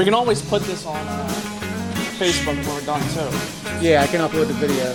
We 0.00 0.04
can 0.06 0.14
always 0.14 0.40
put 0.40 0.62
this 0.62 0.86
on 0.86 0.96
uh, 0.96 1.28
Facebook 2.18 2.56
when 2.56 2.66
we're 2.74 2.86
done 2.86 3.02
too. 3.12 3.86
Yeah, 3.86 4.00
I 4.00 4.06
can 4.06 4.22
upload 4.22 4.46
the 4.46 4.54
video. 4.54 4.94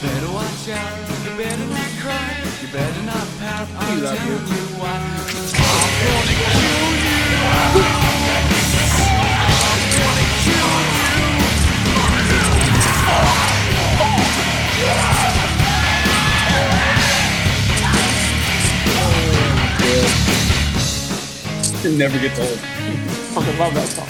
Better 0.00 0.32
watch 0.32 0.68
out, 0.70 0.98
you 4.48 4.63
It 21.84 21.98
never 21.98 22.18
gets 22.18 22.38
old. 22.38 22.58
Fucking 23.34 23.58
love 23.58 23.74
that 23.74 23.86
song. 23.88 24.08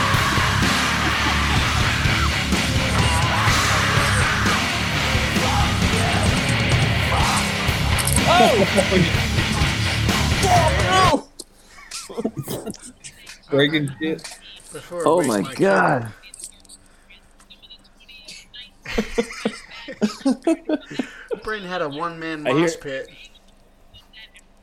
the 8.58 8.64
fucker. 8.74 9.04
Breaking 13.50 13.90
shit. 14.00 14.22
Before 14.72 15.02
Oh 15.06 15.18
waste 15.18 15.28
my 15.28 15.42
god. 15.54 16.12
Brayden 21.44 21.66
had 21.66 21.82
a 21.82 21.88
one 21.88 22.18
man 22.18 22.46
I 22.46 22.52
hear- 22.52 22.70
pit. 22.80 23.08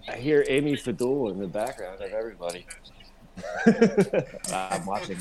I 0.07 0.15
hear 0.17 0.43
Amy 0.49 0.73
Fadul 0.75 1.31
in 1.31 1.39
the 1.39 1.47
background 1.47 2.01
of 2.01 2.11
everybody. 2.11 2.65
I'm 4.53 4.85
watching. 4.85 5.17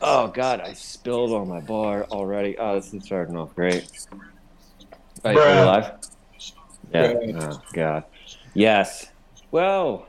Oh 0.00 0.26
god, 0.28 0.60
I 0.60 0.72
spilled 0.74 1.32
on 1.32 1.48
my 1.48 1.60
bar 1.60 2.04
already. 2.10 2.58
Oh, 2.58 2.74
this 2.74 2.92
is 2.92 3.04
starting 3.04 3.36
off 3.36 3.54
great. 3.54 3.88
Are 5.24 5.32
you 5.32 5.38
are 5.38 5.54
you 5.54 5.60
live? 5.64 5.92
Yeah. 6.94 7.14
Oh 7.40 7.62
god. 7.72 8.04
Yes. 8.54 9.10
Well, 9.50 10.06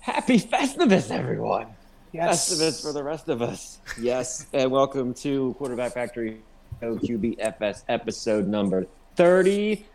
happy 0.00 0.38
Festivus, 0.38 1.10
everyone. 1.10 1.68
Yes. 2.12 2.50
Festivus 2.50 2.82
for 2.82 2.92
the 2.92 3.02
rest 3.02 3.28
of 3.28 3.40
us. 3.40 3.78
Yes, 3.98 4.46
and 4.52 4.70
welcome 4.70 5.14
to 5.14 5.54
Quarterback 5.58 5.94
Factory 5.94 6.42
OQBFS 6.82 7.84
episode 7.88 8.46
number 8.46 8.86
30. 9.16 9.86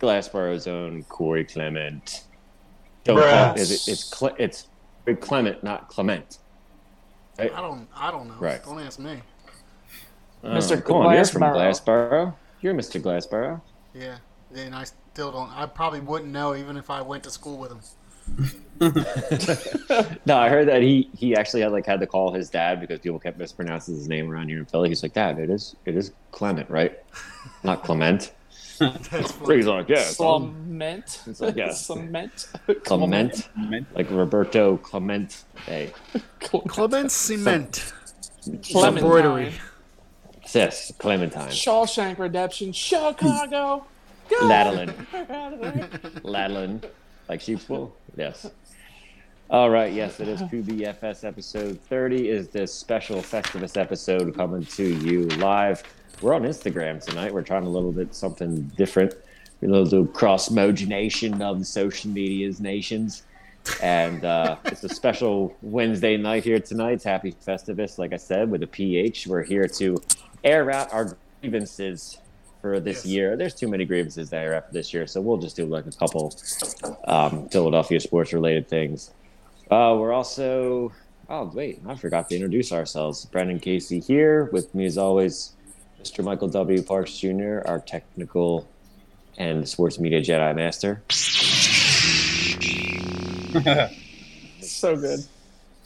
Glassboro's 0.00 0.66
own 0.66 1.02
Corey 1.04 1.44
Clement. 1.44 2.24
Don't 3.04 3.18
call 3.18 3.54
is 3.56 3.70
it, 3.70 3.92
it's 3.92 4.04
Cle- 4.08 4.36
it's 4.38 4.68
Clement, 5.20 5.62
not 5.62 5.88
Clement. 5.88 6.38
Right? 7.38 7.52
I 7.54 7.60
don't. 7.60 7.86
I 7.94 8.10
don't 8.10 8.28
know. 8.28 8.36
Right. 8.38 8.64
Don't 8.64 8.80
ask 8.80 8.98
me. 8.98 9.20
Uh, 10.42 10.56
Mr. 10.56 10.78
Oh, 10.78 10.80
come 10.80 10.96
on, 10.96 11.14
you're 11.14 11.24
from 11.26 11.42
Glassboro. 11.42 11.54
Glassboro. 11.54 12.34
You're 12.62 12.74
Mr. 12.74 13.00
Glassboro. 13.02 13.60
Yeah. 13.92 14.16
And 14.54 14.74
I 14.74 14.84
still 15.20 15.32
don't. 15.32 15.50
I 15.54 15.66
probably 15.66 16.00
wouldn't 16.00 16.32
know 16.32 16.56
even 16.56 16.78
if 16.78 16.88
I 16.88 17.02
went 17.02 17.24
to 17.24 17.30
school 17.30 17.58
with 17.58 17.72
him. 17.72 17.80
No, 20.24 20.38
I 20.38 20.48
heard 20.48 20.68
that 20.68 20.80
he 20.80 21.10
he 21.14 21.36
actually 21.36 21.60
had 21.60 21.72
like 21.72 21.84
had 21.84 22.00
to 22.00 22.06
call 22.06 22.32
his 22.32 22.48
dad 22.48 22.80
because 22.80 23.00
people 23.00 23.18
kept 23.18 23.36
mispronouncing 23.38 23.94
his 23.94 24.08
name 24.08 24.30
around 24.30 24.48
here 24.48 24.58
in 24.58 24.64
Philly. 24.64 24.88
He's 24.88 25.02
like, 25.02 25.12
Dad, 25.12 25.38
it 25.38 25.50
is 25.50 25.76
it 25.84 25.94
is 25.94 26.12
Clement, 26.30 26.70
right? 26.70 26.98
Not 27.62 27.84
Clement. 27.84 28.32
That's 28.78 29.32
funny. 29.32 29.56
He's 29.56 29.66
like, 29.66 29.90
yeah, 29.90 29.96
it's 29.98 30.16
Clement. 30.16 31.22
It's 31.26 31.42
like, 31.42 31.56
yeah. 31.56 31.70
Cement. 31.72 32.46
Clement, 32.84 33.50
like 33.94 34.10
Roberto 34.10 34.78
Clement. 34.78 35.44
Hey, 35.66 35.92
Clement 36.40 37.12
Cement. 37.12 37.92
Clementine. 38.42 38.96
Embroidery. 38.96 39.52
sis, 40.46 40.92
Clementine, 40.98 41.48
Shawshank 41.48 42.18
Redemption. 42.18 42.72
Chicago. 42.72 43.84
Ladlin, 44.42 44.94
Ladlin, 46.22 46.82
like 47.28 47.40
sheep's 47.40 47.68
wool. 47.68 47.94
Yes. 48.16 48.50
All 49.50 49.68
right. 49.68 49.92
Yes, 49.92 50.20
it 50.20 50.28
is 50.28 50.40
QBFS 50.42 51.24
episode 51.24 51.80
30. 51.80 52.28
Is 52.28 52.48
this 52.48 52.72
special 52.72 53.16
Festivus 53.16 53.76
episode 53.76 54.34
coming 54.36 54.64
to 54.64 54.84
you 54.84 55.22
live? 55.38 55.82
We're 56.22 56.34
on 56.34 56.42
Instagram 56.42 57.04
tonight. 57.04 57.34
We're 57.34 57.42
trying 57.42 57.64
a 57.64 57.68
little 57.68 57.90
bit 57.90 58.14
something 58.14 58.62
different. 58.76 59.14
A 59.62 59.66
little, 59.66 60.06
cross 60.06 60.50
mogination 60.50 61.42
of 61.42 61.66
social 61.66 62.10
media's 62.10 62.60
nations. 62.60 63.24
And 63.82 64.24
uh, 64.24 64.56
it's 64.66 64.84
a 64.84 64.88
special 64.88 65.56
Wednesday 65.62 66.16
night 66.16 66.44
here 66.44 66.60
tonight. 66.60 66.92
It's 66.92 67.04
Happy 67.04 67.32
Festivus, 67.32 67.98
like 67.98 68.12
I 68.12 68.18
said, 68.18 68.50
with 68.50 68.62
a 68.62 68.66
PH. 68.66 69.26
We're 69.26 69.42
here 69.42 69.66
to 69.66 69.96
air 70.44 70.70
out 70.70 70.92
our 70.92 71.16
grievances 71.40 72.18
for 72.60 72.80
this 72.80 72.98
Yes. 72.98 73.06
year. 73.06 73.36
There's 73.36 73.54
too 73.54 73.68
many 73.68 73.84
grievances 73.84 74.32
air 74.32 74.54
out 74.56 74.72
this 74.72 74.92
year, 74.94 75.06
so 75.06 75.20
we'll 75.20 75.38
just 75.38 75.56
do 75.56 75.66
like 75.66 75.86
a 75.86 75.92
couple 75.92 76.34
um, 77.04 77.48
Philadelphia 77.48 78.00
sports 78.00 78.32
related 78.32 78.68
things. 78.68 79.10
Uh, 79.70 79.96
we're 79.98 80.12
also, 80.12 80.92
oh, 81.28 81.44
wait, 81.54 81.80
I 81.86 81.94
forgot 81.94 82.28
to 82.30 82.34
introduce 82.34 82.72
ourselves. 82.72 83.24
Brendan 83.26 83.60
Casey 83.60 84.00
here 84.00 84.44
with 84.52 84.74
me 84.74 84.86
as 84.86 84.98
always, 84.98 85.52
Mr. 86.02 86.24
Michael 86.24 86.48
W. 86.48 86.82
Parks 86.82 87.16
Jr., 87.18 87.60
our 87.66 87.80
technical 87.80 88.68
and 89.38 89.66
sports 89.68 89.98
media 89.98 90.20
Jedi 90.20 90.54
Master. 90.54 91.02
So 94.62 94.96
good. 94.96 95.20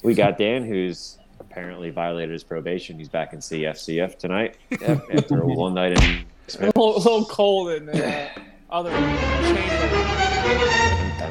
We 0.02 0.14
got 0.14 0.36
Dan, 0.36 0.64
who's 0.64 1.16
apparently 1.40 1.90
violated 1.90 2.32
his 2.32 2.44
probation. 2.44 2.98
He's 2.98 3.08
back 3.08 3.32
in 3.32 3.38
CFCF 3.38 4.18
tonight 4.18 4.56
after 4.82 5.40
a 5.40 5.46
one 5.46 5.74
night 5.74 5.92
in. 5.92 6.24
A 6.58 6.66
little, 6.66 6.96
a 6.96 6.98
little 6.98 7.24
cold 7.24 7.70
in 7.72 7.86
the 7.86 8.06
uh, 8.06 8.28
other 8.70 8.90
chamber. 8.90 9.20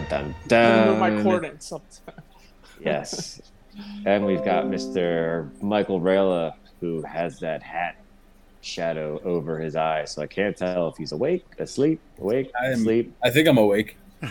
Dun, 0.09 0.35
dun, 0.47 0.88
Move 0.88 0.99
my 0.99 1.21
coordinates 1.21 1.71
up. 1.71 1.83
Yes. 2.79 3.41
And 4.05 4.25
we've 4.25 4.43
got 4.43 4.65
Mr. 4.65 5.49
Michael 5.61 5.99
Rayla, 6.01 6.53
who 6.81 7.01
has 7.03 7.39
that 7.39 7.63
hat 7.63 7.95
shadow 8.61 9.19
over 9.23 9.59
his 9.59 9.75
eye. 9.75 10.05
So 10.05 10.21
I 10.21 10.27
can't 10.27 10.55
tell 10.55 10.89
if 10.89 10.97
he's 10.97 11.11
awake, 11.11 11.45
asleep, 11.59 11.99
awake, 12.19 12.51
I 12.59 12.67
am- 12.67 12.73
asleep. 12.73 13.13
I 13.23 13.29
think 13.29 13.47
I'm 13.47 13.57
awake. 13.57 13.97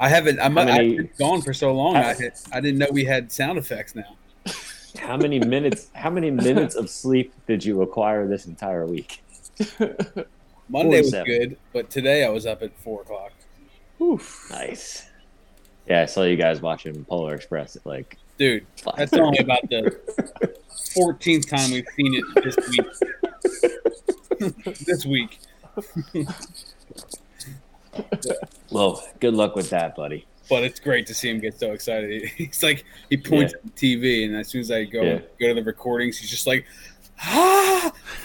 I 0.00 0.08
haven't. 0.08 0.38
I'm, 0.40 0.54
many, 0.54 0.70
I've 0.70 0.96
been 0.96 1.10
gone 1.18 1.42
for 1.42 1.52
so 1.52 1.72
long. 1.72 1.96
I, 1.96 2.14
I 2.52 2.60
didn't 2.60 2.78
know 2.78 2.86
we 2.92 3.04
had 3.04 3.32
sound 3.32 3.58
effects 3.58 3.94
now. 3.94 4.16
How 4.98 5.16
many 5.16 5.38
minutes 5.38 5.88
how 5.94 6.10
many 6.10 6.30
minutes 6.30 6.74
of 6.74 6.90
sleep 6.90 7.32
did 7.46 7.64
you 7.64 7.80
acquire 7.82 8.26
this 8.26 8.46
entire 8.46 8.86
week? 8.86 9.22
Monday 10.68 11.00
was 11.00 11.12
good, 11.12 11.56
but 11.72 11.88
today 11.90 12.24
I 12.24 12.28
was 12.28 12.46
up 12.46 12.62
at 12.62 12.76
four 12.78 13.02
o'clock. 13.02 13.32
Oof. 14.00 14.46
Nice. 14.50 15.08
Yeah, 15.88 16.02
I 16.02 16.06
saw 16.06 16.22
you 16.24 16.36
guys 16.36 16.60
watching 16.60 17.04
Polar 17.04 17.34
Express 17.34 17.76
at 17.76 17.86
like 17.86 18.18
Dude, 18.36 18.66
five 18.82 18.96
that's 18.96 19.12
only 19.14 19.38
about 19.38 19.62
the 19.68 19.98
14th 20.94 21.48
time 21.48 21.70
we've 21.72 21.86
seen 21.96 22.14
it 22.14 22.24
this 22.44 22.56
week. 22.68 22.86
this 24.86 25.04
week. 25.06 25.38
Well, 28.70 29.02
good 29.18 29.34
luck 29.34 29.56
with 29.56 29.70
that, 29.70 29.96
buddy. 29.96 30.26
But 30.48 30.64
it's 30.64 30.80
great 30.80 31.06
to 31.08 31.14
see 31.14 31.28
him 31.30 31.40
get 31.40 31.58
so 31.58 31.72
excited. 31.72 32.24
He's 32.36 32.62
like, 32.62 32.84
he 33.10 33.16
points 33.16 33.54
at 33.54 33.62
the 33.62 33.70
TV, 33.70 34.24
and 34.24 34.34
as 34.36 34.48
soon 34.48 34.60
as 34.62 34.70
I 34.70 34.84
go 34.84 35.02
Yeah. 35.02 35.18
go 35.40 35.48
to 35.48 35.54
the 35.54 35.62
recordings, 35.62 36.16
he's 36.18 36.30
just 36.30 36.46
like, 36.46 36.64
ah! 37.22 37.92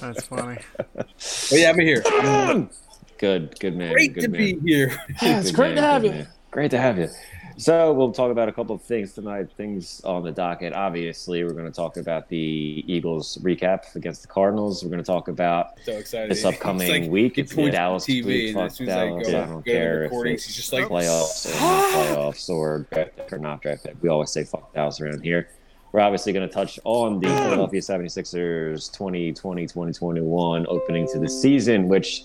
That's 0.00 0.24
funny. 0.26 0.58
But 0.96 1.06
yeah, 1.52 1.70
I'm 1.70 1.78
here. 1.78 2.02
I'm 2.06 2.70
Good, 3.18 3.58
good 3.58 3.76
man. 3.76 3.92
great 3.92 4.14
good 4.14 4.20
to 4.22 4.28
man. 4.28 4.38
be 4.38 4.58
here. 4.70 4.96
Yeah, 5.20 5.40
it's 5.40 5.50
Good 5.50 5.56
great 5.56 5.74
to 5.74 5.80
have 5.80 6.04
you. 6.04 6.10
man. 6.12 6.28
Great 6.52 6.70
to 6.70 6.78
have 6.78 6.98
you. 6.98 7.08
So 7.58 7.92
we'll 7.92 8.12
talk 8.12 8.30
about 8.30 8.48
a 8.48 8.52
couple 8.52 8.76
of 8.76 8.82
things 8.82 9.14
tonight. 9.14 9.50
Things 9.56 10.00
on 10.04 10.22
the 10.22 10.30
docket. 10.30 10.74
Obviously, 10.74 11.42
we're 11.42 11.54
going 11.54 11.64
to 11.64 11.72
talk 11.72 11.96
about 11.96 12.28
the 12.28 12.84
Eagles 12.86 13.36
recap 13.42 13.96
against 13.96 14.22
the 14.22 14.28
Cardinals. 14.28 14.84
We're 14.84 14.90
going 14.90 15.02
to 15.02 15.06
talk 15.06 15.26
about 15.26 15.72
So 15.84 15.90
excited. 15.90 16.30
this 16.30 16.44
upcoming 16.44 16.88
It's 16.88 17.00
like 17.00 17.10
week. 17.10 17.36
It's 17.36 17.52
points 17.52 17.74
Dallas 17.74 18.06
TV, 18.06 18.24
week. 18.24 18.54
Fuck 18.54 18.66
as 18.66 18.76
soon 18.76 18.88
as 18.88 18.96
I 18.96 19.08
Dallas. 19.08 19.28
I 19.28 19.46
don't 19.46 19.64
care 19.64 20.04
if 20.04 20.12
it's 20.12 20.44
he's 20.46 20.54
just 20.54 20.72
like, 20.72 20.84
playoffs 20.84 21.48
or 21.48 21.60
not 21.60 21.94
playoffs 21.94 22.48
or 22.48 22.86
drafted 22.92 23.32
or 23.32 23.38
not 23.38 23.60
drafted. 23.60 24.00
We 24.00 24.08
always 24.08 24.30
say 24.30 24.44
fuck 24.44 24.72
Dallas 24.72 25.00
around 25.00 25.24
here. 25.24 25.48
We're 25.90 26.00
obviously 26.00 26.32
going 26.32 26.48
to 26.48 26.54
touch 26.54 26.78
on 26.84 27.18
the 27.18 27.26
Philadelphia 27.26 27.80
76ers 27.80 28.96
2020-2021 28.96 30.64
opening 30.68 31.08
to 31.08 31.18
the 31.18 31.28
season, 31.28 31.88
which 31.88 32.22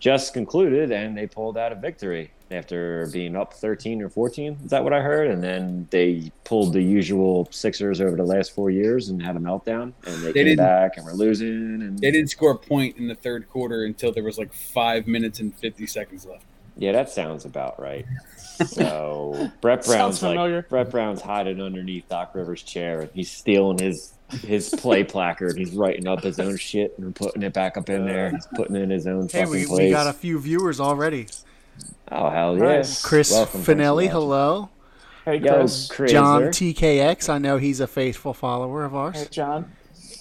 just 0.00 0.34
concluded, 0.34 0.90
and 0.90 1.16
they 1.16 1.28
pulled 1.28 1.56
out 1.56 1.70
a 1.70 1.76
victory 1.76 2.32
after 2.52 3.08
being 3.12 3.36
up 3.36 3.54
13 3.54 4.02
or 4.02 4.08
14. 4.08 4.58
Is 4.64 4.70
that 4.70 4.84
what 4.84 4.92
I 4.92 5.00
heard? 5.00 5.30
And 5.30 5.42
then 5.42 5.88
they 5.90 6.30
pulled 6.44 6.72
the 6.72 6.82
usual 6.82 7.48
Sixers 7.50 8.00
over 8.00 8.16
the 8.16 8.24
last 8.24 8.54
four 8.54 8.70
years 8.70 9.08
and 9.08 9.22
had 9.22 9.36
a 9.36 9.40
meltdown, 9.40 9.92
and 10.06 10.22
they, 10.22 10.32
They 10.32 10.44
came 10.44 10.56
back 10.56 10.96
and 10.96 11.06
were 11.06 11.14
losing. 11.14 11.48
And 11.82 11.98
they 11.98 12.10
didn't 12.10 12.30
score 12.30 12.52
a 12.52 12.58
point 12.58 12.96
in 12.96 13.08
the 13.08 13.14
third 13.14 13.48
quarter 13.48 13.84
until 13.84 14.12
there 14.12 14.24
was 14.24 14.38
like 14.38 14.52
five 14.52 15.06
minutes 15.06 15.40
and 15.40 15.54
50 15.56 15.86
seconds 15.86 16.26
left. 16.26 16.44
Yeah, 16.76 16.92
that 16.92 17.10
sounds 17.10 17.44
about 17.44 17.78
right. 17.80 18.06
So 18.66 19.50
Brett 19.60 19.84
Brown's 19.84 20.22
like 20.22 20.68
Brett 20.68 20.90
Brown's 20.90 21.20
hiding 21.20 21.60
underneath 21.60 22.08
Doc 22.08 22.34
Rivers' 22.34 22.62
chair, 22.62 23.00
and 23.02 23.10
he's 23.12 23.30
stealing 23.30 23.78
his 23.78 24.14
his 24.30 24.70
play 24.70 25.04
placard. 25.04 25.58
He's 25.58 25.72
writing 25.72 26.06
up 26.06 26.22
his 26.22 26.38
own 26.40 26.56
shit 26.56 26.94
and 26.98 27.14
putting 27.14 27.42
it 27.42 27.52
back 27.52 27.76
up 27.76 27.90
in 27.90 28.06
there. 28.06 28.30
He's 28.30 28.46
putting 28.54 28.76
in 28.76 28.90
his 28.90 29.06
own 29.06 29.28
Hey, 29.28 29.40
fucking 29.40 29.50
we, 29.50 29.66
place. 29.66 29.78
we 29.80 29.90
got 29.90 30.06
a 30.06 30.12
few 30.12 30.38
viewers 30.38 30.80
already. 30.80 31.26
Oh 32.10 32.30
hell 32.30 32.56
yeah! 32.56 32.64
Nice. 32.64 33.02
Chris 33.02 33.30
Welcome, 33.32 33.62
Finelli, 33.62 33.94
watching. 33.94 34.10
hello. 34.10 34.68
Hey, 35.24 35.36
Yo, 35.36 35.58
Chris. 35.60 35.88
Chris. 35.88 36.10
John 36.12 36.42
TKX, 36.44 37.28
I 37.28 37.38
know 37.38 37.56
he's 37.56 37.78
a 37.80 37.86
faithful 37.86 38.34
follower 38.34 38.84
of 38.84 38.94
ours. 38.94 39.14
Hey, 39.14 39.20
ours. 39.22 39.28
John. 39.28 39.72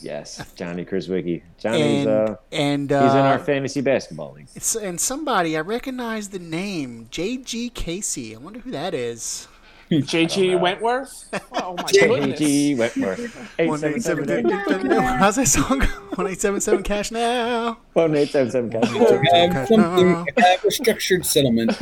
Yes, 0.01 0.43
Johnny 0.55 0.83
Chriswicki. 0.83 1.43
Johnny's 1.59 2.05
And 2.05 2.07
uh, 2.07 2.35
and 2.51 2.91
uh, 2.91 3.03
he's 3.03 3.13
in 3.13 3.19
our 3.19 3.37
fantasy 3.39 3.81
basketball 3.81 4.33
league. 4.33 4.47
it's, 4.55 4.75
and 4.75 4.99
somebody 4.99 5.55
I 5.55 5.61
recognize 5.61 6.29
the 6.29 6.39
name 6.39 7.07
JG 7.11 7.73
Casey. 7.73 8.35
I 8.35 8.39
wonder 8.39 8.59
who 8.59 8.71
that 8.71 8.93
is. 8.95 9.47
JG. 9.91 10.59
Wentworth. 10.59 11.27
Oh 11.53 11.75
my 11.75 11.83
goodness. 11.91 12.39
J.G. 12.39 12.75
Wentworth. 12.75 13.19
1877 13.59 14.99
How's 15.19 15.35
that 15.35 15.47
song? 15.47 15.81
One 16.15 16.27
eight 16.27 16.41
seven 16.41 16.59
seven 16.59 16.81
cash 16.83 17.11
now. 17.11 17.77
One 17.93 18.15
eight 18.15 18.29
seven 18.29 18.51
seven. 18.51 18.71
Have 18.71 18.83
um, 18.83 19.01
Okay, 19.01 19.65
something, 19.67 19.77
no. 19.77 20.25
have 20.37 20.65
a 20.65 20.71
structured 20.71 21.25
settlement. 21.25 21.77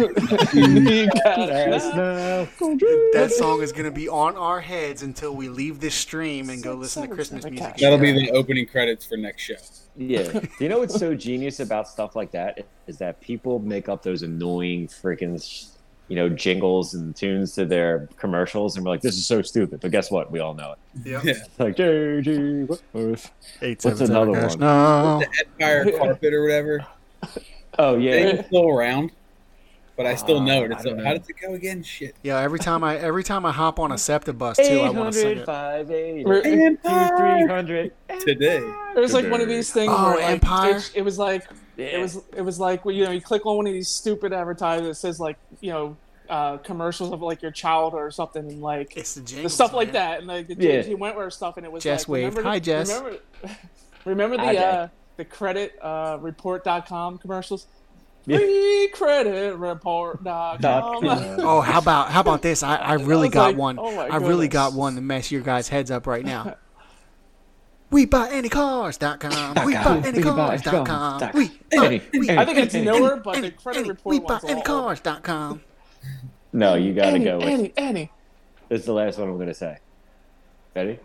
That 3.13 3.31
song 3.35 3.61
is 3.61 3.71
gonna 3.71 3.91
be 3.91 4.07
on 4.09 4.35
our 4.37 4.59
heads 4.59 5.01
until 5.03 5.35
we 5.35 5.49
leave 5.49 5.79
this 5.79 5.95
stream 5.95 6.49
and 6.49 6.61
go 6.63 6.73
listen 6.73 7.07
to 7.07 7.13
Christmas 7.13 7.45
music. 7.45 7.77
That'll 7.77 7.97
be 7.97 8.11
the 8.11 8.31
opening 8.31 8.65
credits 8.65 9.05
for 9.05 9.17
next 9.17 9.41
show. 9.43 9.55
Yeah. 9.95 10.31
Do 10.31 10.47
you 10.59 10.69
know 10.69 10.79
what's 10.79 10.97
so 10.99 11.15
genius 11.15 11.59
about 11.59 11.87
stuff 11.87 12.15
like 12.15 12.31
that 12.31 12.65
is 12.87 12.97
that 12.99 13.19
people 13.21 13.59
make 13.59 13.89
up 13.89 14.03
those 14.03 14.23
annoying 14.23 14.87
freaking, 14.87 15.41
you 16.09 16.15
know, 16.15 16.27
jingles 16.27 16.93
and 16.95 17.15
tunes 17.15 17.53
to 17.55 17.65
their 17.65 18.09
commercials, 18.17 18.75
and 18.75 18.83
we're 18.85 18.91
like, 18.91 19.01
"This 19.01 19.15
is 19.15 19.25
so 19.25 19.41
stupid." 19.41 19.79
But 19.79 19.91
guess 19.91 20.11
what? 20.11 20.31
We 20.31 20.39
all 20.39 20.53
know 20.55 20.73
it. 20.73 21.07
Yep. 21.09 21.23
Yeah. 21.23 21.31
It's 21.31 21.49
like 21.59 21.75
JG. 21.77 22.67
Wentworth. 22.93 23.31
Eight 23.61 23.83
What's 23.83 23.83
seven 23.99 24.07
seven 24.07 24.15
another 24.29 24.41
cash 24.41 24.49
one? 24.51 24.59
now. 24.59 25.21
Empire 25.39 25.91
carpet 25.97 26.33
or 26.33 26.41
whatever. 26.43 26.85
Oh 27.77 27.95
They 27.97 28.03
yeah. 28.05 28.13
ain't 28.31 28.45
still 28.47 28.67
around, 28.69 29.11
but 29.95 30.05
I 30.05 30.15
still 30.15 30.41
know 30.41 30.63
it. 30.63 30.71
Ah, 30.71 30.75
It's 30.77 30.85
I 30.85 30.89
how 30.89 30.95
know. 30.95 31.17
does 31.17 31.29
it 31.29 31.35
go 31.41 31.53
again? 31.53 31.83
Shit. 31.83 32.15
Yeah, 32.23 32.39
every 32.39 32.59
time 32.59 32.83
I 32.83 32.97
every 32.97 33.23
time 33.23 33.45
I 33.45 33.51
hop 33.51 33.79
on 33.79 33.91
a 33.91 33.97
SEPTA 33.97 34.33
bus 34.33 34.57
too, 34.57 34.63
I 34.81 34.89
want 34.89 35.13
to 35.13 35.19
sing 35.19 35.37
800, 35.37 35.41
it. 35.41 35.45
580, 35.45 36.25
We're- 36.25 36.41
300. 36.77 37.91
Today. 38.21 38.57
It 38.95 38.99
was 38.99 39.13
like 39.13 39.29
one 39.29 39.39
of 39.41 39.47
these 39.47 39.71
things. 39.71 39.91
Oh, 39.95 40.09
where, 40.11 40.15
like, 40.19 40.29
Empire? 40.31 40.77
It, 40.77 40.91
it 40.95 41.01
was 41.05 41.17
like 41.19 41.47
it 41.79 41.99
was 42.01 42.21
it 42.35 42.41
was 42.41 42.59
like 42.59 42.81
you 42.85 43.05
know 43.05 43.11
you 43.11 43.21
click 43.21 43.45
on 43.45 43.57
one 43.57 43.67
of 43.67 43.73
these 43.73 43.87
stupid 43.89 44.33
advertisements 44.33 45.01
that 45.01 45.07
says 45.07 45.19
like 45.19 45.37
you 45.61 45.71
know 45.71 45.97
uh, 46.29 46.57
commercials 46.57 47.11
of 47.11 47.21
like 47.21 47.41
your 47.41 47.49
child 47.51 47.93
or 47.95 48.11
something 48.11 48.47
and 48.47 48.61
like 48.61 48.95
It's 48.95 49.15
the 49.15 49.21
the 49.21 49.25
jingles, 49.27 49.53
stuff 49.53 49.73
like 49.73 49.93
that 49.93 50.19
and 50.19 50.27
like 50.27 50.47
the 50.47 50.53
Yeah. 50.55 50.81
JG 50.83 50.97
Wentworth 50.99 51.33
stuff 51.33 51.57
and 51.57 51.65
it 51.65 51.71
was 51.71 51.83
Jess 51.83 52.01
like 52.01 52.09
waved. 52.09 52.37
remember 52.37 52.41
the- 52.43 52.49
Hi, 52.49 52.59
Jess. 52.59 52.89
Remember, 52.93 53.19
remember 54.05 54.37
the 54.37 54.43
Jess. 54.53 54.63
uh, 54.63 54.87
the 55.17 55.25
credit 55.25 55.77
uh, 55.81 56.17
report.com 56.21 57.17
commercials. 57.17 57.65
Yeah. 58.25 58.37
Free 58.37 58.89
credit 58.93 59.55
report 59.57 60.23
Dot 60.23 60.61
com. 60.61 61.03
Oh, 61.39 61.61
how 61.61 61.79
about 61.79 62.11
how 62.11 62.19
about 62.21 62.41
this? 62.43 62.61
I, 62.61 62.75
I 62.75 62.93
really 62.93 63.27
was 63.29 63.33
got 63.33 63.47
like, 63.47 63.57
one. 63.57 63.79
oh 63.79 63.95
my 63.95 64.07
I 64.07 64.17
really 64.17 64.47
got 64.49 64.73
one 64.73 64.95
to 64.95 65.01
mess 65.01 65.31
your 65.31 65.41
guys' 65.41 65.67
heads 65.69 65.89
up 65.89 66.05
right 66.05 66.23
now. 66.23 66.55
We 67.91 68.05
buy 68.05 68.29
any 68.29 68.49
cars.com. 68.49 69.65
We 69.65 69.73
buy 69.73 70.01
any 70.05 70.21
cars.com. 70.21 71.31
We 71.33 71.49
buy 71.71 72.01
we 72.13 72.29
I 72.29 72.45
think 72.45 72.57
it's 72.59 72.73
newer, 72.75 73.17
but 73.17 73.33
the 73.33 73.37
any, 73.37 73.51
credit 73.51 73.79
any, 73.79 73.89
report 73.89 74.13
we 74.13 74.19
buy 74.19 74.39
any 74.47 74.61
cars.com. 74.61 75.61
No, 76.53 76.75
you 76.75 76.93
got 76.93 77.01
to 77.01 77.07
Annie, 77.07 77.25
go 77.25 77.37
with. 77.37 77.47
Annie, 77.47 77.73
Annie. 77.77 78.11
This 78.69 78.81
is 78.81 78.85
the 78.85 78.93
last 78.93 79.17
one 79.17 79.29
I'm 79.29 79.35
going 79.35 79.47
to 79.47 79.53
say. 79.53 79.77
Ready? 80.75 80.99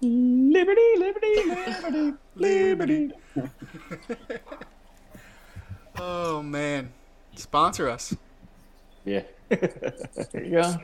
Liberty, 0.00 0.80
liberty, 0.96 1.42
liberty, 1.44 2.14
liberty. 2.34 3.12
Oh 6.00 6.42
man, 6.42 6.92
sponsor 7.34 7.88
us. 7.88 8.14
Yeah. 9.04 9.22
There 9.48 10.44
you 10.44 10.50
go. 10.62 10.76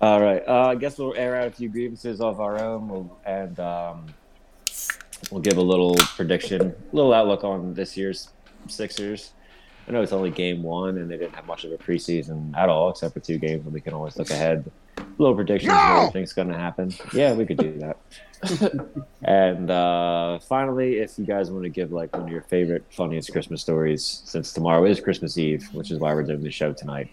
All 0.00 0.20
right. 0.20 0.42
Uh, 0.48 0.68
I 0.68 0.74
guess 0.74 0.98
we'll 0.98 1.14
air 1.14 1.36
out 1.36 1.46
a 1.46 1.50
few 1.50 1.68
grievances 1.68 2.20
of 2.20 2.40
our 2.40 2.58
own, 2.58 2.88
we'll, 2.88 3.18
and 3.24 3.60
um, 3.60 4.06
we'll 5.30 5.40
give 5.40 5.56
a 5.56 5.62
little 5.62 5.96
prediction, 6.16 6.60
a 6.60 6.96
little 6.96 7.12
outlook 7.12 7.44
on 7.44 7.74
this 7.74 7.96
year's 7.96 8.30
Sixers. 8.68 9.32
I 9.88 9.92
know 9.92 10.02
it's 10.02 10.12
only 10.12 10.30
game 10.30 10.62
one, 10.62 10.98
and 10.98 11.10
they 11.10 11.16
didn't 11.16 11.34
have 11.34 11.46
much 11.46 11.64
of 11.64 11.72
a 11.72 11.78
preseason 11.78 12.56
at 12.56 12.68
all, 12.68 12.90
except 12.90 13.14
for 13.14 13.20
two 13.20 13.38
games, 13.38 13.64
and 13.64 13.72
we 13.72 13.80
can 13.80 13.92
always 13.92 14.16
look 14.16 14.30
ahead. 14.30 14.70
Little 15.18 15.34
predictions 15.34 15.72
of 15.72 15.78
what 15.78 16.04
we 16.04 16.10
think's 16.12 16.32
going 16.32 16.48
to 16.48 16.56
happen. 16.56 16.92
Yeah, 17.12 17.34
we 17.34 17.46
could 17.46 17.56
do 17.56 17.78
that. 17.78 17.96
and 19.22 19.70
uh, 19.70 20.38
finally, 20.40 20.98
if 20.98 21.18
you 21.18 21.24
guys 21.24 21.50
want 21.50 21.64
to 21.64 21.70
give 21.70 21.92
like 21.92 22.14
one 22.14 22.22
of 22.24 22.28
your 22.28 22.42
favorite, 22.42 22.84
funniest 22.90 23.32
Christmas 23.32 23.60
stories, 23.60 24.22
since 24.24 24.52
tomorrow 24.52 24.84
is 24.84 25.00
Christmas 25.00 25.36
Eve, 25.36 25.68
which 25.72 25.90
is 25.90 25.98
why 25.98 26.14
we're 26.14 26.22
doing 26.22 26.42
the 26.42 26.50
show 26.50 26.72
tonight, 26.72 27.10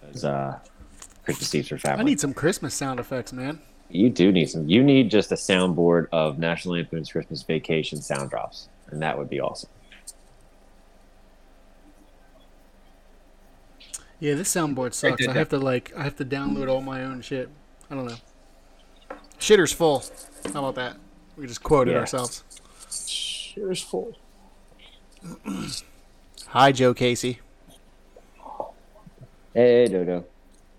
because 0.00 0.24
uh, 0.24 0.58
Christmas 1.24 1.54
Eve 1.54 1.68
for 1.68 1.78
family. 1.78 2.00
I 2.00 2.04
need 2.04 2.20
some 2.20 2.34
Christmas 2.34 2.74
sound 2.74 2.98
effects, 2.98 3.32
man. 3.32 3.60
You 3.88 4.10
do 4.10 4.32
need 4.32 4.46
some. 4.50 4.68
You 4.68 4.82
need 4.82 5.10
just 5.10 5.30
a 5.32 5.36
soundboard 5.36 6.08
of 6.12 6.38
National 6.38 6.74
Lampoon's 6.74 7.10
Christmas 7.12 7.42
Vacation 7.42 8.00
sound 8.02 8.30
drops, 8.30 8.68
and 8.90 9.00
that 9.02 9.16
would 9.16 9.30
be 9.30 9.40
awesome. 9.40 9.70
Yeah, 14.18 14.34
this 14.34 14.52
soundboard 14.54 14.94
sucks. 14.94 15.18
did 15.18 15.28
I 15.30 15.34
have 15.34 15.50
to 15.50 15.58
like 15.58 15.92
I 15.96 16.02
have 16.04 16.16
to 16.16 16.24
download 16.24 16.70
all 16.70 16.80
my 16.80 17.04
own 17.04 17.20
shit. 17.20 17.48
I 17.90 17.94
don't 17.94 18.06
know. 18.06 18.16
Shitter's 19.38 19.72
full. 19.72 20.02
How 20.52 20.60
about 20.60 20.74
that? 20.76 20.96
We 21.36 21.46
just 21.46 21.62
quoted 21.62 21.92
Yeah. 21.92 21.98
ourselves. 21.98 22.42
Here's 23.54 23.82
full. 23.82 24.16
Hi, 26.48 26.72
Joe 26.72 26.94
Casey. 26.94 27.40
Hey, 29.52 29.86
Dodo. 29.88 30.24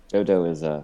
Dodo 0.09 0.45
is 0.45 0.63
uh, 0.63 0.83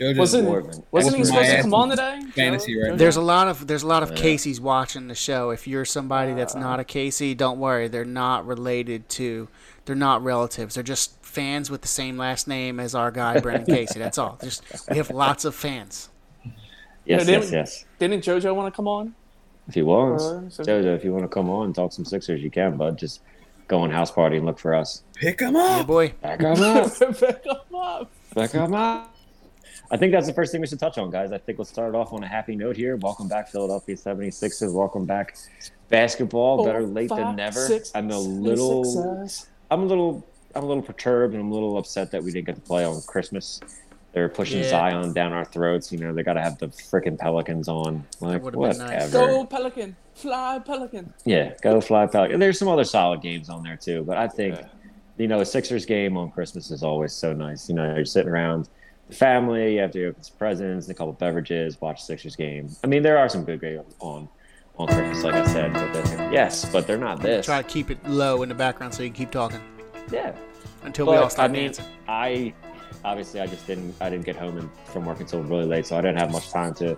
JoJo's 0.00 0.18
Wasn't- 0.18 0.44
more 0.44 0.62
Wasn't 0.90 1.16
he 1.16 1.24
supposed 1.24 1.50
to 1.50 1.60
come 1.62 1.74
on 1.74 1.90
today? 1.90 2.20
fantasy 2.34 2.74
Joe? 2.74 2.80
right 2.80 2.90
now. 2.92 2.96
There's 2.96 3.16
a 3.16 3.20
lot 3.22 3.46
of 3.48 3.66
there's 3.66 3.82
a 3.82 3.86
lot 3.86 4.02
of 4.02 4.10
Yeah. 4.10 4.16
Caseys 4.16 4.58
watching 4.60 5.08
the 5.08 5.14
show. 5.14 5.50
If 5.50 5.68
you're 5.68 5.84
somebody 5.84 6.32
that's 6.34 6.54
not 6.54 6.80
a 6.80 6.84
Casey, 6.84 7.34
don't 7.34 7.58
worry. 7.58 7.88
They're 7.88 8.04
not 8.04 8.46
related 8.46 9.08
to. 9.10 9.48
They're 9.84 9.94
not 9.96 10.22
relatives. 10.24 10.74
They're 10.74 10.82
just 10.84 11.22
fans 11.24 11.70
with 11.70 11.82
the 11.82 11.88
same 11.88 12.16
last 12.16 12.48
name 12.48 12.78
as 12.80 12.94
our 12.94 13.10
guy 13.10 13.38
Brendan 13.40 13.66
Casey. 13.76 13.98
That's 13.98 14.18
all. 14.18 14.38
Just 14.42 14.62
we 14.90 14.96
have 14.96 15.10
lots 15.10 15.44
of 15.44 15.54
fans. 15.54 16.08
Yes, 16.44 16.54
Yeah, 17.04 17.16
yes, 17.16 17.26
didn't- 17.26 17.52
yes. 17.52 17.84
Didn't 17.98 18.24
JoJo 18.24 18.54
want 18.54 18.72
to 18.72 18.76
come 18.76 18.88
on? 18.88 19.14
If 19.68 19.74
he 19.74 19.82
wants, 19.82 20.24
Uh, 20.24 20.62
Jojo, 20.64 20.94
if 20.96 21.04
you 21.04 21.12
want 21.12 21.24
to 21.24 21.28
come 21.28 21.48
on 21.50 21.66
and 21.66 21.74
talk 21.74 21.92
some 21.92 22.04
Sixers, 22.04 22.42
you 22.42 22.50
can, 22.50 22.76
bud. 22.76 22.96
Just 22.98 23.20
go 23.68 23.78
on 23.80 23.90
house 23.90 24.10
party 24.10 24.36
and 24.38 24.46
look 24.46 24.58
for 24.58 24.74
us. 24.74 25.02
Pick 25.14 25.40
him 25.40 25.54
Yeah, 25.54 25.80
up. 25.80 25.86
boy. 25.86 26.14
Back 26.20 26.42
on 26.42 26.60
up. 26.62 26.92
Pick 26.98 27.46
'em 27.46 27.74
up. 27.76 28.10
Back 28.34 28.54
on 28.56 28.74
up. 28.74 29.11
I 29.92 29.98
think 29.98 30.10
that's 30.12 30.26
the 30.26 30.32
first 30.32 30.52
thing 30.52 30.62
we 30.62 30.66
should 30.66 30.80
touch 30.80 30.96
on, 30.96 31.10
guys. 31.10 31.32
I 31.32 31.38
think 31.38 31.58
we'll 31.58 31.66
start 31.66 31.94
off 31.94 32.14
on 32.14 32.24
a 32.24 32.26
happy 32.26 32.56
note 32.56 32.76
here. 32.78 32.96
Welcome 32.96 33.28
back, 33.28 33.48
Philadelphia 33.48 33.94
76ers. 33.94 34.72
Welcome 34.72 35.04
back, 35.04 35.36
basketball. 35.90 36.62
Oh, 36.62 36.64
Better 36.64 36.80
Four, 36.80 36.88
late 36.88 37.08
than 37.10 37.36
never. 37.36 37.60
six, 37.66 37.92
I'm 37.94 38.10
a 38.10 38.18
little. 38.18 38.84
sixes. 38.84 39.50
I'm 39.70 39.82
a 39.82 39.84
little 39.86 40.26
I'm 40.54 40.64
a 40.64 40.66
little 40.66 40.82
perturbed 40.82 41.34
and 41.34 41.42
I'm 41.42 41.50
a 41.50 41.54
little 41.54 41.76
upset 41.78 42.10
that 42.12 42.22
we 42.22 42.30
didn't 42.32 42.46
get 42.46 42.54
to 42.56 42.60
play 42.62 42.84
on 42.84 43.00
Christmas. 43.02 43.60
They're 44.12 44.28
pushing 44.30 44.62
Yeah. 44.62 44.70
Zion 44.70 45.12
down 45.12 45.32
our 45.32 45.44
throats. 45.46 45.90
You 45.92 45.98
know, 45.98 46.12
they 46.14 46.22
got 46.22 46.34
to 46.34 46.42
have 46.42 46.58
the 46.58 46.68
freaking 46.68 47.18
Pelicans 47.18 47.68
on. 47.68 48.04
Like, 48.20 48.42
would've 48.42 48.60
been 48.60 48.78
nice. 48.78 49.12
whatever. 49.12 49.12
Go 49.12 49.46
Pelican. 49.46 49.96
Fly 50.14 50.58
Pelican. 50.58 51.12
Yeah, 51.24 51.52
go 51.62 51.80
fly 51.82 52.06
Pelican. 52.06 52.38
There's 52.40 52.58
some 52.58 52.68
other 52.68 52.84
solid 52.84 53.20
games 53.22 53.48
on 53.50 53.62
there 53.62 53.76
too, 53.76 54.04
but 54.04 54.16
I 54.18 54.28
think, 54.28 54.58
you 55.18 55.28
know, 55.28 55.40
a 55.40 55.46
Sixers 55.46 55.84
game 55.86 56.16
on 56.18 56.30
Christmas 56.30 56.70
is 56.70 56.82
always 56.82 57.12
so 57.14 57.32
nice. 57.34 57.68
You 57.68 57.74
know, 57.74 57.94
you're 57.94 58.04
sitting 58.04 58.30
around, 58.30 58.68
family. 59.12 59.74
You 59.74 59.80
have 59.80 59.90
to 59.92 60.08
open 60.08 60.22
some 60.22 60.36
presents, 60.36 60.88
a 60.88 60.94
couple 60.94 61.12
beverages, 61.12 61.80
watch 61.80 62.00
a 62.00 62.02
Sixers 62.04 62.36
game. 62.36 62.68
I 62.82 62.86
mean, 62.86 63.02
there 63.02 63.18
are 63.18 63.28
some 63.28 63.44
good 63.44 63.60
games 63.60 63.94
on 64.00 64.28
on 64.78 64.88
Christmas, 64.88 65.22
like 65.22 65.34
I 65.34 65.46
said. 65.46 65.72
But 65.72 66.32
yes, 66.32 66.64
but 66.72 66.86
they're 66.86 66.96
not 66.98 67.20
this. 67.20 67.44
Try 67.46 67.60
to 67.62 67.68
keep 67.68 67.90
it 67.90 68.02
low 68.08 68.42
in 68.42 68.48
the 68.48 68.54
background 68.54 68.94
so 68.94 69.02
you 69.02 69.10
can 69.10 69.16
keep 69.16 69.30
talking 69.30 69.60
Yeah, 70.10 70.34
until 70.82 71.06
we 71.06 71.16
all 71.16 71.24
But, 71.24 71.32
start 71.32 71.50
I 71.50 71.52
mean, 71.52 71.64
dancing. 71.64 71.84
I 72.08 72.54
obviously 73.04 73.40
I 73.40 73.46
just 73.46 73.66
didn't 73.66 73.94
I 74.00 74.08
didn't 74.08 74.24
get 74.24 74.36
home 74.36 74.56
and, 74.58 74.70
from 74.86 75.04
work 75.04 75.20
until 75.20 75.42
really 75.42 75.66
late, 75.66 75.86
so 75.86 75.96
I 75.96 76.00
didn't 76.00 76.18
have 76.18 76.32
much 76.32 76.50
time 76.50 76.74
to 76.74 76.96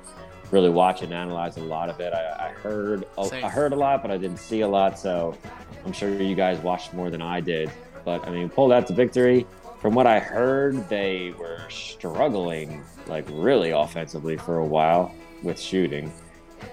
really 0.50 0.70
watch 0.70 1.02
and 1.02 1.12
analyze 1.12 1.56
a 1.56 1.60
lot 1.62 1.88
of 1.90 1.98
it. 2.00 2.12
I, 2.12 2.46
I 2.46 2.48
heard 2.50 3.04
Same. 3.24 3.44
I 3.44 3.48
heard 3.48 3.72
a 3.72 3.76
lot, 3.76 4.02
but 4.02 4.10
I 4.10 4.16
didn't 4.18 4.38
see 4.38 4.60
a 4.60 4.68
lot. 4.68 4.98
So 4.98 5.36
I'm 5.84 5.92
sure 5.92 6.10
you 6.10 6.36
guys 6.36 6.58
watched 6.60 6.94
more 6.94 7.10
than 7.10 7.22
I 7.22 7.40
did. 7.40 7.70
But 8.04 8.26
I 8.26 8.30
mean, 8.30 8.48
pulled 8.50 8.70
out 8.72 8.86
the 8.86 8.94
victory. 8.94 9.46
From 9.84 9.94
what 9.94 10.06
I 10.06 10.18
heard, 10.18 10.88
they 10.88 11.34
were 11.38 11.60
struggling 11.68 12.82
like 13.06 13.26
really 13.30 13.68
offensively 13.68 14.38
for 14.38 14.56
a 14.56 14.64
while 14.64 15.14
with 15.42 15.60
shooting. 15.60 16.10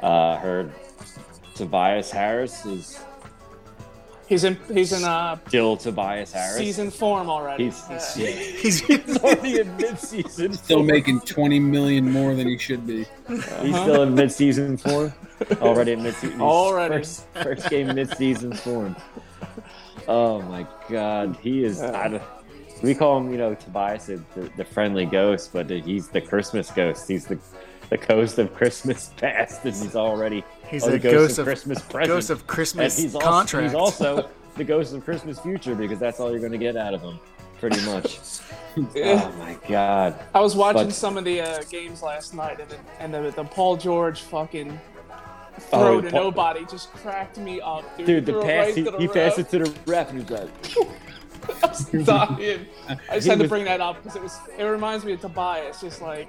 Uh, 0.02 0.38
heard 0.38 0.72
Tobias 1.54 2.10
Harris 2.10 2.66
is 2.66 3.02
He's 4.28 4.46
in 4.46 4.58
he's 4.74 4.94
in 4.94 5.04
uh 5.04 5.38
still 5.46 5.76
Tobias 5.76 6.32
Harris. 6.32 6.56
season 6.56 6.90
form 6.90 7.30
already. 7.30 7.66
He's, 7.66 7.82
Uh, 7.90 8.00
he's, 8.16 8.16
He's 8.62 8.80
he's 8.80 9.18
already 9.18 9.60
in 9.60 9.76
mid-season. 9.76 10.54
Still 10.54 10.78
form. 10.78 10.88
making 10.88 11.20
20 11.20 11.60
million 11.60 12.10
more 12.10 12.34
than 12.34 12.48
he 12.48 12.58
should 12.58 12.88
be. 12.88 13.06
He's 13.28 13.76
still 13.76 14.04
in 14.04 14.16
mid-season 14.16 14.78
form. 14.78 15.12
Already 15.62 15.92
in 15.92 16.04
mid-season. 16.04 16.32
he's 16.40 16.42
Already. 16.42 16.96
First, 17.00 17.26
first 17.34 17.70
game 17.70 17.94
mid-season 17.94 18.54
form. 18.54 18.96
Oh 20.08 20.42
my 20.44 20.66
God, 20.90 21.38
he 21.42 21.66
is. 21.66 21.82
I 21.82 22.08
don't, 22.08 22.24
we 22.82 22.96
call 22.96 23.18
him, 23.20 23.32
you 23.32 23.38
know, 23.38 23.54
Tobias, 23.56 24.06
the, 24.08 24.22
the 24.58 24.66
friendly 24.66 25.06
ghost, 25.06 25.52
but 25.54 25.70
he's 25.70 26.08
the 26.10 26.22
Christmas 26.22 26.72
ghost. 26.72 27.08
He's 27.08 27.26
the 27.26 27.40
the 27.90 27.98
ghost 27.98 28.40
of 28.40 28.54
Christmas 28.54 29.12
past, 29.18 29.66
and 29.66 29.76
he's 29.76 29.96
already 29.98 30.44
He's 30.70 30.84
oh, 30.84 30.88
the 30.88 30.92
the 30.94 31.00
ghost, 31.00 31.16
ghost 31.16 31.32
of, 31.34 31.40
of- 31.40 31.46
Christmas 31.48 31.82
present. 31.82 32.08
ghost 32.08 32.30
of 32.30 32.40
and 32.40 32.48
Christmas 32.48 32.98
he's 32.98 33.16
also, 33.16 33.28
contract. 33.28 33.64
he's 33.66 33.76
also 33.76 34.30
the 34.56 34.64
ghost 34.64 34.94
of 34.94 35.04
Christmas 35.04 35.40
future 35.40 35.76
because 35.76 36.00
that's 36.00 36.20
all 36.22 36.32
you're 36.32 36.40
going 36.40 36.54
to 36.54 36.58
get 36.58 36.78
out 36.78 36.94
of 36.94 37.02
him, 37.02 37.20
pretty 37.60 37.84
much. 37.86 38.20
oh 38.78 39.34
my 39.38 39.58
God. 39.68 40.18
I 40.34 40.40
was 40.40 40.56
watching 40.56 40.86
But- 40.88 40.94
some 40.94 41.18
of 41.18 41.26
the 41.26 41.42
uh, 41.42 41.64
games 41.70 42.02
last 42.02 42.34
night, 42.34 42.62
and 42.62 42.70
the, 42.70 42.78
and 43.00 43.14
the, 43.14 43.32
the 43.36 43.44
Paul 43.44 43.76
George 43.76 44.22
fucking 44.22 44.80
Oh, 45.54 45.60
throw 45.60 46.02
to 46.02 46.10
Paul- 46.10 46.24
nobody 46.24 46.66
just 46.66 46.92
cracked 46.94 47.38
me 47.38 47.60
up, 47.60 47.84
dude. 47.98 48.08
Dude, 48.08 48.26
the 48.26 48.32
Threw 48.32 48.42
pass, 48.42 48.66
right 48.68 48.76
he, 48.76 48.82
the 48.84 48.98
he 48.98 49.08
passed 49.10 49.38
it 49.38 49.50
to 49.50 49.60
the 49.60 49.74
ref, 49.86 50.10
and 50.12 50.22
he's 50.22 50.30
like, 50.30 50.50
I 51.50 51.68
was 51.68 52.06
dying. 52.06 52.68
I 53.10 53.16
just 53.16 53.28
had 53.28 53.40
to 53.40 53.48
bring 53.48 53.66
that 53.66 53.82
up 53.82 53.98
because 54.02 54.16
it 54.16 54.22
was. 54.22 54.38
It 54.58 54.64
reminds 54.64 55.06
me 55.06 55.14
of 55.14 55.22
Tobias, 55.22 55.82
just 55.82 56.02
like 56.02 56.28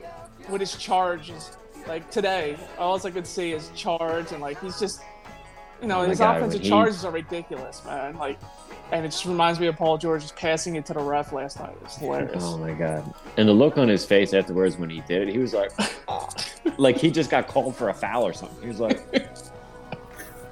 with 0.51 0.61
his 0.61 0.77
charge 0.77 1.29
charges. 1.29 1.57
Like 1.87 2.11
today, 2.11 2.57
all 2.79 3.05
I 3.05 3.11
could 3.11 3.27
see 3.27 3.53
is 3.53 3.71
charge, 3.75 4.31
and 4.33 4.41
like 4.41 4.61
he's 4.61 4.79
just, 4.79 5.03
you 5.81 5.89
know, 5.89 6.03
Oh 6.03 6.09
his 6.09 6.19
God, 6.21 6.37
offensive 6.37 6.61
he- 6.63 6.69
charges 6.69 7.05
are 7.05 7.11
ridiculous, 7.11 7.85
man. 7.85 8.17
Like, 8.17 8.39
and 8.93 9.05
it 9.05 9.09
just 9.09 9.25
reminds 9.25 9.59
me 9.59 9.67
of 9.67 9.77
Paul 9.77 9.99
George 9.99 10.23
just 10.23 10.37
passing 10.37 10.77
it 10.77 10.87
to 10.87 10.93
the 10.95 11.01
ref 11.01 11.33
last 11.33 11.59
night. 11.59 11.75
It's 11.83 11.97
hilarious. 11.97 12.43
Oh 12.45 12.57
my 12.59 12.73
god! 12.73 13.13
And 13.37 13.49
the 13.49 13.53
look 13.53 13.79
on 13.79 13.89
his 13.89 14.05
face 14.05 14.33
afterwards 14.33 14.77
when 14.77 14.91
he 14.91 15.01
did 15.09 15.29
it, 15.29 15.33
he 15.33 15.39
was 15.39 15.55
like, 15.55 15.73
"Ah." 16.07 16.29
like 16.79 16.97
he 16.99 17.11
just 17.11 17.31
got 17.31 17.49
called 17.49 17.75
for 17.75 17.89
a 17.89 17.95
foul 17.95 18.25
or 18.25 18.33
something. 18.33 18.63
He 18.63 18.69
was 18.69 18.81
like, 18.81 19.03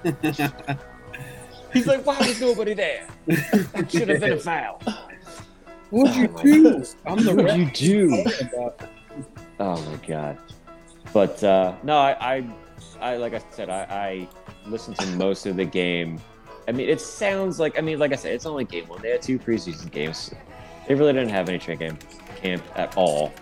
he's 1.72 1.86
like, 1.86 2.04
why 2.04 2.18
was 2.18 2.40
nobody 2.40 2.74
there? 2.74 3.06
That 3.26 3.90
should 3.90 4.08
have 4.08 4.20
been 4.20 4.32
a 4.32 4.38
foul. 4.38 4.80
What'd 5.90 6.16
you 6.16 6.28
Oh 6.36 6.42
do? 6.42 6.84
I'm 7.06 7.24
the 7.24 7.34
What 7.34 7.44
ref. 7.46 7.58
you 7.58 7.70
do? 7.70 8.24
Oh 9.58 9.80
my 9.82 9.96
god! 10.06 10.38
But 11.12 11.42
uh, 11.42 11.74
no, 11.82 11.96
I, 11.98 12.36
I, 12.36 12.44
I, 13.00 13.16
like 13.16 13.34
I 13.34 13.42
said, 13.50 13.68
I, 13.68 13.82
I 14.64 14.68
listened 14.68 14.96
to 14.98 15.06
most 15.16 15.46
of 15.46 15.56
the 15.56 15.64
game. 15.64 16.20
I 16.68 16.72
mean, 16.72 16.88
it 16.88 17.00
sounds 17.00 17.58
like 17.58 17.76
I 17.76 17.80
mean, 17.82 17.98
like 17.98 18.12
I 18.12 18.16
said, 18.16 18.32
it's 18.32 18.46
only 18.46 18.64
game 18.64 18.86
one. 18.88 19.02
They 19.02 19.10
had 19.10 19.22
two 19.22 19.38
preseason 19.38 19.90
games. 19.90 20.32
They 20.86 20.94
really 20.94 21.12
didn't 21.12 21.30
have 21.30 21.48
any 21.48 21.58
training 21.58 21.88
camp, 21.96 22.04
camp 22.36 22.62
at 22.76 22.96
all. 22.96 23.32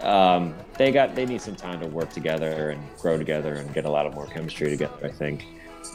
Um, 0.00 0.54
they 0.78 0.92
got 0.92 1.14
they 1.14 1.26
need 1.26 1.40
some 1.40 1.56
time 1.56 1.80
to 1.80 1.86
work 1.86 2.10
together 2.10 2.70
and 2.70 2.80
grow 2.98 3.18
together 3.18 3.54
and 3.54 3.72
get 3.74 3.84
a 3.86 3.90
lot 3.90 4.06
of 4.06 4.14
more 4.14 4.26
chemistry 4.26 4.68
together. 4.70 4.94
I 5.04 5.08
think. 5.08 5.46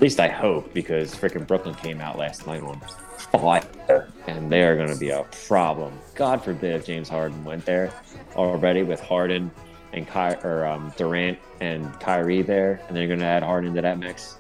At 0.02 0.06
least 0.06 0.20
I 0.20 0.30
hope 0.30 0.74
because 0.74 1.14
freaking 1.14 1.46
Brooklyn 1.46 1.76
came 1.76 2.02
out 2.02 2.18
last 2.18 2.48
night 2.48 2.64
on 2.64 2.80
fire, 2.80 4.10
and 4.26 4.52
they 4.52 4.64
are 4.64 4.76
going 4.76 4.90
to 4.90 4.98
be 4.98 5.12
a 5.12 5.22
problem. 5.46 5.94
God 6.16 6.44
forbid 6.44 6.74
if 6.74 6.88
James 6.88 7.08
Harden 7.08 7.44
went 7.44 7.64
there 7.66 7.94
already 8.36 8.82
with 8.82 9.00
Harden 9.00 9.52
and 9.94 10.08
Ky- 10.08 10.44
or 10.44 10.66
um, 10.66 10.92
Durant 10.98 11.38
and 11.60 11.94
Kyrie 12.00 12.42
there, 12.42 12.82
and 12.88 12.98
they're 12.98 13.06
going 13.06 13.20
to 13.20 13.26
add 13.26 13.44
Harden 13.44 13.76
to 13.76 13.82
that 13.84 14.00
mix. 14.00 14.40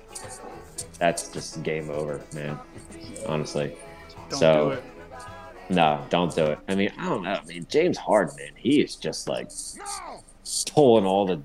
That's 0.98 1.30
just 1.30 1.62
game 1.62 1.92
over, 1.92 2.20
man. 2.34 2.58
Honestly. 3.28 3.76
Don't 4.30 4.40
so 4.40 4.70
do 4.70 4.72
it. 4.72 4.84
no, 5.70 6.04
don't 6.10 6.34
do 6.34 6.46
it. 6.46 6.60
I 6.70 6.74
mean, 6.74 6.92
I 6.98 7.08
don't 7.08 7.22
know. 7.22 7.40
I 7.40 7.46
mean, 7.46 7.68
James 7.70 8.00
Harden, 8.00 8.36
man, 8.36 8.54
he 8.56 8.82
is 8.82 8.96
just 8.96 9.30
like 9.30 9.52
pulling 10.74 11.06
all 11.06 11.28
the 11.28 11.40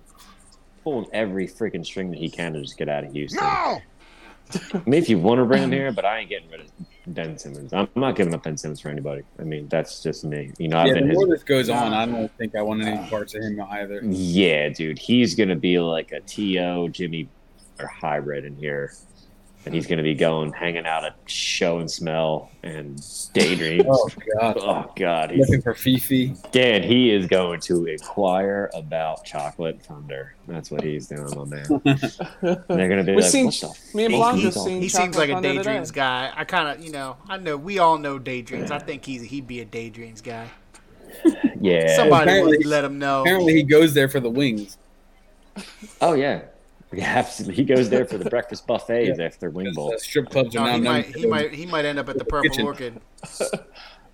pulling 0.84 1.06
every 1.12 1.46
freaking 1.46 1.84
string 1.84 2.10
that 2.12 2.18
he 2.18 2.30
can 2.30 2.54
to 2.54 2.62
just 2.62 2.78
get 2.78 2.88
out 2.88 3.04
of 3.04 3.12
Houston. 3.12 3.40
I 3.42 3.82
if 4.86 5.08
you 5.08 5.18
want 5.18 5.38
to 5.40 5.44
bring 5.44 5.62
him 5.62 5.72
here, 5.72 5.92
but 5.92 6.04
I 6.04 6.20
ain't 6.20 6.28
getting 6.28 6.50
rid 6.50 6.60
of 6.60 6.70
Ben 7.06 7.38
Simmons. 7.38 7.72
I'm 7.72 7.88
not 7.96 8.16
giving 8.16 8.34
up 8.34 8.42
Ben 8.42 8.56
Simmons 8.56 8.80
for 8.80 8.88
anybody. 8.88 9.22
I 9.38 9.42
mean, 9.42 9.68
that's 9.68 10.02
just 10.02 10.24
me. 10.24 10.52
You 10.58 10.68
know, 10.68 10.78
I've 10.78 10.88
Yeah, 10.88 10.94
the 10.94 11.00
been 11.00 11.08
his 11.08 11.16
more 11.16 11.26
this 11.28 11.42
goes 11.42 11.68
on, 11.68 11.92
I 11.92 12.06
don't 12.06 12.30
think 12.36 12.54
I 12.56 12.62
want 12.62 12.82
any 12.82 13.08
parts 13.08 13.34
of 13.34 13.42
him 13.42 13.60
either. 13.60 14.00
Yeah, 14.04 14.68
dude, 14.68 14.98
he's 14.98 15.34
gonna 15.34 15.56
be 15.56 15.78
like 15.78 16.12
a 16.12 16.20
To 16.20 16.88
Jimmy 16.88 17.28
or 17.78 17.86
hybrid 17.86 18.44
in 18.44 18.56
here, 18.56 18.92
and 19.66 19.74
he's 19.74 19.86
gonna 19.86 20.02
be 20.02 20.14
going 20.14 20.52
hanging 20.52 20.86
out 20.86 21.04
at 21.04 21.16
show 21.26 21.80
and 21.80 21.90
smell 21.90 22.50
and 22.62 23.04
daydreams. 23.34 23.84
Oh 23.88 24.08
god, 24.40 24.56
oh 24.60 24.92
god, 24.96 25.30
he's 25.32 25.48
looking 25.48 25.60
for 25.62 25.74
Fifi. 25.74 26.34
Dan. 26.52 26.82
He 26.82 27.10
is 27.12 27.26
going 27.26 27.60
to 27.62 27.84
inquire 27.86 28.70
about 28.74 29.24
chocolate 29.24 29.82
thunder. 29.82 30.34
That's 30.46 30.70
what 30.70 30.82
he's 30.84 31.08
doing, 31.08 31.28
my 31.36 31.44
man. 31.44 31.66
And 32.42 32.78
they're 32.78 32.88
gonna 32.88 33.02
be 33.04 33.14
We 33.16 33.22
like, 33.22 33.30
seen- 33.30 33.46
what 33.46 33.54
the 33.92 33.96
me 33.96 34.04
and 34.06 34.14
Blanca 34.14 34.46
is 34.46 34.54
He, 34.54 34.58
all- 34.60 34.66
seen- 34.66 34.82
he 34.82 34.88
Chocolate 34.88 35.04
seems 35.04 35.16
like 35.18 35.28
a 35.30 35.32
Thunder 35.34 35.48
today. 35.48 35.58
daydreams 35.64 35.90
guy. 35.90 36.32
I 36.34 36.44
kind 36.44 36.68
of, 36.78 36.84
you 36.84 36.92
know, 36.92 37.16
I 37.28 37.36
know 37.36 37.56
we 37.56 37.78
all 37.80 37.98
know 37.98 38.18
daydreams. 38.18 38.70
I 38.70 38.78
think 38.78 39.04
he's 39.04 39.22
he'd 39.22 39.46
be 39.46 39.60
a 39.60 39.64
daydreams 39.64 40.20
guy. 40.20 40.46
Yeah. 41.60 41.96
Somebody 41.96 42.30
apparently- 42.30 42.58
would 42.58 42.66
let 42.66 42.84
him 42.84 42.98
know. 42.98 43.22
Apparently, 43.22 43.54
he 43.54 43.62
goes 43.64 43.94
there 43.94 44.08
for 44.08 44.20
the 44.20 44.30
wings. 44.30 44.78
Oh 46.00 46.12
yeah. 46.14 46.42
Yeah, 46.92 47.14
absolutely. 47.18 47.56
He 47.56 47.64
goes 47.64 47.90
there 47.90 48.04
for 48.06 48.16
the 48.16 48.30
breakfast 48.30 48.66
buffets 48.66 49.18
after 49.18 49.50
Wing 49.50 49.72
Bowl. 49.74 49.92
Strip 49.98 50.30
clubs 50.30 50.54
are 50.54 50.64
No, 50.66 50.66
now 50.66 50.72
he 50.76 50.80
might 50.80 51.16
he 51.16 51.26
might 51.26 51.52
he 51.52 51.66
might 51.66 51.84
end 51.84 51.98
up 51.98 52.08
at 52.08 52.16
the 52.16 52.24
Purple 52.24 52.48
Kitchen. 52.50 52.64
Orchid. 52.66 53.00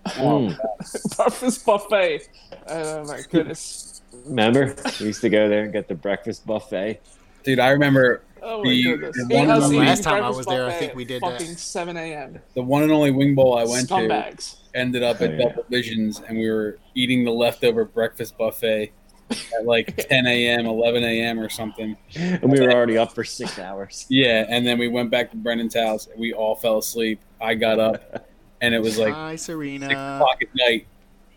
Mm. 0.04 0.56
Breakfast 1.16 1.64
buffet. 1.64 2.28
Oh 2.66 3.04
my 3.04 3.20
goodness. 3.30 4.02
Remember, 4.26 4.74
we 4.98 5.06
used 5.06 5.20
to 5.20 5.28
go 5.28 5.48
there 5.48 5.62
and 5.62 5.72
get 5.72 5.86
the 5.86 5.94
breakfast 5.94 6.44
buffet. 6.44 7.00
Dude, 7.44 7.60
I 7.60 7.68
remember 7.70 8.22
Oh 8.42 8.64
my 8.64 8.70
The- 8.70 8.82
goodness. 8.82 9.16
the 9.16 9.34
one 9.36 9.44
Eight 9.46 9.50
us 9.50 9.64
of 9.64 9.70
the 9.70 9.76
eating 9.76 9.86
last 9.86 10.02
time 10.02 10.24
I 10.24 10.30
was 10.30 10.46
there, 10.46 10.66
I 10.66 10.72
think 10.72 10.96
we 10.96 11.04
did 11.04 11.22
that. 11.22 11.40
7 11.40 11.96
a.m. 11.96 12.40
the 12.54 12.62
one 12.62 12.82
and 12.82 12.90
only 12.90 13.12
wing 13.12 13.36
bowl 13.36 13.56
I 13.56 13.62
went 13.64 13.88
to 13.88 14.34
ended 14.74 15.04
up 15.04 15.18
Oh, 15.20 15.24
at 15.24 15.30
yeah. 15.38 15.48
Double 15.48 15.64
Visions, 15.70 16.20
and 16.26 16.36
we 16.36 16.50
were 16.50 16.78
eating 16.96 17.24
the 17.24 17.30
leftover 17.30 17.84
breakfast 17.84 18.36
buffet 18.36 18.90
at 19.30 19.64
like 19.64 19.96
10 20.08 20.26
a.m., 20.26 20.66
11 20.66 21.02
a.m. 21.04 21.38
or 21.40 21.48
something. 21.48 21.96
And 22.16 22.50
we 22.50 22.60
were 22.60 22.70
already 22.72 22.98
up 22.98 23.12
for 23.14 23.24
six 23.24 23.58
hours. 23.58 24.06
Yeah, 24.10 24.46
and 24.48 24.66
then 24.66 24.78
we 24.78 24.88
went 24.88 25.10
back 25.10 25.30
to 25.30 25.36
Brendan's 25.36 25.74
house, 25.74 26.06
and 26.06 26.20
we 26.20 26.32
all 26.32 26.54
fell 26.54 26.78
asleep. 26.78 27.20
I 27.40 27.54
got 27.54 27.78
up, 27.80 28.28
and 28.60 28.74
it 28.74 28.80
was 28.80 28.98
like 28.98 29.14
Hi, 29.14 29.36
Serena. 29.36 29.86
six 29.86 29.98
o'clock 29.98 30.42
at 30.42 30.48
night, 30.54 30.86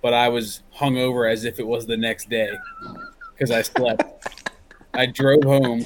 but 0.02 0.14
I 0.14 0.30
was 0.30 0.64
hungover 0.76 1.32
as 1.32 1.46
if 1.46 1.60
it 1.60 1.66
was 1.68 1.86
the 1.86 1.98
next 1.98 2.30
day 2.30 2.52
because 3.34 3.52
I 3.52 3.62
slept. 3.62 4.04
I 4.94 5.06
drove 5.06 5.44
home 5.44 5.86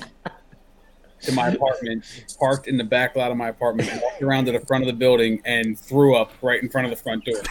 to 1.21 1.31
my 1.33 1.49
apartment, 1.49 2.05
parked 2.39 2.67
in 2.67 2.77
the 2.77 2.83
back 2.83 3.15
lot 3.15 3.29
of 3.31 3.37
my 3.37 3.49
apartment, 3.49 3.89
walked 4.01 4.21
around 4.21 4.45
to 4.45 4.51
the 4.51 4.59
front 4.61 4.83
of 4.83 4.87
the 4.87 4.93
building, 4.93 5.41
and 5.45 5.77
threw 5.77 6.15
up 6.15 6.31
right 6.41 6.61
in 6.61 6.69
front 6.69 6.85
of 6.85 6.91
the 6.91 7.03
front 7.03 7.25
door. 7.25 7.41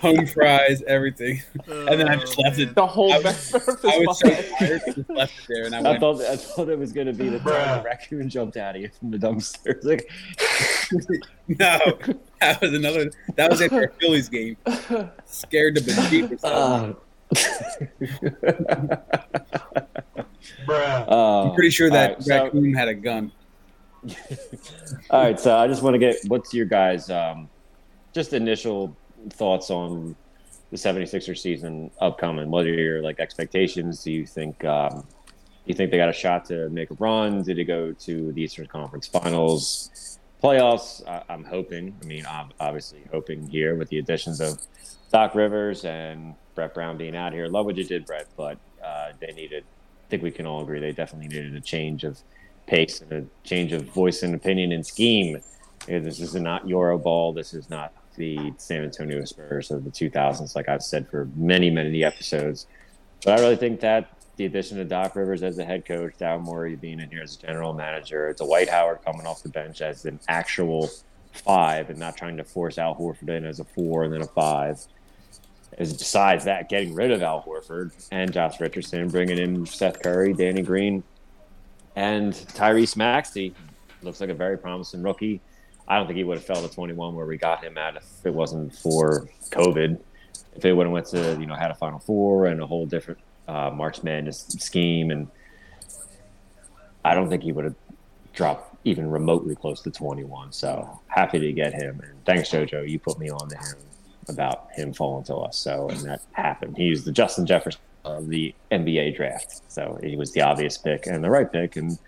Home 0.00 0.26
fries, 0.26 0.82
everything, 0.86 1.42
and 1.66 2.00
then 2.00 2.08
I 2.08 2.16
just 2.16 2.34
Oh, 2.38 2.42
left 2.42 2.58
man. 2.58 2.68
it. 2.68 2.74
The 2.74 2.86
whole 2.86 3.12
I 3.12 3.18
was- 3.18 3.50
breakfast 3.50 3.84
I 3.84 3.98
was 4.06 4.18
so 4.20 4.28
tired, 4.30 4.82
just 4.86 5.10
left 5.10 5.32
it 5.40 5.44
there, 5.48 5.64
and 5.66 5.74
I 5.74 5.78
I 5.78 5.82
went. 5.82 6.00
thought 6.00 6.20
I 6.22 6.36
thought 6.36 6.68
it 6.68 6.78
was 6.78 6.92
gonna 6.92 7.12
be 7.12 7.28
the 7.28 7.38
time 7.40 7.78
the 7.78 7.84
raccoon 7.84 8.28
jumped 8.28 8.56
out 8.56 8.76
of 8.76 8.82
you 8.82 8.90
from 8.98 9.10
the 9.10 9.18
dumpster. 9.18 9.82
Like, 9.84 10.10
No, 11.48 11.78
that 12.40 12.60
was 12.60 12.74
another. 12.74 13.10
That 13.36 13.50
was 13.50 13.60
after 13.62 13.84
a 13.84 13.90
Phillies 14.00 14.28
game. 14.28 14.56
Scared 15.24 15.74
to 15.76 15.80
bejesus. 15.82 16.40
uh, 16.44 16.92
Bruh. 20.66 21.08
uh, 21.08 21.42
I'm 21.48 21.54
pretty 21.54 21.70
sure 21.70 21.90
that 21.90 22.10
all 22.10 22.14
right, 22.16 22.22
so- 22.24 22.44
raccoon 22.44 22.74
had 22.74 22.88
a 22.88 22.94
gun. 22.94 23.32
all 25.10 25.22
right, 25.22 25.38
so 25.40 25.56
I 25.56 25.66
just 25.66 25.82
want 25.82 25.94
to 25.94 25.98
get 25.98 26.16
what's 26.28 26.54
your 26.54 26.66
guys' 26.66 27.10
um, 27.10 27.48
just 28.12 28.32
initial 28.32 28.96
thoughts 29.30 29.70
on 29.70 30.16
the 30.70 30.76
76ers 30.76 31.38
season 31.38 31.90
upcoming? 32.00 32.50
What 32.50 32.66
are 32.66 32.74
your 32.74 33.02
like 33.02 33.20
expectations? 33.20 34.02
Do 34.02 34.12
you 34.12 34.26
think 34.26 34.64
um, 34.64 35.06
you 35.64 35.74
think 35.74 35.90
they 35.90 35.96
got 35.96 36.08
a 36.08 36.14
shot 36.14 36.46
to 36.46 36.68
make 36.70 36.90
a 36.90 36.94
run? 36.94 37.42
Did 37.42 37.58
it 37.58 37.64
go 37.64 37.92
to 37.92 38.32
the 38.32 38.42
Eastern 38.42 38.66
Conference 38.66 39.06
Finals? 39.06 40.18
Playoffs, 40.42 41.06
I, 41.06 41.24
I'm 41.28 41.44
hoping. 41.44 41.96
I 42.02 42.06
mean, 42.06 42.24
I'm 42.26 42.50
obviously 42.60 43.02
hoping 43.12 43.48
here 43.48 43.74
with 43.74 43.88
the 43.88 43.98
additions 43.98 44.40
of 44.40 44.60
Doc 45.10 45.34
Rivers 45.34 45.84
and 45.84 46.34
Brett 46.54 46.74
Brown 46.74 46.96
being 46.96 47.16
out 47.16 47.32
here. 47.32 47.48
Love 47.48 47.66
what 47.66 47.76
you 47.76 47.84
did, 47.84 48.06
Brett, 48.06 48.28
but 48.36 48.58
uh, 48.84 49.12
they 49.20 49.32
needed. 49.32 49.64
I 50.06 50.10
think 50.10 50.22
we 50.22 50.30
can 50.30 50.46
all 50.46 50.62
agree 50.62 50.80
they 50.80 50.92
definitely 50.92 51.28
needed 51.28 51.54
a 51.54 51.60
change 51.60 52.04
of 52.04 52.18
pace 52.66 53.00
and 53.00 53.12
a 53.12 53.46
change 53.46 53.72
of 53.72 53.82
voice 53.82 54.22
and 54.22 54.34
opinion 54.34 54.72
and 54.72 54.86
scheme. 54.86 55.40
This 55.86 56.20
is 56.20 56.34
not 56.34 56.68
Euro 56.68 56.98
ball. 56.98 57.32
This 57.32 57.52
is 57.52 57.68
not 57.68 57.92
the 58.18 58.52
San 58.58 58.84
Antonio 58.84 59.24
Spurs 59.24 59.70
of 59.70 59.84
the 59.84 59.90
2000s, 59.90 60.54
like 60.54 60.68
I've 60.68 60.82
said 60.82 61.08
for 61.08 61.28
many, 61.36 61.70
many 61.70 62.04
episodes. 62.04 62.66
But 63.24 63.38
I 63.38 63.42
really 63.42 63.56
think 63.56 63.80
that 63.80 64.10
the 64.36 64.44
addition 64.44 64.80
of 64.80 64.88
Doc 64.88 65.16
Rivers 65.16 65.42
as 65.42 65.56
the 65.56 65.64
head 65.64 65.84
coach, 65.84 66.12
Daryl 66.18 66.40
Morey 66.40 66.76
being 66.76 67.00
in 67.00 67.10
here 67.10 67.22
as 67.22 67.36
general 67.36 67.72
manager, 67.72 68.32
Dwight 68.34 68.68
Howard 68.68 69.00
coming 69.04 69.26
off 69.26 69.42
the 69.42 69.48
bench 69.48 69.80
as 69.80 70.04
an 70.04 70.20
actual 70.28 70.88
five 71.32 71.90
and 71.90 71.98
not 71.98 72.16
trying 72.16 72.36
to 72.36 72.44
force 72.44 72.78
Al 72.78 72.94
Horford 72.94 73.28
in 73.28 73.44
as 73.44 73.60
a 73.60 73.64
four 73.64 74.04
and 74.04 74.12
then 74.12 74.22
a 74.22 74.26
five. 74.26 74.80
Is 75.76 75.92
besides 75.92 76.44
that, 76.44 76.68
getting 76.68 76.94
rid 76.94 77.10
of 77.10 77.22
Al 77.22 77.42
Horford 77.42 77.92
and 78.10 78.32
Josh 78.32 78.60
Richardson, 78.60 79.08
bringing 79.08 79.38
in 79.38 79.66
Seth 79.66 80.02
Curry, 80.02 80.32
Danny 80.32 80.62
Green, 80.62 81.02
and 81.94 82.32
Tyrese 82.32 82.96
Maxey 82.96 83.54
looks 84.02 84.20
like 84.20 84.30
a 84.30 84.34
very 84.34 84.56
promising 84.56 85.02
rookie. 85.02 85.40
I 85.88 85.96
don't 85.96 86.06
think 86.06 86.18
he 86.18 86.24
would 86.24 86.36
have 86.36 86.44
fell 86.44 86.60
to 86.60 86.72
21 86.72 87.14
where 87.14 87.24
we 87.24 87.38
got 87.38 87.64
him 87.64 87.78
at 87.78 87.96
if 87.96 88.04
it 88.24 88.34
wasn't 88.34 88.74
for 88.74 89.28
COVID. 89.50 89.98
If 90.54 90.64
it 90.64 90.74
would 90.74 90.86
have 90.86 90.92
went 90.92 91.06
to 91.06 91.36
you 91.40 91.46
know 91.46 91.54
had 91.54 91.70
a 91.70 91.74
Final 91.74 91.98
Four 91.98 92.46
and 92.46 92.60
a 92.60 92.66
whole 92.66 92.84
different 92.84 93.20
uh, 93.48 93.70
March 93.70 94.02
Madness 94.02 94.44
scheme, 94.58 95.10
and 95.10 95.28
I 97.04 97.14
don't 97.14 97.30
think 97.30 97.42
he 97.42 97.52
would 97.52 97.64
have 97.64 97.74
dropped 98.34 98.76
even 98.84 99.10
remotely 99.10 99.56
close 99.56 99.80
to 99.82 99.90
21. 99.90 100.52
So 100.52 101.00
happy 101.06 101.38
to 101.38 101.52
get 101.52 101.72
him, 101.72 102.00
and 102.00 102.24
thanks 102.26 102.50
JoJo, 102.50 102.88
you 102.88 102.98
put 102.98 103.18
me 103.18 103.30
on 103.30 103.48
to 103.48 103.56
him 103.56 103.76
about 104.28 104.68
him 104.72 104.92
falling 104.92 105.24
to 105.24 105.36
us. 105.36 105.56
So 105.56 105.88
and 105.88 106.00
that 106.00 106.20
happened. 106.32 106.76
He's 106.76 107.04
the 107.04 107.12
Justin 107.12 107.46
Jefferson 107.46 107.80
of 108.04 108.28
the 108.28 108.54
NBA 108.70 109.16
draft. 109.16 109.62
So 109.68 109.98
he 110.02 110.16
was 110.16 110.32
the 110.32 110.42
obvious 110.42 110.76
pick 110.76 111.06
and 111.06 111.24
the 111.24 111.30
right 111.30 111.50
pick, 111.50 111.76
and 111.76 111.98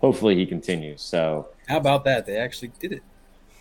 hopefully 0.00 0.36
he 0.36 0.44
continues. 0.44 1.00
So 1.00 1.48
How 1.68 1.78
about 1.78 2.04
that? 2.04 2.26
They 2.26 2.36
actually 2.36 2.72
did 2.78 2.92
it. 2.92 3.02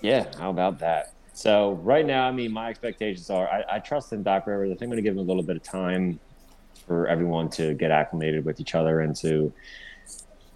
Yeah, 0.01 0.25
how 0.38 0.50
about 0.50 0.79
that? 0.79 1.13
So 1.34 1.74
right 1.84 2.05
now, 2.05 2.27
I 2.27 2.31
mean, 2.31 2.51
my 2.51 2.70
expectations 2.70 3.29
are 3.29 3.48
I, 3.48 3.75
I 3.75 3.79
trust 3.79 4.13
in 4.13 4.24
Doc 4.24 4.48
Rivers. 4.48 4.70
I 4.70 4.74
think 4.74 4.84
I'm 4.84 4.89
going 4.89 4.98
to 4.98 5.01
give 5.01 5.13
him 5.13 5.20
a 5.20 5.27
little 5.27 5.43
bit 5.43 5.55
of 5.55 5.63
time 5.63 6.20
for 6.88 7.08
everyone 7.08 7.50
to 7.51 7.74
get 7.74 7.91
acclimated 7.91 8.43
with 8.43 8.60
each 8.60 8.75
other 8.75 9.00
and 9.01 9.15
to 9.17 9.53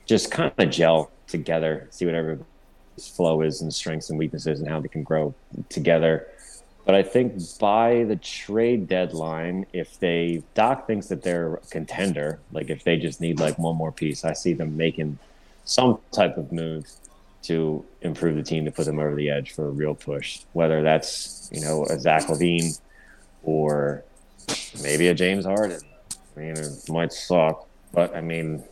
just 0.06 0.32
kind 0.32 0.52
of 0.58 0.70
gel 0.70 1.12
together, 1.28 1.88
see 1.92 2.06
what 2.06 2.16
everybody's 2.16 2.46
flow 2.98 3.42
is 3.42 3.62
and 3.62 3.74
strengths 3.74 4.10
and 4.10 4.20
weaknesses 4.20 4.60
and 4.60 4.70
how 4.70 4.80
they 4.80 4.88
can 4.88 5.04
grow 5.04 5.34
together. 5.70 6.28
But 6.86 6.94
I 6.94 7.02
think 7.02 7.42
by 7.60 8.04
the 8.04 8.16
trade 8.16 8.88
deadline, 8.88 9.66
if 9.74 10.00
they 10.00 10.44
Doc 10.54 10.86
thinks 10.86 11.08
that 11.08 11.24
they're 11.24 11.56
a 11.56 11.60
contender, 11.72 12.40
like 12.52 12.70
if 12.70 12.84
they 12.84 12.98
just 12.98 13.22
need 13.22 13.40
like 13.40 13.58
one 13.58 13.76
more 13.76 13.92
piece, 13.92 14.24
I 14.24 14.34
see 14.34 14.54
them 14.54 14.78
making 14.78 15.18
some 15.64 16.00
type 16.12 16.38
of 16.38 16.52
move 16.52 16.86
to 17.48 17.86
improve 18.02 18.36
the 18.36 18.44
team 18.44 18.66
to 18.66 18.72
put 18.72 18.86
them 18.86 19.00
over 19.00 19.16
the 19.16 19.30
edge 19.30 19.52
for 19.52 19.68
a 19.68 19.72
real 19.72 19.96
push. 19.96 20.42
Whether 20.54 20.82
that's 20.82 21.50
you 21.52 21.62
know 21.62 21.86
a 21.86 22.00
Zach 22.00 22.24
LaVine 22.28 22.80
or 23.44 24.04
maybe 24.82 25.08
a 25.08 25.14
James 25.14 25.46
Harden. 25.46 25.80
I 26.36 26.40
mean, 26.40 26.58
it 26.58 26.90
might 26.90 27.14
suck, 27.14 27.68
but 27.94 28.16
I 28.16 28.22
mean, 28.22 28.64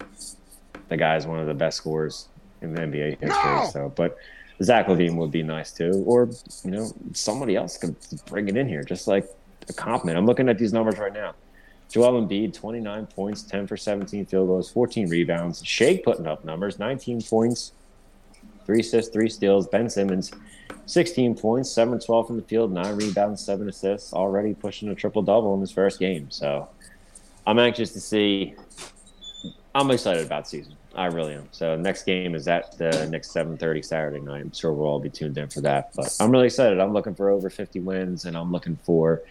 the 0.90 0.98
guy's 0.98 1.26
one 1.26 1.40
of 1.40 1.48
the 1.48 1.54
best 1.54 1.78
scorers 1.78 2.28
in 2.62 2.74
the 2.74 2.82
NBA 2.82 3.20
history. 3.20 3.72
So, 3.72 3.92
but 3.96 4.18
Zach 4.62 4.88
LaVine 4.88 5.16
would 5.16 5.32
be 5.32 5.44
nice 5.44 5.72
too, 5.72 6.04
or 6.06 6.30
you 6.64 6.72
know, 6.72 6.92
somebody 7.14 7.56
else 7.56 7.78
could 7.78 7.96
bring 8.26 8.48
it 8.48 8.58
in 8.58 8.68
here, 8.68 8.84
just 8.84 9.08
like 9.08 9.28
a 9.70 9.74
compliment. 9.74 10.18
I'm 10.18 10.26
looking 10.26 10.50
at 10.50 10.58
these 10.58 10.74
numbers 10.74 10.98
right 10.98 11.14
now. 11.14 11.36
Joel 11.90 12.22
Embiid, 12.24 12.54
29 12.54 13.06
points, 13.08 13.44
10 13.44 13.68
for 13.68 13.78
17 13.78 14.26
field 14.26 14.48
goals, 14.48 14.72
14 14.72 15.10
rebounds. 15.10 15.64
Shake 15.64 16.04
putting 16.04 16.26
up 16.26 16.44
numbers, 16.44 16.80
19 16.80 17.22
points, 17.22 17.72
three 18.66 18.80
assists, 18.80 19.12
three 19.12 19.30
steals. 19.30 19.68
Ben 19.68 19.90
Simmons, 19.90 20.32
16 20.86 21.36
points, 21.36 21.70
7 21.72 22.00
12 22.00 22.28
from 22.28 22.38
the 22.38 22.44
field, 22.44 22.72
nine 22.72 22.96
rebounds, 22.96 23.44
seven 23.44 23.70
assists, 23.70 24.14
already 24.14 24.54
pushing 24.54 24.90
a 24.90 24.96
triple 24.96 25.22
double 25.22 25.54
in 25.54 25.62
his 25.62 25.72
first 25.72 26.00
game. 26.00 26.30
So 26.32 26.68
I'm 27.46 27.60
anxious 27.60 27.92
to 27.94 28.00
see. 28.00 28.56
I'm 29.76 29.90
excited 29.92 30.26
about 30.26 30.48
season. 30.48 30.76
I 30.96 31.08
really 31.08 31.34
am. 31.34 31.48
So 31.52 31.76
next 31.76 32.04
game 32.04 32.36
is 32.36 32.48
at 32.48 32.78
the 32.78 33.08
next 33.10 33.32
7:30 33.34 33.84
Saturday 33.84 34.20
night. 34.20 34.42
I'm 34.42 34.54
sure 34.54 34.72
we'll 34.74 34.88
all 34.88 35.00
be 35.00 35.10
tuned 35.10 35.38
in 35.38 35.50
for 35.50 35.62
that. 35.62 35.92
But 35.96 36.16
I'm 36.20 36.30
really 36.30 36.46
excited. 36.46 36.80
I'm 36.80 36.94
looking 36.94 37.16
for 37.16 37.30
over 37.30 37.50
50 37.50 37.80
wins, 37.80 38.26
and 38.26 38.38
I'm 38.38 38.52
looking 38.52 38.78
for 38.84 39.24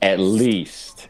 at 0.00 0.18
least 0.18 1.08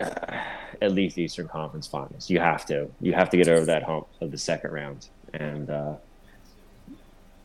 uh, 0.00 0.40
at 0.82 0.92
least 0.92 1.16
Eastern 1.18 1.48
Conference 1.48 1.86
Finals. 1.86 2.28
You 2.28 2.40
have 2.40 2.66
to. 2.66 2.90
You 3.00 3.12
have 3.12 3.30
to 3.30 3.36
get 3.36 3.48
over 3.48 3.64
that 3.66 3.82
hump 3.82 4.08
of 4.20 4.30
the 4.30 4.38
second 4.38 4.72
round, 4.72 5.08
and 5.36 5.70
uh, 5.70 5.94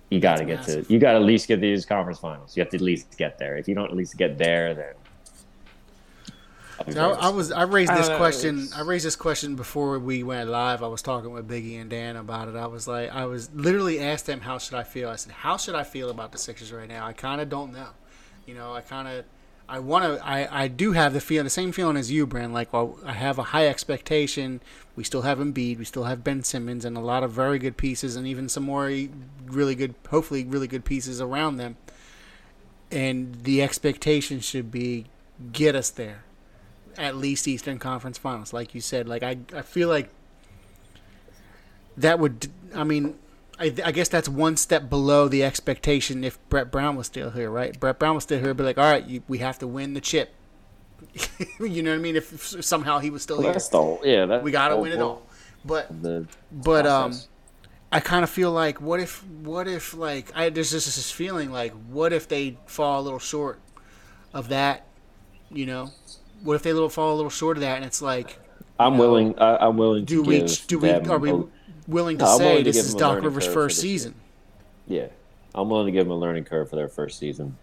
you 0.09 0.19
got 0.19 0.37
to 0.37 0.45
get 0.45 0.63
to. 0.63 0.85
You 0.89 0.99
got 0.99 1.13
to 1.13 1.19
at 1.19 1.23
least 1.23 1.47
get 1.47 1.61
these 1.61 1.85
conference 1.85 2.19
finals. 2.19 2.55
You 2.55 2.61
have 2.61 2.69
to 2.71 2.77
at 2.77 2.81
least 2.81 3.17
get 3.17 3.39
there. 3.39 3.55
If 3.57 3.67
you 3.67 3.75
don't 3.75 3.89
at 3.89 3.95
least 3.95 4.17
get 4.17 4.37
there, 4.37 4.73
then. 4.73 4.93
I'll 6.87 6.93
So 6.93 7.11
I, 7.13 7.27
I 7.27 7.29
was 7.29 7.51
I 7.51 7.63
raised 7.63 7.93
this 7.93 8.07
don't 8.07 8.17
question 8.17 8.67
I 8.75 8.81
raised 8.81 9.05
this 9.05 9.15
question 9.15 9.55
before 9.55 9.99
we 9.99 10.23
went 10.23 10.49
live. 10.49 10.83
I 10.83 10.87
was 10.87 11.01
talking 11.01 11.31
with 11.31 11.47
Biggie 11.47 11.79
and 11.79 11.89
Dan 11.89 12.15
about 12.15 12.47
it. 12.47 12.55
I 12.55 12.67
was 12.67 12.87
like 12.87 13.11
I 13.11 13.25
was 13.25 13.51
literally 13.53 13.99
asked 13.99 14.25
them 14.25 14.41
how 14.41 14.57
should 14.57 14.73
I 14.73 14.83
feel. 14.83 15.09
I 15.09 15.15
said 15.15 15.31
how 15.31 15.57
should 15.57 15.75
I 15.75 15.83
feel 15.83 16.09
about 16.09 16.31
the 16.31 16.37
Sixers 16.37 16.73
right 16.73 16.87
now? 16.87 17.05
I 17.05 17.13
kind 17.13 17.39
of 17.39 17.49
don't 17.49 17.71
know. 17.71 17.89
You 18.45 18.55
know, 18.55 18.73
I 18.73 18.81
kind 18.81 19.07
of 19.07 19.25
I 19.71 19.79
want 19.79 20.03
to 20.03 20.25
I 20.27 20.63
I 20.63 20.67
do 20.67 20.91
have 20.91 21.13
the 21.13 21.21
feel 21.21 21.45
the 21.45 21.49
same 21.49 21.71
feeling 21.71 21.95
as 21.95 22.11
you, 22.11 22.27
Brand. 22.27 22.53
Like 22.53 22.73
well, 22.73 22.99
I 23.05 23.13
have 23.13 23.39
a 23.39 23.43
high 23.43 23.67
expectation. 23.67 24.61
We 24.97 25.05
still 25.05 25.21
have 25.21 25.39
Embiid. 25.39 25.77
We 25.77 25.85
still 25.85 26.03
have 26.03 26.25
Ben 26.25 26.43
Simmons 26.43 26.83
and 26.83 26.97
a 26.97 26.99
lot 26.99 27.23
of 27.23 27.31
very 27.31 27.57
good 27.57 27.77
pieces, 27.77 28.17
and 28.17 28.27
even 28.27 28.49
some 28.49 28.63
more 28.63 28.91
really 29.45 29.75
good, 29.75 29.95
hopefully 30.09 30.43
really 30.43 30.67
good 30.67 30.83
pieces 30.83 31.21
around 31.21 31.55
them. 31.55 31.77
And 32.91 33.43
the 33.43 33.63
expectation 33.63 34.41
should 34.41 34.71
be 34.71 35.05
get 35.53 35.73
us 35.73 35.89
there 35.89 36.25
at 36.97 37.15
least 37.15 37.47
Eastern 37.47 37.79
Conference 37.79 38.17
Finals, 38.17 38.51
like 38.51 38.75
you 38.75 38.81
said. 38.81 39.07
Like 39.07 39.23
I, 39.23 39.37
I 39.55 39.61
feel 39.61 39.87
like 39.87 40.09
that 41.95 42.19
would. 42.19 42.49
I 42.75 42.83
mean, 42.83 43.17
I, 43.61 43.71
I 43.85 43.91
guess 43.91 44.09
that's 44.09 44.27
one 44.27 44.57
step 44.57 44.89
below 44.89 45.27
the 45.27 45.43
expectation 45.43 46.23
if 46.23 46.39
Brett 46.49 46.71
Brown 46.71 46.95
was 46.95 47.05
still 47.05 47.29
here, 47.29 47.51
right? 47.51 47.79
Brett 47.79 47.99
Brown 47.99 48.15
was 48.15 48.23
still 48.23 48.39
here, 48.39 48.55
be 48.55 48.63
like, 48.63 48.79
all 48.79 48.91
right, 48.91 49.05
you, 49.05 49.21
we 49.27 49.37
have 49.37 49.59
to 49.59 49.67
win 49.67 49.93
the 49.93 50.01
chip. 50.01 50.33
you 51.59 51.83
know 51.83 51.91
what 51.91 51.97
I 51.97 52.01
mean? 52.01 52.15
If, 52.15 52.55
if 52.55 52.65
somehow 52.65 52.97
he 52.97 53.11
was 53.11 53.21
still 53.21 53.37
Well, 53.37 53.43
here, 53.43 53.53
that's 53.53 53.67
the 53.69 53.99
yeah. 54.03 54.25
That, 54.25 54.43
we 54.43 54.49
got 54.51 54.69
to 54.69 54.73
whole 54.73 54.83
win 54.83 54.93
it 54.93 54.99
all. 54.99 55.27
But 55.63 55.89
of 55.89 56.01
The 56.01 56.27
but 56.51 56.85
um. 56.87 57.13
I 57.93 57.99
kind 57.99 58.23
of 58.23 58.29
feel 58.29 58.53
like 58.53 58.79
what 58.79 59.01
if 59.01 59.21
what 59.25 59.67
if 59.67 59.93
like 59.93 60.31
I 60.33 60.49
there's 60.49 60.71
just 60.71 60.85
this 60.85 61.11
feeling 61.11 61.51
like 61.51 61.73
what 61.89 62.13
if 62.13 62.25
they 62.25 62.57
fall 62.65 63.01
a 63.01 63.03
little 63.03 63.19
short 63.19 63.59
of 64.33 64.47
that, 64.47 64.85
you 65.49 65.65
know? 65.65 65.91
What 66.41 66.53
if 66.53 66.63
they 66.63 66.71
little 66.71 66.87
fall 66.87 67.13
a 67.13 67.17
little 67.17 67.29
short 67.29 67.57
of 67.57 67.61
that 67.61 67.75
and 67.75 67.83
it's 67.83 68.01
like 68.01 68.39
I'm 68.79 68.93
you 68.93 68.97
know, 68.97 69.03
willing. 69.03 69.39
I, 69.39 69.57
I'm 69.57 69.75
willing. 69.75 70.05
do 70.05 70.23
to 70.23 70.29
we 70.29 70.47
do 70.67 70.79
we 70.79 70.89
are 70.89 71.19
we 71.19 71.43
willing 71.87 72.17
to 72.19 72.25
No, 72.25 72.37
say 72.37 72.45
willing 72.45 72.63
to 72.65 72.71
this 72.71 72.77
is 72.85 72.95
Doc 72.95 73.21
Rivers' 73.23 73.47
first 73.47 73.77
this 73.77 73.85
year. 73.85 73.91
season? 73.97 74.15
Yeah, 74.87 75.07
I'm 75.55 75.69
willing 75.69 75.85
to 75.87 75.91
give 75.91 76.05
them 76.05 76.11
a 76.11 76.17
learning 76.19 76.45
curve 76.45 76.69
for 76.69 76.75
their 76.75 76.87
first 76.87 77.19
season. 77.19 77.57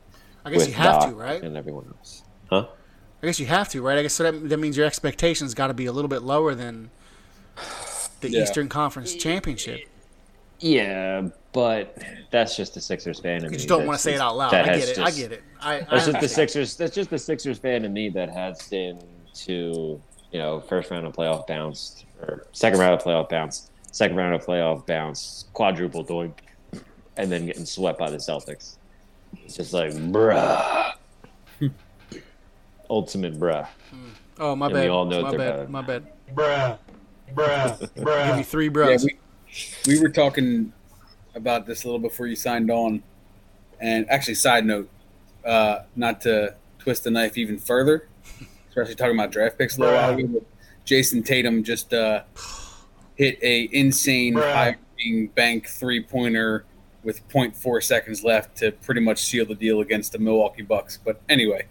I 0.44 0.50
guess 0.50 0.66
you 0.68 0.74
have 0.74 1.00
Doc 1.00 1.10
to, 1.10 1.14
right? 1.16 1.42
And 1.42 1.56
everyone 1.56 1.86
else, 1.98 2.22
huh? 2.50 2.66
I 3.22 3.26
guess 3.26 3.40
you 3.40 3.46
have 3.46 3.68
to, 3.70 3.82
right? 3.82 3.98
I 3.98 4.02
guess 4.02 4.14
so 4.14 4.24
that, 4.30 4.48
that 4.48 4.58
means 4.58 4.76
your 4.76 4.86
expectations 4.86 5.52
got 5.54 5.66
to 5.68 5.74
be 5.74 5.86
a 5.86 5.92
little 5.92 6.08
bit 6.08 6.22
lower 6.22 6.54
than 6.54 6.90
the 8.20 8.30
Yeah. 8.30 8.42
Eastern 8.42 8.68
Conference 8.68 9.14
Championship. 9.14 9.80
Yeah, 10.60 11.28
but 11.52 11.96
that's 12.30 12.56
just 12.56 12.74
the 12.74 12.80
Sixers 12.80 13.20
fan. 13.20 13.44
You 13.44 13.50
just 13.50 13.68
don't 13.68 13.86
want 13.86 13.98
to 13.98 14.02
say 14.02 14.14
it 14.14 14.20
out 14.20 14.36
loud. 14.36 14.52
I 14.54 14.64
get 14.78 14.88
it. 14.88 14.98
I 14.98 15.10
get 15.10 15.32
it. 15.32 15.42
I, 15.60 15.74
I 15.76 15.80
That's 15.82 16.06
just 16.06 16.20
the. 16.20 16.28
Sixers. 16.28 16.76
That's 16.76 16.94
just 16.94 17.10
the 17.10 17.18
Sixers 17.18 17.58
fan 17.58 17.84
in 17.84 17.92
me 17.92 18.08
that 18.10 18.28
has 18.30 18.68
been 18.68 18.98
to 19.34 20.00
you 20.32 20.38
know 20.38 20.60
first 20.60 20.90
round 20.90 21.06
of 21.06 21.12
playoff 21.14 21.46
bounce 21.46 22.04
or 22.22 22.46
second 22.52 22.80
round 22.80 22.94
of 22.94 23.02
playoff 23.02 23.28
bounce, 23.28 23.70
second 23.92 24.16
round 24.16 24.34
of 24.34 24.44
playoff 24.44 24.86
bounce, 24.86 25.46
quadruple 25.52 26.04
doink, 26.04 26.34
and 27.16 27.30
then 27.30 27.46
getting 27.46 27.64
swept 27.66 27.98
by 27.98 28.10
the 28.10 28.16
Celtics. 28.18 28.76
It's 29.44 29.56
just 29.56 29.72
like 29.72 29.92
bruh, 29.92 30.94
ultimate 32.90 33.38
bruh. 33.38 33.66
Oh 34.38 34.54
my 34.54 34.66
And 34.66 34.74
We 34.74 34.88
all 34.88 35.04
know 35.04 35.22
my 35.22 35.30
bad. 35.30 35.36
better. 35.36 35.68
My 35.68 35.82
bad. 35.82 36.06
Bruh. 36.34 36.78
Bruh. 37.34 37.78
Give 37.80 37.88
you 37.98 38.04
Bruh. 38.04 38.44
three 38.46 38.70
Yeah, 38.74 38.98
we, 39.04 39.18
we 39.86 40.00
were 40.00 40.08
talking 40.08 40.72
about 41.34 41.66
this 41.66 41.84
a 41.84 41.86
little 41.86 41.98
before 41.98 42.26
you 42.26 42.36
signed 42.36 42.70
on, 42.70 43.02
and 43.80 44.08
actually, 44.10 44.34
side 44.34 44.64
note, 44.64 44.88
uh, 45.44 45.80
not 45.96 46.20
to 46.22 46.54
twist 46.78 47.04
the 47.04 47.10
knife 47.10 47.36
even 47.36 47.58
further, 47.58 48.08
especially 48.68 48.94
talking 48.94 49.14
about 49.14 49.30
draft 49.30 49.58
picks 49.58 49.76
a 49.76 49.80
little 49.80 49.94
while 49.94 50.14
ago. 50.14 50.26
but 50.26 50.42
Jayson 50.84 51.22
Tatum 51.24 51.62
just 51.64 51.92
uh, 51.92 52.22
hit 53.18 53.38
a 53.42 53.68
insane 53.72 54.34
Bruh. 54.34 54.52
high 54.52 54.76
bank 55.34 55.68
three 55.68 56.02
pointer 56.02 56.64
with 57.02 57.26
0.4 57.28 57.82
seconds 57.82 58.24
left 58.24 58.56
to 58.56 58.72
pretty 58.72 59.00
much 59.00 59.18
seal 59.22 59.44
the 59.46 59.54
deal 59.54 59.80
against 59.80 60.12
the 60.12 60.18
Milwaukee 60.18 60.62
Bucks. 60.62 60.98
But 61.04 61.20
anyway, 61.28 61.66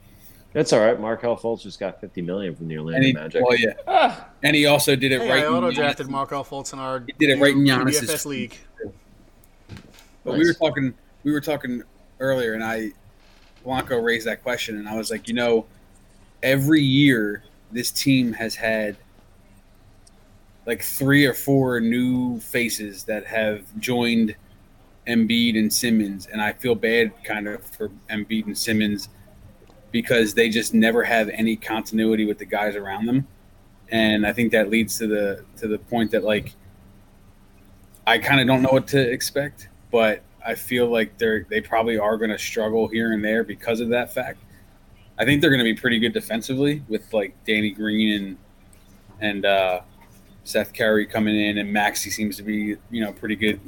That's 0.53 0.71
all 0.73 0.79
right. 0.79 0.99
Markelle 0.99 1.37
Fultz 1.37 1.61
just 1.63 1.79
got 1.79 1.99
50 1.99 2.21
million 2.21 2.55
from 2.55 2.67
the 2.67 2.77
Orlando 2.77 2.95
and 2.97 3.05
he, 3.05 3.13
Magic. 3.13 3.43
well, 3.43 3.55
yeah, 3.57 3.73
Ah, 3.87 4.29
and 4.43 4.55
he 4.55 4.65
also 4.65 4.95
did 4.95 5.11
it 5.11 5.21
Hey, 5.21 5.29
right. 5.29 5.43
I 5.43 5.47
auto 5.47 5.71
drafted 5.71 6.07
Markelle 6.09 6.43
Fultz 6.45 6.73
in 6.73 6.79
our 6.79 7.03
He 7.05 7.13
did 7.19 7.37
it 7.37 7.41
right 7.41 7.53
in 7.53 7.65
Giannis's 7.65 8.09
UFS 8.09 8.25
league. 8.25 8.57
But 10.23 10.37
we 10.37 10.45
were 10.45 10.53
talking 10.53 10.93
we 11.23 11.31
were 11.31 11.41
talking 11.41 11.83
earlier 12.19 12.53
and 12.53 12.63
I 12.63 12.91
Blanco 13.63 13.99
raised 13.99 14.25
that 14.27 14.41
question 14.43 14.77
and 14.77 14.87
I 14.87 14.95
was 14.95 15.11
like, 15.11 15.27
you 15.27 15.33
know, 15.33 15.65
every 16.41 16.81
year 16.81 17.43
this 17.71 17.91
team 17.91 18.31
has 18.33 18.55
had 18.55 18.95
like 20.67 20.83
three 20.83 21.25
or 21.25 21.33
four 21.33 21.79
new 21.79 22.39
faces 22.41 23.05
that 23.05 23.25
have 23.25 23.63
joined 23.79 24.35
Embiid 25.07 25.57
and 25.57 25.71
Simmons 25.73 26.27
and 26.27 26.41
I 26.41 26.51
feel 26.51 26.75
bad 26.75 27.11
kind 27.23 27.47
of 27.47 27.63
for 27.63 27.89
Embiid 28.09 28.45
and 28.45 28.57
Simmons 28.57 29.07
because 29.91 30.33
they 30.33 30.49
just 30.49 30.73
never 30.73 31.03
have 31.03 31.29
any 31.29 31.55
continuity 31.55 32.25
with 32.25 32.37
the 32.37 32.45
guys 32.45 32.75
around 32.75 33.05
them. 33.05 33.25
And 33.89 34.27
I 34.27 34.33
think 34.33 34.51
that 34.51 34.69
leads 34.69 34.97
to 34.97 35.07
the 35.07 35.45
to 35.55 35.67
the 35.69 35.79
point 35.79 36.11
that 36.11 36.25
like 36.25 36.53
I 38.05 38.17
kind 38.17 38.41
of 38.41 38.47
don't 38.47 38.61
know 38.61 38.69
what 38.69 38.87
to 38.89 38.99
expect, 38.99 39.69
but 39.91 40.21
I 40.45 40.55
feel 40.55 40.87
like 40.87 41.17
they're 41.17 41.45
they 41.49 41.61
probably 41.61 41.97
are 41.97 42.17
going 42.17 42.31
to 42.31 42.37
struggle 42.37 42.89
here 42.89 43.13
and 43.13 43.23
there 43.23 43.45
because 43.45 43.79
of 43.79 43.87
that 43.89 44.13
fact. 44.13 44.39
I 45.17 45.23
think 45.23 45.39
they're 45.39 45.49
going 45.49 45.59
to 45.59 45.63
be 45.63 45.73
pretty 45.73 45.99
good 45.99 46.13
defensively 46.13 46.83
with 46.89 47.13
like 47.13 47.33
Danny 47.45 47.71
Green 47.71 48.13
and 48.21 48.37
and 49.21 49.45
uh, 49.45 49.81
Seth 50.47 50.73
Curry 50.73 51.05
coming 51.05 51.35
in, 51.37 51.57
and 51.57 51.73
Maxey 51.73 52.09
seems 52.09 52.37
to 52.37 52.43
be 52.43 52.77
you 52.89 53.03
know 53.03 53.11
pretty 53.11 53.35
good 53.35 53.59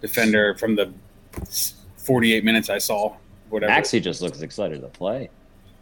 defender 0.00 0.54
from 0.58 0.74
the 0.74 0.92
48 1.96 2.44
minutes 2.44 2.68
I 2.70 2.78
saw. 2.78 3.14
Whatever. 3.50 3.70
Maxey 3.72 4.00
just 4.00 4.20
looks 4.20 4.40
excited 4.40 4.80
to 4.80 4.88
play. 4.88 5.30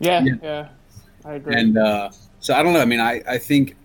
yeah, 0.01 0.23
Yeah. 0.23 0.35
yeah, 0.43 0.69
I 1.25 1.35
agree. 1.35 1.55
And 1.59 1.79
uh, 1.79 2.11
so 2.41 2.55
I 2.55 2.63
don't 2.63 2.75
know. 2.75 2.81
I 2.81 2.85
mean, 2.85 3.01
I, 3.01 3.23
I 3.27 3.39
think, 3.39 3.77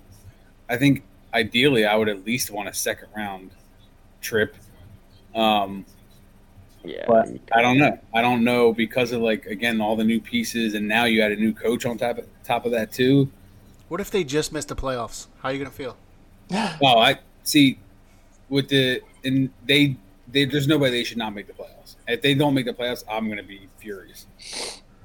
I 0.70 0.76
think 0.76 1.04
ideally 1.34 1.86
I 1.86 1.96
would 1.96 2.10
at 2.10 2.26
least 2.26 2.52
want 2.52 2.68
a 2.68 2.74
second 2.74 3.08
round 3.16 3.52
trip. 4.20 4.56
Um, 5.34 5.86
Yeah. 6.84 7.06
but 7.08 7.30
I 7.54 7.62
don't 7.62 7.78
know. 7.78 7.98
I 8.14 8.22
don't 8.22 8.44
know 8.44 8.74
because 8.74 9.14
of 9.14 9.22
like 9.22 9.46
again 9.46 9.80
all 9.80 9.96
the 9.96 10.04
new 10.04 10.20
pieces, 10.20 10.74
and 10.74 10.86
now 10.86 11.06
you 11.06 11.22
had 11.22 11.32
a 11.32 11.38
new 11.38 11.54
coach 11.54 11.86
on 11.86 11.98
top 11.98 12.18
of 12.18 12.28
top 12.44 12.66
of 12.66 12.72
that 12.74 12.92
too. 12.92 13.32
What 13.88 14.02
if 14.02 14.12
they 14.12 14.24
just 14.26 14.52
missed 14.52 14.68
the 14.68 14.76
playoffs? 14.76 15.28
How 15.42 15.50
are 15.50 15.52
you 15.54 15.60
gonna 15.60 15.72
feel? 15.72 15.96
Oh, 16.82 17.00
I 17.00 17.20
see. 17.44 17.80
With 18.50 18.70
the 18.70 19.02
and 19.24 19.50
they, 19.66 19.96
they 20.28 20.46
there's 20.46 20.68
no 20.68 20.78
way 20.78 20.90
they 20.90 21.04
should 21.04 21.18
not 21.18 21.34
make 21.34 21.48
the 21.48 21.54
playoffs. 21.54 21.96
If 22.08 22.22
they 22.22 22.34
don't 22.34 22.54
make 22.54 22.66
the 22.66 22.74
playoffs, 22.74 23.04
I'm 23.10 23.26
going 23.26 23.38
to 23.38 23.44
be 23.44 23.68
furious. 23.78 24.26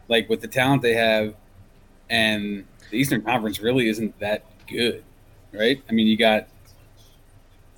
Like 0.08 0.28
with 0.28 0.40
the 0.40 0.48
talent 0.48 0.82
they 0.82 0.94
have, 0.94 1.34
and 2.08 2.64
the 2.90 2.96
Eastern 2.96 3.22
Conference 3.22 3.60
really 3.60 3.88
isn't 3.88 4.18
that 4.20 4.44
good, 4.66 5.04
right? 5.52 5.82
I 5.88 5.92
mean, 5.92 6.06
you 6.06 6.16
got. 6.16 6.48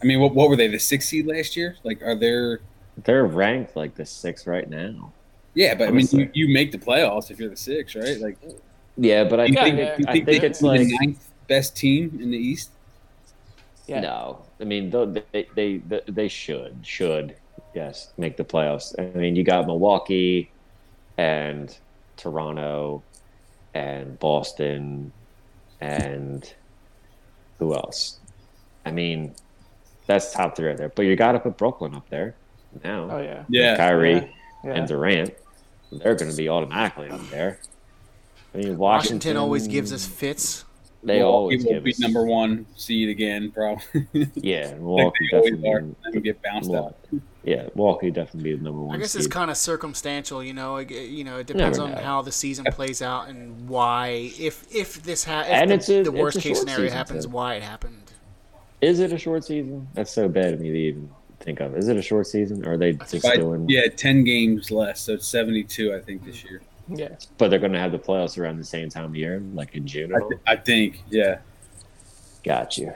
I 0.00 0.04
mean, 0.04 0.20
what 0.20 0.34
what 0.34 0.48
were 0.48 0.56
they? 0.56 0.68
The 0.68 0.78
sixth 0.78 1.08
seed 1.08 1.26
last 1.26 1.56
year? 1.56 1.76
Like, 1.82 2.02
are 2.02 2.14
there? 2.14 2.60
They're 3.04 3.26
ranked 3.26 3.76
like 3.76 3.94
the 3.94 4.06
sixth 4.06 4.46
right 4.46 4.68
now. 4.68 5.12
Yeah, 5.54 5.74
but 5.74 5.88
I 5.88 5.90
mean, 5.90 6.06
you, 6.12 6.30
you 6.34 6.52
make 6.52 6.70
the 6.70 6.78
playoffs 6.78 7.30
if 7.30 7.40
you're 7.40 7.48
the 7.48 7.56
six, 7.56 7.94
right? 7.94 8.20
Like, 8.20 8.36
Yeah, 8.98 9.24
but 9.24 9.40
I 9.40 9.46
think, 9.46 9.58
think, 9.58 9.78
yeah. 9.78 9.94
I 10.06 10.12
think, 10.12 10.26
think 10.26 10.44
it's 10.44 10.60
like 10.60 10.80
the 10.80 10.98
ninth 11.00 11.30
best 11.48 11.74
team 11.74 12.18
in 12.22 12.30
the 12.30 12.36
East? 12.36 12.72
Yeah. 13.86 14.00
no. 14.00 14.42
I 14.60 14.64
mean, 14.64 14.90
they, 14.90 15.46
they 15.54 15.78
they 15.78 16.00
they 16.06 16.28
should 16.28 16.78
should 16.82 17.36
yes 17.74 18.12
make 18.16 18.36
the 18.36 18.44
playoffs. 18.44 18.94
I 18.98 19.16
mean, 19.18 19.36
you 19.36 19.44
got 19.44 19.66
Milwaukee 19.66 20.50
and 21.18 21.76
Toronto 22.16 23.02
and 23.74 24.18
Boston 24.18 25.12
and 25.80 26.52
who 27.58 27.74
else? 27.74 28.18
I 28.84 28.90
mean, 28.90 29.34
that's 30.06 30.32
top 30.32 30.56
three 30.56 30.68
right 30.68 30.76
there. 30.76 30.88
But 30.88 31.02
you 31.02 31.16
got 31.16 31.32
to 31.32 31.40
put 31.40 31.56
Brooklyn 31.56 31.94
up 31.94 32.08
there 32.08 32.34
now. 32.84 33.08
Oh 33.10 33.20
yeah, 33.20 33.44
Yeah, 33.48 33.76
Kyrie 33.76 34.12
yeah, 34.12 34.28
yeah. 34.64 34.74
and 34.74 34.88
Durant, 34.88 35.34
they're 35.92 36.14
going 36.14 36.30
to 36.30 36.36
be 36.36 36.48
automatically 36.48 37.10
up 37.10 37.28
there. 37.30 37.58
I 38.54 38.58
mean, 38.58 38.78
Washington, 38.78 38.78
Washington 38.78 39.36
always 39.36 39.68
gives 39.68 39.92
us 39.92 40.06
fits. 40.06 40.64
They 41.06 41.22
always 41.22 41.64
will 41.64 41.74
give 41.74 41.84
be 41.84 41.92
us 41.92 42.00
number 42.00 42.24
one 42.24 42.66
seed 42.76 43.08
again, 43.08 43.50
probably. 43.52 43.84
Yeah, 44.34 44.66
like 44.68 44.78
Milwaukee 44.80 45.28
they 45.30 45.38
definitely. 45.40 45.68
are. 45.72 45.78
And 45.78 45.96
then 46.12 46.22
get 46.22 46.42
bounced 46.42 46.70
up. 46.72 46.98
Milwaukee- 47.12 47.26
Yeah, 47.44 47.68
Milwaukee 47.76 48.10
definitely 48.10 48.50
be 48.52 48.56
the 48.56 48.64
number 48.64 48.80
one. 48.82 48.96
I 48.96 48.98
guess 48.98 49.14
it's 49.14 49.26
kind 49.28 49.50
of 49.50 49.56
circumstantial, 49.56 50.42
you 50.42 50.52
know. 50.52 50.76
It, 50.78 50.90
you 50.90 51.22
know, 51.24 51.38
it 51.38 51.46
depends 51.46 51.78
Never 51.78 51.90
on 51.90 51.96
know. 51.96 52.02
how 52.04 52.22
the 52.22 52.32
season 52.32 52.64
plays 52.66 53.00
out 53.02 53.28
and 53.28 53.68
why. 53.68 54.32
If 54.38 54.66
if 54.74 55.02
this 55.04 55.22
happens, 55.24 55.52
if 55.54 55.62
And 55.62 55.70
the, 55.70 55.74
it's 55.76 55.88
a- 55.88 56.02
the 56.02 56.12
worst 56.12 56.38
a 56.38 56.40
case 56.40 56.58
scenario 56.60 56.90
happens, 56.90 57.24
too. 57.24 57.30
why 57.30 57.54
it 57.54 57.62
happened. 57.62 58.02
Is 58.80 58.98
it 59.00 59.12
a 59.12 59.18
short 59.18 59.44
season? 59.44 59.86
That's 59.94 60.12
so 60.12 60.28
bad 60.28 60.52
of 60.54 60.60
me 60.60 60.70
to 60.70 60.76
even 60.78 61.08
think 61.40 61.60
of. 61.60 61.76
Is 61.76 61.86
it 61.88 61.96
a 61.96 62.02
short 62.02 62.26
season, 62.26 62.66
or 62.66 62.72
are 62.72 62.76
they 62.76 62.92
just 62.94 63.22
By- 63.22 63.34
still 63.34 63.64
yeah, 63.68 63.86
ten 63.88 64.24
games 64.24 64.70
less, 64.72 65.02
so 65.02 65.14
it's 65.14 65.26
seventy-two, 65.28 65.94
I 65.94 66.00
think, 66.00 66.24
this 66.24 66.42
year. 66.44 66.62
Yeah. 66.88 67.16
But 67.38 67.50
they're 67.50 67.58
going 67.58 67.72
to 67.72 67.78
have 67.78 67.92
the 67.92 67.98
playoffs 67.98 68.38
around 68.38 68.58
the 68.58 68.64
same 68.64 68.88
time 68.88 69.04
of 69.04 69.16
year, 69.16 69.42
like 69.54 69.74
in 69.74 69.86
June. 69.86 70.14
I, 70.14 70.20
th- 70.20 70.40
I 70.46 70.56
think, 70.56 71.02
yeah. 71.10 71.38
Got 72.44 72.78
you. 72.78 72.92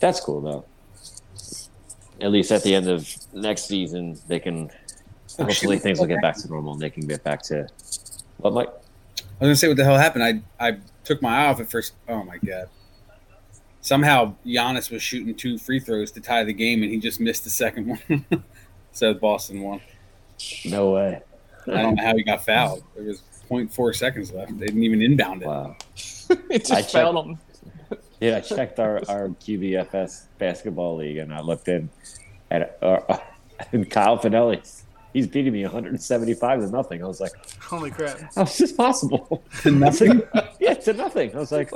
That's 0.00 0.20
cool 0.20 0.40
though. 0.40 0.64
At 2.20 2.30
least 2.30 2.52
at 2.52 2.62
the 2.62 2.74
end 2.74 2.88
of 2.88 3.08
next 3.32 3.66
season, 3.66 4.18
they 4.28 4.38
can. 4.38 4.70
Oh, 5.38 5.44
Hopefully, 5.44 5.78
things 5.78 5.98
will 5.98 6.06
get 6.06 6.22
back 6.22 6.36
to 6.36 6.48
normal, 6.48 6.74
and 6.74 6.80
they 6.80 6.90
can 6.90 7.06
get 7.06 7.24
back 7.24 7.42
to. 7.44 7.66
What, 8.38 8.52
Mike? 8.52 8.68
I 8.68 8.70
was 8.70 9.40
gonna 9.40 9.56
say 9.56 9.68
what 9.68 9.76
the 9.76 9.84
hell 9.84 9.98
happened. 9.98 10.24
I 10.24 10.68
I 10.68 10.78
took 11.04 11.20
my 11.20 11.38
eye 11.38 11.46
off 11.46 11.60
at 11.60 11.70
first. 11.70 11.94
Oh 12.08 12.22
my 12.22 12.38
god! 12.38 12.68
Somehow 13.80 14.36
Giannis 14.46 14.90
was 14.90 15.02
shooting 15.02 15.34
two 15.34 15.58
free 15.58 15.80
throws 15.80 16.10
to 16.12 16.20
tie 16.20 16.44
the 16.44 16.52
game, 16.52 16.82
and 16.82 16.92
he 16.92 16.98
just 16.98 17.20
missed 17.20 17.44
the 17.44 17.50
second 17.50 17.86
one. 17.88 18.24
so 18.92 19.12
Boston 19.12 19.60
won. 19.60 19.80
No 20.64 20.90
way. 20.92 21.22
I 21.66 21.82
don't 21.82 21.96
know 21.96 22.04
how 22.04 22.16
he 22.16 22.22
got 22.22 22.44
fouled. 22.44 22.84
There 22.94 23.04
was 23.04 23.22
0.4 23.48 23.94
seconds 23.94 24.32
left. 24.32 24.58
They 24.58 24.66
didn't 24.66 24.82
even 24.82 25.02
inbound 25.02 25.42
it. 25.42 25.48
Wow. 25.48 25.76
it 25.96 26.58
just 26.60 26.72
I 26.72 26.80
checked- 26.80 26.92
failed 26.92 27.26
him. 27.26 27.38
Yeah, 28.20 28.36
I 28.36 28.40
checked 28.40 28.78
our, 28.80 29.02
our 29.08 29.28
QBFS 29.28 30.26
basketball 30.38 30.96
league 30.96 31.18
and 31.18 31.34
I 31.34 31.40
looked 31.40 31.68
in 31.68 31.90
at 32.50 32.78
uh, 32.82 33.18
and 33.72 33.90
Kyle 33.90 34.18
Finelli. 34.18 34.82
He's 35.12 35.26
beating 35.28 35.52
me 35.52 35.62
175 35.62 36.60
to 36.60 36.70
nothing. 36.70 37.04
I 37.04 37.06
was 37.06 37.20
like, 37.20 37.32
Holy 37.60 37.90
crap! 37.90 38.18
how's 38.34 38.58
this 38.58 38.72
possible? 38.72 39.44
To 39.62 39.70
nothing. 39.70 40.22
yeah, 40.60 40.74
to 40.74 40.92
nothing. 40.92 41.34
I 41.36 41.38
was 41.38 41.52
like, 41.52 41.70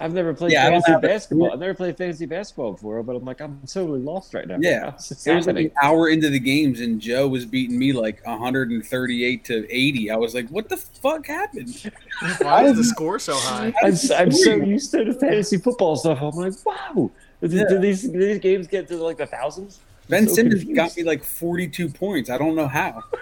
I've 0.00 0.12
never 0.12 0.34
played 0.34 0.52
Yeah, 0.52 0.66
I 0.66 0.70
don't 0.70 0.82
fantasy 0.82 1.06
basketball. 1.06 1.52
I've 1.52 1.58
never 1.60 1.74
played 1.74 1.96
fantasy 1.96 2.26
basketball 2.26 2.72
before, 2.72 3.02
but 3.02 3.14
I'm 3.16 3.24
like, 3.24 3.40
I'm 3.40 3.60
totally 3.66 4.00
lost 4.00 4.34
right 4.34 4.46
now. 4.46 4.56
Yeah. 4.60 4.90
How's 4.92 5.08
this 5.08 5.26
It 5.26 5.34
was 5.34 5.46
like 5.46 5.56
an 5.56 5.70
hour 5.82 6.08
into 6.08 6.30
the 6.30 6.38
games, 6.40 6.80
and 6.80 7.00
Joe 7.00 7.28
was 7.28 7.44
beating 7.46 7.78
me 7.78 7.92
like 7.92 8.24
138 8.26 9.44
to 9.44 9.66
80. 9.70 10.10
I 10.10 10.16
was 10.16 10.34
like, 10.34 10.48
"What 10.48 10.68
the 10.68 10.76
fuck 10.76 11.26
happened?" 11.26 11.90
Why 12.40 12.64
is 12.64 12.76
the 12.76 12.84
score 12.84 13.18
so 13.18 13.34
high? 13.36 13.72
I'm, 13.82 13.92
s- 13.92 14.10
I'm 14.10 14.32
so 14.32 14.54
used 14.56 14.90
to 14.92 15.04
the 15.04 15.14
fantasy 15.14 15.58
football 15.58 15.96
stuff. 15.96 16.20
I'm 16.22 16.30
like, 16.30 16.54
wow. 16.64 17.10
Do, 17.40 17.48
do 17.48 17.78
these 17.78 18.02
do 18.02 18.18
these 18.18 18.38
games 18.38 18.66
get 18.66 18.88
to 18.88 18.96
like 18.96 19.18
the 19.18 19.26
thousands? 19.26 19.80
Ben 20.08 20.26
so 20.28 20.34
Simmons 20.34 20.56
confused. 20.64 20.76
got 20.76 20.96
me 20.96 21.02
like 21.04 21.22
42 21.24 21.88
points. 21.90 22.30
I 22.30 22.38
don't 22.38 22.54
know 22.56 22.66
how. 22.68 23.02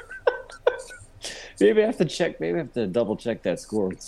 Maybe 1.62 1.82
I 1.82 1.86
have 1.86 1.98
to 1.98 2.04
check. 2.04 2.40
Maybe 2.40 2.56
I 2.56 2.62
have 2.62 2.72
to 2.72 2.86
double 2.86 3.16
check 3.16 3.42
that 3.42 3.60
score. 3.60 3.92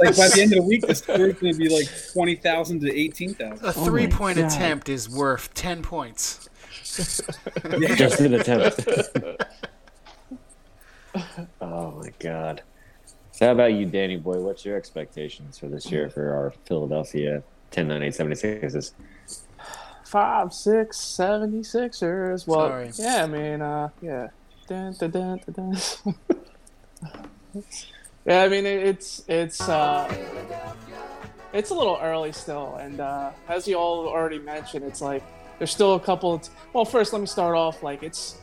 Like 0.00 0.16
by 0.16 0.28
the 0.28 0.40
end 0.40 0.52
of 0.52 0.58
the 0.58 0.66
week, 0.66 0.86
the 0.86 0.94
score 0.94 1.26
is 1.26 1.34
going 1.34 1.52
to 1.52 1.58
be 1.58 1.68
like 1.68 1.86
20,000 2.12 2.80
to 2.80 2.98
18,000. 2.98 3.64
A 3.64 3.72
three-point 3.72 4.38
God. 4.38 4.46
attempt 4.46 4.88
is 4.88 5.08
worth 5.08 5.52
ten 5.54 5.82
points. 5.82 6.48
Just 6.82 8.20
an 8.20 8.34
attempt. 8.34 8.88
oh 11.60 11.90
my 11.92 12.10
god. 12.18 12.62
So 13.32 13.46
how 13.46 13.52
about 13.52 13.74
you, 13.74 13.86
Danny 13.86 14.16
boy? 14.16 14.40
What's 14.40 14.64
your 14.64 14.76
expectations 14.76 15.58
for 15.58 15.68
this 15.68 15.90
year 15.90 16.10
for 16.10 16.34
our 16.34 16.52
Philadelphia 16.64 17.42
10 17.70 17.88
9 17.88 18.02
8 18.02 18.12
76ers? 18.12 18.92
Five, 20.04 20.52
six, 20.52 20.98
76ers. 20.98 22.46
Well, 22.46 22.68
Sorry. 22.68 22.90
yeah, 22.98 23.22
I 23.22 23.26
mean, 23.26 23.62
uh, 23.62 23.90
yeah. 24.00 24.28
Dun, 24.72 24.94
dun, 24.98 25.10
dun, 25.10 25.40
dun, 25.52 25.54
dun. 25.54 26.14
yeah, 28.24 28.42
I 28.42 28.48
mean, 28.48 28.64
it, 28.64 28.86
it's 28.86 29.22
it's 29.28 29.60
uh, 29.60 30.10
it's 31.52 31.68
a 31.68 31.74
little 31.74 31.98
early 32.00 32.32
still, 32.32 32.76
and 32.76 32.98
uh, 33.00 33.32
as 33.48 33.68
you 33.68 33.76
all 33.76 34.08
already 34.08 34.38
mentioned, 34.38 34.82
it's 34.86 35.02
like 35.02 35.22
there's 35.58 35.70
still 35.70 35.94
a 35.94 36.00
couple. 36.00 36.32
Of 36.32 36.48
well, 36.72 36.86
first, 36.86 37.12
let 37.12 37.20
me 37.20 37.26
start 37.26 37.54
off 37.54 37.82
like 37.82 38.02
it's 38.02 38.38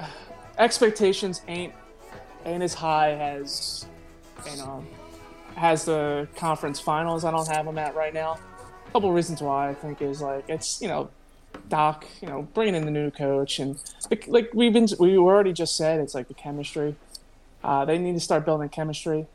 expectations 0.58 1.42
ain't 1.46 1.72
ain't 2.44 2.64
as 2.64 2.74
high 2.74 3.12
as 3.12 3.86
you 4.50 4.56
know 4.56 4.84
has 5.54 5.84
the 5.84 6.26
conference 6.34 6.80
finals. 6.80 7.24
I 7.24 7.30
don't 7.30 7.46
have 7.46 7.66
them 7.66 7.78
at 7.78 7.94
right 7.94 8.12
now. 8.12 8.36
A 8.88 8.90
couple 8.90 9.12
reasons 9.12 9.40
why 9.40 9.68
I 9.68 9.74
think 9.74 10.02
is 10.02 10.20
like 10.20 10.44
it's 10.48 10.82
you 10.82 10.88
know 10.88 11.08
Doc, 11.68 12.06
you 12.20 12.28
know, 12.28 12.42
bringing 12.54 12.74
in 12.74 12.84
the 12.84 12.90
new 12.90 13.10
coach 13.10 13.58
and 13.58 13.78
like, 14.10 14.26
like 14.28 14.50
we've 14.54 14.72
been 14.72 14.88
we 14.98 15.16
already 15.16 15.52
just 15.52 15.76
said 15.76 16.00
it's 16.00 16.14
like 16.14 16.28
the 16.28 16.34
chemistry. 16.34 16.96
Uh, 17.64 17.84
they 17.84 17.98
need 17.98 18.14
to 18.14 18.20
start 18.20 18.44
building 18.44 18.68
chemistry. 18.68 19.26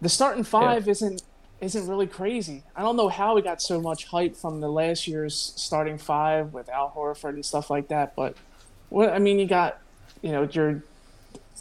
The 0.00 0.08
starting 0.08 0.44
five 0.44 0.88
isn't 0.88 1.22
isn't 1.60 1.86
really 1.86 2.06
crazy. 2.06 2.62
I 2.74 2.82
don't 2.82 2.96
know 2.96 3.08
how 3.08 3.34
we 3.34 3.42
got 3.42 3.62
so 3.62 3.80
much 3.80 4.06
hype 4.06 4.36
from 4.36 4.60
the 4.60 4.68
last 4.68 5.06
year's 5.06 5.52
starting 5.56 5.98
five 5.98 6.52
with 6.52 6.68
Al 6.68 6.92
Horford 6.94 7.34
and 7.34 7.44
stuff 7.44 7.70
like 7.70 7.88
that, 7.88 8.14
but 8.14 8.36
what 8.88 9.10
I 9.10 9.18
mean, 9.18 9.38
you 9.38 9.46
got 9.46 9.78
you 10.22 10.32
know 10.32 10.48
your 10.50 10.82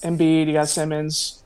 Embiid, 0.02 0.48
you 0.48 0.54
got 0.54 0.69
Simmons. 0.69 1.43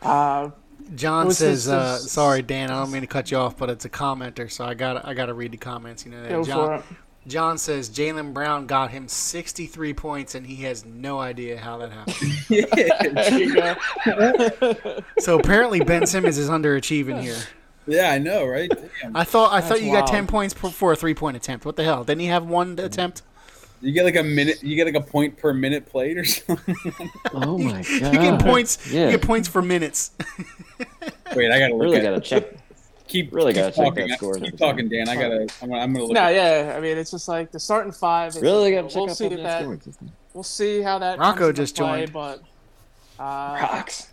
Uh, 0.00 0.50
John 0.94 1.26
was 1.26 1.38
says, 1.38 1.64
his- 1.64 1.68
uh, 1.68 1.98
"Sorry, 1.98 2.42
Dan, 2.42 2.70
I 2.70 2.80
don't 2.80 2.90
mean 2.90 3.02
to 3.02 3.06
cut 3.06 3.30
you 3.30 3.38
off, 3.38 3.56
but 3.56 3.70
it's 3.70 3.84
a 3.84 3.90
commenter, 3.90 4.50
so 4.50 4.64
I 4.64 4.74
got 4.74 5.06
I 5.06 5.14
got 5.14 5.26
to 5.26 5.34
read 5.34 5.52
the 5.52 5.56
comments. 5.56 6.04
You 6.04 6.12
know, 6.12 6.22
that. 6.22 6.30
go 6.30 6.44
John, 6.44 6.66
for 6.66 6.74
it. 6.74 6.84
John 7.26 7.56
says 7.56 7.88
Jaylen 7.88 8.34
Brown 8.34 8.66
got 8.66 8.90
him 8.90 9.06
63 9.06 9.94
points, 9.94 10.34
and 10.34 10.46
he 10.46 10.56
has 10.64 10.84
no 10.84 11.20
idea 11.20 11.58
how 11.58 11.78
that 11.78 11.92
happened. 11.92 12.16
There 12.48 13.38
you 13.38 13.54
go. 13.54 15.02
so 15.18 15.38
apparently 15.38 15.80
Ben 15.80 16.06
Simmons 16.06 16.38
is 16.38 16.50
underachieving 16.50 17.20
here. 17.22 17.38
yeah, 17.86 18.10
I 18.10 18.18
know, 18.18 18.44
right? 18.46 18.70
Damn. 19.00 19.16
I 19.16 19.24
thought 19.24 19.52
I 19.52 19.60
thought 19.60 19.78
That's 19.78 19.82
you 19.82 19.92
got 19.92 20.08
10 20.08 20.26
points 20.26 20.54
per, 20.54 20.68
for 20.70 20.92
a 20.92 20.96
three 20.96 21.14
point 21.14 21.36
attempt. 21.36 21.64
What 21.64 21.76
the 21.76 21.84
hell? 21.84 22.02
Didn't 22.04 22.20
he 22.20 22.26
have 22.26 22.46
one 22.46 22.76
mm-hmm. 22.76 22.86
attempt? 22.86 23.22
You 23.82 23.90
get 23.90 24.04
like 24.04 24.16
a 24.16 24.22
minute. 24.22 24.62
You 24.62 24.76
get 24.76 24.86
like 24.86 24.94
a 24.94 25.00
point 25.00 25.36
per 25.36 25.52
minute 25.52 25.86
played 25.86 26.16
or 26.16 26.24
something. 26.24 26.76
Oh 27.34 27.58
my 27.58 27.82
god! 27.82 28.12
You 28.12 28.18
get 28.18 28.40
points. 28.40 28.92
Yeah, 28.92 29.06
You 29.06 29.12
get 29.12 29.22
points 29.22 29.48
for 29.48 29.62
minutes. 29.62 30.12
Wait, 31.34 31.50
I 31.50 31.58
gotta 31.58 31.74
look 31.74 31.82
really 31.82 31.96
at 31.98 32.02
gotta 32.04 32.20
check. 32.20 32.44
Keep 33.12 33.34
really 33.34 33.52
keep 33.52 33.62
gotta 33.62 33.76
check 33.76 33.84
talking. 33.84 34.08
that 34.08 34.16
score. 34.18 34.34
Keep 34.34 34.56
talking, 34.56 34.88
Dan. 34.88 35.08
I 35.08 35.14
gotta. 35.14 35.46
I'm 35.60 35.68
gonna, 35.68 35.80
I'm 35.82 35.92
gonna 35.92 36.04
look. 36.06 36.14
no, 36.14 36.22
at 36.22 36.34
yeah. 36.34 36.74
I 36.76 36.80
mean, 36.80 36.96
it's 36.96 37.10
just 37.10 37.28
like 37.28 37.52
the 37.52 37.60
starting 37.60 37.92
five. 37.92 38.34
Is, 38.34 38.40
Really 38.40 38.72
gotta 38.72 38.88
we'll 38.98 39.10
up 39.10 39.16
see 39.16 39.24
on 39.26 39.30
that, 39.32 39.36
that 39.36 39.42
that 39.42 39.60
scoring 39.62 40.10
we'll 40.34 40.42
see 40.42 40.80
how 40.80 40.98
that 40.98 41.18
Rocco 41.18 41.46
comes 41.46 41.58
just 41.58 41.76
play, 41.76 42.06
joined. 42.06 42.12
but 42.12 42.42
uh, 43.18 43.58
Rocks. 43.60 44.08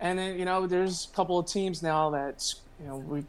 and 0.00 0.18
then 0.18 0.38
you 0.38 0.44
know 0.44 0.66
there's 0.66 1.08
a 1.12 1.16
couple 1.16 1.38
of 1.38 1.46
teams 1.46 1.82
now 1.82 2.10
that 2.10 2.54
you 2.80 2.86
know 2.86 2.98
we 2.98 3.24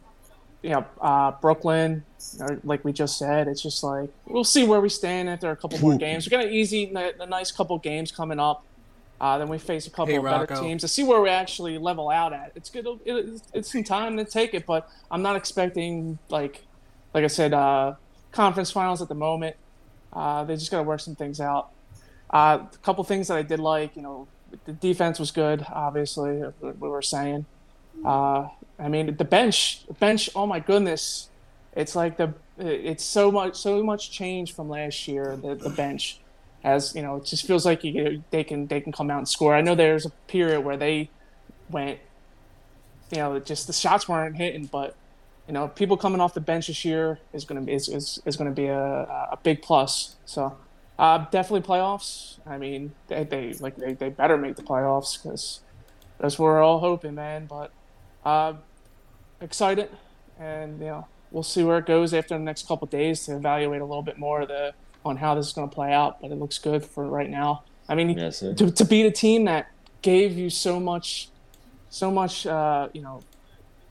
you 0.62 0.70
know 0.70 0.86
uh, 1.02 1.32
Brooklyn 1.32 2.04
or 2.40 2.60
like 2.64 2.86
we 2.86 2.94
just 2.94 3.18
said 3.18 3.48
it's 3.48 3.62
just 3.62 3.84
like 3.84 4.10
we'll 4.28 4.44
see 4.44 4.64
where 4.64 4.80
we 4.82 4.90
stand 4.90 5.30
after 5.30 5.52
a 5.52 5.56
couple 5.56 5.80
more 5.80 5.98
games 5.98 6.26
we 6.26 6.30
got 6.30 6.46
an 6.46 6.52
easy 6.54 6.94
a 6.94 7.26
nice 7.26 7.52
couple 7.52 7.78
games 7.80 8.12
coming 8.12 8.40
up 8.40 8.64
uh, 9.24 9.38
then 9.40 9.48
we 9.48 9.58
face 9.58 9.88
a 9.88 9.90
couple 9.90 10.08
Hey, 10.08 10.18
of 10.18 10.24
better 10.24 10.48
Rocco. 10.50 10.62
teams 10.62 10.82
to 10.82 10.88
see 10.88 11.04
where 11.04 11.22
we 11.22 11.30
actually 11.30 11.78
level 11.78 12.10
out 12.10 12.34
at 12.34 12.52
it's 12.56 12.70
good 12.70 12.86
it, 13.06 13.42
it's 13.54 13.72
some 13.72 13.84
time 13.84 14.18
to 14.18 14.26
take 14.26 14.54
it 14.54 14.66
but 14.66 14.82
I'm 15.12 15.22
not 15.22 15.36
expecting 15.36 16.20
like 16.30 16.56
like 17.14 17.24
I 17.24 17.28
said 17.28 17.54
uh, 17.54 17.96
conference 18.32 18.72
finals 18.72 19.02
at 19.02 19.08
the 19.08 19.16
moment 19.16 19.56
uh, 20.14 20.44
they 20.46 20.56
just 20.56 20.72
got 20.72 20.78
to 20.78 20.84
work 20.84 21.00
some 21.00 21.16
things 21.16 21.40
out 21.40 21.70
uh, 22.32 22.60
a 22.74 22.78
couple 22.80 23.04
things 23.04 23.28
that 23.28 23.38
I 23.38 23.44
did 23.44 23.60
like, 23.60 23.96
you 23.96 24.02
know, 24.02 24.28
the 24.66 24.74
defense 24.74 25.20
was 25.20 25.32
good. 25.32 25.66
Obviously, 25.72 26.42
we 26.62 26.90
were 26.90 27.02
saying. 27.04 27.46
Uh, 28.04 28.48
I 28.80 28.88
mean, 28.90 29.16
the 29.16 29.24
bench, 29.26 29.86
the 29.88 29.94
bench. 29.94 30.30
Oh 30.36 30.48
my 30.48 30.60
goodness, 30.60 31.30
it's 31.74 31.96
like 31.96 32.18
the 32.18 32.34
it's 32.58 33.04
so 33.06 33.32
much 33.32 33.56
so 33.56 33.84
much 33.84 34.12
change 34.12 34.56
from 34.56 34.68
last 34.70 35.08
year. 35.08 35.38
The, 35.38 35.56
the 35.56 35.70
bench 35.70 36.23
has 36.64 36.96
you 36.96 37.02
know 37.02 37.18
it 37.18 37.26
just 37.26 37.46
feels 37.46 37.66
like 37.66 37.84
you 37.84 38.24
they 38.32 38.44
can 38.44 38.68
they 38.68 38.82
can 38.82 38.92
come 38.92 39.12
out 39.12 39.20
and 39.20 39.28
score. 39.28 39.54
I 39.54 39.62
know 39.62 39.76
there's 39.76 40.06
a 40.06 40.12
period 40.28 40.62
where 40.62 40.78
they 40.78 41.10
went, 41.70 42.00
you 43.12 43.18
know, 43.18 43.40
just 43.40 43.68
the 43.68 43.74
shots 43.74 44.08
weren't 44.08 44.38
hitting, 44.38 44.66
but 44.66 44.96
you 45.48 45.54
know, 45.54 45.68
people 45.68 45.98
coming 45.98 46.22
off 46.22 46.34
the 46.34 46.42
bench 46.42 46.68
this 46.68 46.86
year 46.86 47.20
is 47.34 47.44
going 47.44 47.60
to 47.60 47.66
be 47.66 47.74
is, 47.74 47.90
is, 47.90 48.22
is 48.26 48.38
going 48.38 48.50
to 48.50 48.56
be 48.56 48.68
a, 48.68 48.80
a 48.80 49.38
big 49.44 49.62
plus. 49.62 50.16
So 50.26 50.58
uh, 50.98 51.26
definitely 51.32 51.68
playoffs. 51.68 52.38
I 52.46 52.58
mean, 52.58 52.94
they, 53.08 53.24
they 53.24 53.54
like 53.54 53.76
they, 53.76 53.94
they 53.94 54.10
better 54.10 54.38
make 54.38 54.56
the 54.56 54.64
playoffs 54.64 55.22
because 55.22 55.60
that's 56.20 56.40
what 56.40 56.46
we're 56.46 56.62
all 56.62 56.80
hoping, 56.80 57.16
man. 57.16 57.46
But 57.46 57.72
uh, 58.24 58.54
excited, 59.42 59.90
and 60.40 60.80
you 60.80 60.86
know 60.86 61.08
we'll 61.32 61.44
see 61.44 61.64
where 61.64 61.80
it 61.80 61.86
goes 61.86 62.14
after 62.14 62.38
the 62.38 62.44
next 62.44 62.68
couple 62.68 62.88
days 62.88 63.26
to 63.26 63.36
evaluate 63.36 63.82
a 63.82 63.86
little 63.86 64.04
bit 64.04 64.18
more 64.18 64.42
of 64.42 64.48
the 64.48 64.74
on 65.06 65.18
how 65.18 65.36
this 65.36 65.48
is 65.48 65.54
going 65.54 65.70
to 65.70 65.74
play 65.74 65.92
out. 65.92 66.18
But 66.22 66.32
it 66.32 66.36
looks 66.36 66.58
good 66.60 66.86
for 66.86 67.06
right 67.08 67.30
now. 67.30 67.64
I 67.88 67.96
mean, 67.96 68.18
Yes, 68.18 68.40
to, 68.40 68.72
to 68.72 68.86
beat 68.86 69.06
a 69.06 69.12
team 69.12 69.46
that 69.46 69.68
gave 70.02 70.38
you 70.38 70.50
so 70.50 70.80
much, 70.80 71.30
so 71.90 72.10
much, 72.12 72.46
uh, 72.46 72.88
you 72.94 73.02
know, 73.02 73.22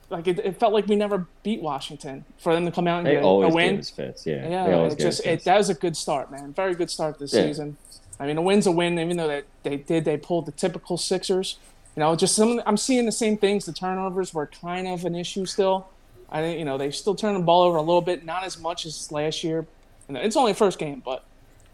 like 0.09 0.27
it, 0.27 0.39
it 0.39 0.59
felt 0.59 0.73
like 0.73 0.87
we 0.87 0.95
never 0.95 1.27
beat 1.43 1.61
Washington 1.61 2.25
for 2.37 2.53
them 2.53 2.65
to 2.65 2.71
come 2.71 2.87
out 2.87 2.99
and 2.99 3.07
They 3.07 3.13
get 3.13 3.23
a 3.23 3.49
win. 3.49 3.79
us 3.79 3.89
fits. 3.89 4.25
Yeah, 4.25 4.47
Yeah, 4.47 4.65
they 4.67 4.73
always 4.73 4.93
it 4.93 4.99
just 4.99 5.25
it, 5.25 5.43
that 5.45 5.57
was 5.57 5.69
a 5.69 5.73
good 5.73 5.95
start, 5.95 6.31
man. 6.31 6.53
Very 6.53 6.75
good 6.75 6.89
start 6.89 7.19
this 7.19 7.33
Yeah. 7.33 7.43
season. 7.43 7.77
I 8.19 8.27
mean, 8.27 8.37
a 8.37 8.41
win's 8.41 8.67
a 8.67 8.71
win, 8.71 8.99
even 8.99 9.17
though 9.17 9.27
that 9.27 9.45
they 9.63 9.77
did 9.77 10.05
they 10.05 10.17
pulled 10.17 10.45
the 10.45 10.51
typical 10.51 10.97
Sixers. 10.97 11.59
You 11.95 12.01
know, 12.01 12.15
just 12.15 12.35
some 12.35 12.61
I'm 12.65 12.77
seeing 12.77 13.05
the 13.05 13.11
same 13.11 13.37
things. 13.37 13.65
The 13.65 13.73
turnovers 13.73 14.33
were 14.33 14.47
kind 14.47 14.87
of 14.87 15.05
an 15.05 15.15
issue 15.15 15.45
still. 15.45 15.89
I 16.29 16.41
think 16.41 16.59
you 16.59 16.65
know 16.65 16.77
they 16.77 16.91
still 16.91 17.15
turn 17.15 17.33
the 17.35 17.39
ball 17.41 17.63
over 17.63 17.77
a 17.77 17.81
little 17.81 18.01
bit, 18.01 18.23
not 18.25 18.43
as 18.43 18.59
much 18.59 18.85
as 18.85 19.11
last 19.11 19.43
year. 19.43 19.67
And 20.15 20.25
it's 20.25 20.35
only 20.35 20.53
first 20.53 20.79
game, 20.79 21.01
but 21.03 21.23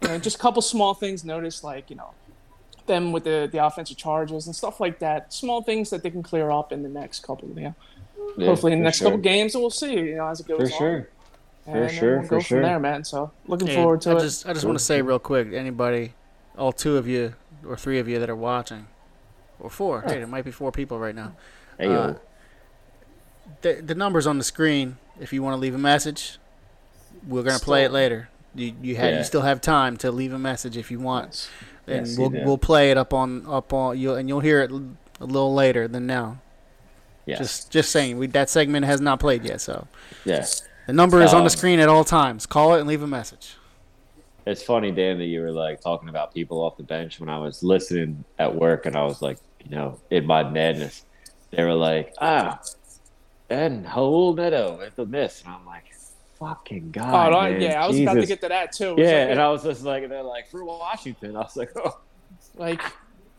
you 0.02 0.08
know, 0.08 0.18
just 0.18 0.36
a 0.36 0.38
couple 0.38 0.62
small 0.62 0.94
things 0.94 1.24
noticed, 1.24 1.62
like 1.64 1.90
you 1.90 1.96
know 1.96 2.10
them 2.86 3.12
with 3.12 3.24
the 3.24 3.48
the 3.50 3.64
offensive 3.64 3.96
charges 3.96 4.46
and 4.46 4.56
stuff 4.56 4.80
like 4.80 4.98
that. 5.00 5.32
Small 5.32 5.62
things 5.62 5.90
that 5.90 6.02
they 6.02 6.10
can 6.10 6.22
clear 6.22 6.50
up 6.50 6.72
in 6.72 6.82
the 6.82 6.88
next 6.88 7.22
couple. 7.22 7.48
You 7.50 7.54
know, 7.54 7.74
Yeah, 8.36 8.46
hopefully 8.46 8.72
in 8.72 8.78
the 8.80 8.84
next 8.84 8.98
sure. 8.98 9.06
couple 9.06 9.18
games, 9.18 9.54
and 9.54 9.62
we'll 9.62 9.70
see. 9.70 9.92
You 9.94 10.16
know, 10.16 10.26
as 10.28 10.40
it 10.40 10.48
goes 10.48 10.58
For 10.70 10.74
on. 10.74 10.78
sure. 10.78 11.08
And 11.66 11.88
For 11.90 11.94
sure, 11.94 12.18
we'll 12.18 12.22
for 12.28 12.34
go 12.36 12.40
sure. 12.40 12.56
from 12.58 12.62
there, 12.62 12.78
man. 12.80 13.04
So 13.04 13.30
looking 13.46 13.68
Hey, 13.68 13.74
forward 13.76 14.00
to 14.02 14.10
I 14.10 14.16
it. 14.16 14.20
just 14.20 14.46
I 14.48 14.52
just 14.54 14.64
want 14.64 14.78
to 14.78 14.84
say 14.84 15.02
real 15.02 15.18
quick, 15.18 15.52
anybody, 15.52 16.14
all 16.56 16.72
two 16.72 16.96
of 16.96 17.06
you 17.06 17.34
or 17.66 17.76
three 17.76 17.98
of 17.98 18.08
you 18.08 18.18
that 18.18 18.30
are 18.30 18.34
watching, 18.36 18.86
or 19.60 19.68
four. 19.70 20.00
Hey, 20.02 20.14
there 20.18 20.26
might 20.26 20.44
be 20.44 20.50
four 20.50 20.72
people 20.72 20.98
right 20.98 21.14
now. 21.14 21.32
Hey. 21.78 21.88
Uh, 21.94 22.14
The 23.62 23.74
the 23.84 23.94
numbers 23.94 24.26
on 24.26 24.38
the 24.38 24.44
screen. 24.44 24.96
If 25.20 25.32
you 25.32 25.42
want 25.42 25.54
to 25.54 25.58
leave 25.58 25.74
a 25.74 25.78
message, 25.78 26.38
we're 27.26 27.42
gonna 27.42 27.58
play 27.58 27.84
it 27.84 27.92
later. 27.92 28.28
You 28.54 28.74
you 28.82 28.96
have 28.96 29.10
Yeah. 29.12 29.18
you 29.18 29.24
still 29.24 29.42
have 29.42 29.60
time 29.60 29.96
to 29.98 30.10
leave 30.10 30.32
a 30.32 30.38
message 30.38 30.76
if 30.76 30.90
you 30.90 30.98
want, 31.00 31.48
Yeah, 31.86 31.96
and 31.96 32.08
see 32.08 32.20
we'll 32.20 32.30
we'll 32.44 32.58
play 32.58 32.90
it 32.90 32.96
up 32.98 33.12
on 33.14 33.46
up 33.46 33.72
on 33.72 33.98
you 33.98 34.14
and 34.14 34.28
you'll 34.28 34.40
hear 34.40 34.60
it 34.62 34.70
a 34.70 35.24
little 35.26 35.54
later 35.54 35.86
than 35.86 36.06
now. 36.06 36.38
yeah, 37.26 37.36
Just 37.38 37.70
just 37.70 37.90
saying, 37.92 38.18
we 38.18 38.26
that 38.28 38.50
segment 38.50 38.86
has 38.86 39.00
not 39.00 39.20
played 39.20 39.44
yet, 39.44 39.60
so 39.60 39.86
yeah. 40.24 40.44
the 40.86 40.92
number 40.92 41.20
is 41.22 41.32
on 41.32 41.38
Um, 41.40 41.44
the 41.44 41.50
screen 41.50 41.78
at 41.78 41.88
all 41.88 42.04
times. 42.04 42.46
Call 42.46 42.74
it 42.74 42.80
and 42.80 42.88
leave 42.88 43.02
a 43.02 43.06
message. 43.06 43.56
It's 44.46 44.62
funny, 44.62 44.90
Dan, 44.90 45.18
that 45.18 45.26
you 45.26 45.42
were 45.42 45.52
like 45.52 45.80
talking 45.80 46.08
about 46.08 46.32
people 46.34 46.60
off 46.62 46.76
the 46.76 46.82
bench 46.82 47.20
when 47.20 47.28
I 47.28 47.38
was 47.38 47.62
listening 47.62 48.24
at 48.38 48.52
work, 48.54 48.86
and 48.86 48.96
I 48.96 49.04
was 49.04 49.20
like, 49.22 49.38
you 49.62 49.70
know, 49.76 50.00
in 50.10 50.26
my 50.26 50.42
madness, 50.42 51.04
they 51.50 51.62
were 51.62 51.74
like, 51.74 52.14
ah, 52.20 52.58
and 53.50 53.84
Raul 53.84 54.34
Neto 54.34 54.78
with 54.78 54.96
the 54.96 55.04
miss, 55.06 55.42
and 55.44 55.52
I'm 55.52 55.66
like, 55.66 55.84
fucking 56.40 56.86
Oh, 56.88 56.90
god, 56.92 57.30
no, 57.32 57.40
man, 57.42 57.60
yeah, 57.60 57.84
I 57.84 57.86
was 57.86 58.00
about 58.00 58.14
to 58.14 58.26
get 58.26 58.40
to 58.40 58.48
that 58.48 58.72
too. 58.72 58.94
Yeah, 58.98 59.04
like, 59.04 59.30
and 59.30 59.40
I 59.40 59.48
was 59.50 59.62
just 59.62 59.84
like, 59.84 60.08
they're 60.08 60.22
like 60.22 60.48
for 60.48 60.64
Washington. 60.64 61.36
I 61.36 61.40
was 61.40 61.56
like, 61.56 61.70
oh, 61.76 62.00
like, 62.56 62.82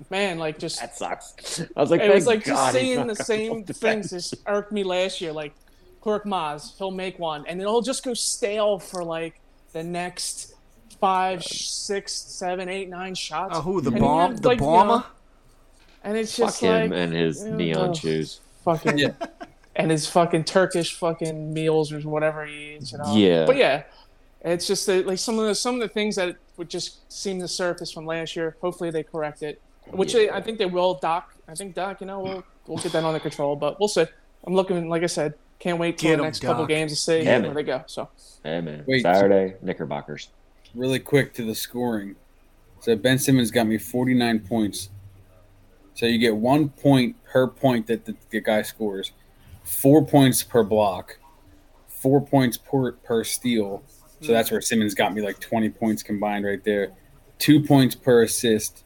man, 0.09 0.37
like 0.39 0.57
just 0.59 0.79
that 0.79 0.95
sucks. 0.95 1.59
I 1.75 1.81
was 1.81 1.91
like, 1.91 2.01
it 2.01 2.13
was 2.13 2.27
like 2.27 2.39
just 2.45 2.49
God 2.49 2.73
he's 2.75 2.81
seeing 2.81 3.07
the 3.07 3.15
same 3.15 3.63
things 3.65 3.79
bench. 3.79 4.09
just 4.11 4.35
irked 4.47 4.71
me 4.71 4.83
last 4.83 5.19
year. 5.19 5.33
Like 5.33 5.53
Korkmaz, 6.01 6.77
he'll 6.77 6.91
make 6.91 7.19
one, 7.19 7.45
and 7.47 7.59
it'll 7.61 7.81
just 7.81 8.03
go 8.05 8.13
stale 8.13 8.79
for 8.79 9.03
like 9.03 9.41
the 9.73 9.83
next 9.83 10.53
five, 10.99 11.43
six, 11.43 12.13
seven, 12.13 12.69
eight, 12.69 12.87
nine 12.89 13.15
shots. 13.15 13.55
Oh, 13.57 13.61
who 13.61 13.81
the 13.81 13.91
And 13.91 13.99
bomb? 13.99 14.31
had, 14.33 14.43
The 14.43 14.47
like, 14.49 14.59
you 14.59 14.65
bomber? 14.65 14.97
know, 14.97 15.05
and 16.03 16.17
it's 16.17 16.35
Fuck 16.37 16.47
just 16.47 16.61
him 16.61 16.89
like 16.91 16.99
and 16.99 17.13
his 17.13 17.43
yeah, 17.43 17.55
neon 17.55 17.89
ugh. 17.89 17.95
shoes. 17.97 18.39
fucking 18.63 18.97
Yeah. 18.97 19.11
And 19.81 19.91
his 19.91 20.07
fucking 20.07 20.43
Turkish 20.45 20.93
fucking 20.95 21.53
meals 21.53 21.91
or 21.91 21.99
whatever 22.01 22.45
he 22.45 22.75
eats. 22.75 22.91
You 22.91 22.97
know? 22.99 23.15
Yeah. 23.15 23.45
But 23.45 23.57
yeah, 23.57 23.83
it's 24.41 24.67
just 24.67 24.85
that, 24.87 25.05
like 25.07 25.19
some 25.19 25.37
of 25.39 25.45
the 25.45 25.55
some 25.55 25.75
of 25.75 25.81
the 25.81 25.87
things 25.89 26.15
that 26.15 26.35
would 26.57 26.69
just 26.69 27.11
seem 27.11 27.39
to 27.39 27.47
surface 27.47 27.91
from 27.91 28.05
last 28.05 28.35
year. 28.35 28.55
Hopefully 28.61 28.91
they 28.91 29.03
correct 29.03 29.43
it, 29.43 29.61
which 29.91 30.13
Yeah. 30.13 30.19
they, 30.21 30.29
I 30.31 30.41
think 30.41 30.57
they 30.57 30.65
will. 30.65 30.95
Doc, 30.95 31.33
I 31.47 31.53
think 31.55 31.75
Doc, 31.75 32.01
you 32.01 32.07
know, 32.07 32.19
we'll 32.19 32.43
we'll 32.67 32.77
get 32.77 32.91
that 32.93 33.03
under 33.03 33.19
control. 33.19 33.55
But 33.55 33.79
we'll 33.79 33.89
see. 33.89 34.05
I'm 34.45 34.53
looking, 34.55 34.89
like 34.89 35.03
I 35.03 35.07
said, 35.07 35.35
can't 35.59 35.77
wait 35.77 35.97
till 35.99 36.09
Get 36.09 36.15
the 36.17 36.23
'em, 36.23 36.27
next 36.27 36.39
couple 36.39 36.65
games 36.65 36.91
to 36.91 36.97
see 36.97 37.21
Yeah, 37.23 37.39
where 37.39 37.53
they 37.53 37.63
go. 37.63 37.83
So 37.85 38.09
Hey 38.43 38.59
man, 38.61 38.83
Wait. 38.87 39.03
Saturday 39.03 39.55
Knickerbockers. 39.61 40.29
really 40.73 40.97
quick 40.99 41.33
to 41.35 41.43
the 41.45 41.53
scoring. 41.53 42.15
So 42.79 42.95
Ben 42.95 43.19
Simmons 43.19 43.51
got 43.51 43.67
me 43.67 43.77
49 43.77 44.39
points. 44.39 44.89
So 45.93 46.07
you 46.07 46.17
get 46.17 46.35
one 46.35 46.69
point 46.69 47.15
per 47.25 47.45
point 47.47 47.85
that 47.87 48.05
the, 48.05 48.15
the 48.31 48.39
guy 48.41 48.63
scores, 48.63 49.11
four 49.63 50.05
points 50.05 50.43
per 50.43 50.63
block, 50.63 51.17
four 51.87 52.25
points 52.25 52.57
per, 52.57 52.93
per 52.93 53.23
steal. 53.23 53.83
So 54.21 54.27
hmm. 54.27 54.33
that's 54.33 54.51
where 54.51 54.61
Simmons 54.61 54.93
got 54.93 55.13
me 55.13 55.21
like 55.21 55.39
20 55.39 55.69
points 55.69 56.03
combined 56.03 56.45
right 56.45 56.63
there, 56.63 56.91
two 57.39 57.61
points 57.61 57.95
per 57.95 58.23
assist, 58.23 58.83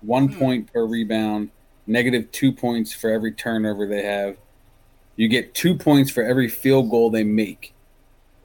one 0.00 0.28
hmm. 0.28 0.38
point 0.38 0.72
per 0.72 0.86
rebound, 0.86 1.50
negative 1.86 2.30
two 2.32 2.52
points 2.52 2.92
for 2.92 3.10
every 3.10 3.32
turnover 3.32 3.86
they 3.86 4.02
have. 4.02 4.36
You 5.16 5.28
get 5.28 5.54
two 5.54 5.74
points 5.74 6.10
for 6.10 6.22
every 6.22 6.48
field 6.48 6.90
goal 6.90 7.10
they 7.10 7.24
make, 7.24 7.74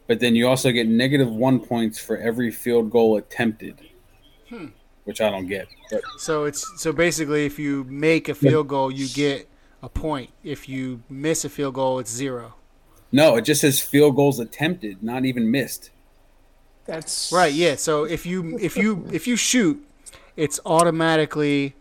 but 0.08 0.20
then 0.20 0.36
you 0.36 0.48
also 0.48 0.72
get 0.72 0.88
negative 0.88 1.30
one 1.30 1.60
points 1.60 2.00
for 2.00 2.18
every 2.18 2.50
field 2.50 2.90
goal 2.90 3.18
attempted, 3.18 3.78
hmm. 4.48 4.68
which 5.04 5.20
I 5.20 5.30
don't 5.30 5.48
get. 5.48 5.68
But 5.90 6.02
So 6.18 6.46
it's 6.46 6.66
so 6.82 6.94
basically, 6.94 7.46
if 7.46 7.60
you 7.60 7.84
make 7.86 8.30
a 8.30 8.36
field 8.36 8.70
goal, 8.70 8.90
you 8.90 9.10
get 9.10 9.50
a 9.82 9.90
point. 9.90 10.30
If 10.44 10.70
you 10.70 11.04
miss 11.10 11.46
a 11.46 11.50
field 11.50 11.76
goal, 11.76 12.00
it's 12.00 12.12
zero. 12.12 12.56
no, 13.12 13.36
it 13.36 13.42
just 13.42 13.62
says 13.62 13.82
field 13.82 14.16
goals 14.16 14.40
attempted, 14.40 15.04
not 15.04 15.26
even 15.26 15.50
missed. 15.52 15.90
That's 16.86 17.32
Right? 17.32 17.54
Yeah. 17.54 17.76
So 17.76 18.04
if 18.04 18.26
you 18.26 18.58
if 18.60 18.76
you 18.76 19.08
if 19.12 19.28
you 19.28 19.36
shoot, 19.36 19.86
it's 20.36 20.60
automatically 20.66 21.76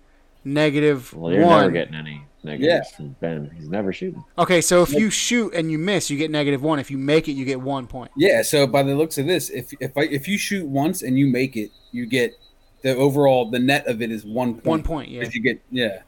negative 0.44 1.12
Well, 1.14 1.32
you're 1.32 1.46
never 1.46 1.70
getting 1.70 1.94
any 1.94 2.24
negatives 2.42 2.90
from 2.90 3.16
Ben. 3.20 3.50
He's 3.56 3.68
never 3.68 3.92
shooting. 3.92 4.24
Okay, 4.38 4.60
so 4.60 4.82
if 4.82 4.92
you 4.92 5.10
shoot 5.10 5.54
and 5.54 5.70
you 5.70 5.78
miss, 5.78 6.10
you 6.10 6.18
get 6.18 6.30
negative 6.30 6.62
one. 6.62 6.78
If 6.78 6.90
you 6.90 6.98
make 6.98 7.28
it, 7.28 7.32
you 7.32 7.44
get 7.44 7.60
one 7.60 7.86
point. 7.86 8.10
Yeah, 8.16 8.42
so 8.42 8.66
by 8.66 8.82
the 8.82 8.94
looks 8.94 9.18
of 9.18 9.26
this, 9.26 9.50
if 9.50 9.72
if 9.80 9.96
I, 9.96 10.02
if 10.02 10.28
you 10.28 10.38
shoot 10.38 10.66
once 10.66 11.02
and 11.02 11.18
you 11.18 11.26
make 11.26 11.56
it, 11.56 11.70
you 11.92 12.06
get 12.06 12.38
the 12.82 12.94
overall 12.96 13.50
the 13.50 13.58
net 13.58 13.86
of 13.86 14.00
it 14.02 14.10
is 14.10 14.24
one 14.24 14.54
point. 14.54 14.66
One 14.66 14.82
point, 14.82 15.08
yeah. 15.10 15.28
You 15.30 15.40
get 15.40 15.62
yeah 15.70 16.02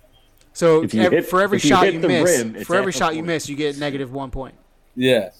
So 0.52 0.82
If 0.82 0.92
you 0.94 1.02
ev- 1.02 1.12
hit- 1.12 1.26
for 1.26 1.40
every 1.40 1.56
if 1.58 1.64
you 1.64 1.70
shot 1.70 1.84
hit 1.84 1.94
you 1.94 2.00
miss, 2.00 2.38
rim, 2.38 2.64
for 2.64 2.76
every 2.76 2.92
half 2.92 2.96
a 2.96 3.04
shot 3.04 3.16
you 3.16 3.22
miss, 3.22 3.48
you 3.48 3.56
get 3.56 3.78
negative 3.78 4.12
one 4.12 4.30
point. 4.30 4.54
yeah. 4.94 5.30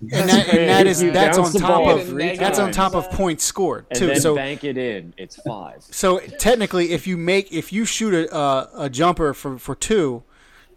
And 0.00 0.10
that, 0.30 0.48
and 0.48 0.68
that 0.70 0.86
is 0.86 1.00
that's 1.00 1.36
on 1.36 1.52
top 1.52 1.86
of 1.86 2.06
three 2.06 2.36
that's 2.36 2.58
on 2.58 2.72
top 2.72 2.94
of 2.94 3.10
points 3.10 3.44
scored 3.44 3.84
And 3.90 3.98
too. 3.98 4.06
then 4.06 4.20
So 4.20 4.34
bank 4.34 4.64
it 4.64 4.78
in. 4.78 5.12
It's 5.18 5.36
five. 5.42 5.82
so 5.82 6.18
technically, 6.20 6.92
if 6.92 7.06
you 7.06 7.18
make 7.18 7.52
if 7.52 7.70
you 7.72 7.84
shoot 7.84 8.14
a 8.14 8.34
a, 8.34 8.70
a 8.84 8.88
jumper 8.90 9.34
for 9.34 9.58
for 9.58 9.74
two, 9.74 10.22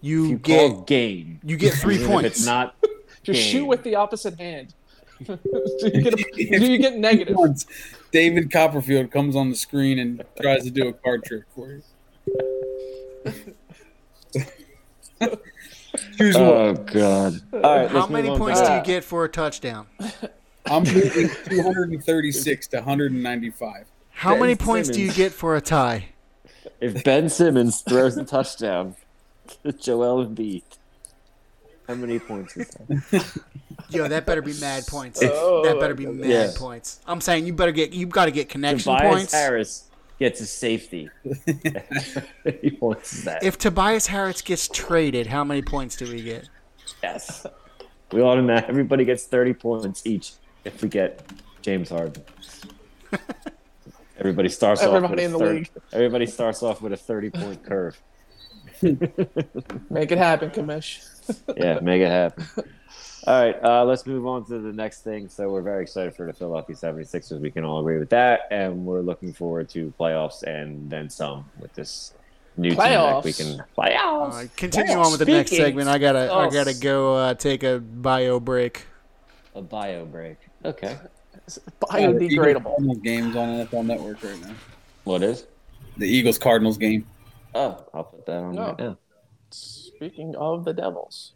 you, 0.02 0.26
You 0.26 0.38
get 0.38 0.86
game. 0.86 1.40
you 1.46 1.56
get 1.56 1.76
three 1.76 1.96
Even 1.96 2.06
if 2.08 2.12
points. 2.12 2.38
It's 2.40 2.46
not. 2.46 2.76
just 3.24 3.40
game. 3.40 3.52
shoot 3.52 3.66
with 3.66 3.84
the 3.84 3.96
opposite 3.96 4.38
hand. 4.38 4.74
do, 5.26 5.38
you 5.84 6.02
get 6.02 6.14
a, 6.14 6.60
do 6.60 6.66
you 6.72 6.78
get 6.80 6.98
negative? 6.98 7.38
David 8.12 8.52
Copperfield 8.52 9.12
comes 9.12 9.36
on 9.38 9.50
the 9.50 9.56
screen 9.56 10.00
and 10.00 10.24
tries 10.42 10.64
to 10.64 10.72
do 10.72 10.90
a 10.90 10.94
card 10.94 11.24
trick 11.24 11.44
for 11.56 11.72
you. 11.72 11.82
Choose 16.18 16.36
oh, 16.36 16.68
one. 16.68 16.78
Oh 16.78 16.84
god! 16.92 17.42
All 17.54 17.60
right, 17.60 17.90
How 17.90 18.08
many 18.08 18.30
move 18.30 18.42
on 18.42 18.48
to 18.48 18.56
points 18.56 18.68
do 18.68 18.74
you 18.76 18.84
get 18.84 19.04
for 19.04 19.26
a 19.26 19.30
touchdown? 19.30 19.88
I'm 20.66 20.84
moving 20.84 21.30
236 21.50 22.68
to 22.68 22.78
195. 22.78 23.86
How 24.12 24.32
Ben 24.32 24.40
many 24.40 24.56
points 24.56 24.90
do 24.90 25.02
you 25.02 25.12
get 25.12 25.32
for 25.32 25.56
a 25.56 25.62
tie? 25.62 26.10
If 26.80 27.04
Ben 27.04 27.30
Simmons 27.30 27.82
throws 27.82 28.18
a 28.18 28.24
touchdown 28.24 28.96
to 29.64 29.72
Joel 29.74 30.26
Embiid, 30.26 30.64
how 31.88 31.96
many 31.96 32.20
points 32.20 32.56
is 32.56 32.70
that? 32.70 33.42
Yo, 33.90 34.08
that 34.08 34.26
better 34.26 34.42
be 34.42 34.54
mad 34.62 34.86
points. 34.88 35.20
Oh, 35.22 35.64
that 35.66 35.80
better 35.80 35.96
be 35.96 36.06
mad 36.06 36.30
Yeah. 36.30 36.52
points. 36.56 37.02
I'm 37.06 37.20
saying 37.20 37.46
you 37.46 37.54
better 37.54 37.72
get 37.72 37.94
you 37.94 38.06
got 38.06 38.26
to 38.26 38.32
get 38.32 38.48
connection 38.48 38.94
Tobias 38.94 39.14
points. 39.14 39.34
Harris 39.34 39.91
gets 40.22 40.40
a 40.40 40.46
safety. 40.46 41.10
he 42.62 42.78
wants 42.80 43.24
that. 43.24 43.44
If 43.44 43.58
Tobias 43.58 44.08
Harris 44.08 44.42
gets 44.42 44.68
traded, 44.68 45.28
how 45.28 45.44
many 45.44 45.62
points 45.62 45.98
do 45.98 46.06
we 46.06 46.22
get? 46.22 46.48
yes, 47.04 47.46
we 48.12 48.22
automatic. 48.22 48.70
Everybody 48.70 49.04
gets 49.04 49.26
thirty 49.26 49.54
points 49.54 50.06
each 50.06 50.34
if 50.64 50.82
we 50.82 50.90
get 50.90 51.28
James 51.62 51.90
Harden. 51.90 52.24
Everybody 54.18 54.50
starts 54.50 54.84
off 54.84 54.94
with 54.94 55.04
Everybody 55.04 55.24
a 55.24 55.26
in 55.26 55.32
the 55.32 55.40
30 55.40 55.60
league. 55.60 55.70
Everybody 55.92 56.26
starts 56.28 56.62
off 56.62 56.82
with 56.82 56.94
a 56.94 56.98
thirty-point 56.98 57.66
curve. 57.66 58.00
Make 58.84 60.12
it 60.12 60.18
happen, 60.18 60.52
Kamish. 60.52 61.04
yeah, 61.58 61.80
make 61.80 62.02
it 62.02 62.10
happen. 62.10 62.46
All 63.28 63.40
right, 63.40 63.56
uh, 63.64 63.86
let's 63.86 64.08
move 64.08 64.26
on 64.26 64.46
to 64.46 64.58
the 64.60 64.74
next 64.74 65.04
thing. 65.04 65.30
So 65.30 65.50
we're 65.50 65.62
very 65.62 65.84
excited 65.84 66.16
for 66.16 66.26
the 66.26 66.34
Philadelphia 66.34 66.76
76ers. 66.76 67.40
We 67.40 67.52
can 67.52 67.64
all 67.64 67.80
agree 67.80 68.00
with 68.00 68.10
that, 68.10 68.42
and 68.50 68.86
we're 68.86 69.02
looking 69.02 69.32
forward 69.32 69.70
to 69.70 69.94
playoffs 70.00 70.42
and 70.44 70.90
then 70.90 71.10
some 71.10 71.46
with 71.60 71.72
this 71.74 72.14
new 72.58 72.70
team 72.72 72.78
that 72.80 73.24
we 73.24 73.32
can 73.34 73.62
playoffs. 73.78 74.46
Uh, 74.46 74.48
continue 74.58 74.96
on 74.98 75.12
with 75.12 75.20
the 75.20 75.26
next 75.26 75.52
segment. 75.52 75.88
I 75.88 76.00
gotta 76.00 76.34
I 76.34 76.50
gotta 76.50 76.74
go 76.74 77.16
uh, 77.16 77.34
take 77.36 77.62
a 77.64 77.80
bio 77.80 78.40
break. 78.40 78.88
A 79.54 79.62
bio 79.62 80.06
break. 80.06 80.38
Okay, 80.66 80.98
Biodegradable. 81.82 82.64
Cardinals 82.64 82.98
games 83.00 83.36
on 83.36 83.50
NFL 83.50 83.86
Network 83.86 84.24
right 84.24 84.42
now. 84.42 84.54
what 85.04 85.22
is? 85.22 85.46
The 85.98 86.08
Eagles 86.08 86.38
Cardinals 86.40 86.78
game. 86.78 87.06
Oh, 87.54 87.86
I'll 87.94 88.06
put 88.06 88.26
that 88.26 88.38
on 88.38 88.56
No. 88.56 88.68
right 88.68 88.80
now. 88.80 88.98
Speaking 89.52 90.36
of 90.38 90.64
the 90.66 90.74
Devils, 90.74 91.34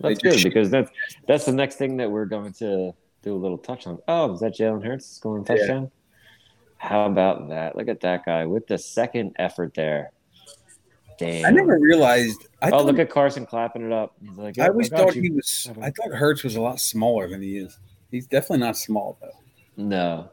That's 0.00 0.20
good 0.20 0.42
because 0.42 0.70
that's 0.70 0.90
that's 1.26 1.44
the 1.44 1.52
next 1.52 1.76
thing 1.76 1.96
that 1.98 2.10
we're 2.10 2.24
going 2.24 2.52
to 2.54 2.92
do 3.22 3.34
a 3.34 3.36
little 3.36 3.58
touch 3.58 3.86
on. 3.86 3.98
Oh, 4.08 4.32
is 4.32 4.40
that 4.40 4.54
Jalen 4.56 4.84
Hurts 4.84 5.06
scoring 5.06 5.44
a 5.48 5.52
Yeah. 5.52 5.58
touchdown? 5.58 5.90
How 6.78 7.04
about 7.06 7.50
that? 7.50 7.76
Look 7.76 7.88
at 7.88 8.00
that 8.00 8.24
guy 8.24 8.46
with 8.46 8.66
the 8.66 8.78
second 8.78 9.36
effort 9.38 9.74
there. 9.74 10.12
Damn. 11.18 11.44
I 11.44 11.50
never 11.50 11.78
realized. 11.78 12.48
I 12.62 12.68
oh, 12.68 12.70
thought, 12.70 12.86
look 12.86 12.98
at 12.98 13.10
Carson 13.10 13.44
clapping 13.44 13.84
it 13.84 13.92
up. 13.92 14.14
He's 14.22 14.38
like, 14.38 14.58
I 14.58 14.68
always 14.68 14.88
thought 14.88 15.14
you." 15.14 15.20
he 15.20 15.30
was. 15.30 15.70
I 15.82 15.90
thought 15.90 16.12
Hurts 16.12 16.42
was 16.42 16.56
a 16.56 16.60
lot 16.62 16.80
smaller 16.80 17.28
than 17.28 17.42
he 17.42 17.58
is. 17.58 17.78
He's 18.10 18.26
definitely 18.26 18.60
not 18.60 18.78
small 18.78 19.18
though. 19.20 19.28
No. 19.76 20.30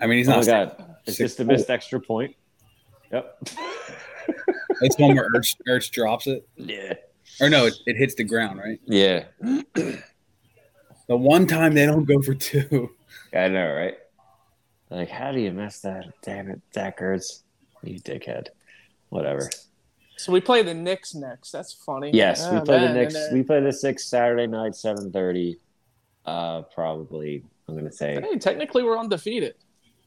I 0.00 0.06
mean, 0.06 0.18
he's 0.18 0.28
Oh 0.28 0.36
my 0.36 0.42
not. 0.42 0.78
god. 0.78 0.96
It's 1.06 1.16
just 1.16 1.40
a 1.40 1.44
missed 1.44 1.68
extra 1.70 2.00
point. 2.00 2.36
Yep. 3.12 3.48
It's 4.82 4.96
one 4.98 5.16
where 5.16 5.28
Ertz, 5.34 5.56
Ertz 5.68 5.90
drops 5.90 6.26
it, 6.28 6.48
yeah. 6.56 6.94
Or 7.40 7.48
no, 7.50 7.66
it, 7.66 7.74
it 7.86 7.96
hits 7.96 8.14
the 8.14 8.24
ground, 8.24 8.58
right? 8.58 8.80
Yeah. 8.86 9.24
The 11.06 11.16
one 11.16 11.48
time 11.48 11.74
they 11.74 11.86
don't 11.86 12.04
go 12.04 12.22
for 12.22 12.34
two. 12.36 12.90
I 13.34 13.48
know, 13.48 13.72
right? 13.74 13.96
Like, 14.90 15.08
how 15.08 15.32
do 15.32 15.40
you 15.40 15.50
miss 15.50 15.80
that? 15.80 16.04
Damn 16.22 16.50
it, 16.50 16.60
Zach 16.72 17.00
Ertz. 17.00 17.42
You 17.82 17.98
dickhead. 17.98 18.46
Whatever. 19.08 19.50
so 20.16 20.30
we 20.30 20.40
play 20.40 20.62
the 20.62 20.72
Knicks 20.72 21.16
next. 21.16 21.50
That's 21.50 21.72
funny. 21.72 22.12
Yes, 22.14 22.48
we 22.48 22.58
Ah, 22.58 22.60
play 22.60 22.78
the 22.86 22.92
Knicks. 22.94 23.16
and, 23.16 23.24
uh, 23.24 23.34
We 23.34 23.42
play 23.42 23.60
the 23.60 23.72
six 23.72 24.06
Saturday 24.06 24.46
night, 24.46 24.76
seven 24.76 25.10
thirty. 25.10 25.58
Uh, 26.24 26.62
probably. 26.62 27.42
I'm 27.66 27.74
gonna 27.74 27.90
say 27.90 28.20
Hey, 28.20 28.38
technically, 28.38 28.84
we're 28.84 28.96
undefeated. 28.98 29.54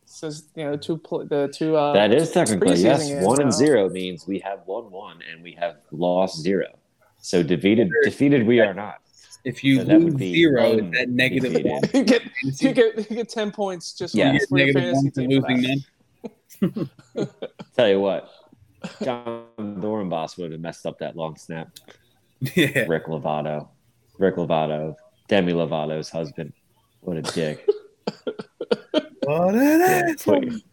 Says 0.05 0.47
you 0.55 0.63
know 0.63 0.77
two 0.77 0.97
pl- 0.99 1.25
the 1.25 1.49
two. 1.53 1.75
Uh, 1.75 1.91
that 1.91 2.13
is 2.13 2.31
technically 2.31 2.75
yes. 2.77 3.09
games 3.09 3.25
One 3.25 3.41
and 3.41 3.51
zero 3.51 3.89
means 3.89 4.25
we 4.25 4.39
have 4.39 4.59
won 4.67 4.89
one 4.89 5.19
and 5.29 5.43
we 5.43 5.51
have 5.59 5.77
lost 5.91 6.39
zero. 6.41 6.67
So 7.25 7.41
defeated, 7.41 7.89
defeated 8.03 8.45
we 8.45 8.59
are 8.59 8.73
not. 8.73 8.95
If 9.45 9.63
you 9.63 9.77
So 9.77 9.83
lose 9.83 10.13
be 10.15 10.33
zero, 10.33 10.73
un- 10.73 10.91
that 10.91 11.07
negative 11.09 11.53
defeated. 11.53 11.71
one. 11.71 11.81
you 11.93 12.03
get 12.03 12.21
you 12.61 12.73
get 12.73 13.09
you 13.09 13.15
get 13.15 13.29
ten 13.29 13.49
points 13.51 13.93
just 13.93 14.13
Yeah. 14.13 14.37
for, 14.49 14.57
get 14.57 14.67
your 14.67 14.73
fantasy 14.73 15.09
team. 15.11 15.29
losing 15.29 15.61
that. 16.61 16.89
none. 17.15 17.29
Tell 17.75 17.87
you 17.89 17.99
what, 18.01 18.29
Jon 19.03 19.45
Dorenbos 19.57 20.37
would 20.37 20.51
have 20.51 20.61
messed 20.61 20.85
up 20.85 20.99
that 20.99 21.15
long 21.15 21.37
snap. 21.37 21.69
Yeah. 22.55 22.85
Rick 22.89 23.05
Lovato, 23.07 23.69
Rick 24.19 24.35
Lovato, 24.35 24.95
Demi 25.29 25.53
Lovato's 25.53 26.09
husband. 26.09 26.51
What 26.99 27.15
a 27.17 27.21
dick. 27.21 27.65
What 29.23 29.55
an 29.55 29.79
Yeah, 29.79 30.01
asshole. 30.11 30.41
please. 30.41 30.63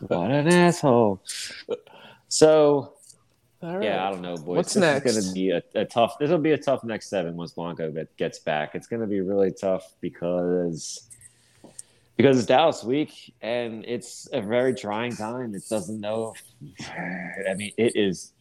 What 0.00 0.30
an 0.30 0.48
asshole. 0.48 1.22
So 2.28 2.48
All 2.76 2.97
right. 3.62 3.82
yeah, 3.82 4.06
I 4.06 4.10
don't 4.10 4.22
know, 4.22 4.36
boys. 4.36 4.56
What's 4.56 4.74
this 4.74 4.80
next? 4.80 5.06
is 5.06 5.16
going 5.16 5.28
to 5.28 5.34
be 5.34 5.50
a, 5.50 5.62
a 5.80 5.84
tough. 5.84 6.18
This 6.18 6.30
will 6.30 6.38
be 6.38 6.52
a 6.52 6.58
tough 6.58 6.84
next 6.84 7.08
seven 7.08 7.36
once 7.36 7.52
Blanco 7.52 7.90
get, 7.90 8.16
gets 8.16 8.38
back. 8.38 8.74
It's 8.74 8.86
going 8.86 9.00
to 9.00 9.06
be 9.06 9.20
really 9.20 9.52
tough 9.52 9.94
because 10.00 11.08
because 12.16 12.36
it's 12.36 12.46
Dallas 12.46 12.82
week 12.84 13.32
and 13.42 13.84
it's 13.86 14.28
a 14.32 14.40
very 14.40 14.74
trying 14.74 15.14
time. 15.14 15.54
It 15.54 15.62
doesn't 15.68 16.00
know. 16.00 16.34
I 17.48 17.54
mean, 17.54 17.72
it 17.76 17.96
is. 17.96 18.32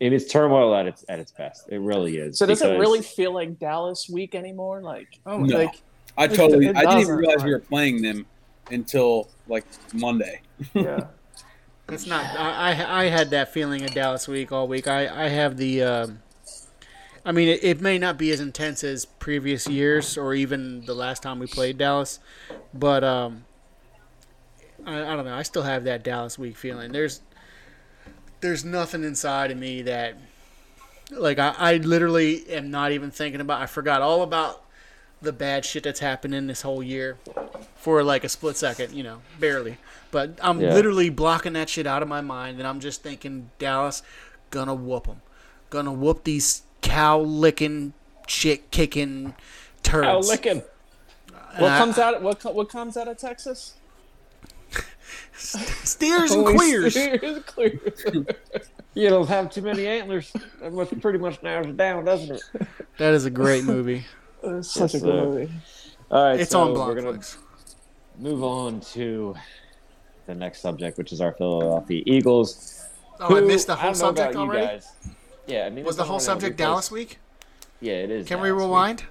It 0.00 0.12
is 0.12 0.26
turmoil 0.26 0.74
at 0.74 0.86
its 0.86 1.04
at 1.08 1.20
its 1.20 1.30
best. 1.30 1.68
It 1.68 1.78
really 1.78 2.18
is. 2.18 2.36
So 2.36 2.46
does 2.46 2.60
it 2.62 2.78
really 2.78 3.02
feel 3.02 3.32
like 3.32 3.58
Dallas 3.58 4.08
week 4.08 4.34
anymore? 4.34 4.82
Like 4.82 5.20
oh, 5.26 5.38
No. 5.38 5.56
like 5.56 5.80
I 6.18 6.26
totally. 6.26 6.68
I 6.68 6.80
didn't 6.80 7.00
even 7.00 7.14
realize 7.14 7.44
we 7.44 7.52
were 7.52 7.60
playing 7.60 8.02
them 8.02 8.26
until 8.70 9.30
like 9.46 9.64
Monday. 9.94 10.40
yeah. 10.74 11.06
It's 11.88 12.06
not. 12.06 12.24
I, 12.24 13.02
I 13.02 13.04
had 13.04 13.30
that 13.30 13.52
feeling 13.52 13.82
at 13.82 13.94
Dallas 13.94 14.26
week 14.28 14.52
all 14.52 14.68
week. 14.68 14.86
I 14.86 15.24
I 15.24 15.28
have 15.28 15.56
the. 15.56 15.82
Um, 15.82 16.22
I 17.24 17.32
mean, 17.32 17.48
it, 17.48 17.62
it 17.62 17.80
may 17.80 17.98
not 17.98 18.18
be 18.18 18.30
as 18.32 18.40
intense 18.40 18.82
as 18.82 19.04
previous 19.04 19.68
years 19.68 20.18
or 20.18 20.34
even 20.34 20.84
the 20.86 20.94
last 20.94 21.22
time 21.22 21.38
we 21.38 21.46
played 21.46 21.78
Dallas, 21.78 22.18
but 22.74 23.04
um, 23.04 23.44
I, 24.84 25.02
I 25.02 25.16
don't 25.16 25.24
know. 25.24 25.34
I 25.34 25.42
still 25.42 25.62
have 25.62 25.84
that 25.84 26.02
Dallas 26.02 26.38
week 26.38 26.56
feeling. 26.56 26.92
There's 26.92 27.20
there's 28.40 28.64
nothing 28.64 29.04
inside 29.04 29.50
of 29.50 29.58
me 29.58 29.82
that 29.82 30.16
like 31.10 31.38
I, 31.38 31.54
I 31.58 31.76
literally 31.76 32.48
am 32.48 32.70
not 32.70 32.92
even 32.92 33.10
thinking 33.10 33.40
about. 33.40 33.60
I 33.60 33.66
forgot 33.66 34.02
all 34.02 34.22
about 34.22 34.64
the 35.20 35.32
bad 35.32 35.64
shit 35.64 35.84
that's 35.84 36.00
happening 36.00 36.48
this 36.48 36.62
whole 36.62 36.82
year 36.82 37.16
for 37.82 38.02
like 38.04 38.22
a 38.22 38.28
split 38.28 38.56
second, 38.56 38.92
you 38.94 39.02
know, 39.02 39.20
barely. 39.40 39.76
But 40.12 40.38
I'm 40.40 40.60
Yeah. 40.60 40.72
literally 40.72 41.10
blocking 41.10 41.52
that 41.54 41.68
shit 41.68 41.84
out 41.86 42.00
of 42.00 42.08
my 42.08 42.20
mind, 42.20 42.58
and 42.58 42.66
I'm 42.66 42.78
just 42.80 43.02
thinking 43.02 43.50
Dallas 43.58 44.02
gonna 44.50 44.74
whoop 44.74 45.06
them, 45.06 45.20
gonna 45.68 45.92
whoop 45.92 46.22
these 46.24 46.62
cow 46.80 47.18
licking, 47.20 47.92
shit 48.28 48.70
kicking 48.70 49.34
turds. 49.82 50.06
Oh, 50.08 50.20
licking. 50.30 50.62
What 51.58 51.72
I- 51.72 51.78
comes 51.78 51.98
out? 51.98 52.22
What 52.22 52.54
what 52.54 52.68
comes 52.68 52.96
out 52.96 53.08
of 53.08 53.18
Texas? 53.18 53.74
Steers 55.34 56.30
and 56.32 56.42
Holy 56.44 56.54
queers. 56.56 56.92
steers, 56.92 57.20
and 57.22 57.46
queers. 57.46 58.04
You 58.94 59.08
don't 59.08 59.26
have 59.28 59.50
too 59.50 59.62
many 59.62 59.86
antlers. 59.86 60.32
That 60.60 60.72
must 60.72 60.98
pretty 61.00 61.18
much 61.18 61.42
narrows 61.42 61.66
it 61.66 61.76
down, 61.76 62.04
doesn't 62.04 62.36
it? 62.36 62.42
That 62.98 63.14
is 63.14 63.24
a 63.24 63.30
great 63.30 63.64
movie. 63.64 64.04
It's 64.42 64.70
such 64.72 64.94
Yes, 64.94 65.02
a 65.02 65.06
good 65.06 65.14
sir. 65.14 65.24
movie. 65.24 65.52
All 66.10 66.24
right, 66.24 66.40
It's 66.40 66.50
so 66.50 66.60
on 66.60 66.74
we're 66.74 66.94
Blockflix. 67.02 67.36
Move 68.22 68.44
on 68.44 68.80
to 68.80 69.34
the 70.26 70.34
next 70.34 70.60
subject, 70.60 70.96
which 70.96 71.12
is 71.12 71.20
our 71.20 71.32
Philadelphia 71.32 72.02
Eagles. 72.06 72.86
Oh, 73.20 73.36
I 73.36 73.40
missed 73.40 73.66
the 73.66 73.74
whole 73.76 73.94
subject 73.94 74.36
already. 74.36 74.66
guys. 74.66 74.92
Yeah, 75.46 75.64
I 75.66 75.70
mean, 75.70 75.84
Was 75.84 75.96
the 75.96 76.04
whole 76.04 76.20
subject 76.20 76.56
Dallas 76.56 76.90
week? 76.90 77.18
Yeah, 77.80 77.94
it 77.94 78.10
is. 78.10 78.28
Can 78.28 78.40
we 78.40 78.48
Dallas 78.48 78.60
week. 78.60 78.66
rewind? 78.68 79.04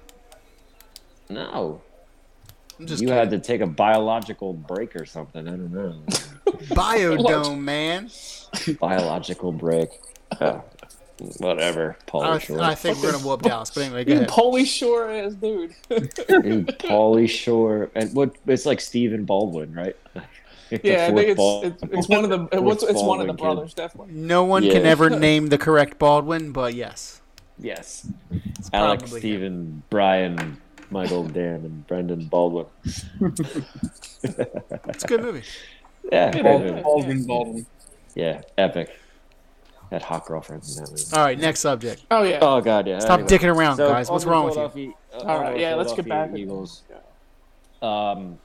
No, 1.28 1.82
I'm 2.78 2.86
just 2.86 3.02
you 3.02 3.08
kidding. 3.08 3.18
had 3.18 3.30
to 3.30 3.38
take 3.38 3.60
a 3.60 3.66
biological 3.66 4.54
break 4.54 4.96
or 4.96 5.04
something. 5.04 5.46
I 5.46 5.50
don't 5.50 5.72
know. 5.72 5.94
Biodome, 6.74 7.58
man. 7.60 8.10
biological 8.80 9.52
break. 9.52 9.90
Oh, 10.40 10.62
whatever. 11.38 11.96
Pauly 12.06 12.24
I, 12.26 12.38
Shore. 12.38 12.60
I 12.60 12.74
think 12.74 13.02
we're 13.02 13.12
gonna 13.12 13.24
whoop 13.26 13.42
Dallas. 13.42 13.70
But 13.70 13.84
anyway, 13.84 14.04
go 14.04 14.12
ahead. 14.14 14.28
Polish 14.28 14.70
shore 14.72 15.10
ass 15.10 15.32
dude. 15.34 15.74
Dude, 15.88 16.66
Pauly 16.78 17.28
Shore, 17.28 17.90
and 17.94 18.14
what? 18.14 18.34
It's 18.46 18.66
like 18.66 18.80
Stephen 18.80 19.24
Baldwin, 19.24 19.72
right? 19.74 19.96
Yeah, 20.82 21.08
I 21.10 21.12
think 21.14 21.28
it's 21.28 21.36
Bal- 21.36 21.64
it's, 21.64 21.82
it's 21.82 22.08
one 22.08 22.24
of 22.24 22.30
the 22.30 22.38
fourth 22.48 22.62
what's 22.62 22.82
it's 22.82 23.02
one 23.02 23.20
of 23.20 23.26
the 23.26 23.34
Baldwin 23.34 23.36
kid. 23.36 23.42
brothers 23.42 23.74
definitely. 23.74 24.14
No 24.14 24.44
one 24.44 24.62
can 24.62 24.86
ever 24.86 25.10
name 25.28 25.48
the 25.48 25.58
correct 25.58 25.98
Baldwin, 25.98 26.50
but 26.52 26.72
yes, 26.72 27.20
Yes, 27.58 28.06
Alex, 28.72 29.02
probably 29.02 29.16
him. 29.16 29.18
Stephen, 29.20 29.82
Brian, 29.90 30.56
Michael, 30.90 31.24
Dan, 31.28 31.56
and 31.56 31.86
Brendan 31.86 32.24
Baldwin. 32.24 32.64
it's 34.22 35.04
a 35.04 35.06
good 35.06 35.20
movie. 35.22 35.42
Yeah, 36.10 36.28
It 36.30 36.42
great 36.42 36.82
Baldwin, 36.82 37.24
Baldwin. 37.26 37.66
yeah, 38.14 38.40
epic. 38.58 38.98
Had 39.92 40.00
hot 40.02 40.24
girlfriends 40.24 40.78
in 40.78 40.84
that 40.84 40.90
movie. 40.90 41.02
All 41.12 41.22
right, 41.22 41.38
next 41.38 41.60
subject. 41.60 42.02
Oh 42.10 42.22
yeah. 42.22 42.38
Oh 42.40 42.60
god, 42.62 42.86
yeah. 42.88 42.98
Stop 42.98 43.20
Anyway. 43.20 43.28
dicking 43.38 43.54
around, 43.54 43.76
So, 43.76 43.88
guys. 43.90 44.10
What's 44.10 44.24
wrong 44.24 44.46
with 44.46 44.54
you? 44.54 44.60
Philadelphia- 44.70 44.92
uh, 45.12 45.16
All 45.18 45.28
on 45.36 45.40
right, 45.42 45.54
the 45.54 45.60
yeah, 45.60 45.74
let's 45.74 45.92
get 45.92 46.08
back. 46.08 46.30
Philadelphia 46.30 46.44
Eagles. 46.44 46.82
Um, 47.82 48.38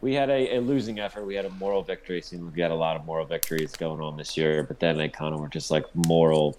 we 0.00 0.14
had 0.14 0.30
a, 0.30 0.56
a 0.56 0.60
losing 0.60 1.00
effort. 1.00 1.24
We 1.26 1.34
had 1.34 1.44
a 1.44 1.50
moral 1.50 1.82
victory. 1.82 2.22
Seemed 2.22 2.44
like 2.44 2.54
we 2.54 2.62
had 2.62 2.70
a 2.70 2.74
lot 2.76 2.94
of 2.94 3.04
moral 3.04 3.26
victories 3.26 3.72
going 3.72 4.00
on 4.00 4.16
this 4.16 4.36
year, 4.36 4.62
but 4.62 4.78
then 4.78 4.96
they 4.96 5.08
kind 5.08 5.34
of 5.34 5.40
were 5.40 5.48
just 5.48 5.70
like 5.72 5.84
moral 5.94 6.56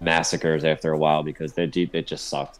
massacres 0.00 0.64
after 0.64 0.92
a 0.92 0.98
while 0.98 1.22
because 1.22 1.54
they 1.54 1.66
ju- 1.66 1.88
it 1.94 2.06
just 2.06 2.28
sucked. 2.28 2.58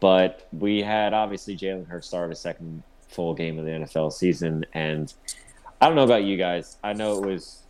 But 0.00 0.46
we 0.52 0.82
had 0.82 1.12
obviously 1.14 1.56
Jalen 1.56 1.88
Hurts 1.88 2.06
start 2.06 2.30
a 2.30 2.34
second 2.36 2.82
full 3.08 3.34
game 3.34 3.58
of 3.58 3.64
the 3.64 3.70
NFL 3.72 4.12
season, 4.12 4.64
and 4.74 5.12
I 5.80 5.86
don't 5.86 5.96
know 5.96 6.04
about 6.04 6.24
you 6.24 6.36
guys. 6.36 6.76
I 6.84 6.92
know 6.92 7.18
it 7.22 7.26
was 7.26 7.62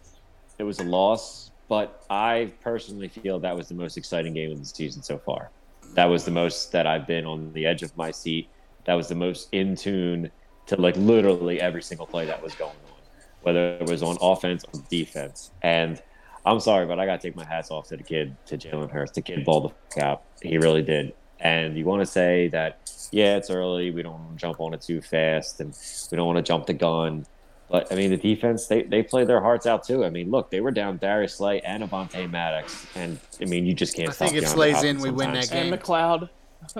it 0.58 0.64
was 0.64 0.80
a 0.80 0.84
loss, 0.84 1.50
but 1.68 2.04
I 2.10 2.52
personally 2.60 3.08
feel 3.08 3.38
that 3.40 3.56
was 3.56 3.68
the 3.68 3.74
most 3.74 3.96
exciting 3.96 4.34
game 4.34 4.52
of 4.52 4.58
the 4.58 4.64
season 4.64 5.02
so 5.02 5.18
far. 5.18 5.50
That 5.94 6.06
was 6.06 6.24
the 6.24 6.30
most 6.30 6.72
that 6.72 6.86
I've 6.86 7.06
been 7.06 7.24
on 7.26 7.52
the 7.52 7.66
edge 7.66 7.82
of 7.82 7.96
my 7.96 8.10
seat. 8.10 8.48
That 8.84 8.94
was 8.94 9.08
the 9.08 9.14
most 9.14 9.48
in 9.52 9.76
tune 9.76 10.30
to 10.66 10.80
like 10.80 10.96
literally 10.96 11.60
every 11.60 11.82
single 11.82 12.06
play 12.06 12.26
that 12.26 12.42
was 12.42 12.54
going 12.54 12.70
on, 12.70 13.02
whether 13.42 13.76
it 13.76 13.88
was 13.88 14.02
on 14.02 14.16
offense 14.20 14.64
or 14.72 14.82
defense. 14.90 15.50
And 15.62 16.02
I'm 16.46 16.60
sorry, 16.60 16.86
but 16.86 16.98
I 16.98 17.06
got 17.06 17.20
to 17.20 17.28
take 17.28 17.36
my 17.36 17.44
hats 17.44 17.70
off 17.70 17.88
to 17.88 17.96
the 17.96 18.02
kid, 18.02 18.36
to 18.46 18.58
Jalen 18.58 18.90
Hurts. 18.90 19.12
The 19.12 19.22
kid 19.22 19.44
balled 19.44 19.64
the 19.64 19.68
fuck 19.68 20.04
out. 20.04 20.22
He 20.42 20.58
really 20.58 20.82
did. 20.82 21.14
And 21.40 21.76
you 21.76 21.84
want 21.84 22.00
to 22.00 22.06
say 22.06 22.48
that, 22.48 22.90
yeah, 23.10 23.36
it's 23.36 23.50
early. 23.50 23.90
We 23.90 24.02
don't 24.02 24.36
jump 24.36 24.60
on 24.60 24.74
it 24.74 24.80
too 24.80 25.00
fast, 25.00 25.60
and 25.60 25.76
we 26.10 26.16
don't 26.16 26.26
want 26.26 26.36
to 26.36 26.42
jump 26.42 26.66
the 26.66 26.74
gun. 26.74 27.26
But 27.70 27.90
I 27.90 27.96
mean, 27.96 28.10
the 28.10 28.16
defense 28.16 28.66
they 28.66 28.82
they 28.82 29.02
played 29.02 29.26
their 29.26 29.40
hearts 29.40 29.66
out 29.66 29.84
too. 29.84 30.04
I 30.04 30.10
mean, 30.10 30.30
look, 30.30 30.50
they 30.50 30.60
were 30.60 30.70
down 30.70 30.98
Darius 30.98 31.34
Slay 31.34 31.60
and 31.60 31.82
Avonte 31.82 32.30
Maddox, 32.30 32.86
and 32.94 33.18
I 33.40 33.46
mean, 33.46 33.66
you 33.66 33.74
just 33.74 33.96
can't. 33.96 34.10
I 34.10 34.12
stop 34.12 34.28
think 34.28 34.42
if 34.42 34.48
Slay's 34.48 34.76
Hopkins 34.76 35.04
in, 35.04 35.10
we 35.10 35.16
win 35.16 35.32
that 35.32 35.50
game. 35.50 35.72
And 35.72 35.82
McLeod. 35.82 36.28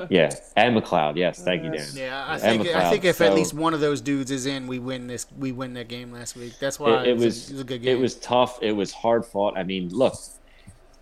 Yeah, 0.08 0.30
and 0.56 0.74
McLeod. 0.74 1.16
Yes, 1.16 1.42
thank 1.42 1.62
you, 1.62 1.70
Dan. 1.70 1.86
Yeah, 1.92 2.24
I 2.26 2.38
And 2.38 2.62
think 2.62 2.74
I 2.74 2.88
think 2.88 3.04
if 3.04 3.16
So, 3.16 3.26
at 3.26 3.34
least 3.34 3.52
one 3.52 3.74
of 3.74 3.80
those 3.80 4.00
dudes 4.00 4.30
is 4.30 4.46
in, 4.46 4.66
we 4.66 4.78
win 4.78 5.06
this. 5.06 5.26
We 5.36 5.52
win 5.52 5.74
that 5.74 5.88
game 5.88 6.10
last 6.10 6.36
week. 6.36 6.54
That's 6.58 6.80
why 6.80 7.02
it, 7.02 7.08
it 7.08 7.12
was, 7.18 7.24
was 7.24 7.50
a, 7.50 7.50
it 7.50 7.52
was 7.52 7.60
a 7.60 7.64
good 7.64 7.82
game. 7.82 7.96
it 7.98 8.00
was 8.00 8.14
tough. 8.14 8.58
It 8.62 8.72
was 8.72 8.92
hard 8.92 9.26
fought. 9.26 9.58
I 9.58 9.62
mean, 9.62 9.90
look, 9.90 10.14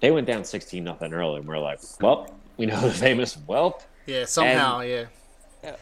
they 0.00 0.10
went 0.10 0.26
down 0.26 0.42
sixteen 0.42 0.82
nothing 0.82 1.12
early, 1.12 1.36
and 1.36 1.46
we're 1.46 1.60
like, 1.60 1.78
well, 2.00 2.34
you 2.56 2.66
know 2.66 2.80
the 2.88 2.90
famous 2.92 3.34
whelp, 3.46 3.82
yeah 4.06 4.24
somehow 4.24 4.80
yeah 4.80 5.04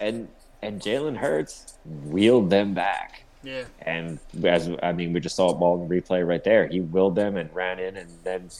and 0.01 0.29
and 0.63 0.81
Jalen 0.81 1.17
Hurts 1.17 1.75
wheeled 2.05 2.51
them 2.51 2.75
back. 2.75 3.25
Yeah. 3.43 3.65
And 3.83 4.19
as 4.45 4.71
I 4.83 4.93
mean, 4.93 5.13
we 5.13 5.21
just 5.21 5.37
saw 5.37 5.51
it 5.51 5.61
all 5.61 5.83
in 5.83 5.89
replay 5.89 6.27
right 6.27 6.43
there. 6.43 6.67
He 6.67 6.81
willed 6.81 7.15
them 7.15 7.37
and 7.37 7.53
ran 7.55 7.79
in, 7.79 7.97
and 7.97 8.11
then 8.23 8.51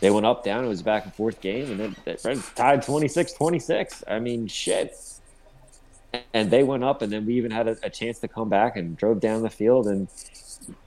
they 0.00 0.10
went 0.10 0.26
up, 0.26 0.44
down. 0.44 0.64
It 0.64 0.68
was 0.68 0.80
a 0.80 0.84
back 0.84 1.04
and 1.04 1.14
forth 1.14 1.40
game, 1.40 1.70
and 1.70 1.80
then 1.80 1.96
the 2.04 2.20
Reds 2.24 2.50
tied 2.54 2.82
26-26. 2.82 4.04
I 4.06 4.18
mean, 4.18 4.46
shit. 4.46 4.94
And 6.34 6.50
they 6.50 6.62
went 6.62 6.84
up, 6.84 7.02
and 7.02 7.12
then 7.12 7.24
we 7.26 7.34
even 7.34 7.50
had 7.50 7.68
a, 7.68 7.76
a 7.82 7.90
chance 7.90 8.18
to 8.20 8.28
come 8.28 8.48
back 8.48 8.76
and 8.76 8.96
drove 8.96 9.20
down 9.20 9.42
the 9.42 9.50
field, 9.50 9.86
and 9.86 10.08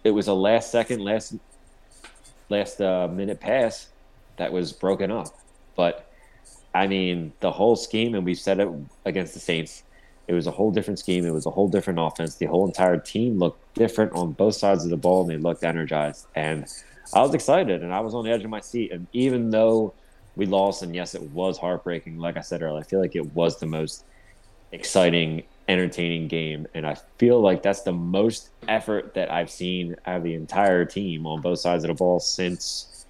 it 0.03 0.11
was 0.11 0.27
a 0.27 0.33
last 0.33 0.71
second, 0.71 1.03
last 1.03 1.35
last 2.49 2.81
uh, 2.81 3.07
minute 3.07 3.39
pass 3.39 3.89
that 4.37 4.51
was 4.51 4.73
broken 4.73 5.11
up. 5.11 5.27
But 5.75 6.11
I 6.73 6.87
mean, 6.87 7.33
the 7.39 7.51
whole 7.51 7.75
scheme, 7.75 8.15
and 8.15 8.25
we've 8.25 8.39
said 8.39 8.59
it 8.59 8.69
against 9.05 9.33
the 9.33 9.39
Saints. 9.39 9.83
It 10.29 10.33
was 10.33 10.45
a 10.45 10.51
whole 10.51 10.69
different 10.69 10.99
scheme. 10.99 11.25
It 11.25 11.33
was 11.33 11.47
a 11.47 11.49
whole 11.49 11.67
different 11.67 11.97
offense. 11.99 12.35
The 12.35 12.45
whole 12.45 12.67
entire 12.67 12.97
team 12.97 13.39
looked 13.39 13.73
different 13.73 14.13
on 14.13 14.33
both 14.33 14.53
sides 14.53 14.83
of 14.83 14.91
the 14.91 14.95
ball, 14.95 15.21
and 15.21 15.31
they 15.31 15.37
looked 15.37 15.63
energized. 15.63 16.27
And 16.35 16.67
I 17.15 17.23
was 17.23 17.33
excited, 17.33 17.81
and 17.81 17.91
I 17.91 17.99
was 18.01 18.13
on 18.13 18.25
the 18.25 18.31
edge 18.31 18.43
of 18.43 18.51
my 18.51 18.59
seat. 18.59 18.91
And 18.91 19.07
even 19.11 19.49
though 19.49 19.91
we 20.35 20.45
lost, 20.45 20.83
and 20.83 20.93
yes, 20.93 21.15
it 21.15 21.23
was 21.31 21.57
heartbreaking, 21.57 22.19
like 22.19 22.37
I 22.37 22.41
said 22.41 22.61
earlier, 22.61 22.79
I 22.79 22.83
feel 22.83 23.01
like 23.01 23.15
it 23.15 23.33
was 23.33 23.59
the 23.59 23.65
most 23.65 24.05
exciting, 24.71 25.41
entertaining 25.67 26.27
game. 26.27 26.67
And 26.75 26.85
I 26.85 26.95
feel 27.17 27.41
like 27.41 27.63
that's 27.63 27.81
the 27.81 27.93
most 27.93 28.49
effort 28.67 29.15
that 29.15 29.31
I've 29.31 29.49
seen 29.49 29.95
out 30.05 30.17
of 30.17 30.23
the 30.23 30.35
entire 30.35 30.85
team 30.85 31.25
on 31.25 31.41
both 31.41 31.57
sides 31.57 31.83
of 31.85 31.87
the 31.87 31.95
ball 31.95 32.19
since 32.19 33.07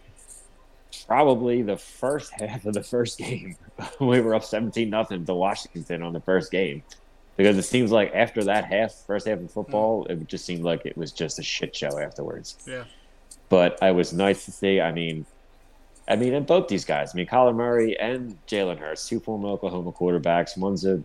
probably 1.06 1.64
the 1.64 1.76
first 1.76 2.32
half 2.40 2.64
of 2.64 2.76
the 2.76 2.84
first 2.84 3.18
game. 3.18 3.58
we 4.00 4.22
were 4.22 4.36
up 4.36 4.46
17 4.46 4.90
nothing 4.90 5.26
to 5.26 5.34
Washington 5.34 6.02
on 6.02 6.14
the 6.14 6.22
first 6.22 6.50
game. 6.50 6.82
Because 7.40 7.58
it 7.58 7.64
seems 7.64 7.90
like 7.90 8.12
after 8.14 8.44
that 8.44 8.66
half, 8.66 8.92
first 8.92 9.26
half 9.26 9.40
of 9.40 9.50
football, 9.50 10.06
it 10.08 10.28
just 10.28 10.44
seemed 10.44 10.64
like 10.64 10.86
it 10.86 10.98
was 10.98 11.14
just 11.14 11.40
a 11.40 11.42
shit 11.42 11.74
show 11.74 11.98
afterwards. 11.98 12.58
Yeah. 12.68 12.84
But 13.48 13.82
I 13.82 13.92
was 13.92 14.12
nice 14.12 14.44
to 14.44 14.52
see. 14.52 14.82
I 14.82 14.92
mean, 14.92 15.26
I 16.10 16.18
mean, 16.18 16.34
and 16.34 16.46
both 16.46 16.68
these 16.68 16.84
guys. 16.84 17.12
I 17.14 17.16
mean, 17.16 17.28
Kyler 17.28 17.56
Murray 17.56 17.98
and 17.98 18.38
Jalen 18.46 18.78
Hurts, 18.78 19.08
two 19.08 19.22
former 19.22 19.48
Oklahoma 19.48 19.94
quarterbacks. 19.94 20.58
One's 20.58 20.86
a 20.86 21.02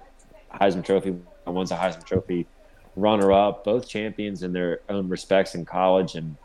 Heisman 0.53 0.85
Trophy, 0.85 1.11
and 1.11 1.55
one's 1.55 1.71
a 1.71 1.77
Heisman 1.77 2.05
Trophy 2.05 2.49
runner-up. 2.97 3.63
Both 3.63 3.89
champions 3.89 4.43
in 4.43 4.53
their 4.53 4.81
own 4.89 5.09
respects 5.09 5.55
in 5.55 5.65
college. 5.65 6.17
And 6.17 6.37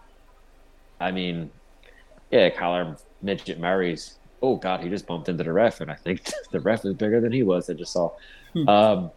I 0.99 1.09
mean, 1.09 1.49
yeah, 2.29 2.51
Kyler 2.51 3.01
Midget 3.23 3.59
Murray's. 3.59 4.19
Oh 4.43 4.55
God, 4.55 4.81
he 4.81 4.89
just 4.89 5.07
bumped 5.07 5.29
into 5.29 5.43
the 5.43 5.51
ref, 5.51 5.81
and 5.81 5.89
I 5.89 5.95
think 5.95 6.29
the 6.51 6.59
ref 6.59 6.85
is 6.85 6.93
bigger 6.93 7.19
than 7.19 7.31
he 7.31 7.41
was. 7.41 7.71
I 7.71 7.73
just 7.73 7.91
saw. 7.91 8.11
Um, 8.67 9.11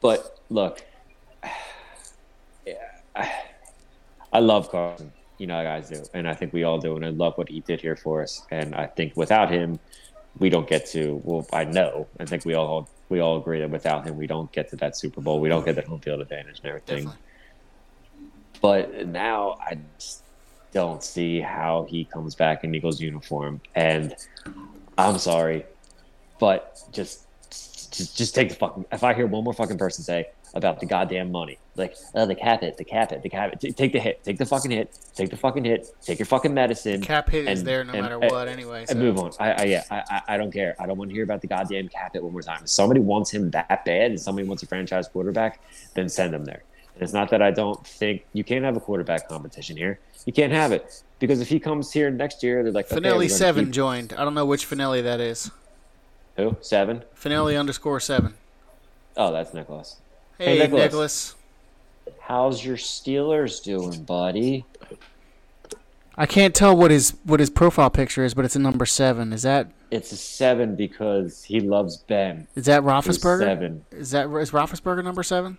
but 0.00 0.40
look, 0.48 0.82
yeah, 2.66 2.74
I, 3.14 3.32
I 4.32 4.40
love 4.40 4.70
Carson. 4.70 5.12
You 5.38 5.46
know, 5.46 5.62
guys 5.62 5.88
do, 5.88 6.04
and 6.12 6.28
I 6.28 6.34
think 6.34 6.52
we 6.52 6.64
all 6.64 6.78
do, 6.78 6.96
and 6.96 7.04
I 7.04 7.08
love 7.08 7.38
what 7.38 7.48
he 7.48 7.60
did 7.60 7.80
here 7.80 7.96
for 7.96 8.22
us. 8.22 8.42
And 8.50 8.74
I 8.74 8.86
think 8.86 9.16
without 9.16 9.50
him, 9.50 9.78
we 10.38 10.50
don't 10.50 10.68
get 10.68 10.86
to. 10.88 11.20
Well, 11.24 11.46
I 11.52 11.64
know. 11.64 12.06
I 12.18 12.26
think 12.26 12.44
we 12.44 12.54
all 12.54 12.88
we 13.08 13.20
all 13.20 13.38
agree 13.38 13.60
that 13.60 13.70
without 13.70 14.06
him, 14.06 14.16
we 14.16 14.26
don't 14.26 14.52
get 14.52 14.68
to 14.70 14.76
that 14.76 14.96
Super 14.96 15.20
Bowl. 15.20 15.40
We 15.40 15.48
don't 15.48 15.64
get 15.64 15.76
that 15.76 15.86
home 15.86 16.00
field 16.00 16.20
advantage 16.20 16.58
and 16.58 16.66
everything. 16.66 17.04
Definitely. 17.04 17.26
But 18.60 19.06
now 19.06 19.56
I 19.60 19.78
don't 20.72 21.02
see 21.02 21.40
how 21.40 21.86
he 21.88 22.04
comes 22.04 22.34
back 22.34 22.62
in 22.62 22.74
Eagles 22.74 23.00
uniform. 23.00 23.60
And 23.74 24.14
I'm 24.96 25.18
sorry, 25.18 25.64
but 26.38 26.78
just 26.92 27.26
just 27.90 28.16
just 28.16 28.34
take 28.34 28.48
the 28.50 28.54
fucking. 28.54 28.84
If 28.92 29.02
I 29.04 29.14
hear 29.14 29.26
one 29.26 29.44
more 29.44 29.52
fucking 29.52 29.78
person 29.78 30.04
say 30.04 30.28
about 30.54 30.80
the 30.80 30.86
goddamn 30.86 31.30
money, 31.30 31.58
like 31.76 31.94
oh 32.14 32.26
the 32.26 32.34
cap 32.34 32.62
it, 32.62 32.76
the 32.76 32.84
cap 32.84 33.12
it, 33.12 33.22
the 33.22 33.28
cap 33.28 33.52
it, 33.52 33.60
t- 33.60 33.72
take 33.72 33.92
the 33.92 34.00
hit, 34.00 34.22
take 34.24 34.38
the 34.38 34.46
fucking 34.46 34.70
hit, 34.70 34.98
take 35.14 35.30
the 35.30 35.36
fucking 35.36 35.64
hit, 35.64 35.88
take 36.02 36.18
your 36.18 36.26
fucking 36.26 36.52
medicine. 36.54 37.00
Cap 37.02 37.28
hit 37.30 37.48
is 37.48 37.62
there 37.64 37.84
no 37.84 37.92
and- 37.92 38.02
matter 38.02 38.18
and- 38.20 38.30
what 38.32 38.48
anyway. 38.48 38.84
So. 38.86 38.92
and 38.92 39.00
move 39.00 39.18
on. 39.18 39.32
I, 39.38 39.52
I 39.52 39.64
yeah, 39.64 39.84
I, 39.90 40.22
I 40.28 40.36
don't 40.36 40.52
care. 40.52 40.74
I 40.80 40.86
don't 40.86 40.98
want 40.98 41.10
to 41.10 41.14
hear 41.14 41.24
about 41.24 41.40
the 41.40 41.46
goddamn 41.46 41.88
cap 41.88 42.14
it 42.16 42.22
one 42.22 42.32
more 42.32 42.42
time. 42.42 42.60
If 42.62 42.68
somebody 42.70 43.00
wants 43.00 43.30
him 43.30 43.50
that 43.50 43.84
bad 43.84 44.10
and 44.10 44.20
somebody 44.20 44.46
wants 44.46 44.62
a 44.62 44.66
franchise 44.66 45.08
quarterback, 45.08 45.60
then 45.94 46.08
send 46.08 46.34
him 46.34 46.44
there. 46.44 46.62
And 46.94 47.02
It's 47.04 47.12
not 47.12 47.30
that 47.30 47.42
I 47.42 47.50
don't 47.52 47.84
think 47.86 48.24
you 48.32 48.42
can't 48.44 48.64
have 48.64 48.76
a 48.76 48.80
quarterback 48.80 49.28
competition 49.28 49.76
here. 49.76 50.00
You 50.26 50.32
can't 50.32 50.52
have 50.52 50.72
it 50.72 51.02
because 51.18 51.40
if 51.40 51.48
he 51.48 51.58
comes 51.60 51.92
here 51.92 52.10
next 52.10 52.42
year, 52.42 52.62
they're 52.62 52.72
like 52.72 52.90
okay, 52.92 53.00
Finelli 53.00 53.14
gonna 53.20 53.28
seven 53.30 53.64
keep- 53.66 53.74
joined. 53.74 54.12
I 54.12 54.24
don't 54.24 54.34
know 54.34 54.44
which 54.46 54.68
Finelli 54.68 55.02
that 55.04 55.20
is. 55.20 55.50
Who 56.40 56.56
seven? 56.60 57.04
Finelli 57.14 57.58
underscore 57.58 58.00
seven. 58.00 58.34
Oh, 59.16 59.32
that's 59.32 59.52
Nicholas. 59.52 59.96
Hey, 60.38 60.44
Hey, 60.56 60.58
Nicholas. 60.60 60.82
Nicholas. 60.82 61.34
How's 62.20 62.64
your 62.64 62.76
Steelers 62.76 63.62
doing, 63.62 64.02
buddy? 64.04 64.64
I 66.16 66.26
can't 66.26 66.54
tell 66.54 66.76
what 66.76 66.90
his 66.90 67.14
what 67.24 67.40
his 67.40 67.50
profile 67.50 67.90
picture 67.90 68.24
is, 68.24 68.34
but 68.34 68.44
it's 68.44 68.56
a 68.56 68.60
number 68.60 68.84
seven. 68.86 69.32
Is 69.32 69.42
that 69.42 69.70
It's 69.90 70.12
a 70.12 70.16
seven 70.16 70.76
because 70.76 71.44
he 71.44 71.60
loves 71.60 71.96
Ben. 71.98 72.46
is 72.54 72.66
that 72.66 72.82
Roethlisberger? 72.82 73.40
Seven. 73.40 73.84
Is 73.90 74.10
that 74.10 74.28
is 74.30 74.50
Roethlisberger 74.50 75.04
number 75.04 75.22
seven? 75.22 75.58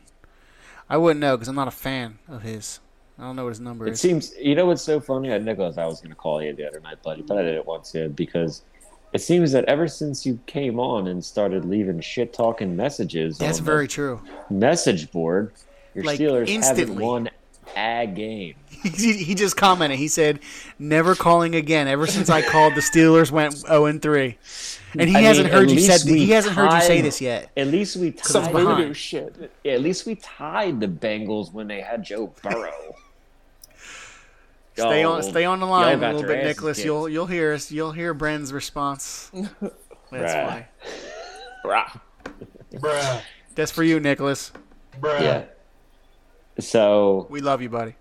I 0.90 0.98
wouldn't 0.98 1.20
know 1.22 1.36
because 1.38 1.48
I'm 1.48 1.56
not 1.56 1.68
a 1.68 1.72
fan 1.72 2.20
of 2.28 2.42
his. 2.44 2.80
I 3.18 3.24
don't 3.24 3.36
know 3.36 3.44
what 3.44 3.50
his 3.50 3.60
number 3.60 3.88
It 3.88 3.92
is. 3.94 4.00
It 4.00 4.02
seems 4.08 4.34
you 4.40 4.56
know 4.56 4.66
what's 4.66 4.82
so 4.82 5.00
funny, 5.00 5.32
uh, 5.32 5.38
Nicholas. 5.38 5.78
I 5.78 5.86
was 5.86 6.00
going 6.02 6.10
to 6.12 6.16
call 6.16 6.42
you 6.44 6.54
the 6.54 6.68
other 6.68 6.80
night, 6.80 7.02
buddy, 7.04 7.22
but 7.22 7.38
I 7.38 7.44
didn't 7.44 7.66
want 7.66 7.86
to 7.86 8.10
because 8.10 8.64
it 9.14 9.20
seems 9.22 9.52
that 9.52 9.66
ever 9.66 9.88
since 9.88 10.26
you 10.26 10.40
came 10.46 10.80
on 10.80 11.08
and 11.08 11.24
started 11.24 11.66
leaving 11.66 12.00
shit 12.02 12.34
talking 12.34 12.76
messages 12.76 13.38
That's 13.38 13.60
on 13.60 13.66
very 13.66 13.88
true. 13.88 14.22
message 14.50 15.12
board, 15.12 15.52
your 15.94 16.04
Like, 16.06 16.20
Steelers 16.20 16.64
haven't 16.64 17.00
won 17.00 17.30
a 17.76 18.06
game. 18.08 18.56
he, 18.84 19.14
he 19.14 19.36
just 19.36 19.56
commented. 19.58 20.00
He 20.00 20.08
said, 20.08 20.40
"Never 20.80 21.16
calling 21.16 21.56
again. 21.56 21.88
Ever 21.88 22.08
since 22.08 22.30
I 22.30 22.42
called, 22.42 22.76
the 22.76 22.82
Steelers 22.82 23.32
went 23.32 23.54
0 23.54 23.86
and 23.86 24.02
3." 24.02 24.38
And 24.98 25.10
he 25.10 25.16
I 25.16 25.22
hasn't 25.22 25.48
mean, 25.48 25.54
heard 25.54 25.72
you 25.72 25.80
said 25.80 26.02
he 26.02 26.30
hasn't 26.32 26.56
heard 26.56 26.74
you 26.74 26.82
say 26.82 27.00
this 27.00 27.22
yet. 27.22 27.50
At 27.56 27.68
least 27.68 27.96
we 27.96 28.12
tied. 28.12 28.52
voodoo 28.52 28.94
shit. 28.94 29.52
Yeah, 29.64 29.74
at 29.74 29.82
least 29.82 30.06
we 30.06 30.16
tied 30.16 30.82
the 30.82 30.88
Bengals 30.88 31.54
when 31.54 31.68
they 31.68 31.80
had 31.80 32.04
Joe 32.04 32.34
Burrow. 32.44 32.96
Stay 34.74 35.04
on, 35.04 35.22
stay 35.24 35.46
on 35.46 35.60
the 35.60 35.66
line 35.66 36.02
a 36.02 36.08
little 36.14 36.24
bit, 36.24 36.44
Nicholas. 36.46 36.78
kicked. 36.78 36.86
You'll 36.86 37.10
you'll 37.10 37.26
hear 37.28 37.54
us. 37.54 37.72
You'll 37.72 37.92
hear 37.92 38.14
Bren's 38.14 38.54
response. 38.54 39.30
That's 39.62 40.34
Bruh. 40.34 40.48
funny. 40.50 40.66
Bruh. 41.64 42.02
Bruh. 42.74 43.22
That's 43.56 43.72
for 43.72 43.84
you, 43.84 44.00
Nicholas. 44.00 44.52
Bruh. 45.00 45.22
Yeah. 45.22 45.44
So 46.60 47.28
We 47.30 47.42
love 47.42 47.62
you, 47.62 47.70
buddy. 47.70 47.96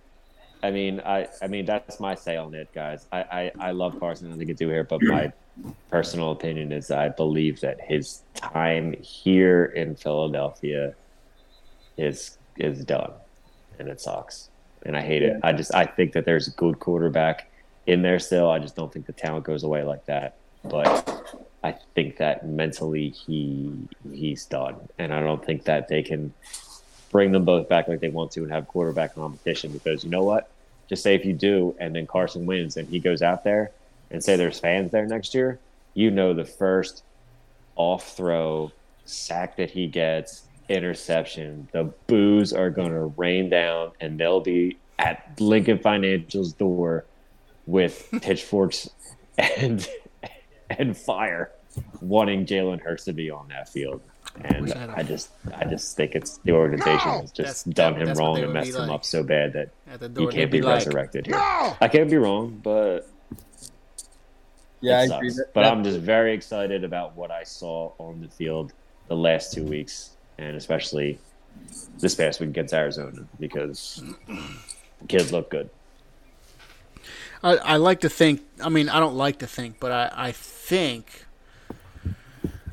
I 0.62 0.70
mean, 0.70 1.00
I, 1.00 1.26
I 1.40 1.46
mean, 1.46 1.64
that's 1.64 2.00
my 2.00 2.14
say 2.14 2.36
on 2.36 2.54
it, 2.54 2.68
guys. 2.74 3.06
I, 3.10 3.20
I, 3.22 3.52
I 3.58 3.70
love 3.70 3.98
Carson. 3.98 4.30
I 4.30 4.36
think 4.36 4.54
do 4.58 4.68
here, 4.68 4.84
but 4.84 5.02
my 5.02 5.32
personal 5.90 6.32
opinion 6.32 6.70
is 6.70 6.90
I 6.90 7.08
believe 7.08 7.60
that 7.60 7.80
his 7.80 8.22
time 8.34 8.94
here 9.00 9.64
in 9.64 9.96
Philadelphia 9.96 10.94
is 11.96 12.36
is 12.56 12.84
done, 12.84 13.12
and 13.78 13.88
it 13.88 14.02
sucks, 14.02 14.49
and 14.84 14.96
I 14.96 15.02
hate 15.02 15.22
it. 15.22 15.40
I 15.42 15.52
just 15.52 15.74
I 15.74 15.86
think 15.86 16.12
that 16.12 16.24
there's 16.24 16.48
a 16.48 16.52
good 16.52 16.78
quarterback 16.78 17.50
in 17.86 18.02
there 18.02 18.18
still. 18.18 18.50
I 18.50 18.58
just 18.58 18.76
don't 18.76 18.92
think 18.92 19.06
the 19.06 19.12
talent 19.12 19.44
goes 19.44 19.62
away 19.62 19.82
like 19.82 20.06
that. 20.06 20.36
But 20.64 21.38
I 21.62 21.72
think 21.94 22.18
that 22.18 22.46
mentally 22.46 23.10
he 23.10 23.72
he's 24.12 24.46
done, 24.46 24.76
and 24.98 25.12
I 25.12 25.20
don't 25.20 25.44
think 25.44 25.64
that 25.64 25.88
they 25.88 26.02
can 26.02 26.32
bring 27.10 27.32
them 27.32 27.44
both 27.44 27.68
back 27.68 27.88
like 27.88 28.00
they 28.00 28.08
want 28.08 28.30
to 28.32 28.42
and 28.42 28.52
have 28.52 28.68
quarterback 28.68 29.14
competition 29.14 29.72
because 29.72 30.04
you 30.04 30.10
know 30.10 30.22
what? 30.22 30.50
Just 30.88 31.02
say 31.02 31.14
if 31.14 31.24
you 31.24 31.32
do 31.32 31.74
and 31.78 31.94
then 31.94 32.06
Carson 32.06 32.46
wins 32.46 32.76
and 32.76 32.88
he 32.88 32.98
goes 32.98 33.22
out 33.22 33.44
there 33.44 33.72
and 34.10 34.22
say 34.22 34.36
there's 34.36 34.58
fans 34.58 34.90
there 34.90 35.06
next 35.06 35.34
year, 35.34 35.58
you 35.94 36.10
know 36.10 36.34
the 36.34 36.44
first 36.44 37.02
off 37.76 38.16
throw 38.16 38.70
sack 39.04 39.56
that 39.56 39.70
he 39.70 39.86
gets, 39.86 40.42
interception, 40.70 41.68
the 41.72 41.84
boos 42.06 42.52
are 42.52 42.70
going 42.70 42.90
to 42.92 43.06
rain 43.16 43.50
down 43.50 43.92
and 44.00 44.18
they'll 44.18 44.40
be 44.40 44.78
at 44.98 45.38
Lincoln 45.40 45.78
Financial's 45.78 46.52
door 46.52 47.04
with 47.66 48.08
pitchforks 48.22 48.88
and 49.38 49.86
and 50.70 50.96
fire 50.96 51.50
wanting 52.00 52.46
Jalen 52.46 52.80
Hurts 52.80 53.04
to 53.04 53.12
be 53.12 53.30
on 53.30 53.48
that 53.48 53.68
field. 53.68 54.00
And 54.44 54.62
Wish 54.62 54.72
I 54.72 54.78
had 54.78 54.90
a- 54.90 54.98
I 54.98 55.02
just, 55.02 55.30
I 55.56 55.64
just 55.64 55.96
think 55.96 56.14
it's 56.14 56.38
the 56.38 56.52
organization 56.52 56.98
has 57.10 57.32
That's- 57.32 57.64
just 57.64 57.70
done 57.70 57.98
that- 57.98 58.08
him 58.08 58.14
wrong 58.16 58.38
and 58.38 58.52
messed 58.52 58.70
him 58.74 58.82
like. 58.82 58.90
up 58.90 59.04
so 59.04 59.22
bad 59.24 59.52
that 59.54 59.70
he 59.86 59.98
can't 59.98 60.30
they'd 60.32 60.50
be, 60.50 60.62
like, 60.62 60.84
resurrected 60.84 61.26
here. 61.26 61.34
I 61.36 61.88
can't 61.90 62.08
be 62.10 62.16
wrong, 62.16 62.60
but 62.62 63.08
Yeah, 64.80 65.00
I 65.00 65.02
it 65.04 65.10
agree. 65.10 65.30
That, 65.30 65.50
but 65.54 65.62
that- 65.62 65.72
I'm 65.72 65.82
just 65.84 65.98
very 65.98 66.32
excited 66.32 66.84
about 66.84 67.16
what 67.16 67.30
I 67.32 67.42
saw 67.42 67.92
on 67.98 68.20
the 68.20 68.28
field 68.28 68.72
the 69.08 69.16
last 69.16 69.52
two 69.52 69.64
weeks, 69.64 70.10
and 70.40 70.56
especially 70.56 71.18
this 71.98 72.14
past 72.14 72.40
week 72.40 72.48
against 72.48 72.72
Arizona 72.72 73.26
because 73.38 74.02
the 74.26 75.06
kids 75.06 75.32
look 75.32 75.50
good. 75.50 75.68
I, 77.42 77.56
I 77.56 77.76
like 77.76 78.00
to 78.00 78.08
think. 78.08 78.42
I 78.60 78.68
mean, 78.68 78.88
I 78.88 78.98
don't 79.00 79.14
like 79.14 79.38
to 79.38 79.46
think, 79.46 79.78
but 79.78 79.92
I, 79.92 80.10
I 80.12 80.32
think. 80.32 81.26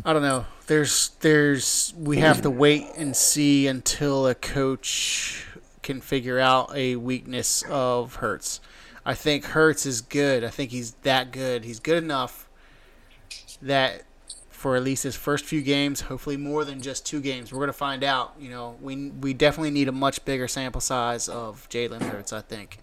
I 0.03 0.13
don't 0.13 0.21
know. 0.21 0.45
There's 0.67 1.09
there's 1.19 1.93
we 1.97 2.17
have 2.17 2.41
to 2.41 2.49
wait 2.49 2.87
and 2.97 3.15
see 3.15 3.67
until 3.67 4.27
a 4.27 4.35
coach 4.35 5.45
can 5.83 6.01
figure 6.01 6.39
out 6.39 6.75
a 6.75 6.95
weakness 6.95 7.63
of 7.69 8.15
Hurts. 8.15 8.61
I 9.05 9.13
think 9.13 9.45
Hurts 9.45 9.85
is 9.85 10.01
good. 10.01 10.43
I 10.43 10.49
think 10.49 10.71
he's 10.71 10.91
that 11.03 11.31
good. 11.31 11.63
He's 11.63 11.79
good 11.79 12.03
enough 12.03 12.49
that 13.61 14.03
for 14.57 14.75
at 14.75 14.83
least 14.83 15.03
his 15.03 15.15
first 15.15 15.45
few 15.45 15.61
games, 15.61 16.01
hopefully 16.01 16.35
more 16.35 16.65
than 16.65 16.81
just 16.81 17.05
two 17.05 17.21
games, 17.21 17.53
we're 17.53 17.59
gonna 17.59 17.73
find 17.73 18.03
out. 18.03 18.33
You 18.39 18.49
know, 18.49 18.75
we 18.81 19.09
we 19.11 19.31
definitely 19.35 19.69
need 19.69 19.87
a 19.87 19.91
much 19.91 20.25
bigger 20.25 20.47
sample 20.47 20.81
size 20.81 21.29
of 21.29 21.69
Jalen 21.69 22.01
Hurts. 22.01 22.33
I 22.33 22.41
think. 22.41 22.79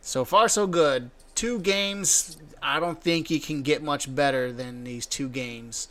So 0.00 0.24
far, 0.24 0.48
so 0.48 0.66
good. 0.66 1.10
Two 1.34 1.58
games. 1.58 2.38
I 2.62 2.80
don't 2.80 3.02
think 3.02 3.28
he 3.28 3.38
can 3.38 3.60
get 3.60 3.82
much 3.82 4.14
better 4.14 4.50
than 4.50 4.84
these 4.84 5.04
two 5.04 5.28
games 5.28 5.88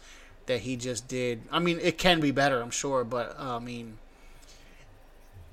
that 0.47 0.61
he 0.61 0.75
just 0.75 1.07
did. 1.07 1.43
I 1.51 1.59
mean, 1.59 1.77
it 1.80 1.99
can 1.99 2.19
be 2.19 2.32
better, 2.32 2.59
I'm 2.59 2.71
sure, 2.71 3.03
but 3.03 3.36
uh, 3.39 3.57
I 3.57 3.59
mean, 3.59 3.99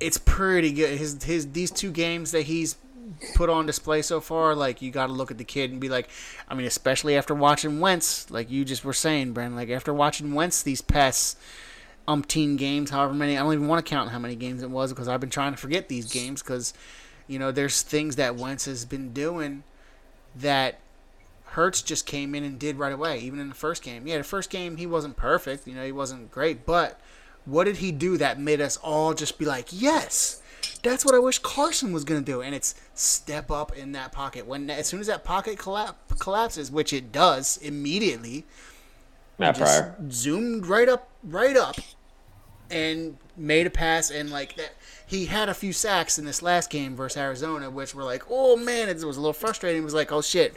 it's 0.00 0.16
pretty 0.16 0.72
good. 0.72 0.96
His 0.96 1.22
his 1.22 1.52
these 1.52 1.70
two 1.70 1.90
games 1.90 2.30
that 2.30 2.42
he's 2.42 2.76
put 3.34 3.48
on 3.48 3.66
display 3.66 4.02
so 4.02 4.20
far, 4.20 4.54
like 4.54 4.82
you 4.82 4.90
got 4.90 5.06
to 5.06 5.12
look 5.12 5.30
at 5.30 5.38
the 5.38 5.44
kid 5.44 5.70
and 5.70 5.80
be 5.80 5.88
like, 5.88 6.08
I 6.48 6.54
mean, 6.54 6.66
especially 6.66 7.16
after 7.16 7.34
watching 7.34 7.80
Wentz, 7.80 8.30
like 8.30 8.50
you 8.50 8.64
just 8.64 8.84
were 8.84 8.92
saying, 8.92 9.32
Brandon, 9.32 9.56
like 9.56 9.70
after 9.70 9.92
watching 9.92 10.34
Wentz 10.34 10.62
these 10.62 10.80
past 10.80 11.38
umpteen 12.08 12.56
games, 12.56 12.90
however 12.90 13.14
many, 13.14 13.36
I 13.36 13.42
don't 13.42 13.52
even 13.52 13.68
want 13.68 13.84
to 13.84 13.88
count 13.88 14.10
how 14.10 14.18
many 14.18 14.36
games 14.36 14.62
it 14.62 14.70
was 14.70 14.92
because 14.92 15.08
I've 15.08 15.20
been 15.20 15.30
trying 15.30 15.52
to 15.52 15.58
forget 15.58 15.88
these 15.88 16.10
games 16.10 16.42
because, 16.42 16.74
you 17.26 17.38
know, 17.38 17.52
there's 17.52 17.82
things 17.82 18.16
that 18.16 18.36
Wentz 18.36 18.64
has 18.64 18.84
been 18.84 19.12
doing 19.12 19.62
that 20.34 20.80
Hurts 21.56 21.80
just 21.80 22.06
came 22.06 22.34
in 22.34 22.44
and 22.44 22.58
did 22.58 22.76
right 22.76 22.92
away, 22.92 23.18
even 23.20 23.38
in 23.38 23.48
the 23.48 23.54
first 23.54 23.82
game. 23.82 24.06
Yeah, 24.06 24.18
the 24.18 24.24
first 24.24 24.50
game 24.50 24.76
he 24.76 24.86
wasn't 24.86 25.16
perfect, 25.16 25.66
you 25.66 25.74
know, 25.74 25.84
he 25.84 25.92
wasn't 25.92 26.30
great, 26.30 26.66
but 26.66 27.00
what 27.46 27.64
did 27.64 27.76
he 27.76 27.92
do 27.92 28.16
that 28.18 28.38
made 28.38 28.60
us 28.60 28.76
all 28.76 29.14
just 29.14 29.38
be 29.38 29.44
like, 29.44 29.68
yes, 29.70 30.42
that's 30.86 31.04
what 31.04 31.14
I 31.14 31.18
wish 31.18 31.38
Carson 31.38 31.92
was 31.92 32.04
going 32.04 32.22
to 32.22 32.32
do? 32.32 32.42
And 32.42 32.54
it's 32.54 32.74
step 32.94 33.50
up 33.50 33.76
in 33.76 33.92
that 33.92 34.12
pocket. 34.12 34.46
When 34.46 34.70
as 34.70 34.86
soon 34.86 35.00
as 35.00 35.06
that 35.06 35.24
pocket 35.24 35.58
collap, 35.58 35.94
collapses, 36.18 36.70
which 36.70 36.92
it 36.92 37.12
does 37.12 37.56
immediately, 37.58 38.44
Matt 39.38 39.56
just 39.56 39.82
Pryor. 39.82 39.96
zoomed 40.10 40.66
right 40.66 40.88
up, 40.88 41.10
right 41.22 41.56
up, 41.56 41.76
and 42.70 43.16
made 43.36 43.66
a 43.66 43.70
pass. 43.70 44.10
And 44.10 44.30
like 44.30 44.56
that, 44.56 44.74
he 45.06 45.26
had 45.26 45.48
a 45.48 45.54
few 45.54 45.72
sacks 45.72 46.18
in 46.18 46.24
this 46.24 46.42
last 46.42 46.70
game 46.70 46.96
versus 46.96 47.16
Arizona, 47.16 47.70
which 47.70 47.94
were 47.94 48.04
like, 48.04 48.24
oh 48.30 48.56
man, 48.56 48.88
it 48.88 48.94
was 48.94 49.16
a 49.16 49.20
little 49.20 49.32
frustrating. 49.32 49.82
It 49.82 49.84
was 49.84 49.94
like, 49.94 50.12
oh 50.12 50.22
shit, 50.22 50.56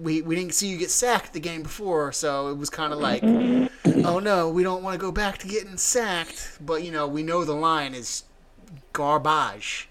we 0.00 0.22
we 0.22 0.36
didn't 0.36 0.54
see 0.54 0.68
you 0.68 0.78
get 0.78 0.90
sacked 0.90 1.32
the 1.32 1.40
game 1.40 1.62
before, 1.62 2.12
so 2.12 2.48
it 2.48 2.56
was 2.56 2.70
kind 2.70 2.92
of 2.92 2.98
like, 2.98 3.22
mm-hmm. 3.22 4.06
oh 4.06 4.18
no, 4.18 4.48
we 4.48 4.62
don't 4.62 4.82
want 4.82 4.94
to 4.94 4.98
go 4.98 5.12
back 5.12 5.38
to 5.38 5.48
getting 5.48 5.76
sacked. 5.76 6.58
But 6.60 6.82
you 6.82 6.92
know, 6.92 7.06
we 7.06 7.22
know 7.22 7.44
the 7.44 7.54
line 7.54 7.94
is 7.94 8.24
garbage. 8.92 9.88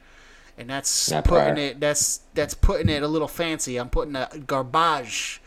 And 0.58 0.70
that's 0.70 1.12
Matt 1.12 1.26
putting 1.26 1.56
Pryor. 1.56 1.66
it. 1.68 1.80
That's 1.80 2.22
that's 2.34 2.54
putting 2.54 2.90
it 2.90 3.04
a 3.04 3.08
little 3.08 3.28
fancy. 3.28 3.78
I'm 3.78 3.90
putting 3.90 4.16
a 4.16 4.30
garbage 4.48 5.42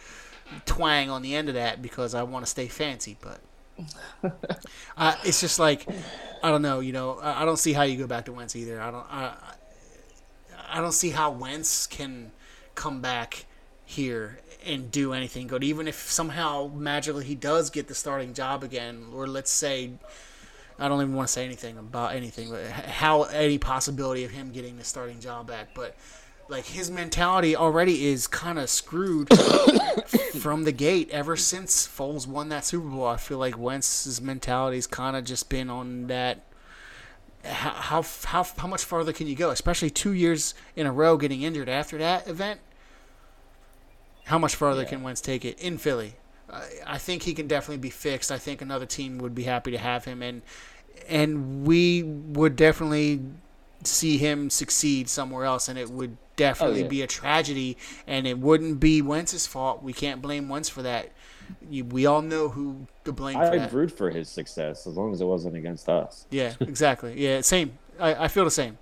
twang 0.67 1.11
on 1.11 1.23
the 1.23 1.35
end 1.35 1.49
of 1.49 1.55
that 1.55 1.83
because 1.83 2.15
I 2.15 2.23
want 2.23 2.45
to 2.45 2.51
stay 2.51 2.69
fancy. 2.69 3.17
But 3.21 3.41
uh, 4.97 5.17
it's 5.25 5.41
just 5.41 5.59
like 5.59 5.87
I 6.43 6.51
don't 6.51 6.63
know. 6.63 6.81
You 6.81 6.93
know, 6.93 7.19
I, 7.21 7.43
I 7.43 7.45
don't 7.45 7.57
see 7.59 7.73
how 7.73 7.83
you 7.83 7.97
go 7.97 8.07
back 8.07 8.27
to 8.27 8.33
Wentz 8.33 8.55
either. 8.55 8.81
I 8.81 8.91
don't. 8.91 9.07
I, 9.11 9.35
I 10.71 10.81
don't 10.81 10.93
see 10.93 11.11
how 11.11 11.31
Wentz 11.31 11.87
can 11.87 12.33
come 12.75 13.01
back 13.01 13.47
here 13.87 14.41
and 14.67 14.91
do 14.91 15.15
anything 15.15 15.47
good. 15.47 15.65
Even 15.65 15.89
if 15.89 15.95
somehow 15.95 16.71
magically 16.75 17.25
he 17.25 17.35
does 17.35 17.71
get 17.71 17.89
the 17.89 17.95
starting 17.95 18.35
job 18.35 18.63
again, 18.63 19.07
or 19.15 19.27
let's 19.27 19.51
say. 19.51 19.93
I 20.79 20.89
don't 20.89 21.01
even 21.01 21.15
want 21.15 21.29
to 21.29 21.33
say 21.33 21.45
anything 21.45 21.77
about 21.77 22.15
anything, 22.15 22.51
but 22.51 22.65
how 22.71 23.25
any 23.25 23.59
possibility 23.59 24.25
of 24.25 24.31
him 24.31 24.51
getting 24.51 24.77
the 24.77 24.85
starting 24.85 25.21
job 25.21 25.49
back. 25.49 25.75
But 25.75 25.97
like 26.49 26.65
his 26.65 26.91
mentality 26.91 27.57
already 27.57 28.07
is 28.07 28.27
kind 28.27 28.59
of 28.59 28.71
screwed 28.71 29.29
from 30.41 30.65
the 30.65 30.73
gate 30.73 31.11
ever 31.11 31.37
since 31.37 31.87
Foles 31.87 32.27
won 32.27 32.49
that 32.51 32.65
Super 32.65 32.89
Bowl. 32.89 33.07
I 33.07 33.17
feel 33.17 33.39
like 33.39 33.59
Wentz's 33.59 34.21
mentality's 34.21 34.87
kind 34.87 35.17
of 35.17 35.25
just 35.25 35.49
been 35.49 35.69
on 35.69 36.07
that 36.07 36.45
how, 37.45 37.71
how 37.71 38.05
how 38.25 38.47
how 38.57 38.69
much 38.69 38.85
farther 38.85 39.13
can 39.13 39.27
you 39.27 39.37
go? 39.37 39.51
Especially 39.51 39.91
two 39.91 40.13
years 40.13 40.55
in 40.77 40.87
a 40.87 40.93
row 40.93 41.17
getting 41.17 41.43
injured 41.43 41.69
after 41.69 41.99
that 41.99 42.27
event. 42.29 42.61
How 44.25 44.39
much 44.39 44.55
farther 44.55 44.85
can 44.85 45.03
Wentz 45.03 45.21
take 45.21 45.45
it 45.45 45.59
in 45.59 45.79
Philly? 45.79 46.15
I, 46.53 46.65
I 46.87 46.99
think 46.99 47.23
he 47.23 47.35
can 47.35 47.47
definitely 47.47 47.79
be 47.79 47.91
fixed. 47.91 48.31
I 48.31 48.39
think 48.39 48.63
another 48.63 48.87
team 48.87 49.19
would 49.19 49.35
be 49.35 49.45
happy 49.45 49.71
to 49.71 49.79
have 49.79 50.05
him, 50.05 50.23
and 50.23 50.43
and 51.09 51.67
we 51.67 52.03
would 52.03 52.57
definitely 52.57 53.21
see 53.85 54.19
him 54.19 54.51
succeed 54.51 55.09
somewhere 55.09 55.45
else, 55.45 55.69
and 55.69 55.79
it 55.79 55.91
would 55.91 56.17
definitely 56.37 56.81
oh, 56.81 56.85
yeah. 56.85 56.89
be 56.89 57.03
a 57.03 57.07
tragedy, 57.07 57.77
and 58.07 58.27
it 58.27 58.39
wouldn't 58.39 58.81
be 58.81 59.03
Wentz's 59.03 59.47
fault. 59.47 59.83
We 59.83 59.93
can't 59.93 60.21
blame 60.23 60.49
Wentz 60.49 60.69
for 60.69 60.83
that. 60.83 61.11
We 61.71 62.07
all 62.07 62.23
know 62.23 62.49
who 62.49 62.87
to 63.05 63.13
blame 63.13 63.39
I'd 63.39 63.73
root 63.73 63.91
for 63.91 64.11
his 64.11 64.29
success 64.29 64.87
as 64.87 64.97
long 64.97 65.13
as 65.13 65.21
it 65.21 65.25
wasn't 65.25 65.57
against 65.57 65.89
us. 65.89 66.27
Yeah, 66.31 66.55
exactly. 66.61 67.15
Yeah, 67.19 67.41
same. 67.41 67.79
I, 67.99 68.25
I 68.25 68.29
feel 68.29 68.45
the 68.45 68.51
same. 68.51 68.79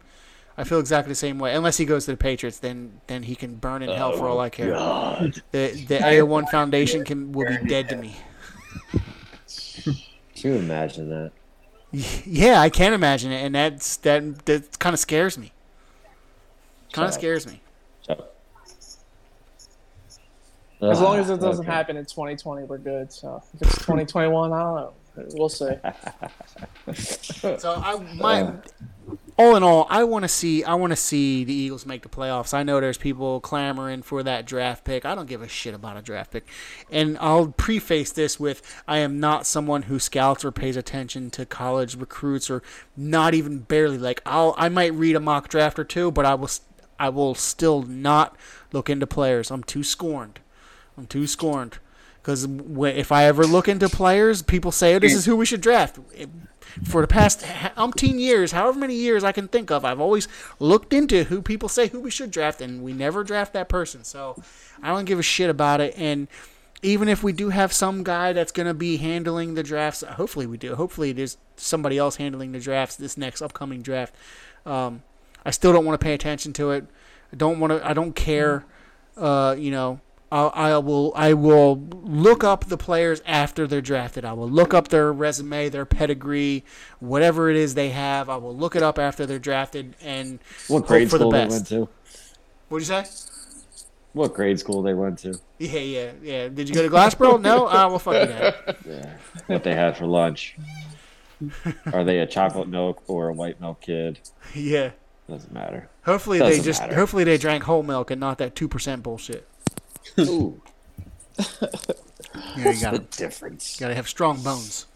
I 0.59 0.65
feel 0.65 0.81
exactly 0.81 1.11
the 1.11 1.17
same 1.17 1.39
way. 1.39 1.55
Unless 1.55 1.77
he 1.77 1.85
goes 1.85 2.07
to 2.07 2.13
the 2.13 2.17
Patriots, 2.17 2.59
then 2.59 3.01
then 3.07 3.25
he 3.25 3.35
can 3.35 3.57
burn 3.57 3.83
in 3.83 3.91
hell 3.91 4.13
for 4.13 4.29
all 4.29 4.41
I 4.41 4.47
oh, 4.47 4.51
care. 4.51 4.73
The 5.51 5.85
the 5.87 5.99
AO1 5.99 6.49
Foundation 6.51 7.05
can 7.05 7.33
will 7.33 7.47
be 7.47 7.69
dead 7.69 7.89
to 7.91 7.97
me. 7.97 8.17
Can 9.85 9.95
you 10.35 10.55
imagine 10.55 11.11
that? 11.11 11.33
Yeah, 12.27 12.61
I 12.61 12.69
can 12.69 12.93
imagine 12.93 13.33
it, 13.33 13.45
and 13.45 13.55
that's 13.55 13.97
that 13.99 14.45
that 14.47 14.79
kind 14.79 14.93
of 14.93 15.01
scares 15.01 15.39
me. 15.39 15.53
Kind 16.93 17.09
of 17.09 17.15
scares 17.15 17.47
me. 17.47 17.61
As 20.83 21.01
long 21.01 21.19
as 21.19 21.31
it 21.31 21.35
ah, 21.35 21.37
doesn't 21.37 21.65
Okay. 21.65 21.73
happen 21.73 21.97
in 21.97 22.05
2020, 22.05 22.65
we're 22.65 22.79
good. 22.79 23.11
So 23.13 23.43
if 23.55 23.63
it's 23.63 23.79
2021, 23.79 24.53
I 24.53 24.63
don't 24.63 24.75
know. 24.75 24.93
We'll 25.17 25.49
see. 25.49 25.71
So 26.95 27.75
I 27.85 27.99
my 28.15 28.43
uh. 28.43 28.57
all 29.37 29.57
in 29.57 29.63
all, 29.63 29.87
I 29.91 30.05
want 30.05 30.23
to 30.25 30.29
see 30.29 30.63
I 30.65 30.75
want 30.75 30.93
to 30.93 30.97
see 30.97 31.45
the 31.45 31.53
Eagles 31.53 31.85
make 31.85 32.03
the 32.03 32.09
playoffs. 32.09 32.55
I 32.55 32.63
know 32.63 32.81
there's 32.81 32.99
people 32.99 33.41
clamoring 33.41 34.03
for 34.03 34.23
that 34.23 34.47
draft 34.47 34.85
pick. 34.85 35.05
I 35.05 35.15
don't 35.15 35.27
give 35.29 35.43
a 35.43 35.49
shit 35.49 35.75
about 35.75 35.97
a 35.97 36.03
draft 36.03 36.31
pick. 36.33 36.47
And 36.91 37.19
I'll 37.21 37.49
preface 37.49 38.13
this 38.13 38.39
with 38.39 38.63
I 38.87 38.99
am 38.99 39.19
not 39.21 39.47
someone 39.47 39.83
who 39.83 39.99
scouts 39.99 40.45
or 40.45 40.53
pays 40.53 40.77
attention 40.77 41.31
to 41.33 41.45
college 41.47 41.97
recruits 41.97 42.49
or 42.51 42.63
not 42.97 43.35
even 43.35 43.59
barely 43.61 43.99
like 43.99 44.23
I'll 44.25 44.55
I 44.57 44.69
might 44.69 44.95
read 44.95 45.17
a 45.17 45.21
mock 45.21 45.49
draft 45.49 45.79
or 45.79 45.85
two, 45.85 46.11
but 46.11 46.25
I 46.25 46.35
will 46.35 46.47
s- 46.47 46.61
I 46.99 47.09
will 47.09 47.35
still 47.35 47.83
not 47.83 48.37
look 48.73 48.89
into 48.89 49.07
players. 49.07 49.51
I'm 49.51 49.65
too 49.65 49.83
scorned. 49.83 50.41
I'm 50.97 51.07
too 51.07 51.27
scorned. 51.27 51.79
Because 52.27 52.43
if 52.43 53.13
I 53.13 53.27
ever 53.27 53.45
look 53.45 53.69
into 53.69 53.89
players, 53.89 54.43
people 54.43 54.73
say, 54.73 54.97
oh, 54.97 54.99
this 54.99 55.15
is 55.15 55.27
who 55.27 55.37
we 55.37 55.47
should 55.47 55.61
draft. 55.61 56.01
For 56.83 57.01
the 57.01 57.07
past 57.07 57.43
umpteen 57.77 58.19
years, 58.19 58.51
however 58.51 58.81
many 58.81 58.97
years 58.97 59.23
I 59.23 59.31
can 59.31 59.47
think 59.47 59.71
of, 59.71 59.85
I've 59.85 60.01
always 60.01 60.27
looked 60.59 60.93
into 60.93 61.23
who 61.23 61.41
people 61.41 61.69
say 61.69 61.87
who 61.87 62.01
we 62.01 62.11
should 62.11 62.33
draft, 62.33 62.61
and 62.61 62.83
we 62.83 62.93
never 62.93 63.23
draft 63.23 63.53
that 63.53 63.69
person. 63.69 64.03
So 64.03 64.43
I 64.83 64.89
don't 64.89 65.05
give 65.05 65.21
a 65.21 65.23
shit 65.23 65.49
about 65.49 65.81
it. 65.81 65.95
And 65.97 66.27
even 66.83 67.09
if 67.09 67.23
we 67.23 67.33
do 67.33 67.51
have 67.51 67.73
some 67.73 68.03
guy 68.03 68.33
that's 68.33 68.51
going 68.51 68.67
to 68.67 68.75
be 68.75 68.97
handling 68.97 69.55
the 69.55 69.63
drafts, 69.63 70.03
hopefully 70.03 70.47
we 70.47 70.57
do. 70.57 70.75
Hopefully 70.75 71.13
there's 71.13 71.39
somebody 71.55 71.97
else 71.97 72.17
handling 72.17 72.51
the 72.51 72.59
drafts 72.59 72.97
this 72.97 73.17
next 73.17 73.41
upcoming 73.41 73.83
draft. 73.83 74.17
Um, 74.67 75.05
I 75.45 75.53
still 75.53 75.73
don't 75.73 75.85
want 75.85 76.01
to 76.01 76.05
pay 76.05 76.13
attention 76.13 76.53
to 76.55 76.73
it. 76.73 76.87
I 77.33 77.37
don't 77.37 77.61
want 77.61 77.73
to. 77.73 77.89
I 77.89 77.93
don't 77.93 78.17
care. 78.17 78.65
Uh, 79.17 79.55
you 79.57 79.71
know, 79.71 80.01
I, 80.33 80.47
I 80.47 80.79
will. 80.79 81.13
I 81.15 81.35
will 81.35 81.77
look 82.03 82.43
up 82.43 82.65
the 82.67 82.77
players 82.77 83.23
after 83.27 83.67
they're 83.67 83.81
drafted. 83.81 84.25
I 84.25 84.33
will 84.33 84.51
look 84.51 84.75
up 84.75 84.89
their 84.89 85.13
resume, 85.13 85.69
their 85.69 85.85
pedigree, 85.87 86.65
whatever 86.99 87.49
it 87.49 87.57
is 87.57 87.75
they 87.75 87.91
have. 87.91 88.29
I 88.29 88.37
will 88.37 88.57
look 88.57 88.75
it 88.75 88.83
up 88.83 88.99
after 88.99 89.25
they're 89.25 89.39
drafted 89.39 89.95
and 90.03 90.41
What 90.69 90.81
hope 90.81 90.89
grade 90.89 91.11
for 91.11 91.19
the 91.19 91.23
school 91.23 91.31
they 91.31 91.47
went 91.47 91.67
to? 91.69 91.89
What'd 92.69 92.89
you 92.89 92.95
say? 92.95 93.05
What 94.15 94.35
grade 94.35 94.59
school 94.59 94.83
they 94.83 94.95
went 94.95 95.19
to? 95.21 95.39
Yeah, 95.59 95.79
yeah, 95.79 96.13
yeah. 96.23 96.49
Did 96.49 96.69
you 96.69 96.75
go 96.75 96.83
to 96.83 96.89
Glassboro? 96.89 97.41
no. 97.41 97.67
Ah, 97.71 97.87
well, 97.89 97.99
fuck 97.99 98.29
you. 98.29 98.93
Yeah. 98.93 99.17
What 99.47 99.63
they 99.63 99.75
had 99.75 99.97
for 99.97 100.07
lunch? 100.07 100.57
Are 101.93 102.03
they 102.03 102.19
a 102.21 102.27
chocolate 102.27 102.67
milk 102.67 103.03
or 103.07 103.29
a 103.29 103.33
white 103.33 103.61
milk 103.61 103.81
kid? 103.83 104.19
Yeah. 104.55 104.91
Doesn't 105.29 105.53
matter. 105.53 105.89
Hopefully 106.05 106.39
they 106.39 106.51
Doesn't 106.51 106.65
just. 106.65 106.81
matter. 106.81 106.95
Hopefully 106.95 107.25
they 107.25 107.37
drank 107.37 107.65
whole 107.65 107.83
milk 107.83 108.11
and 108.13 108.21
not 108.21 108.39
that 108.39 108.55
two 108.55 108.69
percent 108.69 109.03
bullshit. 109.03 109.47
Ooh, 110.19 110.61
Yeah, 112.57 112.71
you 112.73 112.81
got 112.81 112.93
the 112.93 112.99
to 113.01 113.19
difference. 113.19 113.77
got 113.79 113.89
to 113.89 113.95
have 113.95 114.09
strong 114.09 114.43
bones. 114.43 114.87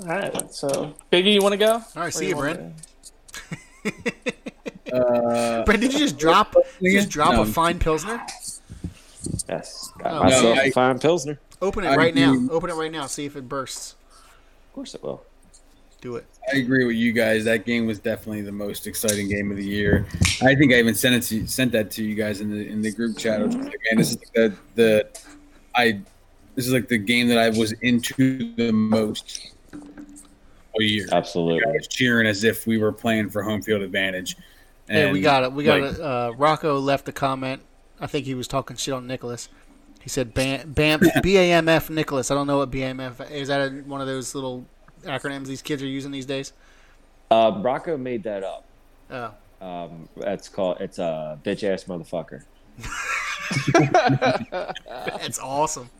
All 0.00 0.06
right. 0.08 0.52
So 0.54 0.94
Biggie, 1.10 1.32
you 1.34 1.42
want 1.42 1.52
to 1.52 1.58
go? 1.58 1.72
All 1.74 1.82
right, 1.96 2.12
see 2.12 2.28
you, 2.28 2.36
Brent. 2.36 2.60
Uh, 4.92 5.62
Brent, 5.64 5.80
did 5.80 5.92
you 5.92 5.98
just 5.98 6.18
drop? 6.18 6.52
Did 6.52 6.64
you 6.80 6.92
just 6.92 7.08
drop 7.10 7.32
No. 7.32 7.42
a 7.42 7.46
fine 7.46 7.78
pilsner? 7.78 8.20
Yes. 9.48 9.90
Got 9.98 10.12
Oh, 10.12 10.24
myself 10.24 10.42
no, 10.56 10.62
a 10.62 10.64
I- 10.66 10.70
fine 10.70 10.98
pilsner. 10.98 11.38
Open 11.62 11.84
it 11.84 11.88
I 11.88 11.96
right 11.96 12.14
now. 12.14 12.32
mean- 12.34 12.50
Open 12.52 12.68
it 12.70 12.74
right 12.74 12.92
now. 12.92 13.06
See 13.06 13.24
if 13.24 13.34
it 13.36 13.48
bursts. 13.48 13.94
Of 14.68 14.72
course 14.74 14.94
it 14.94 15.02
will. 15.02 15.22
Do 16.00 16.16
it. 16.16 16.26
I 16.52 16.58
agree 16.58 16.84
with 16.84 16.96
you 16.96 17.12
guys. 17.12 17.44
That 17.44 17.64
game 17.64 17.86
was 17.86 17.98
definitely 17.98 18.42
the 18.42 18.52
most 18.52 18.86
exciting 18.86 19.28
game 19.28 19.50
of 19.50 19.56
the 19.56 19.64
year. 19.64 20.06
I 20.42 20.54
think 20.54 20.72
I 20.72 20.76
even 20.76 20.94
sent 20.94 21.14
it 21.14 21.22
to 21.22 21.46
sent 21.46 21.72
that 21.72 21.90
to 21.92 22.04
you 22.04 22.14
guys 22.14 22.40
in 22.40 22.50
the 22.50 22.68
in 22.68 22.82
the 22.82 22.92
group 22.92 23.18
chat. 23.18 23.40
I 23.40 23.44
was 23.44 23.56
like, 23.56 23.64
man, 23.64 23.96
this 23.96 24.10
is 24.10 24.18
the 24.34 24.54
the 24.74 25.08
I 25.74 26.00
this 26.54 26.66
is 26.66 26.72
like 26.72 26.88
the 26.88 26.98
game 26.98 27.28
that 27.28 27.38
I 27.38 27.50
was 27.50 27.72
into 27.82 28.54
the 28.56 28.72
most 28.72 29.52
all 30.72 30.82
year. 30.82 31.06
I 31.12 31.16
Absolutely. 31.16 31.62
was 31.72 31.88
cheering 31.88 32.26
as 32.26 32.44
if 32.44 32.66
we 32.66 32.78
were 32.78 32.92
playing 32.92 33.30
for 33.30 33.42
home 33.42 33.62
field 33.62 33.82
advantage. 33.82 34.36
Hey, 34.88 35.10
we 35.10 35.20
got 35.20 35.42
it. 35.42 35.52
We 35.52 35.64
got 35.64 35.80
like, 35.80 35.94
it. 35.94 36.00
Uh, 36.00 36.32
Rocco 36.36 36.78
left 36.78 37.08
a 37.08 37.12
comment. 37.12 37.62
I 38.00 38.06
think 38.06 38.26
he 38.26 38.34
was 38.34 38.46
talking 38.46 38.76
shit 38.76 38.94
on 38.94 39.06
Nicholas. 39.06 39.48
He 40.00 40.08
said 40.08 40.34
Bam, 40.34 40.72
Bam, 40.72 41.00
BAMF 41.00 41.90
Nicholas. 41.90 42.30
I 42.30 42.34
don't 42.34 42.46
know 42.46 42.58
what 42.58 42.70
BAMF 42.70 43.30
is. 43.30 43.48
That 43.48 43.72
a, 43.72 43.74
one 43.80 44.00
of 44.00 44.06
those 44.06 44.34
little 44.34 44.64
acronyms 45.08 45.46
these 45.46 45.62
kids 45.62 45.82
are 45.82 45.86
using 45.86 46.10
these 46.10 46.26
days? 46.26 46.52
Uh, 47.30 47.58
Rocco 47.62 47.96
made 47.96 48.22
that 48.24 48.44
up. 48.44 48.64
Oh, 49.10 49.32
Um, 49.60 50.08
that's 50.16 50.48
called. 50.48 50.78
It's 50.80 50.98
a 50.98 51.38
bitch 51.44 51.62
ass 51.64 51.84
motherfucker. 51.84 52.42
that's 54.86 55.38
awesome. 55.38 55.90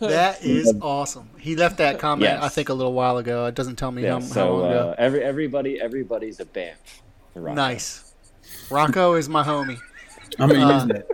That 0.00 0.44
is 0.44 0.74
awesome. 0.80 1.28
He 1.38 1.56
left 1.56 1.78
that 1.78 1.98
comment, 1.98 2.30
Yes. 2.32 2.42
I 2.42 2.48
think, 2.48 2.68
a 2.68 2.74
little 2.74 2.92
while 2.92 3.18
ago. 3.18 3.46
It 3.46 3.54
doesn't 3.54 3.76
tell 3.76 3.90
me 3.90 4.02
Yeah. 4.02 4.14
how, 4.14 4.20
how 4.20 4.26
So 4.26 4.56
long 4.56 4.70
ago. 4.70 4.88
uh, 4.90 4.94
every 4.98 5.22
everybody 5.22 5.80
everybody's 5.80 6.40
a 6.40 6.44
bamf. 6.44 6.74
Rocco. 7.34 7.54
nice. 7.54 8.12
Rocco 8.70 9.14
is 9.14 9.28
my 9.28 9.42
homie. 9.42 9.78
I'm 10.38 10.48
gonna 10.48 10.66
uh, 10.66 10.74
use 10.74 10.86
that. 10.88 11.06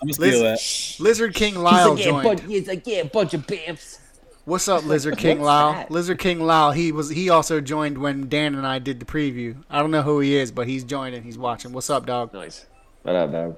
I'm 0.00 0.08
gonna 0.08 0.20
Liz- 0.52 0.96
that. 0.98 1.02
Lizard 1.04 1.34
King 1.34 1.54
Lyle 1.56 1.94
he's 1.96 2.06
like, 2.06 2.08
yeah, 2.14 2.22
joined. 2.22 2.40
but, 2.40 2.50
he's 2.50 2.68
like, 2.68 2.86
yeah, 2.86 2.96
a 2.98 3.04
bunch 3.04 3.34
of 3.34 3.46
bamfs. 3.46 3.98
What's 4.44 4.66
up, 4.66 4.84
Lizard 4.84 5.18
King 5.18 5.38
What's 5.38 5.46
Lyle? 5.46 5.72
that? 5.74 5.90
Lizard 5.90 6.18
King 6.18 6.40
Lyle. 6.40 6.72
He 6.72 6.90
was 6.90 7.10
he 7.10 7.30
also 7.30 7.60
joined 7.60 7.98
when 7.98 8.28
Dan 8.28 8.56
and 8.56 8.66
I 8.66 8.80
did 8.80 8.98
the 8.98 9.06
preview. 9.06 9.62
I 9.70 9.78
don't 9.78 9.92
know 9.92 10.02
who 10.02 10.18
he 10.18 10.34
is, 10.34 10.50
but 10.50 10.66
he's 10.66 10.82
joining. 10.82 11.22
He's 11.22 11.38
watching. 11.38 11.72
What's 11.72 11.88
up, 11.90 12.06
dog? 12.06 12.32
Nice. 12.32 12.66
What 13.02 13.14
up, 13.14 13.30
dog? 13.30 13.56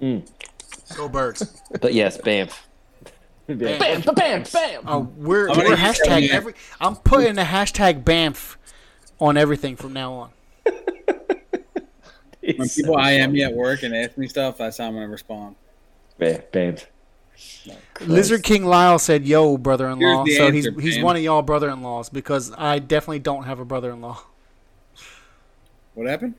Hmm. 0.00 0.18
Go 0.96 1.08
birds. 1.08 1.60
But 1.80 1.92
yes, 1.92 2.16
bamf. 2.16 2.58
Bamf. 3.48 3.78
Bam, 3.78 4.14
bam, 4.14 4.42
bam. 4.50 4.82
Oh, 4.86 5.00
we're 5.16 5.50
I'm 5.50 5.58
we're 5.58 5.76
hashtag 5.76 6.30
every. 6.30 6.54
I'm 6.80 6.96
putting 6.96 7.34
the 7.34 7.42
hashtag 7.42 8.02
BAMF 8.02 8.56
on 9.20 9.36
everything 9.36 9.76
from 9.76 9.92
now 9.92 10.12
on. 10.14 10.30
When 12.40 12.68
people 12.68 12.96
IM 12.98 13.32
me 13.32 13.42
at 13.42 13.52
work 13.52 13.82
and 13.82 13.94
ask 13.94 14.16
me 14.16 14.28
stuff, 14.28 14.58
that's 14.58 14.78
how 14.78 14.86
I'm 14.86 14.94
gonna 14.94 15.08
respond. 15.08 15.56
Bamf. 16.18 16.86
Bamf. 17.36 17.76
Lizard 18.00 18.42
King 18.42 18.64
Lyle 18.64 18.98
said, 18.98 19.26
"Yo, 19.26 19.56
brother-in-law." 19.56 20.24
Here's 20.24 20.38
the 20.38 20.44
So 20.44 20.52
he's 20.52 20.66
answer, 20.66 20.80
he's 20.80 21.02
one 21.02 21.16
of 21.16 21.22
y'all 21.22 21.42
brother-in-laws 21.42 22.10
because 22.10 22.52
I 22.56 22.78
definitely 22.78 23.20
don't 23.20 23.44
have 23.44 23.60
a 23.60 23.64
brother-in-law. 23.64 24.22
What 25.94 26.06
happened? 26.06 26.34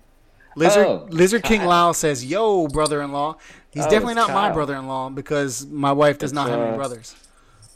Lizard 0.56 0.86
Oh, 0.88 1.08
Lizard 1.10 1.44
King 1.44 1.66
Lyle 1.66 1.94
says, 1.94 2.26
"Yo, 2.26 2.68
brother-in-law." 2.68 3.38
He's 3.72 3.86
Oh, 3.86 3.90
definitely 3.90 4.14
it's 4.14 4.28
not 4.28 4.34
my 4.34 4.52
brother-in-law 4.52 5.10
because 5.12 5.66
my 5.68 5.92
wife 5.92 6.18
does 6.18 6.32
It's, 6.32 6.36
not 6.36 6.50
have 6.50 6.60
any 6.60 6.72
uh, 6.72 6.76
brothers. 6.76 7.16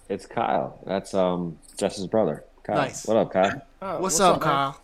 It's 0.09 0.25
Kyle. 0.25 0.79
That's 0.85 1.13
um 1.13 1.57
Jess's 1.77 2.07
brother. 2.07 2.43
Kyle. 2.63 2.75
Nice. 2.75 3.05
What 3.05 3.17
up, 3.17 3.31
Kyle? 3.31 3.61
Oh, 3.81 3.99
What's, 4.01 4.19
up, 4.19 4.35
man? 4.35 4.41
Kyle? 4.41 4.81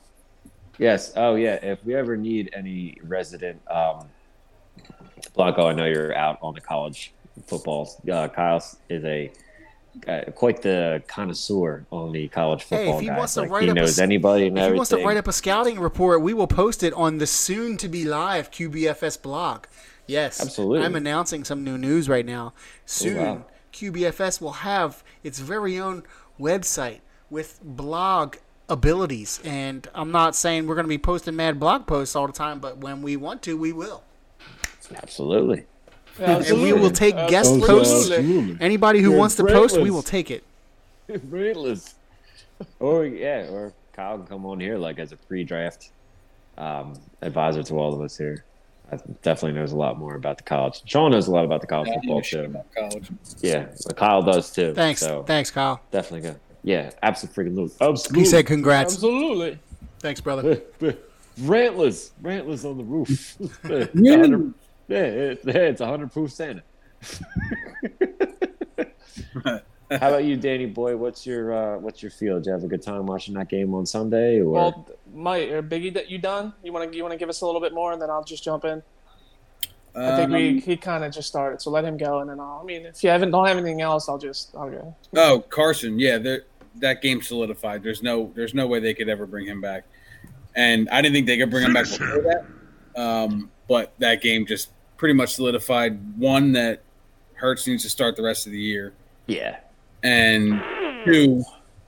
Yes. 0.77 1.13
Oh, 1.15 1.35
yeah. 1.35 1.55
If 1.55 1.83
we 1.85 1.95
ever 1.95 2.17
need 2.17 2.51
any 2.53 2.97
resident, 3.03 3.61
um, 3.69 4.07
Blanco, 5.35 5.67
I 5.67 5.73
know 5.73 5.85
you're 5.85 6.15
out 6.15 6.39
on 6.41 6.53
the 6.53 6.61
college 6.61 7.13
football. 7.47 7.89
Uh, 8.11 8.27
Kyle 8.27 8.63
is 8.89 9.03
a 9.03 9.31
uh, 10.07 10.21
quite 10.35 10.61
the 10.61 11.01
connoisseur 11.07 11.83
on 11.91 12.11
the 12.11 12.27
college 12.27 12.63
Hey, 12.65 12.77
football. 12.85 12.95
if 12.97 13.01
he 13.01 13.07
guys. 13.07 13.17
wants 13.17 13.33
to 13.33 13.41
Like, 13.41 13.49
write 13.49 13.63
he 13.63 13.69
up 13.71 13.75
knows 13.77 13.89
s- 13.97 13.99
anybody 13.99 14.47
and 14.47 14.57
If 14.57 14.67
he 14.67 14.73
wants 14.73 14.89
to 14.91 15.03
write 15.03 15.17
up 15.17 15.27
a 15.27 15.33
scouting 15.33 15.79
report, 15.79 16.21
we 16.21 16.33
will 16.35 16.45
post 16.47 16.83
it 16.83 16.93
on 16.93 17.17
the 17.17 17.25
soon 17.25 17.77
to 17.77 17.87
be 17.87 18.05
live 18.05 18.51
QBFS 18.51 19.21
blog. 19.21 19.65
Yes, 20.05 20.39
Absolutely. 20.39 20.85
I'm 20.85 20.95
announcing 20.95 21.43
some 21.43 21.63
new 21.63 21.77
news 21.79 22.07
right 22.07 22.25
now. 22.25 22.53
Soon, 22.85 23.17
wow. 23.17 23.45
QBFS 23.73 24.39
will 24.39 24.51
have 24.53 25.03
its 25.23 25.39
very 25.39 25.79
own 25.79 26.03
website 26.39 26.99
with 27.29 27.59
blog 27.63 28.35
abilities. 28.69 29.41
And 29.43 29.87
I'm 29.95 30.11
not 30.11 30.35
saying 30.35 30.67
we're 30.67 30.75
going 30.75 30.85
to 30.85 30.89
be 30.89 30.97
posting 30.97 31.35
mad 31.35 31.59
blog 31.59 31.87
posts 31.87 32.15
all 32.15 32.27
the 32.27 32.33
time, 32.33 32.59
but 32.59 32.77
when 32.77 33.01
we 33.01 33.17
want 33.17 33.41
to, 33.43 33.57
we 33.57 33.73
will. 33.73 34.03
Absolutely. 34.95 35.65
And 36.19 36.61
we 36.61 36.73
will 36.73 36.91
take 36.91 37.15
guest 37.27 37.51
Absolutely. 37.53 37.67
posts. 37.67 38.61
Anybody 38.61 39.01
who 39.01 39.11
You're 39.11 39.19
wants 39.19 39.35
to 39.35 39.43
post, 39.43 39.79
we 39.79 39.91
will 39.91 40.03
take 40.03 40.31
it. 40.31 40.43
Brainless. 41.23 41.95
Or 42.79 43.05
yeah, 43.05 43.49
or 43.49 43.73
Kyle 43.93 44.17
can 44.17 44.27
come 44.27 44.45
on 44.45 44.59
here 44.59 44.77
like 44.77 44.99
as 44.99 45.11
a 45.11 45.17
pre-draft 45.17 45.91
um, 46.57 46.99
advisor 47.21 47.63
to 47.63 47.75
all 47.75 47.93
of 47.93 48.01
us 48.01 48.17
here. 48.17 48.43
I 48.91 48.97
definitely 49.21 49.59
knows 49.59 49.73
a 49.73 49.75
lot 49.75 49.99
more 49.99 50.15
about 50.15 50.37
the 50.37 50.43
college. 50.43 50.81
Sean 50.85 51.11
knows 51.11 51.27
a 51.27 51.31
lot 51.31 51.43
about 51.45 51.61
the 51.61 51.67
college 51.67 51.89
I 51.89 51.93
don't 51.93 52.01
football 52.01 52.21
too. 52.21 52.63
college. 52.75 53.09
Yeah, 53.41 53.67
but 53.85 53.97
Kyle 53.97 54.23
does 54.23 54.51
too. 54.51 54.73
Thanks. 54.73 55.01
So 55.01 55.23
Thanks, 55.23 55.51
Kyle. 55.51 55.81
definitely 55.91 56.29
good. 56.29 56.39
Yeah, 56.63 56.91
absolutely. 57.03 57.69
Absolutely. 57.81 58.19
He 58.19 58.25
said 58.25 58.45
congrats. 58.45 58.93
Absolutely. 58.95 59.59
Thanks, 59.99 60.21
brother. 60.21 60.61
Rantless, 61.41 62.11
rantless 62.21 62.65
on 62.65 62.77
the 62.77 62.83
roof. 62.83 63.37
yeah, 64.87 64.97
it's, 64.99 65.45
it's 65.45 65.81
a 65.81 65.85
hundred 65.85 66.11
proof 66.11 66.31
Santa. 66.31 66.63
How 69.89 70.09
about 70.09 70.25
you, 70.25 70.35
Danny 70.35 70.65
boy? 70.65 70.97
What's 70.97 71.25
your 71.25 71.53
uh, 71.53 71.77
what's 71.79 72.01
your 72.01 72.11
feel? 72.11 72.35
Did 72.37 72.47
you 72.47 72.51
have 72.51 72.63
a 72.63 72.67
good 72.67 72.81
time 72.81 73.05
watching 73.05 73.33
that 73.35 73.47
game 73.49 73.73
on 73.73 73.85
Sunday? 73.85 74.39
Or 74.39 74.49
Well, 74.49 74.87
Mike 75.13 75.49
or 75.49 75.63
Biggie, 75.63 75.93
that 75.93 76.09
you 76.09 76.17
done? 76.17 76.51
You 76.61 76.73
want 76.73 76.91
to 76.91 76.97
you 76.97 77.03
want 77.03 77.13
to 77.13 77.17
give 77.17 77.29
us 77.29 77.39
a 77.41 77.45
little 77.45 77.61
bit 77.61 77.73
more, 77.73 77.93
and 77.93 78.01
then 78.01 78.09
I'll 78.09 78.23
just 78.23 78.43
jump 78.43 78.65
in. 78.65 78.83
I 79.95 80.15
think 80.17 80.31
we 80.31 80.49
Um, 80.49 80.57
he 80.59 80.77
kind 80.77 81.03
of 81.03 81.11
just 81.13 81.27
started, 81.27 81.61
so 81.61 81.71
let 81.71 81.85
him 81.85 81.95
go, 81.97 82.19
and 82.19 82.29
then 82.29 82.39
I'll. 82.39 82.59
I 82.61 82.65
mean, 82.65 82.85
if 82.85 83.03
you 83.03 83.09
haven't 83.09 83.31
don't 83.31 83.47
have 83.47 83.57
anything 83.57 83.81
else, 83.81 84.09
I'll 84.09 84.17
just 84.17 84.53
I'll 84.55 84.69
go. 84.69 84.95
Oh, 85.15 85.39
Carson, 85.49 85.99
yeah, 85.99 86.17
they're- 86.17 86.45
that 86.75 87.01
game 87.01 87.23
solidified. 87.23 87.81
There's 87.81 88.03
no, 88.03 88.31
there's 88.35 88.53
no 88.53 88.67
way 88.67 88.79
they 88.79 88.93
could 88.93 89.09
ever 89.09 89.25
bring 89.25 89.47
him 89.47 89.59
back, 89.61 89.85
and 90.55 90.87
I 90.89 91.01
didn't 91.01 91.15
think 91.15 91.25
they 91.25 91.37
could 91.39 91.49
bring 91.49 91.63
him 91.65 91.73
back 91.73 91.85
before 91.85 92.21
that. 92.21 92.45
Um, 93.01 93.49
but 93.67 93.93
that 93.97 94.21
game 94.21 94.45
just 94.45 94.69
pretty 94.97 95.13
much 95.13 95.35
solidified 95.35 95.99
one 96.19 96.51
that 96.53 96.81
Hurts 97.35 97.67
needs 97.67 97.83
to 97.83 97.89
start 97.89 98.15
the 98.15 98.23
rest 98.23 98.45
of 98.47 98.51
the 98.51 98.59
year, 98.59 98.93
yeah, 99.27 99.57
and 100.03 100.61
two, 101.05 101.43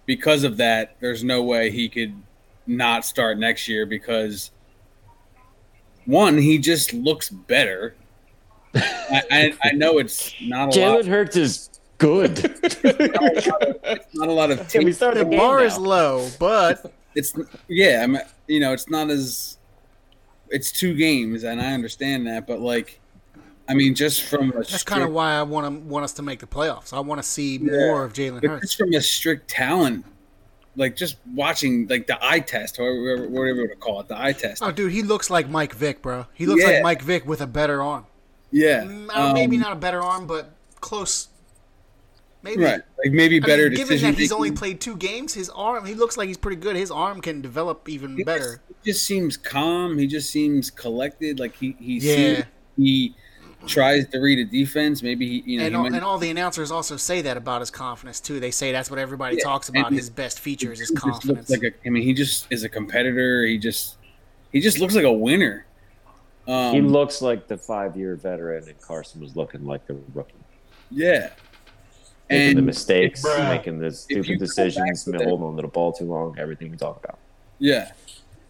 because 0.06 0.44
of 0.44 0.58
that, 0.58 0.96
there's 1.00 1.24
no 1.24 1.42
way 1.44 1.72
he 1.72 1.90
could 1.90 2.14
not 2.68 3.04
start 3.04 3.40
next 3.40 3.68
year 3.68 3.86
because 3.88 4.52
one, 6.06 6.38
he 6.38 6.58
just 6.60 6.94
looks 6.94 7.30
better. 7.30 7.96
I, 8.76 9.24
I, 9.32 9.54
I 9.64 9.72
know 9.72 9.98
it's 9.98 10.34
not 10.42 10.76
a 10.76 10.80
lot. 10.80 11.00
Jalen 11.00 11.08
Hurts 11.08 11.36
is 11.36 11.70
good. 11.98 12.38
It's 13.92 14.16
not 14.16 14.30
a 14.30 14.32
lot 14.32 14.52
of 14.52 14.68
Can 14.70 14.86
we 14.86 14.92
start 14.92 15.16
The 15.16 15.24
the 15.26 15.36
bar 15.38 15.60
now? 15.60 15.66
is 15.66 15.78
low, 15.78 16.30
but 16.40 16.94
it's 17.16 17.34
yeah 17.68 18.04
i'm 18.04 18.18
you 18.48 18.60
know 18.60 18.72
it's 18.72 18.88
not 18.88 19.10
as 19.10 19.58
it's 20.50 20.72
two 20.72 20.94
games 20.94 21.44
and 21.44 21.60
i 21.60 21.74
understand 21.74 22.28
that 22.28 22.46
but 22.46 22.60
like 22.62 22.99
i 23.70 23.74
mean 23.74 23.94
just 23.96 24.24
from 24.24 24.50
a 24.50 24.54
that's 24.56 24.68
strict, 24.70 24.86
kind 24.88 25.04
of 25.04 25.12
why 25.12 25.34
I 25.36 25.44
want 25.44 25.66
to 25.68 25.80
want 25.88 26.04
us 26.04 26.14
to 26.14 26.22
make 26.22 26.40
the 26.40 26.48
playoffs. 26.48 26.92
I 26.92 27.00
want 27.00 27.22
to 27.22 27.28
see 27.28 27.58
more 27.60 28.04
of 28.04 28.14
Jalen 28.14 28.44
Hurts. 28.46 28.62
just 28.66 28.78
from 28.78 28.92
a 28.94 29.02
strict 29.02 29.50
talent 29.50 30.06
like 30.76 30.96
just 30.96 31.18
watching 31.36 31.88
like 31.88 32.08
the 32.08 32.18
eye 32.26 32.40
test 32.40 32.80
or 32.80 33.02
whatever, 33.02 33.28
whatever 33.30 33.68
to 33.68 33.76
call 33.76 34.00
it 34.02 34.08
the 34.08 34.20
eye 34.20 34.34
test 34.34 34.62
Oh, 34.64 34.72
dude, 34.72 34.92
he 34.92 35.02
looks 35.04 35.30
like 35.30 35.50
Mike 35.50 35.74
Vick, 35.74 36.02
bro. 36.02 36.26
He 36.34 36.46
looks 36.46 36.62
Yeah. 36.64 36.70
like 36.76 36.84
Mike 36.84 37.02
Vick 37.02 37.26
with 37.26 37.42
a 37.42 37.48
better 37.48 37.82
arm. 37.82 38.06
yeah 38.52 38.84
Mm, 38.84 39.10
uh, 39.14 39.34
maybe 39.34 39.56
um, 39.58 39.62
not 39.62 39.74
a 39.74 39.76
better 39.76 40.02
arm, 40.02 40.26
but 40.28 40.52
close. 40.82 41.28
Maybe. 42.42 42.64
right 42.64 42.82
like 43.04 43.12
maybe 43.12 43.38
I 43.38 43.46
better 43.46 43.64
mean, 43.70 43.76
given 43.76 44.00
that 44.02 44.16
he's 44.18 44.32
only 44.32 44.52
played 44.52 44.80
two 44.80 44.96
games, 44.96 45.34
his 45.34 45.50
arm, 45.50 45.86
he 45.86 45.94
looks 45.94 46.16
like 46.16 46.28
he's 46.30 46.38
pretty 46.38 46.56
good. 46.62 46.78
His 46.78 46.90
arm 46.90 47.20
can 47.20 47.42
develop 47.42 47.90
even 47.90 48.16
He 48.16 48.24
better. 48.24 48.40
just, 48.40 48.60
he 48.84 48.92
just 48.92 49.04
seems 49.06 49.36
calm 49.36 49.98
he 49.98 50.08
just 50.08 50.30
seems 50.30 50.72
collected 50.72 51.38
like 51.40 51.56
he 51.58 51.76
he 51.80 51.98
Yeah. 52.00 52.16
seems, 52.16 52.46
he 52.78 53.16
tries 53.68 54.08
to 54.08 54.20
read 54.20 54.40
a 54.40 54.46
defense 54.50 55.04
maybe 55.04 55.42
he 55.42 55.52
you 55.54 55.58
know 55.60 55.66
And 55.66 55.74
he 55.74 55.76
all, 55.78 55.84
might- 55.84 55.94
and 55.94 56.04
all 56.06 56.18
the 56.18 56.30
announcers 56.30 56.72
also 56.72 56.96
say 56.98 57.22
that 57.24 57.36
about 57.38 57.60
his 57.62 57.70
confidence 57.70 58.20
too. 58.20 58.40
They 58.40 58.52
say 58.52 58.72
that's 58.72 58.90
what 58.90 59.00
everybody 59.00 59.36
Yeah, 59.38 59.44
talks 59.44 59.70
about. 59.70 59.88
and 59.88 59.96
His 59.96 60.10
best 60.10 60.40
features 60.40 60.80
is 60.80 60.90
He 60.90 60.96
just 60.96 61.06
looks 61.06 61.20
confidence. 61.26 61.50
Like 61.50 61.64
a, 61.64 61.72
I 61.86 61.90
mean, 61.90 62.04
he 62.04 62.14
just 62.14 62.48
is 62.52 62.64
a 62.64 62.70
competitor. 62.70 63.46
He 63.46 63.58
just 63.58 63.98
he 64.52 64.60
just 64.62 64.80
looks 64.80 64.96
like 64.96 65.04
a 65.06 65.12
winner. 65.12 65.66
Um, 66.48 66.74
he 66.74 66.82
looks 66.82 67.22
like 67.22 67.48
the 67.48 67.58
five-year 67.58 68.16
veteran, 68.16 68.68
and 68.68 68.82
Carson 68.82 69.22
was 69.22 69.36
looking 69.36 69.64
like 69.66 69.86
the 69.86 70.00
rookie, 70.16 70.34
yeah, 70.90 71.30
making 72.30 72.48
and 72.50 72.58
the 72.58 72.62
mistakes, 72.64 73.24
Bruh. 73.24 73.50
making 73.50 73.78
the 73.78 73.92
stupid 73.92 74.40
decisions, 74.40 75.04
back 75.06 75.22
holding 75.22 75.46
on 75.46 75.56
to 75.58 75.62
the 75.62 75.68
ball 75.68 75.94
too 75.94 76.06
long. 76.06 76.36
Everything 76.40 76.72
we 76.72 76.78
talk 76.78 77.04
about. 77.04 77.20
yeah, 77.60 77.92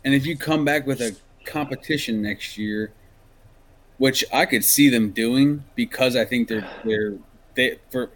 and 0.05 0.13
if 0.13 0.25
you 0.25 0.37
come 0.37 0.63
back 0.63 0.87
with 0.87 1.01
a 1.01 1.13
competition 1.43 2.21
next 2.21 2.57
year, 2.57 2.93
which 3.99 4.25
I 4.33 4.45
could 4.47 4.65
see 4.65 4.89
them 4.89 5.11
doing 5.11 5.63
because 5.75 6.15
I 6.15 6.25
think 6.25 6.47
they're 6.47 6.67
they're 6.83 7.13
they 7.55 7.77
for. 7.91 8.09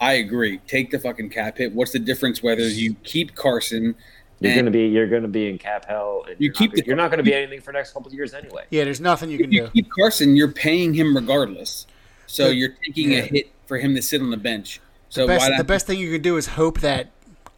I 0.00 0.14
agree. 0.14 0.58
Take 0.66 0.90
the 0.92 0.98
fucking 0.98 1.28
cap 1.28 1.58
hit. 1.58 1.74
What's 1.74 1.92
the 1.92 1.98
difference 1.98 2.42
whether 2.42 2.66
you 2.66 2.94
keep 3.02 3.34
Carson? 3.34 3.94
You're 4.40 4.54
gonna 4.54 4.70
be 4.70 4.86
you're 4.86 5.06
gonna 5.08 5.28
be 5.28 5.50
in 5.50 5.58
cap 5.58 5.84
hell. 5.84 6.24
You 6.28 6.36
you're 6.38 6.52
keep 6.54 6.70
not, 6.70 6.76
the- 6.76 6.86
you're 6.86 6.96
not 6.96 7.10
gonna 7.10 7.22
be 7.22 7.34
anything 7.34 7.60
for 7.60 7.72
the 7.72 7.78
next 7.78 7.92
couple 7.92 8.08
of 8.08 8.14
years 8.14 8.32
anyway. 8.32 8.64
yeah, 8.70 8.84
there's 8.84 9.00
nothing 9.00 9.28
you 9.28 9.34
If 9.36 9.42
can 9.42 9.52
you 9.52 9.62
do. 9.64 9.70
keep 9.74 9.90
Carson, 9.90 10.36
you're 10.36 10.50
paying 10.52 10.94
him 10.94 11.14
regardless. 11.14 11.86
So 12.26 12.48
The- 12.48 12.54
you're 12.54 12.74
taking 12.86 13.12
yeah. 13.12 13.18
a 13.18 13.22
hit 13.22 13.50
for 13.66 13.76
him 13.76 13.94
to 13.96 14.00
sit 14.00 14.22
on 14.22 14.30
the 14.30 14.38
bench. 14.38 14.80
So 15.10 15.26
best, 15.26 15.50
why 15.50 15.58
the 15.58 15.64
best 15.64 15.86
thing 15.86 15.98
you 15.98 16.10
can 16.12 16.22
do 16.22 16.38
is 16.38 16.46
hope 16.46 16.80
that 16.80 17.08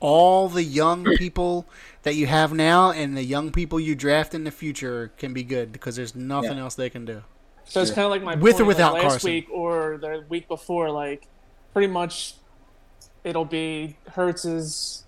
all 0.01 0.49
the 0.49 0.65
young 0.65 1.05
people 1.19 1.67
that 2.03 2.17
you 2.17 2.27
have 2.27 2.53
now 2.53 2.91
and 2.91 3.17
the 3.17 3.23
young 3.23 3.53
people 3.53 3.79
you 3.79 3.95
draft 3.95 4.35
in 4.35 4.43
the 4.43 4.51
future 4.51 5.13
can 5.19 5.33
be 5.33 5.45
good 5.45 5.71
because 5.71 5.95
there's 5.95 6.17
nothing 6.17 6.57
Yeah. 6.57 6.65
else 6.65 6.75
they 6.75 6.91
can 6.91 7.05
do. 7.05 7.23
So 7.65 7.81
it's 7.81 7.91
kind 7.91 8.05
of 8.05 8.11
like 8.11 8.23
my 8.23 8.35
With 8.35 8.55
or 8.57 8.59
point, 8.59 8.61
like, 8.61 8.67
without 8.69 8.95
last 8.95 9.03
Carson. 9.03 9.31
week 9.31 9.49
or 9.51 9.99
the 9.99 10.25
week 10.29 10.49
before. 10.49 10.91
Like, 10.91 11.27
pretty 11.73 11.89
much, 11.93 12.35
it'll 13.25 13.45
be 13.45 13.97
Hurts's. 14.11 15.05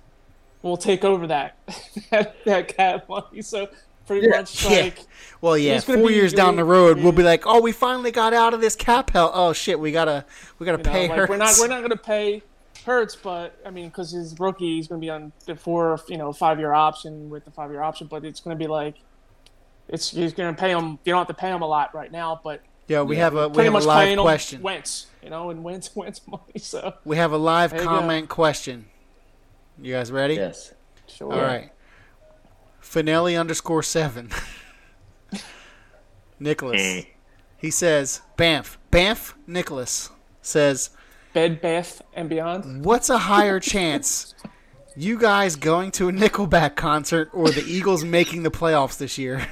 We'll 0.62 0.76
take 0.78 1.04
over 1.04 1.26
that 1.26 1.58
that, 2.10 2.36
that 2.44 2.68
cat 2.76 3.08
money. 3.08 3.42
So 3.42 3.68
pretty 4.06 4.26
Yeah. 4.28 4.38
much 4.38 4.64
Yeah. 4.64 4.80
like 4.82 4.98
Well, 5.42 5.58
yeah, 5.58 5.78
four 5.80 5.96
be- 6.08 6.14
years 6.14 6.32
down 6.32 6.56
the 6.56 6.64
road, 6.64 6.98
we'll 6.98 7.12
be 7.12 7.22
like, 7.22 7.42
oh, 7.46 7.60
we 7.60 7.70
finally 7.72 8.10
got 8.10 8.32
out 8.32 8.54
of 8.54 8.60
this 8.62 8.74
cap 8.74 9.10
hell. 9.10 9.30
Oh 9.34 9.52
shit, 9.52 9.78
we 9.78 9.92
gotta 9.92 10.24
we 10.58 10.64
gotta 10.64 10.78
you 10.78 10.84
know, 10.84 10.90
pay 10.90 11.08
like 11.08 11.18
her. 11.18 11.26
we're 11.28 11.36
not 11.36 11.54
we're 11.60 11.68
not 11.68 11.82
gonna 11.82 11.96
pay 11.96 12.42
Hertz, 12.86 13.14
but 13.16 13.54
I 13.66 13.70
mean, 13.70 13.88
because 13.88 14.10
his 14.12 14.38
rookie, 14.40 14.76
he's 14.76 14.88
gonna 14.88 15.00
be 15.00 15.10
on 15.10 15.32
the 15.44 15.54
four 15.54 16.00
you 16.08 16.16
know 16.16 16.32
five 16.32 16.58
year 16.58 16.72
option 16.72 17.28
with 17.28 17.44
the 17.44 17.50
five 17.50 17.70
year 17.70 17.82
option, 17.82 18.06
but 18.06 18.24
it's 18.24 18.40
gonna 18.40 18.56
be 18.56 18.66
like. 18.66 18.94
It's 19.88 20.10
he's 20.10 20.32
gonna 20.32 20.54
pay 20.54 20.70
him. 20.70 20.98
You 21.04 21.12
don't 21.12 21.18
have 21.18 21.26
to 21.28 21.34
pay 21.34 21.50
him 21.50 21.62
a 21.62 21.66
lot 21.66 21.94
right 21.94 22.10
now, 22.10 22.40
but 22.42 22.62
Yeah, 22.88 23.02
we 23.02 23.16
have 23.16 23.34
a 23.36 23.48
we 23.48 23.54
pretty 23.54 23.64
have 23.66 23.74
a 23.74 23.78
much 23.78 23.84
live 23.86 24.04
paying 24.06 24.18
question. 24.18 24.58
him 24.58 24.62
Wentz, 24.64 25.06
you 25.22 25.30
know, 25.30 25.50
and 25.50 25.62
Wentz 25.62 25.90
Wentz 25.96 26.20
money. 26.26 26.58
So 26.58 26.94
We 27.04 27.16
have 27.16 27.32
a 27.32 27.36
live 27.36 27.70
There 27.70 27.80
you 27.80 27.86
comment 27.86 28.28
question. 28.28 28.86
You 29.80 29.92
guys 29.94 30.10
ready? 30.12 30.34
Yes. 30.34 30.72
sure. 31.06 31.32
All 31.32 31.40
right. 31.40 31.70
Finelli 32.82 33.38
underscore 33.38 33.82
seven. 33.82 34.30
Nicholas. 36.38 36.80
Eh. 36.80 37.02
He 37.56 37.70
says, 37.70 38.20
BAMF. 38.36 38.76
BAMF 38.92 39.34
Nicholas 39.46 40.10
says, 40.42 40.90
Bed 41.32 41.60
Bath 41.60 42.02
and 42.12 42.28
Beyond. 42.28 42.84
What's 42.84 43.10
a 43.10 43.18
higher 43.18 43.58
chance? 43.74 44.34
You 44.96 45.18
guys 45.18 45.56
going 45.56 45.90
to 45.92 46.08
a 46.08 46.12
Nickelback 46.12 46.76
concert 46.76 47.30
or 47.32 47.50
the 47.50 47.64
Eagles 47.66 48.04
making 48.04 48.42
the 48.44 48.50
playoffs 48.50 48.96
this 48.98 49.18
year? 49.18 49.48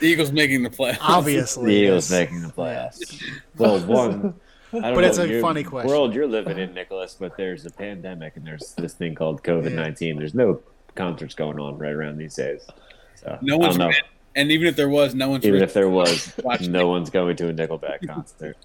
The 0.00 0.06
Eagles 0.06 0.32
making 0.32 0.62
the 0.62 0.70
playoffs. 0.70 0.98
Obviously. 1.00 1.66
The 1.66 1.80
Eagles 1.82 2.10
yes. 2.10 2.20
making 2.20 2.42
the 2.42 2.48
playoffs. 2.52 3.22
Well, 3.56 3.78
one. 3.80 4.34
I 4.72 4.80
don't 4.80 4.94
But 4.94 5.00
know 5.02 5.06
it's 5.06 5.18
a 5.18 5.40
funny 5.40 5.62
question. 5.62 5.88
World 5.88 6.14
you're 6.14 6.26
living 6.26 6.58
in, 6.58 6.74
Nicholas, 6.74 7.16
but 7.18 7.36
there's 7.36 7.64
a 7.64 7.70
pandemic 7.70 8.36
and 8.36 8.44
there's 8.44 8.74
this 8.76 8.92
thing 8.92 9.14
called 9.14 9.44
COVID 9.44 9.72
nineteen. 9.72 10.18
There's 10.18 10.34
no 10.34 10.60
concerts 10.96 11.36
going 11.36 11.60
on 11.60 11.78
right 11.78 11.92
around 11.92 12.16
these 12.18 12.34
days. 12.34 12.66
So 13.14 13.38
No 13.40 13.54
I 13.54 13.58
one's 13.58 13.76
don't 13.78 13.94
and 14.36 14.50
even 14.50 14.66
if 14.66 14.74
there 14.74 14.88
was, 14.88 15.14
no 15.14 15.28
one's 15.28 15.44
Even 15.44 15.62
if 15.62 15.72
there 15.72 15.88
was, 15.88 16.32
Watch 16.42 16.62
no 16.66 16.88
one's 16.88 17.08
going 17.10 17.36
to 17.36 17.48
a 17.48 17.52
Nickelback 17.52 18.04
concert 18.06 18.56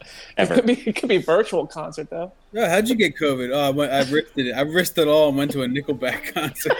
It 0.00 0.06
ever. 0.38 0.54
could 0.54 0.66
be 0.66 0.72
it 0.86 0.96
could 0.96 1.10
be 1.10 1.18
virtual 1.18 1.66
concert 1.66 2.08
though. 2.08 2.32
Yeah, 2.52 2.70
how'd 2.70 2.88
you 2.88 2.94
get 2.94 3.16
COVID? 3.16 3.54
Oh, 3.54 3.60
I, 3.60 3.70
went, 3.70 3.92
I 3.92 4.10
risked 4.10 4.38
it. 4.38 4.52
I 4.52 4.62
risked 4.62 4.96
it 4.98 5.08
all 5.08 5.28
and 5.28 5.36
went 5.36 5.50
to 5.52 5.62
a 5.62 5.66
Nickelback 5.66 6.32
concert. 6.32 6.76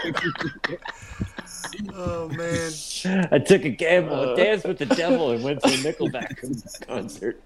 Oh, 1.93 2.29
man. 2.29 2.71
I 3.31 3.39
took 3.39 3.65
a 3.65 3.69
gamble, 3.69 4.31
I 4.31 4.35
danced 4.35 4.65
with 4.67 4.77
the 4.77 4.85
devil, 4.85 5.31
and 5.31 5.43
went 5.43 5.61
to 5.61 5.67
a 5.67 5.71
Nickelback 5.71 6.87
concert. 6.87 7.41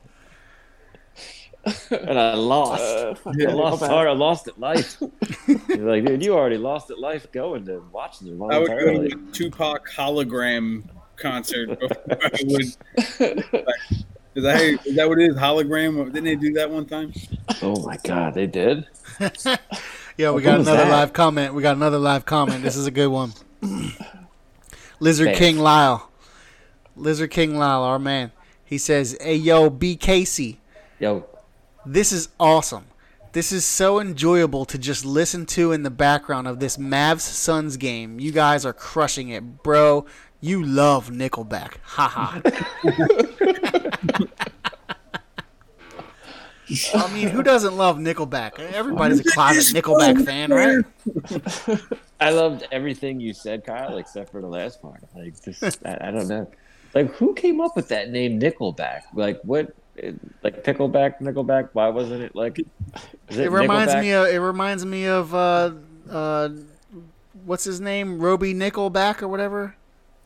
And 1.92 2.18
I 2.18 2.34
lost. 2.36 2.82
Uh, 2.82 3.16
fuck 3.16 3.36
I 3.42 3.52
lost 3.52 3.82
Nickelback. 3.84 3.88
hard. 3.90 4.08
I 4.08 4.12
lost 4.14 4.48
at 4.48 4.60
life. 4.60 5.02
Like, 5.78 6.06
dude, 6.06 6.24
you 6.24 6.34
already 6.34 6.58
lost 6.58 6.92
at 6.92 7.00
life 7.00 7.32
going 7.32 7.66
to 7.66 7.84
watching 7.92 8.28
them 8.38 8.52
I 8.52 8.60
would 8.60 8.68
go 8.68 8.80
to 8.80 9.06
a 9.08 9.32
Tupac 9.32 9.90
hologram 9.90 10.84
concert 11.16 11.80
before 11.80 12.18
I 12.22 12.40
would. 12.46 12.62
Is 14.36 14.44
that, 14.44 14.62
is 14.86 14.96
that 14.96 15.10
what 15.10 15.20
it 15.20 15.32
is? 15.32 15.36
Hologram? 15.36 16.06
Didn't 16.06 16.24
they 16.24 16.36
do 16.36 16.54
that 16.54 16.70
one 16.70 16.86
time? 16.86 17.12
Oh 17.64 17.84
my 17.84 17.98
god, 18.04 18.36
they 18.36 18.46
did. 18.46 18.86
yeah, 20.18 20.32
we 20.32 20.42
Who 20.42 20.42
got 20.42 20.60
another 20.62 20.78
that? 20.78 20.90
live 20.92 21.14
comment. 21.14 21.54
We 21.56 21.62
got 21.64 21.76
another 21.76 21.98
live 21.98 22.26
comment. 22.26 22.64
This 22.64 22.76
is 22.78 22.86
a 22.86 22.92
good 22.92 23.08
one. 23.08 23.34
Lizard 25.00 25.28
Thanks. 25.28 25.40
King 25.40 25.60
Lyle. 25.60 26.10
Lizard 26.96 27.32
King 27.32 27.58
Lyle, 27.58 27.84
our 27.84 28.00
man. 28.00 28.32
He 28.66 28.78
says, 28.78 29.18
Hey, 29.22 29.36
yo, 29.36 29.70
B. 29.70 29.96
Casey. 29.96 30.60
Yo, 31.00 31.26
This 31.86 32.12
is 32.12 32.30
awesome. 32.40 32.86
This 33.32 33.52
is 33.52 33.64
so 33.64 34.00
enjoyable 34.00 34.66
to 34.66 34.78
just 34.78 35.06
listen 35.06 35.46
to 35.48 35.72
in 35.72 35.84
the 35.84 35.92
background 35.92 36.48
of 36.48 36.60
this 36.60 36.78
Mavs 36.78 37.22
Suns 37.22 37.78
game. 37.78 38.20
You 38.20 38.32
guys 38.32 38.66
are 38.66 38.74
crushing 38.74 39.30
it, 39.30 39.62
bro. 39.64 40.06
You 40.42 40.64
love 40.64 41.10
Nickelback. 41.10 41.76
Haha. 41.84 42.42
I 46.94 47.14
mean, 47.14 47.30
who 47.30 47.44
doesn't 47.44 47.78
love 47.78 47.98
Nickelback? 47.98 48.60
Everybody's 48.60 49.20
a 49.20 49.24
closet 49.24 49.76
Nickelback 49.76 50.26
fan, 50.26 50.52
right? 50.52 51.80
I 52.20 52.32
loved 52.32 52.68
everything 52.72 53.20
you 53.20 53.34
said, 53.34 53.64
Kyle, 53.66 53.98
except 53.98 54.32
for 54.32 54.42
the 54.42 54.48
last 54.48 54.82
part. 54.82 55.04
Like, 55.16 55.42
just 55.44 55.64
I, 55.86 55.98
I 56.02 56.12
don't 56.12 56.28
know. 56.28 56.50
Like, 56.94 57.14
who 57.16 57.34
came 57.34 57.62
up 57.62 57.76
with 57.76 57.88
that 57.90 58.10
name, 58.10 58.40
Nickelback? 58.40 59.02
Like, 59.14 59.40
what? 59.44 59.74
Like 60.44 60.64
Pickleback, 60.64 61.20
Nickelback? 61.20 61.70
Why 61.74 61.90
wasn't 61.90 62.24
it 62.24 62.36
like? 62.36 62.60
It, 62.60 62.68
It 63.30 63.52
reminds 63.52 63.94
Nickelback? 63.94 64.02
me 64.02 64.12
of 64.12 64.28
it 64.28 64.38
reminds 64.40 64.86
me 64.86 65.06
of 65.08 65.36
uh, 65.36 65.72
uh, 66.10 66.50
what's 67.46 67.66
his 67.66 67.82
name, 67.82 68.20
Roby 68.20 68.54
Nickelback 68.54 69.22
or 69.22 69.28
whatever, 69.28 69.76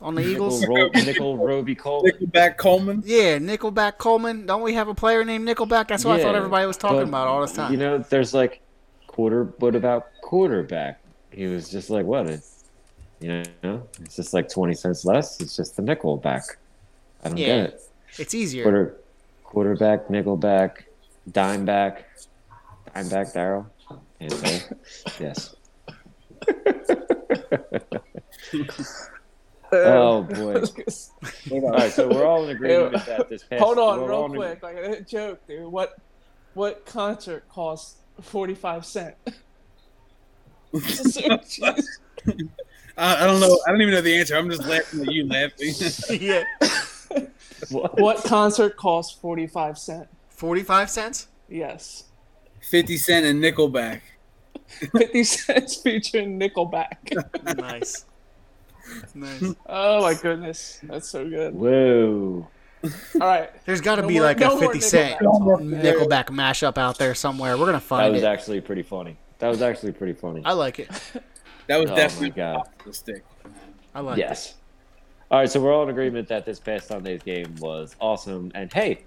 on 0.00 0.14
the 0.14 0.22
Eagles. 0.22 0.60
Nickel, 0.60 0.76
Ro- 0.76 0.90
Nickel 0.94 1.36
Roby 1.38 1.74
Cole. 1.74 2.04
Nickelback 2.04 2.56
Coleman. 2.56 3.02
Yeah, 3.04 3.38
Nickelback 3.38 3.98
Coleman. 3.98 4.46
Don't 4.46 4.62
we 4.62 4.74
have 4.74 4.86
a 4.86 4.94
player 4.94 5.24
named 5.24 5.46
Nickelback? 5.48 5.88
That's 5.88 6.04
what 6.04 6.20
I 6.20 6.22
thought 6.22 6.36
everybody 6.36 6.66
was 6.66 6.76
talking 6.76 6.98
but, 6.98 7.08
about 7.08 7.26
all 7.26 7.40
this 7.40 7.52
time. 7.52 7.72
You 7.72 7.78
know, 7.78 7.98
there's 7.98 8.32
like 8.32 8.60
quarter. 9.08 9.44
What 9.58 9.74
about 9.74 10.06
quarterback? 10.22 11.00
He 11.34 11.46
was 11.46 11.68
just 11.70 11.90
like, 11.90 12.06
what? 12.06 12.26
It, 12.28 12.40
you 13.20 13.42
know, 13.62 13.86
it's 14.00 14.16
just 14.16 14.32
like 14.34 14.48
twenty 14.48 14.74
cents 14.74 15.04
less. 15.04 15.40
It's 15.40 15.56
just 15.56 15.76
the 15.76 15.82
nickel 15.82 16.16
back. 16.16 16.42
I 17.24 17.28
don't 17.28 17.38
Yeah. 17.38 17.46
get 17.46 17.56
it. 17.70 17.82
it's 18.18 18.34
easier. 18.34 18.62
Quarter, 18.64 18.96
quarterback, 19.44 20.08
nickelback, 20.08 20.82
dime 21.32 21.64
back, 21.64 22.06
dime 22.94 23.08
back, 23.08 23.28
Daryl. 23.32 23.66
Yes. 25.20 25.54
Um, 29.72 29.80
oh 29.80 30.22
boy. 30.22 30.54
All 31.50 31.70
right, 31.72 31.90
so 31.90 32.06
we're 32.08 32.24
all 32.24 32.44
in 32.44 32.50
agreement 32.50 32.92
Ew. 32.92 32.98
that 33.06 33.28
this 33.28 33.42
past. 33.42 33.60
Hold 33.60 33.78
on, 33.78 34.00
real 34.02 34.10
all 34.12 34.24
in- 34.26 34.34
quick. 34.36 34.62
Like 34.62 34.76
a 34.76 35.00
joke, 35.00 35.44
dude. 35.48 35.66
What 35.66 35.96
what 36.52 36.86
concert 36.86 37.48
costs 37.48 37.96
forty 38.20 38.54
five 38.54 38.84
cent? 38.84 39.16
So 40.80 41.36
cheap. 41.38 41.64
I, 42.96 43.22
I 43.22 43.26
don't 43.26 43.40
know. 43.40 43.60
I 43.66 43.70
don't 43.70 43.80
even 43.82 43.94
know 43.94 44.00
the 44.00 44.16
answer. 44.16 44.36
I'm 44.36 44.48
just 44.50 44.64
laughing 44.66 45.00
at 45.02 45.12
you 45.12 45.26
laughing. 45.28 45.74
yeah, 46.20 46.44
What? 47.70 47.98
what 48.00 48.24
concert 48.24 48.76
costs 48.76 49.18
forty 49.18 49.46
five 49.46 49.78
cent? 49.78 50.08
forty-five 50.30 50.90
cents. 50.90 51.28
Yes, 51.48 52.04
Fifty 52.60 52.96
Cent 52.96 53.24
and 53.26 53.42
Nickelback. 53.42 54.00
fifty 54.66 55.22
cents 55.24 55.76
featuring 55.76 56.38
Nickelback. 56.40 56.96
nice, 57.58 58.04
nice. 59.14 59.54
oh 59.66 60.02
my 60.02 60.14
goodness, 60.14 60.80
that's 60.84 61.08
so 61.08 61.28
good. 61.28 61.54
Whoa. 61.54 62.48
All 63.14 63.20
right, 63.20 63.50
There's 63.64 63.80
got 63.80 63.96
to 63.96 64.02
No 64.02 64.08
be 64.08 64.14
more- 64.14 64.24
like 64.24 64.38
no 64.38 64.56
a 64.56 64.60
fifty 64.60 64.80
cent 64.80 65.20
Nickelback. 65.20 65.82
Nickelback 65.82 66.24
mashup 66.26 66.78
out 66.78 66.98
there 66.98 67.14
somewhere. 67.14 67.56
We're 67.56 67.66
gonna 67.66 67.80
find 67.80 68.02
it. 68.06 68.08
That 68.08 68.12
was 68.14 68.22
it. 68.22 68.26
actually 68.26 68.60
pretty 68.60 68.82
funny. 68.82 69.16
That 69.38 69.48
was 69.48 69.62
actually 69.62 69.92
pretty 69.92 70.12
funny. 70.14 70.42
I 70.44 70.52
like 70.52 70.78
it. 70.78 70.88
That 71.66 71.78
was 71.80 71.90
Oh, 71.90 71.96
definitely 71.96 72.28
my 72.30 72.36
God. 72.36 72.68
the 72.84 72.92
stick. 72.92 73.24
I 73.94 74.00
like 74.00 74.18
it. 74.18 74.20
Yes. 74.20 74.54
All 75.30 75.38
right, 75.38 75.48
so 75.50 75.58
we're 75.62 75.72
all 75.72 75.82
in 75.84 75.88
agreement 75.88 76.28
that 76.28 76.44
this 76.44 76.60
past 76.60 76.88
Sunday's 76.88 77.22
game 77.22 77.54
was 77.58 77.96
awesome. 78.02 78.52
And 78.54 78.70
hey, 78.70 78.98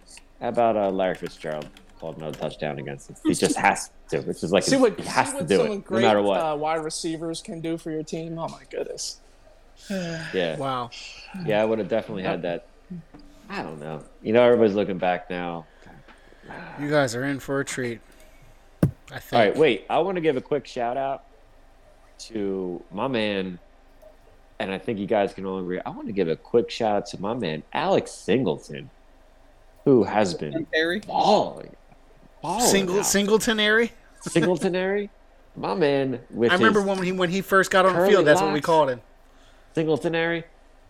how 0.41 0.47
about 0.49 0.75
uh, 0.75 0.89
Larry 0.89 1.13
Fitzgerald 1.13 1.67
called 1.99 2.17
no 2.17 2.31
touchdown 2.31 2.79
against 2.79 3.11
us? 3.11 3.21
He 3.23 3.35
just 3.35 3.57
has 3.57 3.91
to, 4.09 4.21
which 4.21 4.43
is 4.43 4.51
like 4.51 4.63
see 4.63 4.75
what 4.75 4.99
he 4.99 5.05
has 5.05 5.27
see 5.27 5.33
to 5.33 5.37
what 5.37 5.47
do 5.47 5.57
some 5.57 5.71
it 5.71 5.91
no 5.91 5.99
matter 5.99 6.21
what. 6.23 6.39
Uh, 6.41 6.55
wide 6.55 6.83
receivers 6.83 7.43
can 7.43 7.61
do 7.61 7.77
for 7.77 7.91
your 7.91 8.01
team. 8.01 8.39
Oh 8.39 8.47
my 8.47 8.63
goodness. 8.71 9.19
yeah, 9.91 10.57
Wow. 10.57 10.89
yeah, 11.45 11.61
I 11.61 11.65
would 11.65 11.77
have 11.77 11.89
definitely 11.89 12.23
had 12.23 12.41
that. 12.41 12.65
I 13.51 13.61
don't 13.61 13.79
know. 13.79 14.03
You 14.23 14.33
know, 14.33 14.41
everybody's 14.41 14.73
looking 14.75 14.97
back 14.97 15.29
now. 15.29 15.67
You 16.79 16.89
guys 16.89 17.13
are 17.13 17.23
in 17.23 17.39
for 17.39 17.59
a 17.59 17.65
treat. 17.65 18.01
I 19.11 19.19
think. 19.19 19.33
All 19.33 19.47
right, 19.47 19.57
wait. 19.57 19.85
I 19.89 19.99
want 19.99 20.15
to 20.15 20.21
give 20.21 20.37
a 20.37 20.41
quick 20.41 20.65
shout 20.67 20.97
out 20.97 21.23
to 22.19 22.83
my 22.91 23.07
man, 23.07 23.59
and 24.59 24.71
I 24.71 24.77
think 24.77 24.99
you 24.99 25.07
guys 25.07 25.33
can 25.33 25.45
all 25.45 25.59
agree. 25.59 25.79
I 25.85 25.89
want 25.89 26.07
to 26.07 26.13
give 26.13 26.27
a 26.27 26.35
quick 26.35 26.69
shout 26.69 26.95
out 26.95 27.05
to 27.07 27.21
my 27.21 27.33
man 27.33 27.63
Alex 27.73 28.11
Singleton, 28.11 28.89
who 29.85 30.03
has 30.03 30.33
been 30.33 30.65
Terry. 30.73 30.99
balling, 30.99 31.75
balling 32.41 32.65
Single 32.65 32.99
out. 32.99 33.05
Singletonary. 33.05 33.91
Singletonary, 34.21 35.09
my 35.55 35.73
man 35.73 36.19
with 36.31 36.51
I 36.51 36.55
remember 36.55 36.81
when 36.81 37.01
he 37.01 37.11
when 37.11 37.29
he 37.29 37.41
first 37.41 37.71
got 37.71 37.85
on 37.85 37.95
the 37.95 38.07
field. 38.07 38.25
That's 38.25 38.41
what 38.41 38.53
we 38.53 38.61
called 38.61 38.89
him. 38.89 39.01
Singletonary. 39.75 40.43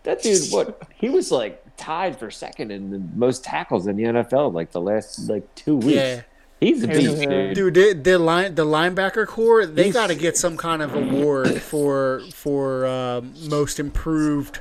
That 0.04 0.22
dude, 0.22 0.50
what 0.50 0.82
he 0.94 1.10
was 1.10 1.30
like 1.30 1.62
tied 1.76 2.18
for 2.18 2.30
second 2.30 2.72
in 2.72 2.90
the 2.90 2.98
most 3.14 3.44
tackles 3.44 3.86
in 3.86 3.96
the 3.96 4.04
NFL 4.04 4.52
like 4.52 4.72
the 4.72 4.80
last 4.80 5.28
like 5.28 5.54
two 5.54 5.76
weeks. 5.76 5.96
Yeah. 5.96 6.22
He's 6.60 6.82
a 6.82 6.88
beast, 6.88 7.18
Yeah. 7.22 7.52
dude. 7.52 7.54
Dude, 7.54 7.74
the, 7.74 7.92
the 8.10 8.18
line 8.18 8.54
the 8.56 8.64
linebacker 8.66 9.26
core 9.26 9.64
they 9.64 9.90
got 9.90 10.08
to 10.08 10.14
get 10.16 10.36
some 10.36 10.56
kind 10.56 10.82
of 10.82 10.94
award 10.94 11.62
for 11.62 12.22
for 12.34 12.84
um, 12.86 13.32
most 13.48 13.78
improved 13.78 14.60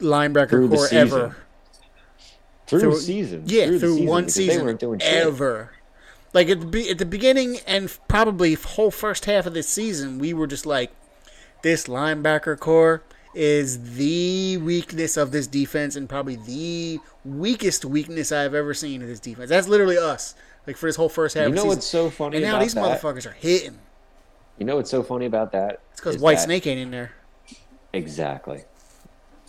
linebacker 0.00 0.50
Through 0.50 0.68
core 0.70 0.86
season. 0.88 0.98
ever. 0.98 1.36
Through, 2.66 2.80
through- 2.80 2.96
season, 2.98 3.42
Yeah, 3.46 3.66
the 3.66 3.78
through 3.80 4.04
one 4.06 4.22
because 4.24 4.34
season 4.34 4.64
weren't 4.64 4.80
doing 4.80 5.00
shit. 5.00 5.08
ever. 5.26 5.72
Like 6.32 6.48
at 6.48 6.60
the 6.60 6.66
be- 6.66 6.88
at 6.90 6.98
the 6.98 7.06
beginning 7.06 7.58
and 7.66 7.96
probably 8.08 8.54
whole 8.54 8.90
first 8.92 9.24
half 9.24 9.46
of 9.46 9.54
this 9.54 9.68
season, 9.68 10.18
we 10.18 10.32
were 10.32 10.46
just 10.46 10.66
like, 10.66 10.92
this 11.62 11.86
linebacker 11.88 12.58
core 12.58 13.02
is 13.34 13.94
the 13.96 14.56
weakness 14.58 15.16
of 15.16 15.32
this 15.32 15.46
defense 15.48 15.94
and 15.96 16.08
probably 16.08 16.36
the 16.36 16.98
weakest 17.24 17.84
weakness 17.84 18.30
I've 18.32 18.54
ever 18.54 18.72
seen 18.74 19.02
in 19.02 19.08
this 19.08 19.20
defense. 19.20 19.48
That's 19.50 19.68
literally 19.68 19.98
us. 19.98 20.34
Like 20.66 20.76
for 20.76 20.86
this 20.86 20.96
whole 20.96 21.08
first 21.08 21.34
half 21.34 21.42
You 21.44 21.48
of 21.50 21.54
know 21.54 21.64
what's 21.64 21.86
so 21.86 22.10
funny 22.10 22.36
and 22.36 22.44
now 22.44 22.52
about 22.56 22.62
these 22.62 22.74
that? 22.74 23.00
motherfuckers 23.00 23.26
are 23.26 23.32
hitting. 23.32 23.78
You 24.58 24.66
know 24.66 24.76
what's 24.76 24.90
so 24.90 25.02
funny 25.02 25.26
about 25.26 25.52
that? 25.52 25.80
It's 25.92 26.00
because 26.00 26.18
White 26.18 26.36
that- 26.36 26.42
Snake 26.44 26.66
ain't 26.66 26.80
in 26.80 26.90
there. 26.90 27.12
Exactly. 27.92 28.62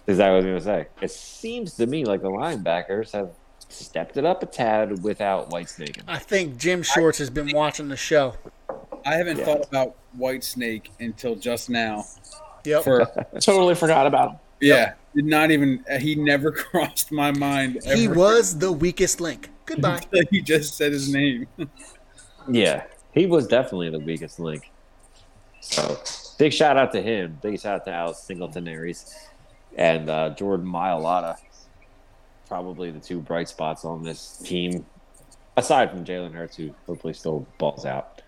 Is 0.07 0.17
that 0.17 0.27
what 0.29 0.33
I 0.33 0.37
was 0.37 0.45
gonna 0.45 0.61
say? 0.61 0.87
It 1.01 1.11
seems 1.11 1.75
to 1.75 1.85
me 1.85 2.05
like 2.05 2.21
the 2.21 2.29
linebackers 2.29 3.11
have 3.11 3.31
stepped 3.69 4.17
it 4.17 4.25
up 4.25 4.41
a 4.43 4.45
tad 4.45 5.03
without 5.03 5.49
White 5.51 5.69
Snake. 5.69 5.99
I 6.07 6.17
think 6.17 6.57
Jim 6.57 6.81
Shorts 6.81 7.17
has 7.19 7.29
been 7.29 7.51
watching 7.53 7.87
the 7.87 7.95
show. 7.97 8.35
I 9.05 9.15
haven't 9.15 9.37
Yeah. 9.37 9.45
thought 9.45 9.65
about 9.67 9.95
White 10.13 10.43
Snake 10.43 10.91
until 10.99 11.35
just 11.35 11.69
now. 11.69 12.05
Yep. 12.65 12.83
For 12.83 13.05
Totally 13.39 13.75
forgot 13.75 14.07
about 14.07 14.31
him. 14.31 14.37
yeah, 14.59 14.93
did 15.15 15.25
not 15.25 15.51
even. 15.51 15.83
He 15.99 16.15
never 16.15 16.51
crossed 16.51 17.11
my 17.11 17.31
mind. 17.31 17.79
Ever 17.85 17.95
he 17.95 18.07
was 18.07 18.57
the 18.57 18.71
weakest 18.71 19.21
link. 19.21 19.49
Goodbye. 19.75 20.01
until 20.11 20.23
He 20.31 20.41
just 20.41 20.75
said 20.75 20.91
his 20.91 21.11
name. 21.13 21.47
Yeah, 22.49 22.85
he 23.11 23.27
was 23.27 23.45
definitely 23.45 23.91
the 23.91 23.99
weakest 23.99 24.39
link. 24.39 24.71
So 25.59 25.99
big 26.39 26.51
shout 26.51 26.75
out 26.75 26.91
to 26.93 27.01
him. 27.01 27.37
Big 27.39 27.59
shout 27.59 27.75
out 27.75 27.85
to 27.85 27.91
Alex 27.93 28.17
Singleton 28.17 28.67
Aries 28.67 29.15
and 29.77 30.09
uh, 30.09 30.31
Jordan 30.31 30.65
Mailata. 30.65 31.37
Probably 32.47 32.89
the 32.89 32.99
two 32.99 33.21
bright 33.21 33.47
spots 33.47 33.85
on 33.85 34.01
this 34.01 34.37
team, 34.43 34.87
aside 35.55 35.91
from 35.91 36.03
Jalen 36.03 36.33
Hurts, 36.33 36.57
who 36.57 36.73
hopefully 36.87 37.13
still 37.13 37.45
balls 37.59 37.85
out. 37.85 38.23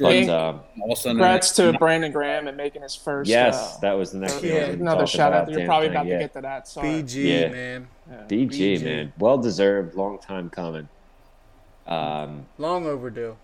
But 0.00 0.12
Hey, 0.12 0.28
um, 0.28 0.60
All 0.80 0.92
of 0.92 0.98
a 0.98 1.00
sudden, 1.00 1.16
Congrats 1.18 1.50
to 1.52 1.72
Brandon 1.74 2.12
Graham 2.12 2.46
and 2.48 2.56
making 2.56 2.82
his 2.82 2.94
first. 2.94 3.28
yes, 3.28 3.76
uh, 3.76 3.80
that 3.80 3.92
was 3.92 4.12
the 4.12 4.18
next 4.18 4.34
thing. 4.34 4.54
Yeah, 4.54 4.66
was 4.68 4.80
another 4.80 5.06
shout 5.06 5.32
out. 5.32 5.48
You're 5.50 5.58
damn 5.60 5.66
probably 5.66 5.88
thing, 5.88 5.96
about 5.96 6.06
yeah. 6.06 6.14
to 6.18 6.24
get 6.24 6.32
to 6.34 6.40
that. 6.42 6.68
Sorry. 6.68 6.88
BG, 7.02 7.24
Yeah. 7.40 7.48
man. 7.48 7.88
BG, 8.28 8.76
BG. 8.78 8.84
man, 8.84 9.12
well 9.18 9.38
deserved, 9.38 9.94
long 9.94 10.18
time 10.18 10.48
coming. 10.50 10.88
Um, 11.86 12.46
Long 12.58 12.86
overdue. 12.86 13.36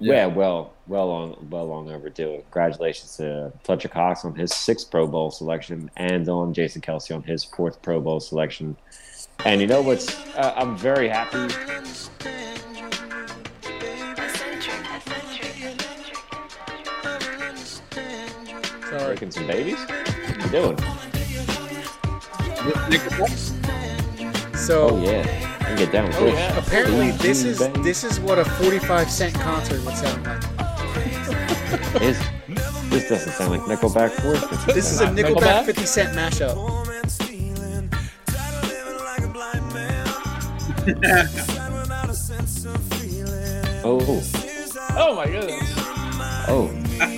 yeah. 0.00 0.26
well, 0.26 0.72
well 0.88 1.06
long, 1.06 1.46
well 1.50 1.66
long 1.66 1.90
overdue. 1.90 2.38
Congratulations 2.50 3.16
to 3.18 3.52
Fletcher 3.64 3.88
Cox 3.88 4.24
on 4.24 4.34
his 4.34 4.52
sixth 4.52 4.90
Pro 4.90 5.06
Bowl 5.06 5.30
selection, 5.30 5.90
and 5.96 6.28
on 6.28 6.52
Jason 6.52 6.82
Kelce 6.82 7.14
on 7.14 7.22
his 7.22 7.44
fourth 7.44 7.80
Pro 7.82 8.00
Bowl 8.00 8.18
selection. 8.20 8.76
And 9.44 9.60
you 9.60 9.66
know 9.66 9.82
what's? 9.82 10.16
Uh, 10.36 10.52
I'm 10.56 10.76
very 10.76 11.08
happy. 11.08 11.48
Sorry. 19.12 19.26
Making 19.26 19.30
some 19.30 19.46
babies. 19.46 19.78
What 19.78 20.44
you 20.44 20.50
doing? 20.50 20.78
So 24.56 24.90
Oh 24.90 25.02
yeah, 25.02 25.56
I 25.60 25.64
can 25.64 25.76
get 25.76 25.92
down 25.92 26.06
with 26.06 26.16
Oh, 26.18 26.24
this. 26.26 26.34
yeah. 26.34 26.58
apparently 26.58 27.08
Bang, 27.08 27.18
this 27.18 27.44
is 27.44 27.58
bang. 27.58 27.82
this 27.82 28.04
is 28.04 28.20
what 28.20 28.38
a 28.38 28.44
45 28.44 29.10
cent 29.10 29.34
concert 29.34 29.84
would 29.84 29.96
sound 29.96 30.24
like. 30.24 30.42
Is, 32.02 32.18
this 32.90 33.08
doesn't 33.08 33.32
sound 33.32 33.50
like 33.50 33.60
Nickelback 33.62 34.24
or 34.24 34.36
50 34.36 34.72
This 34.72 34.92
is 34.92 35.00
a 35.00 35.06
Nickelback 35.06 35.34
Nickelback? 35.34 35.64
50 35.66 35.84
Cent 35.86 36.16
mashup. 36.16 36.56
Oh, 43.84 44.22
Oh 44.94 45.14
my 45.16 45.26
goodness. 45.26 45.62
oh, 46.48 46.70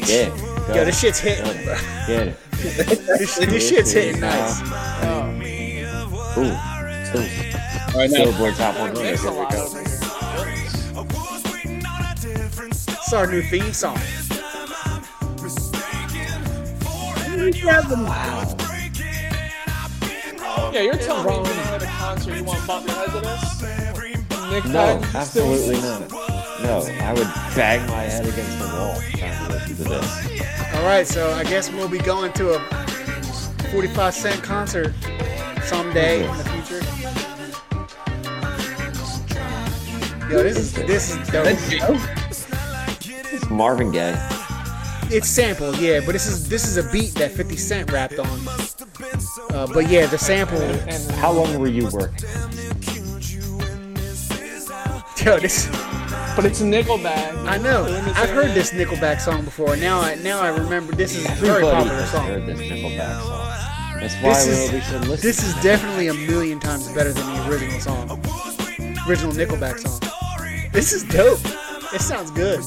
yeah. 0.07 0.31
Go. 0.67 0.75
Yo, 0.75 0.85
this 0.85 0.99
shit's 1.01 1.19
hitting. 1.19 1.45
bro. 1.65 1.77
Get 2.07 2.29
it. 2.29 2.37
This, 3.19 3.37
this 3.37 3.69
shit's 3.69 3.93
hitting 3.93 4.21
nice. 4.21 4.61
Oh, 5.05 5.31
Ooh, 6.37 6.41
ooh. 6.41 6.51
All 7.95 8.01
right, 8.01 8.11
now 8.11 8.25
Billboard 8.25 8.55
Top 8.55 8.75
100. 8.79 9.19
Here 9.19 9.31
we 9.31 9.47
go. 9.51 9.81
It's 13.05 13.13
our 13.13 13.27
new 13.31 13.43
theme 13.43 13.73
song. 13.73 13.99
Yeah, 20.73 20.81
you're 20.81 20.97
telling 20.97 21.27
me 21.27 21.51
you 21.51 21.55
know 21.57 21.63
at 21.75 21.83
a 21.83 21.87
concert 21.87 22.37
you 22.37 22.43
want 22.45 22.61
to 22.61 22.67
bump 22.67 22.89
your 22.89 23.21
this? 23.21 23.63
Nick 24.51 24.65
No, 24.65 24.73
Dyke 25.01 25.15
absolutely 25.15 25.81
not. 25.81 26.11
No, 26.63 26.81
I 27.01 27.13
would 27.13 27.44
bang 27.55 27.87
my 27.89 28.03
head 28.03 28.27
against 28.27 28.59
the 28.59 28.67
wall 28.67 29.01
trying 29.17 29.47
to 29.47 29.53
listen 29.53 29.77
to 29.77 29.85
this. 29.85 30.75
All 30.75 30.85
right, 30.85 31.07
so 31.07 31.33
I 31.33 31.45
guess 31.45 31.71
we'll 31.71 31.89
be 31.89 31.99
going 31.99 32.33
to 32.35 32.55
a 32.55 32.61
45 33.71 34.15
cent 34.15 34.43
concert 34.43 34.93
someday 35.63 36.29
in 36.29 36.37
the 36.37 36.45
future. 36.45 36.81
Yo, 40.31 40.43
this 40.43 40.57
is 40.57 40.73
this 40.73 41.17
is 41.17 41.29
dope. 41.29 41.47
It's 43.33 43.51
Marvin 43.51 43.93
Gaye. 43.93 44.17
It's 45.11 45.29
sample, 45.29 45.75
yeah, 45.77 46.01
but 46.01 46.13
this 46.13 46.27
is 46.27 46.49
this 46.49 46.67
is 46.67 46.77
a 46.77 46.91
beat 46.91 47.15
that 47.15 47.31
50 47.31 47.57
Cent 47.57 47.93
rapped 47.93 48.19
on. 48.19 48.41
Uh, 49.51 49.67
but 49.73 49.89
yeah, 49.89 50.07
the 50.07 50.19
sample. 50.19 50.61
And 50.61 51.11
How 51.13 51.31
long 51.31 51.57
were 51.59 51.69
you 51.69 51.89
working? 51.91 52.29
Yo, 55.25 55.39
this 55.39 55.69
but 56.37 56.45
it's 56.45 56.61
a 56.61 56.65
Nickelback. 56.65 57.47
I 57.47 57.59
know. 57.59 57.85
I've 58.15 58.31
heard 58.31 58.53
this 58.55 58.73
Nickelback 58.73 59.21
song 59.21 59.45
before. 59.45 59.77
Now 59.77 60.01
I 60.01 60.15
now 60.17 60.41
I 60.41 60.49
remember 60.49 60.93
this 60.95 61.15
is 61.17 61.25
a 61.25 61.29
very 61.35 61.65
Everybody 61.65 61.77
popular 61.77 62.01
has 62.01 62.11
song. 62.11 62.27
heard 62.27 62.47
this 62.47 62.61
Nickelback 62.61 63.21
song. 63.23 64.01
That's 64.01 64.15
why 64.17 64.29
This 64.35 64.47
is 64.47 64.73
we 64.73 64.81
should 64.81 65.07
listen. 65.09 65.27
this 65.29 65.43
is 65.45 65.55
definitely 65.63 66.09
a 66.09 66.15
million 66.15 66.59
times 66.61 66.89
better 66.93 67.13
than 67.13 67.27
the 67.27 67.49
original 67.51 67.81
song. 67.81 68.11
Original 69.09 69.33
Nickelback 69.33 69.79
song. 69.79 70.01
This 70.73 70.93
is 70.93 71.05
dope. 71.05 71.41
It 71.95 72.01
sounds 72.01 72.31
good. 72.33 72.61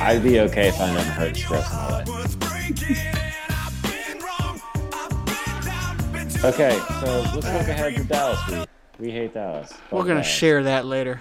I'd 0.00 0.22
be 0.22 0.40
okay 0.40 0.68
if 0.68 0.80
I 0.80 0.86
never 0.94 1.10
heard 1.10 1.36
Stress 1.36 1.70
in 1.70 1.76
my 1.76 1.88
life. 1.88 2.08
Okay, 6.44 6.76
so 7.00 7.20
let's 7.20 7.34
look 7.36 7.68
ahead 7.68 7.94
to 7.96 8.04
Dallas 8.04 8.48
week. 8.48 8.68
We 8.98 9.10
hate 9.12 9.32
Dallas. 9.34 9.72
We're 9.92 10.00
gonna 10.02 10.14
Dallas. 10.14 10.26
share 10.26 10.62
that 10.64 10.86
later. 10.86 11.20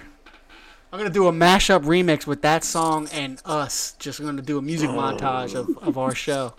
I'm 0.91 0.97
gonna 0.99 1.09
do 1.09 1.27
a 1.27 1.31
mashup 1.31 1.83
remix 1.85 2.27
with 2.27 2.41
that 2.41 2.63
song 2.63 3.07
and 3.13 3.41
us. 3.45 3.95
Just 3.99 4.19
gonna 4.21 4.41
do 4.41 4.57
a 4.57 4.61
music 4.61 4.89
montage 4.89 5.55
of, 5.55 5.69
of 5.87 5.97
our 5.97 6.13
show. 6.13 6.53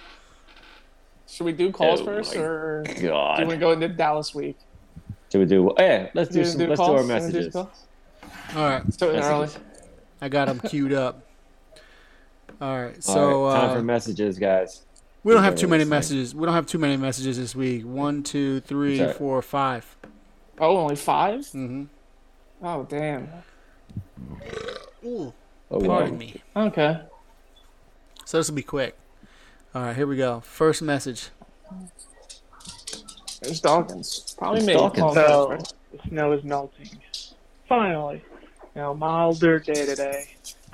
Should 1.28 1.44
we 1.44 1.52
do 1.52 1.70
calls 1.70 2.00
Oh 2.00 2.04
first, 2.04 2.34
my 2.34 2.40
or 2.42 2.82
do 2.84 2.92
you 3.02 3.08
God. 3.08 3.38
want 3.38 3.50
to 3.50 3.56
go 3.56 3.72
into 3.72 3.88
Dallas 3.88 4.34
week? 4.34 4.58
Should 5.30 5.38
we 5.38 5.44
do? 5.46 5.72
Yeah, 5.78 6.08
let's 6.14 6.30
do 6.30 6.40
You 6.40 6.44
some. 6.44 6.60
wanna 6.60 6.68
let's 6.70 6.78
calls? 6.78 6.88
do 6.90 6.94
our 6.96 7.02
You 7.02 7.08
wanna 7.08 7.20
do 7.20 7.26
messages. 7.32 7.52
calls? 7.52 7.86
All 8.54 8.64
right, 8.68 8.84
Let's 8.84 9.02
early. 9.02 9.48
I 10.20 10.28
got 10.28 10.48
them 10.48 10.60
queued 10.60 10.92
up. 10.92 11.22
All 12.60 12.80
right, 12.82 13.02
so 13.02 13.46
right, 13.46 13.54
time 13.60 13.70
uh, 13.70 13.74
for 13.74 13.82
messages, 13.82 14.38
guys. 14.38 14.82
we 15.24 15.32
don't 15.32 15.42
have 15.42 15.56
too 15.56 15.66
many 15.68 15.84
messages. 15.84 16.34
We 16.34 16.44
don't 16.44 16.54
have 16.54 16.66
too 16.66 16.78
many 16.78 16.96
messages 16.96 17.38
this 17.38 17.54
week. 17.54 17.84
One, 17.84 18.22
two, 18.22 18.60
three, 18.60 18.98
Sorry. 18.98 19.12
four, 19.14 19.42
five. 19.42 19.96
Oh, 20.58 20.76
only 20.76 20.96
5 20.96 21.40
Mm-hmm. 21.40 21.84
Oh, 22.64 22.86
damn. 22.88 23.28
Ooh, 25.04 25.32
Oh, 25.70 25.80
pardon 25.80 26.12
wow. 26.12 26.18
me. 26.18 26.42
Okay. 26.54 27.00
So 28.24 28.38
this 28.38 28.48
will 28.48 28.56
be 28.56 28.62
quick. 28.62 28.96
All 29.74 29.82
right, 29.82 29.96
here 29.96 30.06
we 30.06 30.16
go. 30.16 30.40
First 30.40 30.82
message. 30.82 31.30
It's 33.42 33.60
Dawkins. 33.60 34.34
Probably 34.38 34.58
It's 34.58 34.66
me. 34.66 34.74
Dawkins. 34.74 35.00
Call 35.00 35.14
So 35.14 35.58
the 35.92 35.98
snow 36.08 36.32
is 36.32 36.44
melting. 36.44 36.90
Finally, 37.68 38.22
you 38.74 38.80
know, 38.80 38.94
milder 38.94 39.58
day 39.58 39.86
today. 39.86 40.28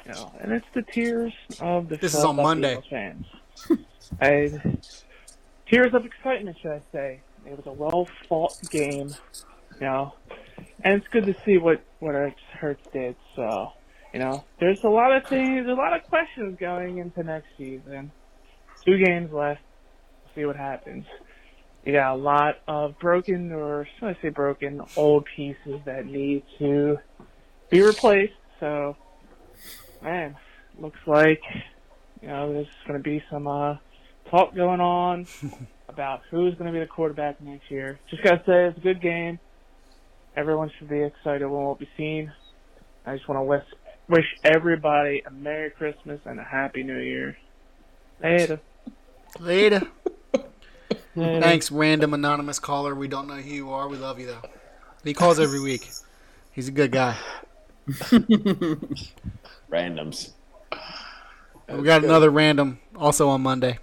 You 0.05 0.13
know, 0.13 0.33
and 0.41 0.53
it's 0.53 0.67
the 0.75 0.83
tears 0.83 1.33
of 1.61 1.89
the 1.89 1.97
This 1.97 2.15
is 2.15 2.25
on 2.25 2.37
Monday. 2.37 2.83
Fans. 2.91 3.27
and 4.21 4.83
tears 5.69 5.95
of 5.95 6.05
excitement, 6.05 6.57
should 6.61 6.73
I 6.73 6.83
say? 6.93 7.21
It 7.47 7.57
was 7.57 7.67
a 7.67 7.73
well 7.73 8.09
fought 8.29 8.55
game, 8.71 9.17
you 9.81 9.87
know, 9.87 10.15
and 10.83 10.95
it's 10.95 11.09
good 11.09 11.27
to 11.27 11.35
see 11.45 11.59
what 11.59 11.83
what 12.01 12.15
Hurts, 12.15 12.41
Hurts 12.59 12.87
did. 12.93 13.17
So, 13.37 13.73
you 14.13 14.21
know, 14.21 14.45
there's 14.61 14.83
a 14.85 14.89
lot 14.89 15.15
of 15.15 15.27
things, 15.27 15.67
a 15.67 15.73
lot 15.73 15.97
of 15.97 16.05
questions 16.09 16.59
going 16.59 16.99
into 16.99 17.23
next 17.23 17.49
season. 17.57 18.11
Two 18.85 18.99
games 18.99 19.33
left. 19.33 19.61
See 20.35 20.45
what 20.45 20.57
happens. 20.57 21.05
You 21.85 21.93
got 21.93 22.15
a 22.15 22.17
lot 22.17 22.57
of 22.67 22.99
broken, 22.99 23.53
or 23.53 23.87
should 23.99 24.09
I 24.09 24.17
say 24.21 24.29
broken, 24.29 24.81
old 24.97 25.25
pieces 25.37 25.81
that 25.85 26.07
need 26.07 26.43
to 26.59 26.99
be 27.71 27.81
replaced. 27.81 28.35
So, 28.61 28.97
man, 30.03 30.37
looks 30.79 30.99
like 31.07 31.41
you 32.21 32.29
know 32.29 32.53
there's 32.53 32.67
going 32.87 32.99
to 32.99 33.03
be 33.03 33.23
some 33.31 33.47
uh, 33.47 33.77
talk 34.31 34.55
going 34.55 34.81
on 34.81 35.27
about 35.89 36.23
who's 36.31 36.55
going 36.55 36.67
to 36.67 36.73
be 36.73 36.81
the 36.81 36.87
quarterback 36.87 37.41
next 37.41 37.71
year. 37.71 37.99
Just 38.11 38.23
gotta 38.23 38.43
say, 38.47 38.67
it's 38.67 38.79
a 38.79 38.81
good 38.81 39.01
game. 39.01 39.39
Everyone 40.37 40.71
should 40.79 40.89
be 40.89 41.03
excited 41.03 41.47
with 41.47 41.61
what 41.61 41.81
we've 41.81 41.89
seen. 41.97 42.33
I 43.09 43.17
just 43.17 43.27
want 43.27 43.39
to 43.39 43.43
wish 43.43 43.65
wish 44.09 44.27
everybody 44.45 45.23
a 45.27 45.31
Merry 45.31 45.71
Christmas 45.71 46.21
and 46.27 46.39
a 46.39 46.45
Happy 46.45 46.83
New 46.83 46.99
Year. 46.99 47.39
Later. 48.23 48.61
Later. 49.41 49.83
Thanks, 51.15 51.73
random 51.73 52.13
anonymous 52.13 52.59
caller. 52.59 52.95
We 52.95 53.09
don't 53.09 53.27
know 53.27 53.37
who 53.37 53.51
you 53.51 53.71
are. 53.71 53.89
We 53.89 53.97
love 53.97 54.21
you 54.21 54.27
though. 54.27 54.43
He 55.05 55.15
calls 55.15 55.41
every 55.41 55.59
week. 55.59 55.89
He's 56.53 56.69
a 56.69 56.73
good 56.73 56.93
guy. 56.93 57.17
Randoms. 59.71 60.33
We 61.69 61.83
got 61.83 62.05
another 62.05 62.31
random 62.31 62.79
also 62.95 63.31
on 63.31 63.41
Monday. 63.41 63.79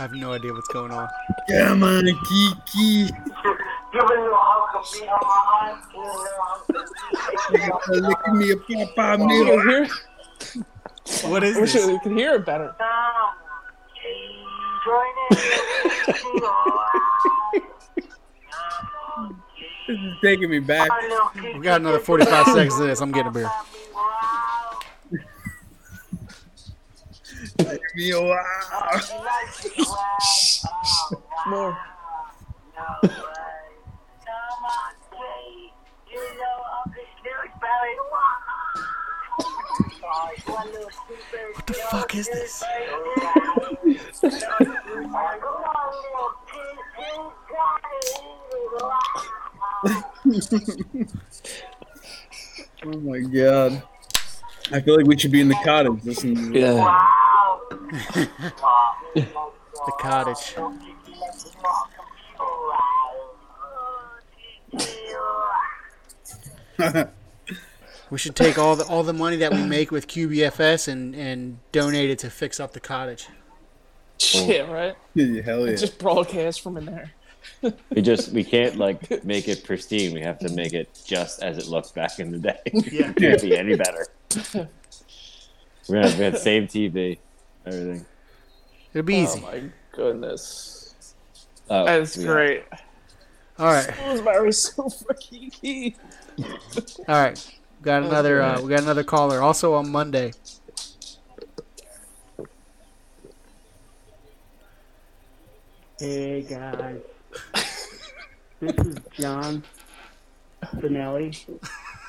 I 0.00 0.04
have 0.04 0.14
no 0.14 0.32
idea 0.32 0.50
what's 0.54 0.66
going 0.68 0.90
on. 0.92 1.10
Come 1.46 1.82
on, 1.82 2.06
Kiki. 2.06 3.12
Look 7.90 8.18
at 8.26 8.32
me, 8.34 8.52
a 8.52 8.56
papa 8.56 9.02
I 9.02 9.16
meal. 9.18 9.56
wish 9.58 9.90
I 9.90 11.28
could 11.28 11.30
What 11.30 11.44
is 11.44 11.52
hear, 11.52 11.60
wish 11.60 11.72
this? 11.74 11.84
I 11.84 11.98
could 11.98 12.12
hear 12.12 12.34
it 12.36 12.46
better. 12.46 12.74
This 19.86 19.98
is 19.98 20.14
taking 20.22 20.48
me 20.48 20.60
back. 20.60 20.88
We 21.42 21.60
got 21.60 21.82
another 21.82 21.98
45 21.98 22.46
seconds 22.46 22.80
of 22.80 22.86
this. 22.86 23.02
I'm 23.02 23.12
getting 23.12 23.26
a 23.28 23.32
beer. 23.32 23.50
Give 23.50 23.72
me 23.72 23.88
a 23.90 23.94
wow. 23.94 24.78
More. 31.46 31.76
What 41.54 41.66
the 41.66 41.74
fuck 41.90 42.14
is 42.14 42.28
this? 42.28 42.64
Oh 52.82 52.98
my 53.00 53.20
god. 53.20 53.82
I 54.72 54.80
feel 54.80 54.96
like 54.96 55.06
we 55.06 55.18
should 55.18 55.32
be 55.32 55.40
in 55.40 55.48
the 55.48 55.58
cottage 55.64 56.04
listening 56.04 56.52
to 56.52 56.58
Yeah. 56.58 57.06
The 59.86 59.92
cottage. 59.98 60.54
We 68.10 68.18
should 68.18 68.34
take 68.34 68.58
all 68.58 68.74
the 68.74 68.84
all 68.86 69.04
the 69.04 69.12
money 69.12 69.36
that 69.36 69.54
we 69.54 69.62
make 69.62 69.92
with 69.92 70.08
QBFS 70.08 70.88
and 70.88 71.14
and 71.14 71.58
donate 71.70 72.10
it 72.10 72.18
to 72.20 72.30
fix 72.30 72.58
up 72.58 72.72
the 72.72 72.80
cottage. 72.80 73.28
Shit, 74.18 74.68
right? 74.68 74.96
Yeah, 75.14 75.42
Hell 75.42 75.66
yeah. 75.68 75.76
Just 75.76 75.98
broadcast 75.98 76.60
from 76.60 76.76
in 76.76 76.86
there. 76.86 77.12
We 77.90 78.02
just 78.02 78.32
we 78.32 78.44
can't 78.44 78.76
like 78.76 79.24
make 79.24 79.48
it 79.48 79.64
pristine. 79.64 80.14
We 80.14 80.20
have 80.22 80.38
to 80.40 80.48
make 80.50 80.72
it 80.72 80.88
just 81.04 81.42
as 81.42 81.58
it 81.58 81.68
looked 81.68 81.94
back 81.94 82.18
in 82.18 82.30
the 82.30 82.38
day. 82.38 82.60
Yeah. 82.90 83.12
Can't 83.12 83.42
be 83.42 83.56
any 83.56 83.76
better. 83.76 84.06
We're 84.54 84.68
gonna 85.88 86.08
have 86.08 86.18
we 86.18 86.24
have 86.24 86.38
same 86.38 86.66
TV, 86.66 87.18
everything. 87.66 88.06
It'll 88.94 89.04
be 89.04 89.16
easy. 89.16 89.40
Oh 89.44 89.50
my 89.50 89.62
goodness. 89.92 91.14
Oh, 91.68 91.84
That's 91.84 92.16
yeah. 92.16 92.26
great. 92.26 92.64
All 93.58 93.66
right. 93.66 94.00
Rosemary 94.06 94.52
so 94.52 94.88
fucking 94.88 95.50
key. 95.50 95.96
All 96.38 96.44
right. 97.08 97.58
We 97.80 97.84
got 97.84 98.02
another. 98.02 98.42
Uh, 98.42 98.60
we 98.60 98.70
got 98.70 98.82
another 98.82 99.04
caller. 99.04 99.42
Also 99.42 99.74
on 99.74 99.90
Monday. 99.90 100.32
Hey 105.98 106.40
guys, 106.48 107.00
this 108.60 108.76
is 108.78 108.96
John 109.18 109.62
Finelli. 110.76 111.36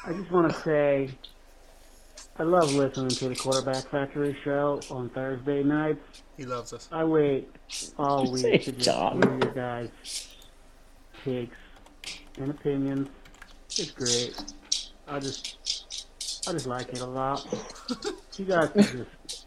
I 0.05 0.13
just 0.13 0.31
want 0.31 0.51
to 0.51 0.59
say 0.61 1.09
I 2.37 2.43
love 2.43 2.73
listening 2.73 3.09
to 3.09 3.29
the 3.29 3.35
Quarterback 3.35 3.87
Factory 3.89 4.35
show 4.43 4.79
on 4.89 5.09
Thursday 5.09 5.63
nights. 5.63 6.23
He 6.37 6.45
loves 6.45 6.73
us. 6.73 6.89
I 6.91 7.03
wait 7.03 7.49
all 7.97 8.25
Did 8.25 8.27
you 8.27 8.33
week 8.33 8.41
say 8.41 8.57
to 8.57 8.71
just 8.71 8.85
John? 8.85 9.21
hear 9.21 9.31
your 9.43 9.53
guys' 9.53 10.35
takes 11.23 11.57
and 12.37 12.49
opinions. 12.51 13.09
It's 13.69 13.91
great. 13.91 14.53
I 15.07 15.19
just, 15.19 16.07
I 16.47 16.51
just 16.53 16.67
like 16.67 16.89
it 16.89 17.01
a 17.01 17.05
lot. 17.05 17.45
You 18.37 18.45
guys 18.45 18.69
could 18.69 19.05
just 19.29 19.45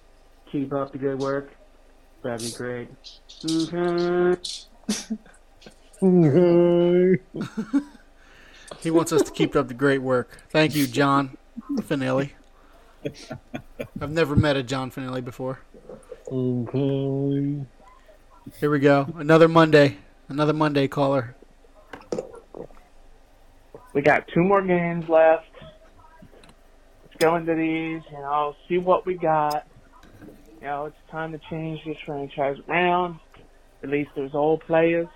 keep 0.53 0.72
up 0.72 0.93
the 0.93 0.99
good 0.99 1.18
work, 1.18 1.51
that'd 2.22 2.41
be 2.47 2.53
great. 2.57 2.89
Okay. 3.45 4.41
He 8.84 8.90
wants 8.90 9.12
us 9.12 9.22
to 9.22 9.30
keep 9.30 9.57
up 9.57 9.68
the 9.68 9.74
great 9.74 10.02
work. 10.02 10.42
Thank 10.50 10.74
you, 10.74 10.86
John 10.86 11.38
Finelli. 11.76 12.32
I've 13.98 14.11
never 14.11 14.36
met 14.36 14.59
a 14.59 14.62
John 14.62 14.90
Finelli 14.90 15.24
before. 15.24 15.61
Okay. 16.30 17.64
Here 18.61 18.70
we 18.70 18.78
go. 18.80 19.11
Another 19.16 19.48
Monday. 19.48 19.96
Another 20.28 20.52
Monday 20.52 20.86
caller. 20.86 21.34
We 23.94 24.02
got 24.02 24.28
two 24.28 24.42
more 24.42 24.61
games 24.61 25.09
left. 25.09 25.46
Let's 27.02 27.16
go 27.18 27.36
into 27.36 27.55
these, 27.55 28.02
you 28.11 28.18
know, 28.18 28.55
see 28.68 28.76
what 28.76 29.07
we 29.07 29.14
got. 29.14 29.66
You 30.61 30.66
know, 30.66 30.84
it's 30.86 31.11
time 31.11 31.32
to 31.32 31.40
change 31.48 31.80
this 31.86 31.96
franchise 32.05 32.59
around. 32.68 33.18
Release 33.80 34.09
those 34.14 34.34
old 34.34 34.61
players. 34.66 35.09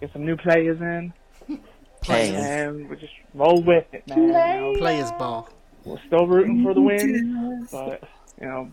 Get 0.00 0.12
some 0.12 0.24
new 0.24 0.36
players 0.36 0.80
in. 0.80 1.12
Players. 2.02 2.36
And 2.36 2.88
we 2.88 2.96
just 2.96 3.12
roll 3.34 3.60
with 3.62 3.84
it, 3.92 4.06
man. 4.06 4.18
You 4.22 4.26
know, 4.32 4.74
Players 4.78 5.10
ball. 5.18 5.48
we're 5.84 5.98
still 6.06 6.26
rooting 6.28 6.62
for 6.62 6.72
the 6.72 6.80
win, 6.80 7.66
but, 7.72 8.04
you 8.40 8.46
know, 8.46 8.72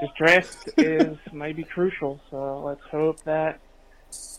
this 0.00 0.10
draft 0.16 0.70
is 0.78 1.18
maybe 1.32 1.64
crucial. 1.64 2.18
So 2.30 2.62
let's 2.64 2.80
hope 2.90 3.22
that, 3.24 3.60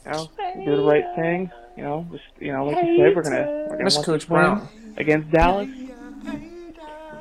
you 0.06 0.12
know, 0.12 0.30
we 0.56 0.66
do 0.66 0.78
the 0.78 0.84
right 0.84 1.06
thing. 1.16 1.52
You 1.76 1.84
know, 1.84 2.08
just, 2.12 2.24
you 2.40 2.52
know, 2.52 2.66
like 2.66 2.84
you 2.84 2.98
said, 2.98 3.16
we're 3.16 3.22
gonna 3.22 3.46
we're 3.46 3.70
gonna 3.74 3.84
Miss 3.84 3.98
Coach 3.98 4.22
this 4.22 4.30
win 4.30 4.40
Brown. 4.42 4.68
against 4.98 5.30
Dallas, 5.32 5.70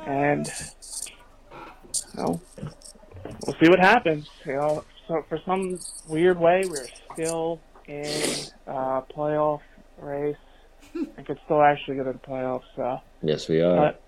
and 0.07 0.51
you 2.15 2.23
know, 2.23 2.41
we'll 3.45 3.55
see 3.61 3.69
what 3.69 3.79
happens. 3.79 4.27
You 4.45 4.53
know, 4.53 4.83
so 5.07 5.23
for 5.29 5.39
some 5.45 5.77
weird 6.07 6.39
way, 6.39 6.63
we're 6.67 6.87
still 7.13 7.59
in 7.87 8.03
uh, 8.67 9.01
playoff 9.15 9.61
race. 9.99 10.35
I 11.17 11.21
could 11.23 11.39
still 11.45 11.61
actually 11.61 11.97
go 11.97 12.03
to 12.05 12.13
the 12.13 12.19
playoffs. 12.19 12.63
So 12.75 13.01
Yes, 13.23 13.47
we 13.47 13.61
are. 13.61 13.75
But- 13.75 14.01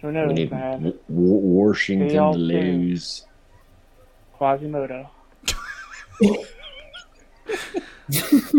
who 0.00 0.12
knows, 0.12 0.28
we 0.28 0.34
need 0.34 0.50
man? 0.52 0.72
W- 0.74 0.98
W- 1.08 1.34
Washington 1.34 2.08
to 2.08 2.30
lose. 2.30 3.26
Quasimodo. 4.38 5.08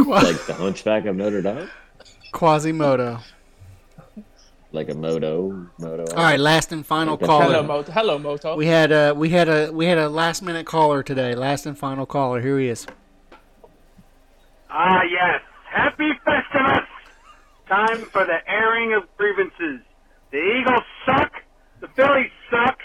Like 0.02 0.46
the 0.46 0.56
Hunchback 0.58 1.06
of 1.06 1.16
Notre 1.16 1.42
Dame. 1.42 1.70
Quasimodo. 2.34 3.20
Like 4.72 4.90
a 4.90 4.94
moto, 4.94 5.68
moto. 5.80 6.06
All 6.16 6.24
right, 6.24 6.40
last 6.40 6.72
and 6.72 6.86
final 6.86 7.16
Like 7.16 7.26
caller. 7.26 7.46
Hello, 7.46 7.64
Moto. 7.64 7.92
Hello, 7.92 8.20
Moto. 8.20 8.56
We 8.56 8.68
had 8.68 8.92
a 8.92 9.14
we 9.14 9.30
had 9.30 9.50
a 9.50 9.72
we 9.72 9.86
had 9.88 9.98
a 9.98 10.10
last 10.10 10.44
minute 10.44 10.68
caller 10.68 11.02
today. 11.02 11.34
Last 11.34 11.66
and 11.66 11.76
final 11.78 12.06
caller. 12.06 12.42
Here 12.42 12.60
he 12.60 12.68
is. 12.68 12.86
Ah, 14.70 15.02
yes. 15.04 15.42
Happy 15.72 16.10
Festivus! 16.26 16.86
Time 17.68 18.06
for 18.12 18.26
the 18.26 18.38
airing 18.48 18.94
of 18.94 19.04
grievances. 19.18 19.82
The 20.32 20.38
Eagles 20.38 20.84
suck. 21.06 21.32
The 21.82 21.88
Phillies 21.96 22.32
suck. 22.52 22.78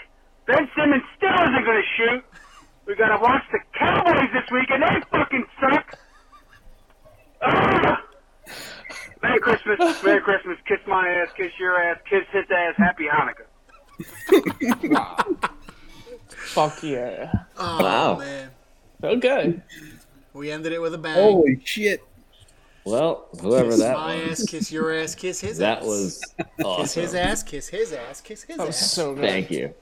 Ben 0.47 0.67
Simmons 0.77 1.03
still 1.17 1.29
isn't 1.33 1.65
going 1.65 1.81
to 1.81 1.89
shoot. 1.97 2.23
We 2.85 2.95
got 2.95 3.15
to 3.15 3.21
watch 3.21 3.43
the 3.51 3.59
Cowboys 3.77 4.29
this 4.33 4.49
week, 4.51 4.69
and 4.69 4.83
they 4.83 5.01
fucking 5.11 5.45
suck. 5.59 5.97
Ah! 7.41 8.01
Merry 9.23 9.39
Christmas. 9.39 9.79
Merry 10.03 10.21
Christmas. 10.21 10.57
Kiss 10.67 10.79
my 10.87 11.07
ass. 11.09 11.29
Kiss 11.35 11.51
your 11.59 11.81
ass. 11.81 11.97
Kiss 12.07 12.23
his 12.31 12.45
ass. 12.51 12.75
Happy 12.77 13.05
Hanukkah. 13.11 13.47
Fuck 16.27 16.83
yeah. 16.83 17.31
Oh, 17.57 17.79
Wow. 17.83 18.17
man. 18.19 18.49
Okay. 19.03 19.61
We 20.35 20.51
ended 20.51 20.73
it 20.73 20.81
with 20.81 20.93
a 20.93 20.97
bang. 20.97 21.13
Holy 21.15 21.61
shit! 21.63 22.03
Well, 22.83 23.27
whoever 23.41 23.69
kiss 23.71 23.79
that 23.79 23.95
my 23.97 24.27
was, 24.27 24.41
ass, 24.41 24.45
kiss 24.47 24.71
your 24.71 24.93
ass, 24.93 25.15
kiss 25.15 25.39
his 25.39 25.57
that 25.57 25.77
ass. 25.79 25.83
That 25.83 25.87
was 25.87 26.21
awesome. 26.63 26.83
kiss 26.83 26.93
his 26.93 27.15
ass, 27.15 27.43
kiss 27.43 27.67
his 27.69 27.93
ass, 27.93 28.21
kiss 28.21 28.43
his 28.43 28.57
That 28.57 28.67
was 28.67 28.75
ass. 28.75 28.91
so 28.91 29.15
good. 29.15 29.23
Thank 29.29 29.49
you. 29.49 29.73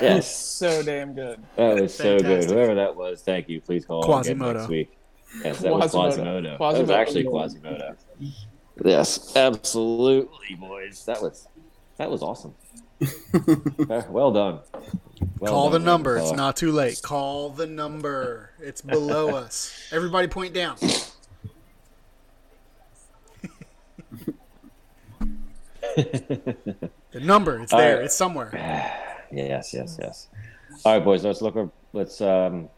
Yes, 0.00 0.34
So 0.34 0.82
damn 0.82 1.12
good. 1.14 1.42
that 1.56 1.80
was 1.82 1.94
so 1.94 2.18
good. 2.18 2.44
Whoever 2.44 2.74
that 2.76 2.96
was, 2.96 3.20
thank 3.20 3.48
you. 3.50 3.60
Please 3.60 3.84
call 3.84 4.00
again 4.02 4.38
Quasimodo. 4.38 4.58
next 4.60 4.68
week. 4.70 4.96
Yes, 5.44 5.58
that 5.60 5.72
was 5.74 5.90
Quasimodo. 5.92 6.56
Quasimodo. 6.56 6.58
That 6.58 6.80
was 6.80 6.90
actually 6.90 7.24
Quasimodo. 7.24 7.96
Yes, 8.84 9.36
absolutely, 9.36 10.54
boys. 10.54 11.04
That 11.04 11.20
was 11.20 11.48
that 11.98 12.10
was 12.10 12.22
awesome. 12.22 12.54
Uh, 13.00 14.02
well 14.08 14.32
done. 14.32 14.60
Well 15.38 15.52
Call 15.52 15.70
the 15.70 15.78
done, 15.78 15.84
number. 15.84 16.16
It's 16.16 16.32
not 16.32 16.56
too 16.56 16.72
late. 16.72 17.00
Call 17.02 17.50
the 17.50 17.66
number. 17.66 18.50
It's 18.60 18.80
below 18.80 19.28
us. 19.36 19.88
Everybody 19.92 20.28
point 20.28 20.52
down. 20.52 20.76
the 25.96 26.88
number. 27.20 27.60
It's 27.60 27.72
All 27.72 27.78
there. 27.78 27.96
right. 27.96 28.04
It's 28.04 28.14
somewhere. 28.14 28.94
Yes, 29.30 29.74
yes, 29.74 29.98
yes. 30.00 30.28
All 30.86 30.94
right, 30.94 31.04
boys. 31.04 31.22
Let's 31.22 31.42
look. 31.42 31.70
Let's 31.92 32.18
um, 32.22 32.70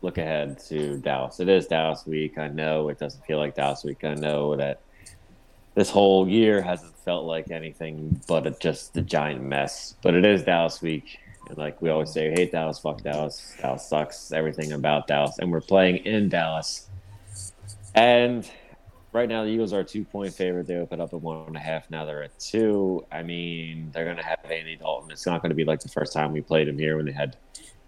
look 0.00 0.16
ahead 0.16 0.58
to 0.68 0.96
Dallas. 0.96 1.40
It 1.40 1.50
is 1.50 1.66
Dallas 1.66 2.06
week. 2.06 2.38
I 2.38 2.48
know 2.48 2.88
it 2.88 2.98
doesn't 2.98 3.22
feel 3.26 3.36
like 3.36 3.54
Dallas 3.54 3.84
week. 3.84 4.02
I 4.02 4.14
know 4.14 4.56
that 4.56 4.80
this 5.80 5.88
whole 5.88 6.28
year 6.28 6.60
hasn't 6.60 6.94
felt 7.06 7.24
like 7.24 7.50
anything 7.50 8.20
but 8.28 8.46
a, 8.46 8.50
just 8.60 8.94
a 8.98 9.00
giant 9.00 9.42
mess. 9.42 9.94
But 10.02 10.14
it 10.14 10.26
is 10.26 10.42
Dallas 10.42 10.82
week, 10.82 11.18
and 11.48 11.56
like 11.56 11.80
we 11.80 11.88
always 11.88 12.12
say, 12.12 12.28
hate 12.28 12.52
Dallas, 12.52 12.78
fuck 12.78 13.02
Dallas. 13.02 13.56
Dallas 13.62 13.88
sucks. 13.88 14.30
Everything 14.30 14.72
about 14.72 15.06
Dallas, 15.06 15.38
and 15.38 15.50
we're 15.50 15.62
playing 15.62 16.04
in 16.04 16.28
Dallas. 16.28 16.86
And 17.94 18.46
right 19.14 19.26
now, 19.26 19.44
the 19.44 19.48
Eagles 19.48 19.72
are 19.72 19.80
a 19.80 19.84
two-point 19.84 20.34
favorite. 20.34 20.66
They 20.66 20.76
open 20.76 21.00
up 21.00 21.14
at 21.14 21.22
one 21.22 21.46
and 21.46 21.56
a 21.56 21.60
half. 21.60 21.90
Now 21.90 22.04
they're 22.04 22.24
at 22.24 22.38
two. 22.38 23.06
I 23.10 23.22
mean, 23.22 23.88
they're 23.94 24.04
going 24.04 24.18
to 24.18 24.22
have 24.22 24.40
Andy 24.50 24.76
Dalton. 24.76 25.10
It's 25.10 25.24
not 25.24 25.40
going 25.40 25.48
to 25.48 25.56
be 25.56 25.64
like 25.64 25.80
the 25.80 25.88
first 25.88 26.12
time 26.12 26.34
we 26.34 26.42
played 26.42 26.68
him 26.68 26.78
here 26.78 26.98
when 26.98 27.06
they 27.06 27.12
had, 27.12 27.38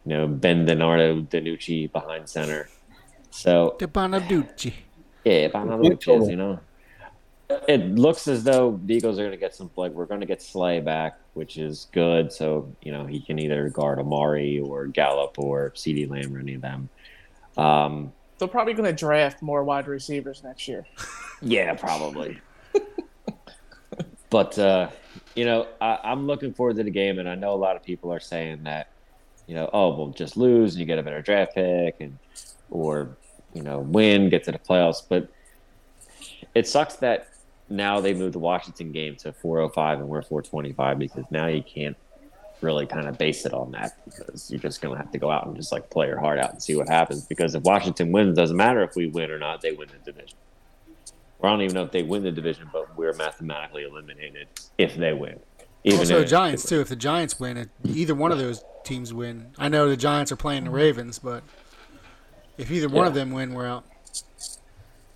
you 0.06 0.16
know, 0.16 0.26
Ben 0.26 0.66
Denardo 0.66 1.28
Danucci 1.28 1.92
behind 1.92 2.26
center. 2.26 2.70
So 3.30 3.76
De 3.78 3.86
Bonaducci. 3.86 4.72
yeah, 5.26 5.32
if 5.32 5.54
I'm 5.54 5.68
not 5.68 5.82
Point 5.82 6.00
total. 6.00 6.30
you 6.30 6.36
know. 6.36 6.58
It 7.68 7.94
looks 7.94 8.28
as 8.28 8.44
though 8.44 8.80
the 8.84 8.94
Eagles 8.94 9.18
are 9.18 9.22
going 9.22 9.32
to 9.32 9.36
get 9.36 9.54
some 9.54 9.70
like 9.76 9.92
we're 9.92 10.06
going 10.06 10.20
to 10.20 10.26
get 10.26 10.42
Slay 10.42 10.80
back, 10.80 11.18
which 11.34 11.56
is 11.56 11.88
good. 11.92 12.32
So 12.32 12.74
you 12.82 12.92
know 12.92 13.06
he 13.06 13.20
can 13.20 13.38
either 13.38 13.68
guard 13.68 13.98
Amari 13.98 14.60
or 14.60 14.86
Gallup 14.86 15.38
or 15.38 15.70
CeeDee 15.70 16.08
Lamb 16.08 16.34
or 16.34 16.40
any 16.40 16.54
of 16.54 16.62
them. 16.62 16.88
Um, 17.56 18.12
They're 18.38 18.48
probably 18.48 18.74
going 18.74 18.90
to 18.90 18.96
draft 18.96 19.42
more 19.42 19.64
wide 19.64 19.86
receivers 19.86 20.42
next 20.42 20.68
year. 20.68 20.86
yeah, 21.42 21.74
probably. 21.74 22.40
but 24.30 24.58
uh, 24.58 24.90
you 25.34 25.44
know, 25.44 25.66
I, 25.80 25.98
I'm 26.04 26.26
looking 26.26 26.52
forward 26.52 26.76
to 26.76 26.82
the 26.82 26.90
game, 26.90 27.18
and 27.18 27.28
I 27.28 27.34
know 27.34 27.52
a 27.52 27.56
lot 27.56 27.76
of 27.76 27.82
people 27.82 28.12
are 28.12 28.20
saying 28.20 28.64
that, 28.64 28.88
you 29.46 29.54
know, 29.54 29.68
oh, 29.72 29.94
we'll 29.96 30.10
just 30.10 30.36
lose 30.36 30.74
and 30.74 30.80
you 30.80 30.86
get 30.86 30.98
a 30.98 31.02
better 31.02 31.22
draft 31.22 31.54
pick, 31.54 31.96
and 32.00 32.18
or 32.70 33.16
you 33.54 33.62
know, 33.62 33.80
win, 33.80 34.30
get 34.30 34.44
to 34.44 34.52
the 34.52 34.58
playoffs. 34.58 35.02
But 35.06 35.28
it 36.54 36.66
sucks 36.66 36.96
that 36.96 37.28
now 37.72 38.00
they 38.00 38.14
moved 38.14 38.34
the 38.34 38.38
Washington 38.38 38.92
game 38.92 39.16
to 39.16 39.32
405 39.32 40.00
and 40.00 40.08
we're 40.08 40.22
425 40.22 40.98
because 40.98 41.24
now 41.30 41.46
you 41.46 41.62
can't 41.62 41.96
really 42.60 42.86
kind 42.86 43.08
of 43.08 43.18
base 43.18 43.44
it 43.44 43.52
on 43.52 43.72
that 43.72 43.98
because 44.04 44.50
you're 44.50 44.60
just 44.60 44.80
going 44.80 44.96
to 44.96 45.02
have 45.02 45.10
to 45.12 45.18
go 45.18 45.30
out 45.30 45.46
and 45.46 45.56
just 45.56 45.72
like 45.72 45.90
play 45.90 46.06
your 46.06 46.20
heart 46.20 46.38
out 46.38 46.52
and 46.52 46.62
see 46.62 46.76
what 46.76 46.88
happens. 46.88 47.24
Because 47.26 47.54
if 47.54 47.62
Washington 47.62 48.12
wins, 48.12 48.38
it 48.38 48.40
doesn't 48.40 48.56
matter 48.56 48.82
if 48.82 48.94
we 48.94 49.08
win 49.08 49.30
or 49.30 49.38
not; 49.38 49.60
they 49.60 49.72
win 49.72 49.88
the 49.88 50.12
division. 50.12 50.38
Or 51.38 51.48
I 51.48 51.52
don't 51.52 51.62
even 51.62 51.74
know 51.74 51.82
if 51.82 51.90
they 51.90 52.04
win 52.04 52.22
the 52.22 52.30
division, 52.30 52.68
but 52.72 52.96
we're 52.96 53.14
mathematically 53.14 53.82
eliminated 53.82 54.46
if 54.78 54.94
they 54.96 55.12
win. 55.12 55.40
Even 55.84 55.98
also, 56.00 56.20
the 56.20 56.24
Giants 56.24 56.68
too. 56.68 56.80
If 56.80 56.88
the 56.88 56.96
Giants 56.96 57.40
win, 57.40 57.56
it, 57.56 57.70
either 57.84 58.14
one 58.14 58.30
of 58.30 58.38
those 58.38 58.62
teams 58.84 59.12
win. 59.12 59.50
I 59.58 59.68
know 59.68 59.88
the 59.88 59.96
Giants 59.96 60.30
are 60.30 60.36
playing 60.36 60.64
the 60.64 60.70
Ravens, 60.70 61.18
but 61.18 61.42
if 62.56 62.70
either 62.70 62.88
one 62.88 63.06
of 63.06 63.14
them 63.14 63.32
win, 63.32 63.54
we're 63.54 63.66
out. 63.66 63.84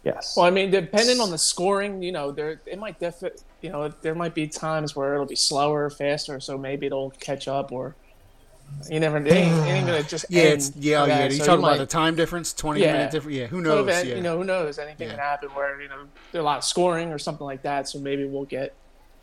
Yes. 0.07 0.35
Well, 0.37 0.47
I 0.47 0.51
mean, 0.51 0.70
depending 0.70 1.19
on 1.20 1.33
the 1.33 1.39
scoring, 1.39 2.01
you 2.01 2.12
know, 2.12 2.31
there 2.31 2.61
it 2.65 2.78
might 2.78 3.01
def, 3.01 3.24
you 3.61 3.70
know, 3.70 3.89
there 4.03 4.15
might 4.15 4.35
be 4.35 4.47
times 4.47 4.95
where 4.95 5.15
it'll 5.15 5.27
be 5.27 5.35
slower, 5.35 5.91
faster, 5.91 6.39
so 6.39 6.57
maybe 6.57 6.87
it'll 6.87 7.11
catch 7.11 7.49
up, 7.49 7.73
or 7.73 7.97
you 8.89 9.01
never. 9.01 9.16
It 9.16 9.33
ain't, 9.33 9.53
it 9.66 9.69
ain't 9.69 9.87
gonna 9.89 10.05
just 10.05 10.27
Yeah, 10.31 10.43
end 10.43 10.53
it's, 10.55 10.73
yeah, 10.77 11.01
like 11.01 11.09
yeah. 11.09 11.19
that, 11.19 11.31
You 11.33 11.39
so 11.39 11.47
talking 11.47 11.59
about 11.59 11.70
might- 11.73 11.78
the 11.78 11.87
time 11.87 12.15
difference, 12.15 12.53
twenty 12.53 12.83
Yeah. 12.83 12.93
minute 12.93 13.11
difference? 13.11 13.37
Yeah, 13.37 13.47
who 13.49 13.57
could 13.57 13.65
knows? 13.65 13.91
have- 13.93 14.07
yeah. 14.07 14.15
You 14.15 14.23
know, 14.23 14.39
who 14.39 14.45
knows? 14.45 14.78
Anything 14.78 15.09
Yeah. 15.09 15.15
can 15.15 15.19
happen 15.24 15.49
where 15.55 15.83
you 15.83 15.89
know 15.89 16.07
there's 16.31 16.43
a 16.43 16.45
lot 16.45 16.59
of 16.59 16.65
scoring 16.65 17.12
or 17.12 17.19
something 17.19 17.45
like 17.45 17.62
that. 17.62 17.89
So 17.89 17.99
maybe 17.99 18.27
we'll 18.27 18.45
get, 18.45 18.74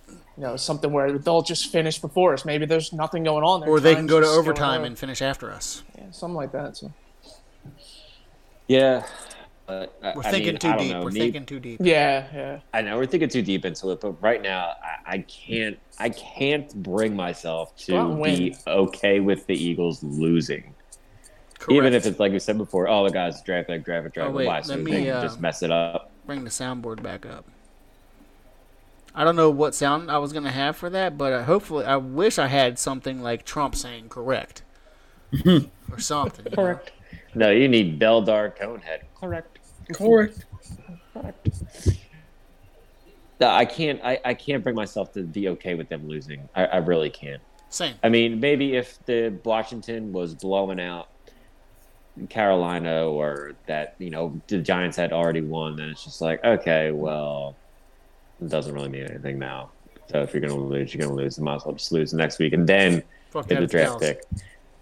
you 0.09 0.15
know, 0.43 0.57
something 0.57 0.91
where 0.91 1.17
they'll 1.17 1.43
just 1.43 1.71
finish 1.71 1.97
before 1.97 2.33
us. 2.33 2.43
Maybe 2.43 2.65
there's 2.65 2.91
nothing 2.91 3.23
going 3.23 3.45
on 3.45 3.61
there, 3.61 3.69
or 3.69 3.79
they 3.79 3.95
can 3.95 4.05
go 4.07 4.19
to 4.19 4.27
overtime 4.27 4.83
and 4.83 4.99
finish 4.99 5.21
after 5.21 5.49
us. 5.49 5.81
yeah, 5.97 6.03
something 6.11 6.35
like 6.35 6.51
that. 6.51 6.75
So 6.75 6.91
yeah. 8.67 9.03
But, 9.65 9.97
I- 10.03 10.13
We're 10.15 10.21
I 10.23 10.31
thinking 10.31 10.53
mean, 10.53 10.59
too 10.59 10.67
I 10.67 10.77
deep. 10.77 10.91
know. 10.91 11.03
We're 11.03 11.11
Me- 11.11 11.19
thinking 11.21 11.45
too 11.45 11.59
deep. 11.59 11.79
yeah, 11.81 12.27
yeah. 12.33 12.59
I 12.73 12.81
know 12.81 12.97
we're 12.97 13.05
thinking 13.05 13.29
too 13.29 13.41
deep 13.41 13.63
into 13.63 13.91
it, 13.91 14.01
but 14.01 14.21
right 14.21 14.41
now 14.41 14.73
I, 14.83 15.13
I 15.13 15.17
can't. 15.19 15.79
I 15.99 16.09
can't 16.09 16.73
bring 16.83 17.15
myself 17.15 17.75
to 17.85 18.15
be 18.23 18.55
okay 18.67 19.19
with 19.21 19.45
the 19.47 19.53
Eagles 19.55 20.03
losing, 20.03 20.73
Correct. 21.59 21.71
even 21.77 21.93
if 21.93 22.05
it's 22.05 22.19
like 22.19 22.33
we 22.33 22.39
said 22.39 22.57
before. 22.57 22.89
Oh, 22.89 23.05
the 23.05 23.11
guys 23.11 23.41
draft 23.41 23.69
pick, 23.69 23.85
draft 23.85 24.03
pick, 24.05 24.13
draft 24.15 24.27
Oh, 24.27 24.31
pick. 24.31 24.37
wait, 24.39 24.47
Why? 24.47 24.61
So 24.61 24.75
let 24.75 24.83
me, 24.83 25.09
uh, 25.09 25.21
just 25.21 25.39
mess 25.39 25.63
it 25.63 25.71
up. 25.71 26.11
bring 26.25 26.43
the 26.43 26.49
soundboard 26.49 27.01
back 27.01 27.25
up. 27.25 27.45
I 29.15 29.23
don't 29.23 29.35
know 29.35 29.49
what 29.51 29.75
sound 29.75 30.09
I 30.11 30.17
was 30.17 30.33
gonna 30.33 30.51
have 30.51 30.75
for 30.75 30.89
that, 30.89 31.17
but 31.17 31.31
uh, 31.31 31.43
hopefully, 31.43 31.85
I 31.85 31.95
wish 31.97 32.37
I 32.39 32.47
had 32.47 32.79
something 32.79 33.21
like 33.21 33.45
Trump 33.45 33.75
saying 33.75 34.09
"correct" 34.09 34.63
or 35.45 35.99
something. 35.99 36.51
Correct. 36.51 36.91
know? 37.35 37.45
No, 37.47 37.51
you 37.51 37.67
need 37.67 37.99
Beldar 37.99 38.57
Conehead. 38.57 39.01
Correct. 39.19 39.52
Correct. 39.93 40.45
No, 43.39 43.49
I 43.49 43.65
can't. 43.65 43.99
I, 44.03 44.19
I 44.23 44.33
can't 44.33 44.63
bring 44.63 44.75
myself 44.75 45.11
to 45.13 45.23
be 45.23 45.49
okay 45.49 45.75
with 45.75 45.89
them 45.89 46.07
losing. 46.07 46.47
I, 46.55 46.65
I 46.65 46.77
really 46.77 47.09
can't. 47.09 47.41
Same. 47.69 47.95
I 48.03 48.09
mean, 48.09 48.39
maybe 48.39 48.75
if 48.75 49.03
the 49.05 49.33
Washington 49.43 50.13
was 50.13 50.35
blowing 50.35 50.79
out 50.79 51.09
Carolina 52.29 53.07
or 53.07 53.53
that, 53.65 53.95
you 53.97 54.11
know, 54.11 54.39
the 54.47 54.59
Giants 54.59 54.95
had 54.95 55.11
already 55.11 55.41
won, 55.41 55.75
then 55.75 55.89
it's 55.89 56.03
just 56.03 56.21
like, 56.21 56.43
okay, 56.43 56.91
well, 56.91 57.55
it 58.41 58.49
doesn't 58.49 58.73
really 58.73 58.89
mean 58.89 59.05
anything 59.05 59.39
now. 59.39 59.71
So 60.11 60.21
if 60.21 60.33
you're 60.33 60.41
going 60.41 60.53
to 60.53 60.59
lose, 60.59 60.93
you're 60.93 60.99
going 61.05 61.17
to 61.17 61.23
lose. 61.23 61.37
You 61.37 61.43
might 61.43 61.55
as 61.55 61.65
well 61.65 61.73
just 61.73 61.91
lose 61.91 62.11
the 62.11 62.17
next 62.17 62.37
week 62.37 62.53
and 62.53 62.67
then 62.67 63.01
Fuck 63.31 63.47
get 63.47 63.59
the 63.59 63.67
draft 63.67 63.99
Dallas. 63.99 64.17
pick. 64.17 64.41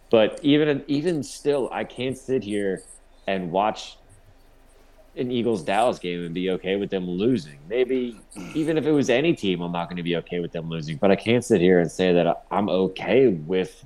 But 0.09 0.39
even 0.43 0.83
even 0.87 1.23
still, 1.23 1.69
I 1.71 1.85
can't 1.85 2.17
sit 2.17 2.43
here 2.43 2.83
and 3.27 3.49
watch 3.49 3.97
an 5.15 5.31
Eagles 5.31 5.63
Dallas 5.63 5.99
game 5.99 6.23
and 6.25 6.33
be 6.33 6.51
okay 6.51 6.77
with 6.77 6.89
them 6.89 7.09
losing. 7.09 7.57
Maybe 7.67 8.19
even 8.55 8.77
if 8.77 8.85
it 8.85 8.91
was 8.91 9.09
any 9.09 9.33
team, 9.33 9.61
I'm 9.61 9.71
not 9.71 9.89
going 9.89 9.97
to 9.97 10.03
be 10.03 10.15
okay 10.17 10.39
with 10.39 10.51
them 10.51 10.69
losing. 10.69 10.97
But 10.97 11.11
I 11.11 11.15
can't 11.15 11.43
sit 11.43 11.59
here 11.59 11.79
and 11.79 11.91
say 11.91 12.13
that 12.13 12.45
I'm 12.49 12.69
okay 12.69 13.27
with 13.27 13.83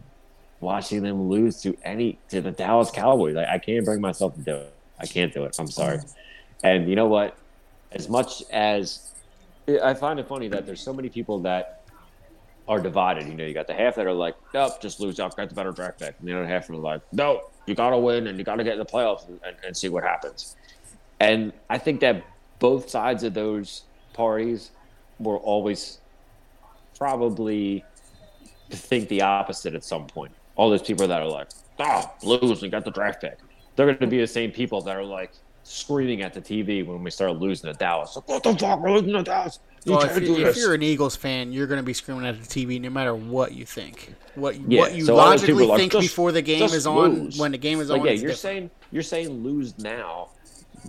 watching 0.59 1.01
them 1.03 1.29
lose 1.29 1.61
to 1.61 1.75
any 1.83 2.19
to 2.29 2.41
the 2.41 2.51
Dallas 2.51 2.91
Cowboys. 2.91 3.35
I, 3.35 3.55
I 3.55 3.57
can't 3.57 3.83
bring 3.85 4.01
myself 4.01 4.35
to 4.35 4.41
do 4.41 4.55
it. 4.55 4.73
I 4.99 5.05
can't 5.05 5.33
do 5.33 5.45
it. 5.45 5.55
I'm 5.59 5.67
sorry. 5.67 5.99
And 6.63 6.87
you 6.87 6.95
know 6.95 7.07
what? 7.07 7.37
As 7.91 8.07
much 8.07 8.43
as 8.51 9.11
I 9.83 9.93
find 9.93 10.19
it 10.19 10.27
funny 10.27 10.47
that 10.49 10.65
there's 10.65 10.81
so 10.81 10.93
many 10.93 11.09
people 11.09 11.39
that 11.39 11.81
are 12.67 12.79
divided. 12.79 13.27
You 13.27 13.35
know, 13.35 13.45
you 13.45 13.53
got 13.53 13.67
the 13.67 13.73
half 13.73 13.95
that 13.95 14.05
are 14.05 14.13
like, 14.13 14.35
nope, 14.53 14.81
just 14.81 14.99
lose 14.99 15.19
out, 15.19 15.35
got 15.35 15.49
the 15.49 15.55
better 15.55 15.71
draft 15.71 15.99
pick. 15.99 16.15
And 16.19 16.27
the 16.27 16.33
other 16.33 16.47
half 16.47 16.69
are 16.69 16.75
like, 16.75 17.01
no, 17.11 17.49
you 17.67 17.75
got 17.75 17.91
to 17.91 17.97
win 17.97 18.27
and 18.27 18.37
you 18.37 18.43
got 18.43 18.55
to 18.55 18.63
get 18.63 18.73
in 18.73 18.79
the 18.79 18.85
playoffs 18.85 19.27
and, 19.27 19.39
and, 19.45 19.55
and 19.65 19.77
see 19.77 19.89
what 19.89 20.03
happens. 20.03 20.55
And 21.19 21.53
I 21.69 21.77
think 21.77 22.01
that 22.01 22.23
both 22.59 22.89
sides 22.89 23.23
of 23.23 23.33
those 23.33 23.83
parties 24.13 24.71
were 25.19 25.37
always 25.37 25.99
probably 26.97 27.83
think 28.69 29.09
the 29.09 29.21
opposite 29.21 29.75
at 29.75 29.83
some 29.83 30.07
point. 30.07 30.31
All 30.55 30.69
those 30.69 30.81
people 30.81 31.07
that 31.07 31.21
are 31.21 31.27
like, 31.27 31.49
ah, 31.79 32.11
lose 32.23 32.63
and 32.63 32.71
got 32.71 32.85
the 32.85 32.91
draft 32.91 33.21
pick. 33.21 33.39
They're 33.75 33.85
going 33.85 33.97
to 33.97 34.07
be 34.07 34.19
the 34.19 34.27
same 34.27 34.51
people 34.51 34.81
that 34.81 34.95
are 34.95 35.03
like 35.03 35.31
screaming 35.63 36.21
at 36.21 36.33
the 36.33 36.41
TV 36.41 36.85
when 36.85 37.03
we 37.03 37.11
start 37.11 37.37
losing 37.37 37.71
to 37.71 37.77
Dallas. 37.77 38.15
Like, 38.15 38.27
what 38.27 38.43
the 38.43 38.55
fuck? 38.55 38.79
We're 38.79 38.91
losing 38.91 39.13
to 39.13 39.23
Dallas. 39.23 39.59
You 39.83 39.93
Well, 39.93 40.03
if, 40.03 40.23
you, 40.23 40.37
if, 40.47 40.57
you're 40.57 40.73
an 40.73 40.81
Eagles 40.81 41.15
fan, 41.15 41.51
you're 41.51 41.67
going 41.67 41.79
to 41.79 41.83
be 41.83 41.93
screaming 41.93 42.25
at 42.25 42.41
the 42.41 42.47
TV 42.47 42.81
no 42.81 42.89
matter 42.89 43.13
what 43.13 43.51
you 43.51 43.65
think. 43.65 44.15
What 44.33 44.59
Yeah, 44.61 44.79
what 44.79 44.95
you 44.95 45.05
so 45.05 45.17
all 45.17 45.29
those 45.29 45.41
people 45.41 45.55
logically 45.55 45.67
like, 45.67 45.79
think 45.79 45.91
"Just- 45.91 46.01
before 46.03 46.31
the 46.31 46.41
game 46.41 46.63
is 46.63 46.87
on, 46.87 47.25
lose." 47.25 47.37
when 47.37 47.51
the 47.51 47.57
game 47.57 47.79
is 47.79 47.89
like, 47.89 48.01
on. 48.01 48.07
yeah, 48.07 48.13
you're 48.13 48.31
different. 48.31 48.39
saying 48.39 48.71
you're 48.91 49.03
saying 49.03 49.29
lose 49.43 49.77
now 49.77 50.29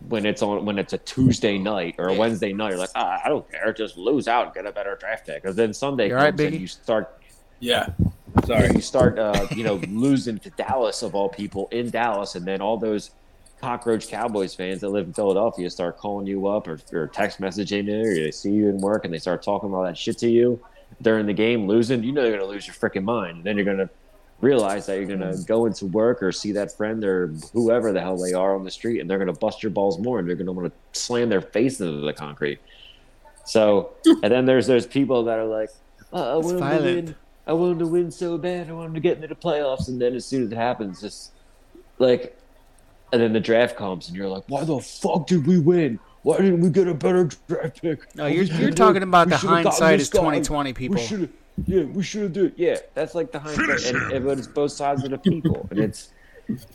when 0.08 0.26
it's 0.26 0.42
on 0.42 0.64
when 0.64 0.78
it's 0.78 0.92
a 0.92 0.98
Tuesday 0.98 1.58
night 1.58 1.94
or 1.98 2.08
a 2.08 2.12
Yeah. 2.12 2.18
Wednesday 2.18 2.52
night. 2.52 2.70
You're 2.70 2.78
like, 2.78 2.90
ah, 2.94 3.20
I 3.24 3.28
don't 3.28 3.50
care, 3.50 3.72
just 3.72 3.96
lose 3.96 4.28
out, 4.28 4.46
and 4.46 4.54
get 4.54 4.66
a 4.66 4.72
better 4.72 4.96
draft 5.00 5.26
pick. 5.26 5.42
Because 5.42 5.56
then 5.56 5.72
Sunday 5.74 6.04
You 6.08 6.10
comes 6.10 6.20
all 6.22 6.30
right, 6.30 6.40
and 6.52 6.60
you 6.60 6.66
start 6.66 7.18
Yeah. 7.60 7.88
Sorry. 8.44 8.68
you 8.74 8.80
start 8.82 9.18
uh, 9.18 9.46
you 9.54 9.64
know 9.64 9.74
losing 9.88 10.38
to 10.40 10.50
Dallas 10.50 11.02
of 11.02 11.14
all 11.14 11.28
people 11.28 11.68
in 11.70 11.90
Dallas, 11.90 12.34
and 12.34 12.44
then 12.46 12.60
all 12.60 12.76
those 12.76 13.10
cockroach 13.60 14.08
Cowboys 14.08 14.54
fans 14.54 14.82
that 14.82 14.90
live 14.90 15.06
in 15.06 15.12
Philadelphia 15.14 15.70
start 15.70 15.96
calling 15.96 16.26
you 16.26 16.46
up 16.46 16.68
or, 16.68 16.78
or 16.92 17.06
text 17.08 17.40
messaging 17.40 17.86
you, 17.86 18.00
or 18.00 18.14
they 18.14 18.30
see 18.30 18.50
you 18.50 18.68
in 18.68 18.78
work 18.78 19.04
and 19.06 19.14
they 19.14 19.18
start 19.18 19.42
talking 19.42 19.72
all 19.74 19.82
that 19.82 19.96
shit 19.96 20.18
to 20.18 20.28
you 20.28 20.60
during 21.00 21.24
the 21.26 21.32
game, 21.32 21.66
losing. 21.66 22.02
You 22.02 22.12
know 22.12 22.22
you're 22.24 22.36
gonna 22.38 22.50
lose 22.50 22.66
your 22.66 22.74
freaking 22.74 23.04
mind. 23.04 23.38
and 23.38 23.44
Then 23.44 23.56
you're 23.56 23.64
gonna 23.64 23.88
realize 24.40 24.86
that 24.86 24.96
you're 24.96 25.06
gonna 25.06 25.36
go 25.46 25.66
into 25.66 25.86
work 25.86 26.22
or 26.22 26.30
see 26.30 26.52
that 26.52 26.76
friend 26.76 27.04
or 27.04 27.28
whoever 27.52 27.92
the 27.92 28.00
hell 28.00 28.16
they 28.18 28.32
are 28.32 28.54
on 28.54 28.64
the 28.64 28.70
street, 28.70 29.00
and 29.00 29.08
they're 29.08 29.18
gonna 29.18 29.32
bust 29.32 29.62
your 29.62 29.70
balls 29.70 29.98
more, 29.98 30.18
and 30.18 30.28
they're 30.28 30.36
gonna 30.36 30.52
want 30.52 30.72
to 30.72 31.00
slam 31.00 31.28
their 31.28 31.40
face 31.40 31.80
into 31.80 32.00
the 32.00 32.12
concrete. 32.12 32.58
So, 33.44 33.92
and 34.04 34.30
then 34.30 34.44
there's 34.44 34.66
those 34.66 34.86
people 34.86 35.24
that 35.24 35.38
are 35.38 35.46
like, 35.46 35.70
uh, 36.12 36.34
I 36.34 36.36
want 36.36 36.58
to 36.58 36.82
win. 36.82 37.14
I 37.46 37.52
want 37.52 37.78
to 37.78 37.86
win 37.86 38.10
so 38.10 38.36
bad. 38.36 38.68
I 38.68 38.72
want 38.72 38.88
them 38.88 38.94
to 38.94 39.00
get 39.00 39.16
into 39.16 39.28
the 39.28 39.36
playoffs, 39.36 39.88
and 39.88 40.00
then 40.00 40.14
as 40.14 40.26
soon 40.26 40.44
as 40.44 40.52
it 40.52 40.56
happens, 40.56 41.00
just 41.00 41.30
like, 41.98 42.36
and 43.12 43.22
then 43.22 43.32
the 43.32 43.40
draft 43.40 43.76
comes, 43.76 44.08
and 44.08 44.16
you're 44.16 44.28
like, 44.28 44.44
why 44.48 44.64
the 44.64 44.78
fuck 44.80 45.28
did 45.28 45.46
we 45.46 45.58
win? 45.58 45.98
Why 46.22 46.38
didn't 46.38 46.60
we 46.60 46.70
get 46.70 46.88
a 46.88 46.94
better 46.94 47.28
draft 47.46 47.80
pick? 47.80 48.16
No, 48.16 48.26
you're, 48.26 48.42
you're 48.42 48.72
talking 48.72 49.04
about 49.04 49.28
We 49.28 49.30
the 49.30 49.36
hindsight 49.36 50.00
is 50.00 50.08
guy. 50.08 50.18
2020 50.18 50.72
people. 50.72 50.96
We 50.96 51.28
yeah, 51.64 51.84
we 51.84 52.02
should 52.02 52.22
have 52.22 52.32
done. 52.32 52.52
Yeah, 52.56 52.76
that's 52.94 53.14
like 53.14 53.32
the 53.32 53.38
hindsight, 53.38 53.94
and, 53.94 54.12
and 54.12 54.24
but 54.24 54.38
it's 54.38 54.46
both 54.46 54.72
sides 54.72 55.04
of 55.04 55.10
the 55.10 55.18
people, 55.18 55.66
and 55.70 55.80
it's 55.80 56.10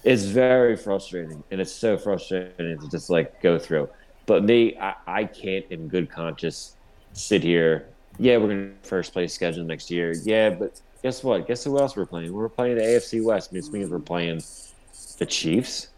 it's 0.03 0.23
very 0.23 0.75
frustrating, 0.75 1.43
and 1.51 1.61
it's 1.61 1.71
so 1.71 1.97
frustrating 1.97 2.79
to 2.79 2.89
just 2.89 3.09
like 3.09 3.41
go 3.41 3.59
through. 3.59 3.89
But 4.25 4.43
me, 4.43 4.77
I, 4.77 4.95
I 5.07 5.23
can't, 5.25 5.65
in 5.69 5.87
good 5.87 6.09
conscience, 6.09 6.75
sit 7.13 7.43
here. 7.43 7.87
Yeah, 8.17 8.37
we're 8.37 8.49
gonna 8.49 8.71
first 8.83 9.13
place 9.13 9.33
schedule 9.33 9.63
next 9.63 9.91
year. 9.91 10.13
Yeah, 10.23 10.49
but 10.49 10.81
guess 11.03 11.23
what? 11.23 11.47
Guess 11.47 11.63
who 11.63 11.79
else 11.79 11.95
we're 11.95 12.05
playing? 12.05 12.33
We're 12.33 12.49
playing 12.49 12.77
the 12.77 12.83
AFC 12.83 13.23
West. 13.23 13.51
Which 13.51 13.69
means 13.69 13.89
we're 13.89 13.99
playing 13.99 14.41
the 15.17 15.25
Chiefs, 15.25 15.89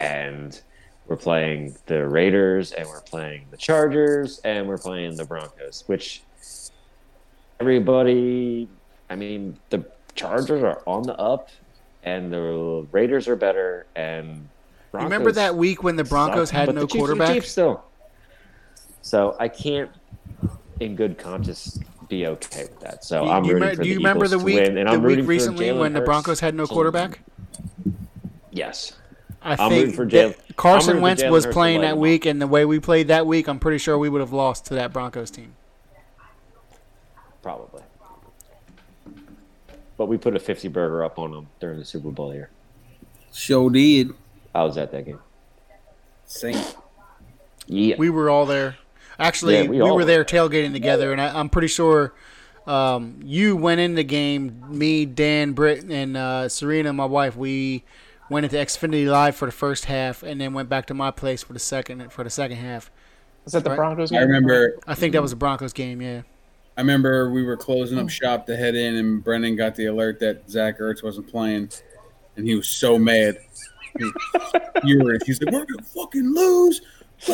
and 0.00 0.60
we're 1.06 1.16
playing 1.16 1.76
the 1.86 2.06
Raiders, 2.06 2.72
and 2.72 2.88
we're 2.88 3.00
playing 3.00 3.46
the 3.50 3.56
Chargers, 3.56 4.40
and 4.44 4.66
we're 4.66 4.78
playing 4.78 5.16
the 5.16 5.24
Broncos. 5.24 5.84
Which 5.86 6.22
everybody, 7.60 8.68
I 9.10 9.16
mean, 9.16 9.56
the 9.70 9.84
Chargers 10.14 10.62
are 10.62 10.82
on 10.86 11.02
the 11.02 11.16
up, 11.18 11.48
and 12.02 12.32
the 12.32 12.86
Raiders 12.92 13.28
are 13.28 13.36
better, 13.36 13.86
and 13.96 14.48
You 14.92 15.00
remember 15.00 15.32
that 15.32 15.56
week 15.56 15.82
when 15.82 15.96
the 15.96 16.04
Broncos 16.04 16.50
suck, 16.50 16.56
had 16.56 16.74
no 16.74 16.82
the 16.82 16.86
Chiefs 16.86 16.96
quarterback? 16.98 17.34
Chiefs 17.34 17.50
still. 17.50 17.84
So 19.02 19.36
I 19.38 19.48
can't, 19.48 19.90
in 20.80 20.96
good 20.96 21.18
conscience, 21.18 21.78
be 22.08 22.26
okay 22.26 22.62
with 22.64 22.80
that. 22.80 23.04
So 23.04 23.24
you, 23.24 23.30
I'm 23.30 23.44
you 23.44 23.54
rooting 23.54 23.76
for 23.76 23.82
do 23.82 23.88
you 23.88 23.94
the 23.94 23.98
remember 23.98 24.24
Eagles 24.26 24.30
the 24.30 24.38
to 24.38 24.44
week 24.44 24.54
win, 24.56 24.78
and 24.78 24.88
the 24.88 24.92
I'm 24.92 25.02
week 25.02 25.08
rooting 25.08 25.24
for 25.24 25.28
recently 25.30 25.72
when 25.72 25.92
the 25.92 26.00
Broncos 26.00 26.40
had 26.40 26.54
no 26.54 26.66
quarterback? 26.66 27.20
Yes. 28.50 28.92
I 29.42 29.56
I'm 29.62 29.68
think 29.70 29.94
for 29.94 30.06
Jalen- 30.06 30.36
Carson 30.56 30.88
rooting 30.88 31.00
for 31.00 31.02
Wentz 31.02 31.24
was 31.24 31.46
playing 31.46 31.82
that 31.82 31.98
week, 31.98 32.24
and 32.24 32.40
the 32.40 32.46
way 32.46 32.64
we 32.64 32.78
played 32.80 33.08
that 33.08 33.26
week, 33.26 33.46
I'm 33.48 33.58
pretty 33.58 33.78
sure 33.78 33.98
we 33.98 34.08
would 34.08 34.20
have 34.20 34.32
lost 34.32 34.66
to 34.66 34.74
that 34.74 34.92
Broncos 34.92 35.30
team. 35.30 35.54
Probably. 37.44 37.82
But 39.98 40.06
we 40.06 40.16
put 40.16 40.34
a 40.34 40.40
50 40.40 40.68
burger 40.68 41.04
up 41.04 41.18
on 41.18 41.30
them 41.30 41.46
during 41.60 41.78
the 41.78 41.84
Super 41.84 42.10
Bowl 42.10 42.30
here. 42.30 42.48
Show 43.34 43.68
did. 43.68 44.10
I 44.54 44.64
was 44.64 44.78
at 44.78 44.90
that 44.92 45.04
game. 45.04 45.18
Same. 46.24 46.56
Yeah. 47.66 47.96
We 47.98 48.08
were 48.08 48.30
all 48.30 48.46
there. 48.46 48.76
Actually, 49.18 49.56
Yeah, 49.56 49.62
we, 49.64 49.76
we 49.76 49.82
were 49.82 49.94
were. 49.96 50.04
there 50.06 50.24
tailgating 50.24 50.72
together, 50.72 51.12
and 51.12 51.20
I, 51.20 51.38
I'm 51.38 51.50
pretty 51.50 51.68
sure 51.68 52.14
Um, 52.66 53.20
you 53.22 53.56
went 53.56 53.80
in 53.82 53.94
the 53.94 54.02
game. 54.04 54.64
Me, 54.70 55.04
Dan, 55.04 55.52
Britt, 55.52 55.84
and 55.84 56.16
uh, 56.16 56.48
Serena, 56.48 56.94
my 56.94 57.04
wife. 57.04 57.36
We 57.36 57.84
went 58.30 58.44
into 58.44 58.56
Xfinity 58.56 59.06
Live 59.06 59.36
for 59.36 59.44
the 59.46 59.52
first 59.52 59.84
half, 59.84 60.22
and 60.22 60.40
then 60.40 60.54
went 60.54 60.70
back 60.70 60.86
to 60.86 60.94
my 60.94 61.10
place 61.10 61.42
for 61.42 61.52
the 61.52 61.58
second 61.58 62.10
for 62.10 62.24
the 62.24 62.30
second 62.30 62.56
half. 62.56 62.90
Was 63.44 63.52
that 63.52 63.64
the 63.64 63.70
Right. 63.70 63.76
Broncos 63.76 64.10
I 64.12 64.20
remember. 64.20 64.78
I 64.86 64.94
think 64.94 65.12
that 65.12 65.20
was 65.20 65.32
the 65.32 65.36
Broncos 65.36 65.74
game. 65.74 66.00
Yeah. 66.00 66.22
I 66.76 66.80
remember 66.80 67.30
we 67.30 67.44
were 67.44 67.56
closing 67.56 67.98
up 67.98 68.10
shop 68.10 68.46
to 68.46 68.56
head 68.56 68.74
in, 68.74 68.96
and 68.96 69.22
Brendan 69.22 69.54
got 69.56 69.74
the 69.76 69.86
alert 69.86 70.18
that 70.20 70.48
Zach 70.50 70.78
Ertz 70.80 71.02
wasn't 71.02 71.28
playing, 71.28 71.70
and 72.36 72.46
he 72.46 72.54
was 72.56 72.68
so 72.68 72.98
mad. 72.98 73.38
He 73.96 74.04
was 74.04 74.12
furious. 74.82 75.22
He's 75.24 75.40
like, 75.40 75.54
"We're 75.54 75.64
gonna 75.66 75.82
fucking 75.82 76.34
lose." 76.34 76.80
he, 77.26 77.32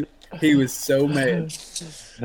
was, 0.00 0.06
he 0.40 0.54
was 0.54 0.72
so 0.72 1.06
mad. 1.06 1.52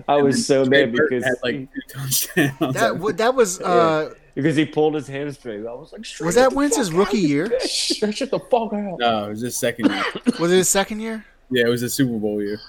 I 0.08 0.16
was 0.22 0.46
so 0.46 0.64
Trey 0.66 0.86
mad 0.86 0.96
Burton 0.96 1.20
because 1.20 1.26
had 1.26 1.36
like 1.44 1.68
two 1.74 1.82
touchdowns. 1.90 2.76
That 2.76 2.98
wa- 2.98 3.12
that 3.12 3.36
was 3.36 3.60
uh, 3.66 4.14
because 4.34 4.56
he 4.56 4.66
pulled 4.66 4.96
his 4.96 5.08
hamstring. 5.08 5.68
I 5.68 5.74
was 5.74 5.92
like, 5.92 6.06
was 6.26 6.36
that 6.36 6.54
Wentz's 6.54 6.94
rookie 6.94 7.18
year? 7.20 7.52
Stretch 7.60 8.22
it 8.22 8.32
the 8.32 8.40
fuck 8.40 8.74
out. 8.74 9.00
no, 9.00 9.26
it 9.26 9.30
was 9.30 9.42
his 9.42 9.58
second 9.58 9.92
year. 9.92 10.04
Was 10.40 10.52
it 10.52 10.58
his 10.58 10.70
second 10.70 11.02
year? 11.02 11.26
Yeah, 11.50 11.66
it 11.66 11.70
was 11.70 11.84
a 11.84 11.90
Super 11.90 12.18
Bowl 12.18 12.42
year. 12.42 12.60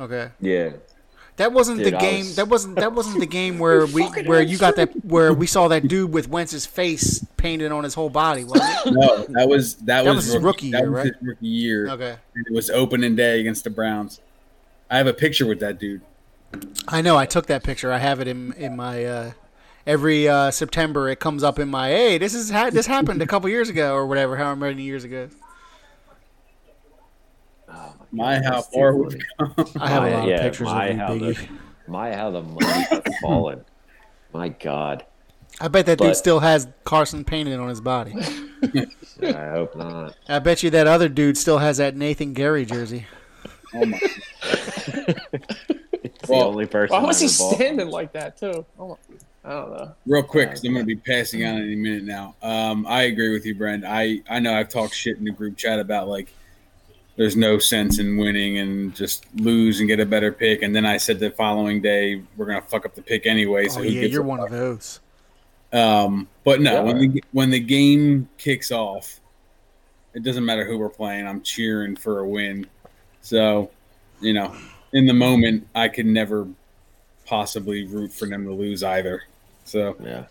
Okay. 0.00 0.30
Yeah. 0.40 0.70
That 1.38 1.52
wasn't 1.52 1.78
Dude, 1.78 1.94
the 1.94 1.98
game. 1.98 2.18
was- 2.26 2.36
That 2.36 2.48
wasn't 2.48 2.76
that 2.76 2.92
wasn't 2.92 3.20
the 3.20 3.26
game 3.26 3.58
where 3.58 3.86
we 3.96 4.02
where 4.04 4.42
you 4.42 4.58
got 4.58 4.76
that 4.76 4.90
where 5.04 5.32
we 5.32 5.46
saw 5.46 5.68
that 5.68 5.88
dude 5.88 6.12
with 6.12 6.28
Wentz's 6.28 6.66
face 6.66 7.24
painted 7.36 7.72
on 7.72 7.84
his 7.84 7.94
whole 7.94 8.10
body. 8.10 8.44
Was 8.44 8.60
it? 8.62 8.92
No, 8.92 9.24
that 9.30 9.48
was 9.48 9.76
that, 9.76 10.04
That 10.04 10.06
was, 10.06 10.16
was 10.26 10.34
his 10.34 10.42
rookie 10.42 10.70
that 10.72 10.82
year, 10.82 10.90
was 10.90 11.04
right? 11.04 11.14
his 11.14 11.22
rookie 11.22 11.46
year. 11.46 11.88
Okay. 11.90 12.16
It 12.34 12.52
was 12.52 12.70
opening 12.70 13.16
day 13.16 13.40
against 13.40 13.64
the 13.64 13.70
Browns. 13.70 14.20
I 14.90 14.98
have 14.98 15.06
a 15.06 15.14
picture 15.14 15.46
with 15.46 15.60
that 15.60 15.78
dude. 15.78 16.02
I 16.88 17.02
know. 17.02 17.16
I 17.16 17.26
took 17.26 17.46
that 17.46 17.62
picture. 17.62 17.92
I 17.92 17.98
have 17.98 18.20
it 18.20 18.26
in 18.28 18.52
in 18.54 18.74
my 18.76 19.04
uh, 19.04 19.30
every 19.86 20.28
uh, 20.28 20.50
September. 20.50 21.08
It 21.08 21.20
comes 21.20 21.42
up 21.44 21.58
in 21.58 21.68
my 21.68 21.88
hey. 21.88 22.18
This 22.18 22.34
is 22.34 22.50
ha- 22.50 22.70
this 22.70 22.86
happened 22.86 23.22
a 23.22 23.26
couple 23.26 23.48
years 23.48 23.68
ago 23.68 23.94
or 23.94 24.06
whatever. 24.06 24.36
However 24.36 24.56
many 24.56 24.82
years 24.82 25.04
ago. 25.04 25.28
My 28.10 28.42
how 28.42 28.62
far 28.62 28.94
we've 28.94 29.20
I 29.78 29.88
have 29.88 30.04
a 30.04 30.10
lot 30.10 30.28
yeah, 30.28 30.36
of 30.36 30.40
pictures 30.42 30.66
my 30.66 30.86
of 30.86 30.96
how 30.96 31.12
you, 31.12 31.20
the 31.20 31.32
Biggie. 31.34 31.58
my 31.86 32.14
how 32.14 32.30
the 32.30 32.42
money 32.42 32.66
has 32.66 33.02
fallen. 33.20 33.64
My 34.32 34.48
God. 34.48 35.04
I 35.60 35.68
bet 35.68 35.86
that 35.86 35.98
dude 35.98 36.16
still 36.16 36.40
has 36.40 36.68
Carson 36.84 37.24
painted 37.24 37.58
on 37.58 37.68
his 37.68 37.80
body. 37.80 38.14
I 39.22 39.48
hope 39.50 39.74
not. 39.76 40.16
I 40.28 40.38
bet 40.38 40.62
you 40.62 40.70
that 40.70 40.86
other 40.86 41.08
dude 41.08 41.36
still 41.36 41.58
has 41.58 41.78
that 41.78 41.96
Nathan 41.96 42.34
Gerry 42.34 42.64
jersey. 42.64 43.06
Oh 43.74 43.84
my! 43.84 44.00
It's 46.28 46.28
the 46.28 46.34
only 46.34 46.66
person. 46.66 46.94
Why 46.94 47.02
was 47.06 47.20
he 47.20 47.28
standing 47.28 47.88
like 47.88 48.12
that 48.12 48.36
too? 48.36 48.64
Oh, 48.78 48.98
I 49.44 49.50
don't 49.50 49.70
know. 49.70 49.94
Real 50.06 50.22
quick, 50.22 50.48
because 50.48 50.64
I'm 50.64 50.72
going 50.72 50.84
to 50.84 50.86
be 50.86 50.96
passing 50.96 51.44
on 51.44 51.56
any 51.56 51.74
minute 51.76 52.04
now. 52.04 52.34
Um, 52.42 52.86
I 52.86 53.02
agree 53.02 53.32
with 53.32 53.46
you, 53.46 53.54
Brent. 53.54 53.84
I 53.86 54.20
I 54.28 54.38
know 54.40 54.54
I've 54.54 54.68
talked 54.68 54.94
shit 54.94 55.16
in 55.16 55.24
the 55.24 55.30
group 55.30 55.56
chat 55.56 55.78
about 55.78 56.08
like 56.08 56.32
there's 57.18 57.36
no 57.36 57.58
sense 57.58 57.98
in 57.98 58.16
winning 58.16 58.58
and 58.58 58.94
just 58.94 59.26
lose 59.34 59.80
and 59.80 59.88
get 59.88 59.98
a 60.00 60.06
better 60.06 60.32
pick, 60.32 60.62
and 60.62 60.74
then 60.74 60.86
I 60.86 60.96
said 60.96 61.18
the 61.18 61.30
following 61.32 61.82
day 61.82 62.22
we're 62.36 62.46
going 62.46 62.62
to 62.62 62.66
fuck 62.68 62.86
up 62.86 62.94
the 62.94 63.02
pick 63.02 63.26
anyway. 63.26 63.66
So 63.68 63.80
Oh 63.80 63.82
who 63.82 63.90
yeah, 63.90 64.00
gives 64.02 64.14
you're 64.14 64.22
one 64.22 64.38
fuck? 64.38 64.46
of 64.50 64.52
those. 64.52 65.00
Um, 65.72 66.28
but 66.44 66.60
no, 66.60 66.74
Yeah. 66.74 66.80
when 66.82 66.98
the 66.98 67.24
when 67.32 67.50
the 67.50 67.60
game 67.60 68.28
kicks 68.38 68.70
off, 68.70 69.20
it 70.14 70.22
doesn't 70.22 70.44
matter 70.44 70.64
who 70.64 70.78
we're 70.78 70.88
playing. 70.88 71.26
I'm 71.26 71.42
cheering 71.42 71.96
for 71.96 72.20
a 72.20 72.28
win. 72.28 72.66
So, 73.20 73.70
you 74.20 74.32
know, 74.32 74.54
in 74.92 75.04
the 75.06 75.12
moment, 75.12 75.66
I 75.74 75.88
could 75.88 76.06
never 76.06 76.46
possibly 77.26 77.84
root 77.84 78.12
for 78.12 78.26
them 78.26 78.44
to 78.46 78.52
lose 78.52 78.82
either. 78.82 79.24
So, 79.64 79.96
Yeah. 80.02 80.24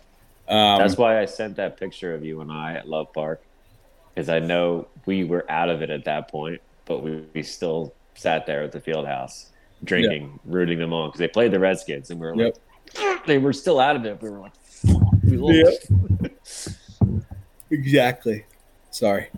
um, 0.48 0.78
That's 0.80 0.96
why 0.96 1.20
I 1.20 1.26
sent 1.26 1.56
that 1.56 1.78
picture 1.78 2.12
of 2.14 2.24
you 2.24 2.40
and 2.40 2.50
I 2.50 2.74
at 2.74 2.88
Love 2.88 3.12
Park, 3.12 3.40
because 4.12 4.28
I 4.28 4.40
know 4.40 4.88
we 5.06 5.22
were 5.22 5.44
out 5.48 5.68
of 5.68 5.80
it 5.82 5.90
at 5.90 6.06
that 6.06 6.28
point, 6.28 6.60
but 6.88 7.02
we, 7.02 7.22
we 7.34 7.42
still 7.42 7.94
sat 8.14 8.46
there 8.46 8.62
at 8.64 8.72
the 8.72 8.80
field 8.80 9.06
house 9.06 9.50
drinking, 9.84 10.40
rooting 10.44 10.78
them 10.78 10.92
on 10.92 11.08
because 11.08 11.20
they 11.20 11.28
played 11.28 11.52
the 11.52 11.60
Redskins, 11.60 12.10
and 12.10 12.18
we 12.18 12.26
were 12.26 12.34
like, 12.34 12.56
ah, 12.98 13.22
they 13.26 13.38
were 13.38 13.52
still 13.52 13.78
out 13.78 13.94
of 13.94 14.04
it. 14.04 14.20
We 14.20 14.30
were 14.30 14.40
like, 14.40 14.52
we 15.24 15.36
lost. 15.36 15.86
exactly. 17.70 18.44
Sorry, 18.90 19.28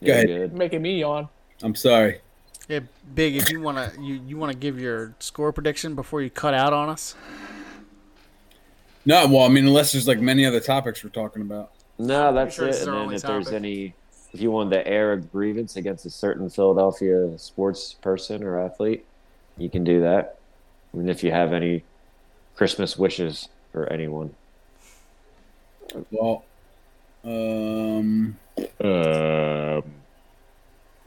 Yeah, 0.00 0.14
ahead. 0.14 0.26
good. 0.26 0.52
Making 0.52 0.82
me 0.82 1.00
yawn. 1.00 1.28
I'm 1.62 1.74
sorry. 1.74 2.20
Yeah, 2.68 2.80
big. 3.14 3.36
If 3.36 3.50
you 3.50 3.60
wanna 3.60 3.92
you 4.00 4.20
you 4.26 4.36
wanna 4.36 4.54
give 4.54 4.78
your 4.78 5.14
score 5.18 5.52
prediction 5.52 5.94
before 5.94 6.22
you 6.22 6.30
cut 6.30 6.54
out 6.54 6.72
on 6.72 6.88
us. 6.88 7.16
No, 9.06 9.26
well, 9.26 9.42
I 9.42 9.48
mean, 9.48 9.66
unless 9.66 9.92
there's 9.92 10.08
like 10.08 10.20
many 10.20 10.46
other 10.46 10.60
topics 10.60 11.02
we're 11.04 11.10
talking 11.10 11.42
about. 11.42 11.72
No, 11.98 12.32
that's 12.32 12.54
sure 12.54 12.66
this 12.66 12.82
And 12.82 12.88
then 12.92 12.94
only 12.94 13.16
if 13.16 13.22
there's 13.22 13.52
any, 13.52 13.94
if 14.34 14.40
you 14.40 14.50
wanted 14.50 14.70
to 14.70 14.86
air 14.86 15.12
a 15.12 15.16
grievance 15.20 15.76
against 15.76 16.04
a 16.04 16.10
certain 16.10 16.50
Philadelphia 16.50 17.38
sports 17.38 17.94
person 17.94 18.42
or 18.42 18.58
athlete, 18.60 19.04
you 19.56 19.70
can 19.70 19.84
do 19.84 20.00
that. 20.02 20.38
And 20.92 21.08
if 21.08 21.22
you 21.22 21.30
have 21.30 21.52
any 21.52 21.84
Christmas 22.56 22.98
wishes 22.98 23.48
for 23.72 23.86
anyone. 23.92 24.34
Well, 26.10 26.44
um, 27.24 28.36
Um. 28.80 29.82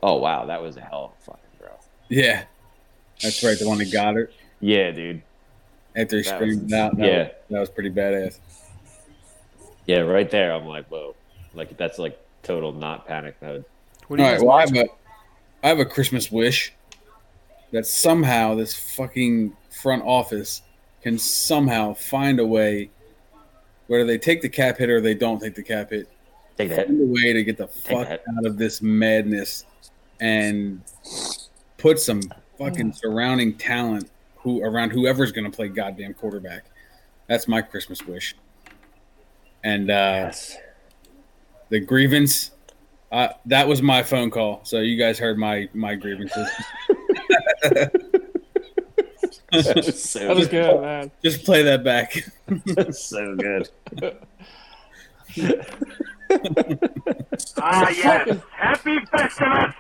Oh 0.04 0.16
wow, 0.18 0.46
that 0.46 0.62
was 0.62 0.78
a 0.78 0.82
hell 0.82 1.06
of 1.06 1.12
a 1.12 1.24
fucking 1.26 1.50
throw. 1.60 1.70
yeah, 2.10 2.44
that's 3.22 3.44
right. 3.44 3.58
The 3.60 3.68
one 3.68 3.80
that 3.80 3.92
got 3.92 4.16
it 4.16 4.34
Yeah, 4.62 4.92
dude. 4.92 5.22
after 5.96 6.18
he 6.18 6.24
That 6.24 6.36
screamed 6.36 6.64
was- 6.64 6.74
out. 6.74 6.98
That 6.98 7.06
yeah. 7.06 7.18
was, 7.24 7.32
that 7.50 7.60
was 7.60 7.70
pretty 7.72 7.90
badass. 7.90 8.38
Yeah, 9.86 10.00
right 10.00 10.30
there. 10.30 10.54
I'm 10.54 10.66
like, 10.66 10.86
whoa, 10.88 11.16
like 11.54 11.76
that's 11.78 11.98
like 12.00 12.18
total 12.48 12.72
not 12.72 13.06
panic 13.08 13.36
mode. 13.42 13.66
What 14.08 14.18
do 14.18 14.24
you 14.24 14.30
right. 14.30 14.36
guys 14.36 14.44
Well, 14.44 14.58
I 14.58 14.62
have 14.62 14.76
a, 14.76 14.86
I 15.64 15.68
have 15.68 15.80
a 15.80 15.86
Christmas 15.86 16.32
wish 16.32 16.74
that 17.72 17.86
somehow 17.86 18.56
this 18.56 18.74
fucking 18.96 19.56
front 19.70 20.04
office 20.06 20.62
can 21.02 21.18
somehow 21.20 21.94
find 21.94 22.40
a 22.40 22.46
way, 22.46 22.90
whether 23.88 24.06
they 24.06 24.18
take 24.18 24.42
the 24.42 24.50
cap 24.50 24.78
hit 24.78 24.90
or 24.90 25.02
they 25.02 25.14
don't 25.14 25.40
take 25.40 25.56
the 25.56 25.64
cap 25.64 25.90
hit, 25.92 26.10
Take 26.58 26.70
that. 26.70 26.88
find 26.88 27.02
a 27.02 27.06
way 27.06 27.34
to 27.34 27.44
get 27.44 27.58
the 27.58 27.68
fuck 27.68 28.08
that. 28.08 28.24
out 28.38 28.46
of 28.46 28.58
this 28.58 28.82
madness 28.82 29.66
and 30.22 30.82
put 31.78 32.00
some 32.00 32.22
fucking 32.58 32.94
surrounding 32.94 33.54
talent 33.56 34.10
who 34.38 34.64
around 34.64 34.92
whoever's 34.92 35.32
going 35.32 35.50
to 35.50 35.56
play 35.56 35.68
goddamn 35.68 36.14
quarterback. 36.14 36.64
That's 37.28 37.48
my 37.48 37.62
Christmas 37.62 38.02
wish. 38.08 38.36
And 39.64 39.92
uh, 39.92 39.94
Yes. 40.28 40.58
The 41.70 41.80
grievance 41.80 42.52
uh, 43.12 43.30
that 43.46 43.68
was 43.68 43.82
my 43.82 44.04
phone 44.04 44.30
call 44.30 44.60
so 44.64 44.80
you 44.80 44.98
guys 44.98 45.18
heard 45.20 45.38
my 45.38 45.68
my 45.74 45.96
grievances 45.96 46.50
That 49.52 49.74
was 49.76 50.04
so 50.10 50.20
That 50.28 50.36
was 50.36 50.48
good, 50.48 50.82
man. 50.82 51.12
just 51.24 51.44
play 51.46 51.64
that 51.64 51.84
back 51.84 52.14
That's 52.66 53.02
so 53.04 53.36
good. 53.36 53.70
Ah, 57.58 57.90
yes. 57.90 58.38
Happy 58.52 58.98
Festivus! 59.14 59.74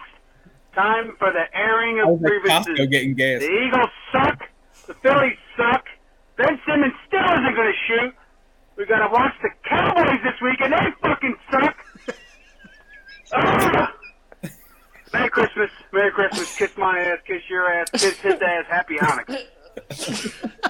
Time 0.73 1.13
for 1.17 1.31
the 1.33 1.43
airing 1.57 1.99
of 1.99 2.21
grievances. 2.21 2.87
Getting 2.89 3.15
gas 3.15 3.41
The 3.41 3.49
Eagles 3.49 3.89
suck. 4.11 4.39
The 4.85 4.93
Phillies 4.95 5.37
suck. 5.57 5.85
Ben 6.37 6.59
Simmons 6.67 6.93
still 7.07 7.19
isn't 7.23 7.55
going 7.55 7.73
to 7.73 7.77
shoot. 7.87 8.13
We 8.77 8.85
got 8.85 8.99
to 9.07 9.11
watch 9.11 9.33
the 9.41 9.49
Cowboys 9.67 10.19
this 10.23 10.39
week, 10.41 10.59
and 10.61 10.71
they 10.73 10.91
fucking 11.01 11.35
suck. 11.51 11.75
Ah. 13.33 13.93
Merry 15.11 15.29
Christmas. 15.29 15.69
Merry 15.91 16.11
Christmas. 16.11 16.55
Kiss 16.57 16.77
my 16.77 16.97
ass. 16.99 17.17
Kiss 17.27 17.41
your 17.49 17.69
ass. 17.69 17.89
Kiss 17.91 18.17
his 18.19 18.35
ass. 18.41 18.63
Happy 18.69 18.95
Hanukkah. 18.95 19.43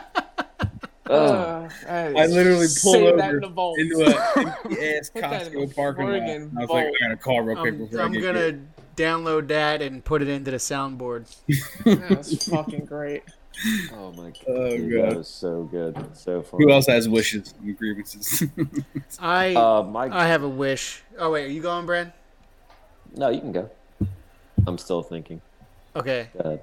Uh, 1.10 1.70
I 1.88 2.26
literally 2.26 2.66
pulled 2.66 2.96
save 2.96 3.06
over 3.08 3.18
that 3.18 3.34
in 3.36 3.40
the 3.40 3.48
vault. 3.48 3.80
into 3.80 4.02
a 4.02 4.40
empty 4.40 4.82
ass 4.98 5.10
Put 5.10 5.22
that 5.22 5.48
in 5.48 5.54
Costco 5.54 5.76
parking 5.76 6.06
lot 6.06 6.16
I 6.22 6.38
was 6.40 6.50
like 6.54 6.68
vault. 6.68 6.80
I 6.86 6.92
gotta 7.08 7.16
call 7.16 7.42
real 7.44 7.56
quick 7.56 7.76
I'm, 7.76 7.80
before 7.86 8.02
I 8.02 8.04
I'm 8.04 8.12
get 8.12 8.22
gonna 8.24 8.40
here. 8.42 8.60
download 8.98 9.48
that 9.48 9.82
and 9.82 10.04
put 10.04 10.22
it 10.22 10.28
into 10.28 10.52
the 10.52 10.58
soundboard. 10.58 11.34
That's 11.86 12.50
fucking 12.50 12.84
great. 12.86 13.24
Oh 13.94 14.12
my 14.16 14.30
god. 14.30 14.36
Oh, 14.48 14.70
Dude, 14.78 14.94
God. 14.94 15.12
That 15.12 15.18
was 15.18 15.28
so 15.28 15.64
good. 15.64 15.98
So 16.16 16.42
funny. 16.44 16.64
who 16.64 16.72
else 16.72 16.86
has 16.88 17.10
wishes 17.10 17.54
and 17.62 17.78
grievances 17.78 18.44
I 19.20 19.56
Uh, 19.56 19.84
Mike. 19.84 20.12
I 20.12 20.28
have 20.28 20.44
a 20.44 20.50
wish. 20.50 21.02
Oh 21.18 21.32
wait, 21.32 21.46
are 21.46 21.52
you 21.52 21.62
going, 21.62 21.86
Brad? 21.86 22.14
no, 23.16 23.30
you 23.30 23.40
can 23.40 23.52
go. 23.52 23.70
I'm 24.68 24.78
still 24.78 25.02
thinking. 25.02 25.42
Okay, 25.96 26.28
Go 26.34 26.40
ahead. 26.50 26.62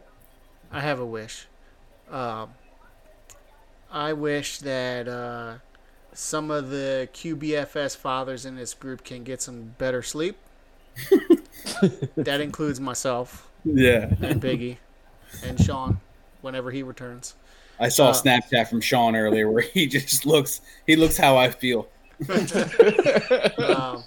I 0.71 0.81
have 0.81 1.01
a 1.01 1.07
wish. 1.07 1.47
Um, 2.11 2.51
I 3.91 4.13
wish 4.13 4.59
that 4.59 5.09
uh, 5.09 5.55
some 6.13 6.51
of 6.51 6.71
the 6.71 7.09
QBFS 7.13 7.97
fathers 7.97 8.45
in 8.47 8.55
this 8.57 8.75
group 8.75 9.03
can 9.03 9.25
get 9.25 9.43
some 9.43 9.75
better 9.79 10.03
sleep. 10.03 10.37
that 12.17 12.41
includes 12.41 12.79
myself 12.79 13.51
yeah 13.65 14.15
and 14.23 14.41
Biggie 14.41 14.77
and 15.43 15.59
Sean 15.61 16.01
whenever 16.45 16.71
he 16.71 16.83
returns. 16.85 17.35
I 17.81 17.89
saw 17.89 18.09
Uh, 18.09 18.11
a 18.11 18.13
Snapchat 18.13 18.69
from 18.69 18.81
Sean 18.81 19.17
earlier 19.17 19.51
where 19.51 19.63
he 19.63 19.87
just 19.89 20.27
looks 20.27 20.61
he 20.87 20.97
looks 20.97 21.17
how 21.17 21.37
I 21.37 21.51
feel. 21.51 21.89
um, 23.59 24.05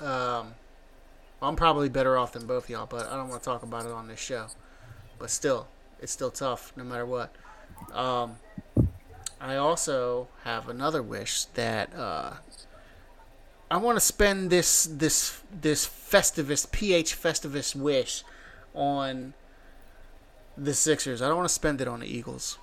um, 0.00 0.54
I'm 1.42 1.56
probably 1.56 1.88
better 1.88 2.16
off 2.16 2.32
than 2.32 2.46
both 2.46 2.64
of 2.64 2.70
y'all, 2.70 2.86
but 2.86 3.06
I 3.08 3.16
don't 3.16 3.28
want 3.28 3.42
to 3.42 3.44
talk 3.48 3.62
about 3.62 3.86
it 3.86 3.92
on 3.92 4.08
this 4.08 4.20
show. 4.20 4.48
But 5.18 5.30
still, 5.30 5.68
it's 6.00 6.12
still 6.12 6.30
tough 6.30 6.72
no 6.76 6.84
matter 6.84 7.06
what. 7.06 7.34
Um, 7.92 8.36
I 9.40 9.56
also 9.56 10.28
have 10.44 10.68
another 10.68 11.02
wish 11.02 11.44
that 11.54 11.94
uh, 11.94 12.34
I 13.70 13.76
want 13.78 13.96
to 13.96 14.00
spend 14.00 14.50
this 14.50 14.84
this 14.90 15.40
this 15.50 15.86
Festivus 15.86 16.70
PH 16.70 17.14
Festivus 17.20 17.74
wish 17.74 18.24
on 18.76 19.34
the 20.56 20.74
Sixers. 20.74 21.20
I 21.20 21.28
don't 21.28 21.36
want 21.36 21.48
to 21.48 21.54
spend 21.54 21.80
it 21.80 21.88
on 21.88 22.00
the 22.00 22.06
Eagles. 22.06 22.58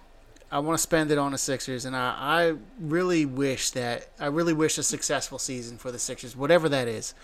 I 0.52 0.60
want 0.60 0.78
to 0.78 0.82
spend 0.82 1.10
it 1.12 1.18
on 1.18 1.32
the 1.32 1.38
Sixers, 1.38 1.84
and 1.84 1.96
I, 1.96 2.16
I 2.20 2.54
really 2.80 3.26
wish 3.26 3.72
that 3.72 4.10
I 4.20 4.28
really 4.28 4.54
wish 4.54 4.78
a 4.78 4.84
successful 4.84 5.40
season 5.40 5.78
for 5.78 5.92
the 5.92 6.00
Sixers, 6.00 6.36
whatever 6.36 6.70
that 6.70 6.88
is. 6.88 7.16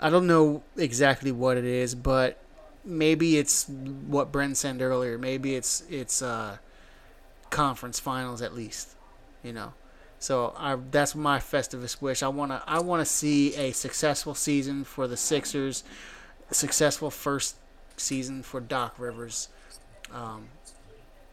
I 0.00 0.10
don't 0.10 0.26
know 0.26 0.62
exactly 0.76 1.32
what 1.32 1.56
it 1.56 1.64
is, 1.64 1.94
but 1.94 2.42
maybe 2.84 3.36
it's 3.36 3.68
what 3.68 4.32
Brent 4.32 4.56
said 4.56 4.80
earlier. 4.80 5.18
Maybe 5.18 5.54
it's 5.54 5.82
it's 5.90 6.22
uh, 6.22 6.58
conference 7.50 7.98
finals 7.98 8.42
at 8.42 8.54
least, 8.54 8.96
you 9.42 9.52
know. 9.52 9.74
So 10.18 10.54
I, 10.56 10.76
that's 10.76 11.16
my 11.16 11.38
Festivus 11.38 12.00
wish. 12.00 12.22
I 12.22 12.28
wanna 12.28 12.62
I 12.66 12.80
wanna 12.80 13.04
see 13.04 13.56
a 13.56 13.72
successful 13.72 14.34
season 14.34 14.84
for 14.84 15.08
the 15.08 15.16
Sixers, 15.16 15.82
successful 16.52 17.10
first 17.10 17.56
season 18.02 18.42
for 18.42 18.60
Doc 18.60 18.98
Rivers. 18.98 19.48
Um, 20.12 20.48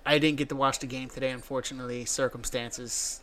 I 0.06 0.20
didn't 0.20 0.38
get 0.38 0.50
to 0.50 0.56
watch 0.56 0.80
the 0.80 0.88
game 0.88 1.10
today, 1.10 1.32
unfortunately, 1.32 2.06
circumstances. 2.06 3.22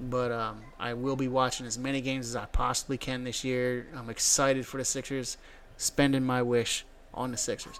But 0.00 0.32
um, 0.32 0.62
I 0.78 0.94
will 0.94 1.16
be 1.16 1.28
watching 1.28 1.66
as 1.66 1.78
many 1.78 2.00
games 2.00 2.28
as 2.28 2.36
I 2.36 2.46
possibly 2.46 2.98
can 2.98 3.24
this 3.24 3.44
year. 3.44 3.86
I'm 3.96 4.10
excited 4.10 4.66
for 4.66 4.78
the 4.78 4.84
Sixers, 4.84 5.36
spending 5.76 6.24
my 6.24 6.42
wish 6.42 6.84
on 7.12 7.30
the 7.30 7.36
Sixers. 7.36 7.78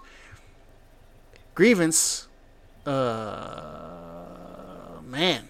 Grievance, 1.53 2.27
uh, 2.85 4.21
man, 5.03 5.49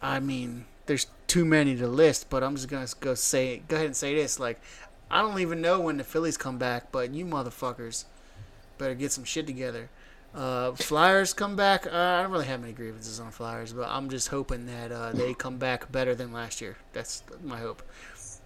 I 0.00 0.20
mean, 0.20 0.66
there's 0.86 1.06
too 1.26 1.44
many 1.44 1.76
to 1.76 1.88
list, 1.88 2.30
but 2.30 2.42
I'm 2.42 2.54
just 2.54 2.68
gonna 2.68 2.86
go 3.00 3.14
say, 3.14 3.62
go 3.68 3.76
ahead 3.76 3.86
and 3.86 3.96
say 3.96 4.14
this. 4.14 4.38
Like, 4.38 4.60
I 5.10 5.22
don't 5.22 5.40
even 5.40 5.60
know 5.60 5.80
when 5.80 5.96
the 5.96 6.04
Phillies 6.04 6.36
come 6.36 6.58
back, 6.58 6.92
but 6.92 7.12
you 7.12 7.26
motherfuckers 7.26 8.04
better 8.78 8.94
get 8.94 9.12
some 9.12 9.24
shit 9.24 9.46
together. 9.46 9.88
Uh, 10.34 10.72
Flyers 10.72 11.32
come 11.32 11.56
back. 11.56 11.86
Uh, 11.86 11.90
I 11.90 12.22
don't 12.22 12.30
really 12.30 12.46
have 12.46 12.60
many 12.60 12.74
grievances 12.74 13.18
on 13.20 13.30
Flyers, 13.30 13.72
but 13.72 13.88
I'm 13.88 14.10
just 14.10 14.28
hoping 14.28 14.66
that 14.66 14.92
uh, 14.92 15.12
they 15.12 15.32
come 15.38 15.56
back 15.56 15.90
better 15.90 16.14
than 16.14 16.32
last 16.32 16.60
year. 16.60 16.76
That's 16.92 17.22
my 17.42 17.58
hope, 17.58 17.82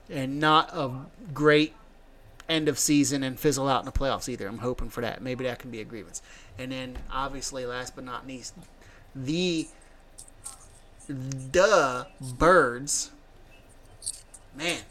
and 0.08 0.38
not 0.38 0.70
a 0.72 0.90
great 1.34 1.74
end 2.48 2.68
of 2.68 2.78
season 2.78 3.22
and 3.22 3.38
fizzle 3.38 3.68
out 3.68 3.80
in 3.80 3.86
the 3.86 3.92
playoffs 3.92 4.28
either. 4.28 4.46
I'm 4.46 4.58
hoping 4.58 4.88
for 4.88 5.00
that. 5.00 5.22
Maybe 5.22 5.44
that 5.44 5.58
can 5.58 5.70
be 5.70 5.80
a 5.80 5.84
grievance. 5.84 6.22
And 6.58 6.72
then, 6.72 6.98
obviously, 7.10 7.66
last 7.66 7.94
but 7.94 8.04
not 8.04 8.26
least, 8.26 8.54
the 9.14 9.68
the 11.08 12.06
birds. 12.20 13.10
Man, 14.56 14.82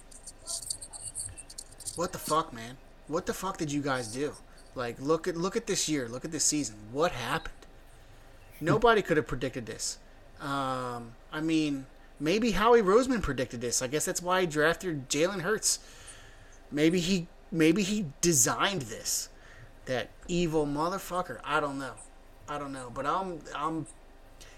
what 1.95 2.11
the 2.11 2.17
fuck, 2.17 2.53
man? 2.53 2.77
What 3.07 3.25
the 3.25 3.33
fuck 3.33 3.57
did 3.57 3.71
you 3.71 3.81
guys 3.81 4.07
do? 4.11 4.33
Like, 4.75 4.99
look 4.99 5.27
at 5.27 5.35
look 5.35 5.55
at 5.55 5.67
this 5.67 5.89
year. 5.89 6.07
Look 6.07 6.25
at 6.25 6.31
this 6.31 6.43
season. 6.43 6.75
What 6.91 7.11
happened? 7.11 7.53
Nobody 8.61 9.01
could 9.01 9.17
have 9.17 9.27
predicted 9.27 9.65
this. 9.65 9.99
Um, 10.41 11.13
I 11.31 11.41
mean, 11.41 11.85
maybe 12.19 12.51
Howie 12.51 12.81
Roseman 12.81 13.21
predicted 13.21 13.61
this. 13.61 13.81
I 13.81 13.87
guess 13.87 14.05
that's 14.05 14.21
why 14.21 14.41
he 14.41 14.47
drafted 14.47 15.09
Jalen 15.09 15.41
Hurts. 15.41 15.79
Maybe 16.71 16.99
he 16.99 17.27
maybe 17.51 17.83
he 17.83 18.07
designed 18.21 18.83
this. 18.83 19.29
That 19.85 20.09
evil 20.27 20.67
motherfucker. 20.67 21.39
I 21.43 21.59
don't 21.59 21.79
know. 21.79 21.93
I 22.47 22.59
don't 22.59 22.71
know. 22.71 22.91
But 22.93 23.05
I'm 23.05 23.39
I'm 23.55 23.87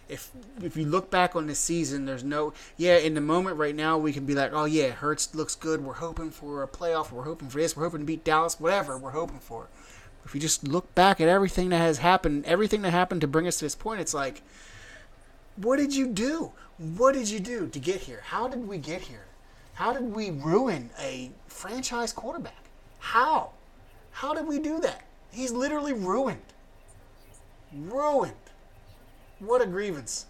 if 0.10 0.30
if 0.62 0.76
you 0.76 0.86
look 0.86 1.10
back 1.10 1.36
on 1.36 1.48
this 1.48 1.60
season, 1.60 2.06
there's 2.06 2.24
no 2.24 2.54
yeah. 2.76 2.98
In 2.98 3.14
the 3.14 3.22
moment 3.22 3.58
right 3.58 3.76
now, 3.76 3.98
we 3.98 4.12
can 4.12 4.26
be 4.26 4.36
like, 4.36 4.52
oh 4.54 4.66
yeah, 4.66 4.90
Hurts 4.90 5.34
looks 5.34 5.56
good. 5.56 5.84
We're 5.84 5.94
hoping 5.94 6.32
for 6.32 6.64
a 6.64 6.68
playoff. 6.68 7.12
We're 7.12 7.24
hoping 7.24 7.50
for 7.50 7.60
this. 7.60 7.78
We're 7.78 7.86
hoping 7.86 8.02
to 8.02 8.06
beat 8.06 8.24
Dallas. 8.24 8.60
Whatever. 8.60 8.98
We're 8.98 9.12
hoping 9.12 9.40
for. 9.40 9.70
If 10.26 10.36
you 10.36 10.42
just 10.42 10.68
look 10.68 10.94
back 10.96 11.20
at 11.20 11.28
everything 11.28 11.70
that 11.70 11.78
has 11.78 11.98
happened, 11.98 12.46
everything 12.46 12.82
that 12.84 12.92
happened 12.92 13.22
to 13.22 13.28
bring 13.28 13.48
us 13.48 13.58
to 13.58 13.66
this 13.66 13.76
point, 13.76 14.02
it's 14.02 14.14
like, 14.14 14.42
what 15.56 15.78
did 15.78 15.96
you 15.96 16.08
do? 16.08 16.52
What 16.78 17.14
did 17.14 17.30
you 17.30 17.40
do 17.40 17.68
to 17.68 17.80
get 17.80 18.02
here? 18.02 18.22
How 18.26 18.48
did 18.48 18.68
we 18.68 18.78
get 18.78 19.02
here? 19.02 19.26
How 19.74 19.94
did 19.94 20.04
we 20.04 20.30
ruin 20.32 20.90
a 21.00 21.32
franchise 21.48 22.14
quarterback? 22.14 22.66
How? 23.00 23.52
How 24.12 24.34
did 24.34 24.48
we 24.48 24.60
do 24.60 24.80
that? 24.80 25.04
He's 25.32 25.52
literally 25.52 25.94
ruined. 25.94 26.42
Ruined. 27.74 28.34
What 29.40 29.62
a 29.62 29.66
grievance. 29.66 30.26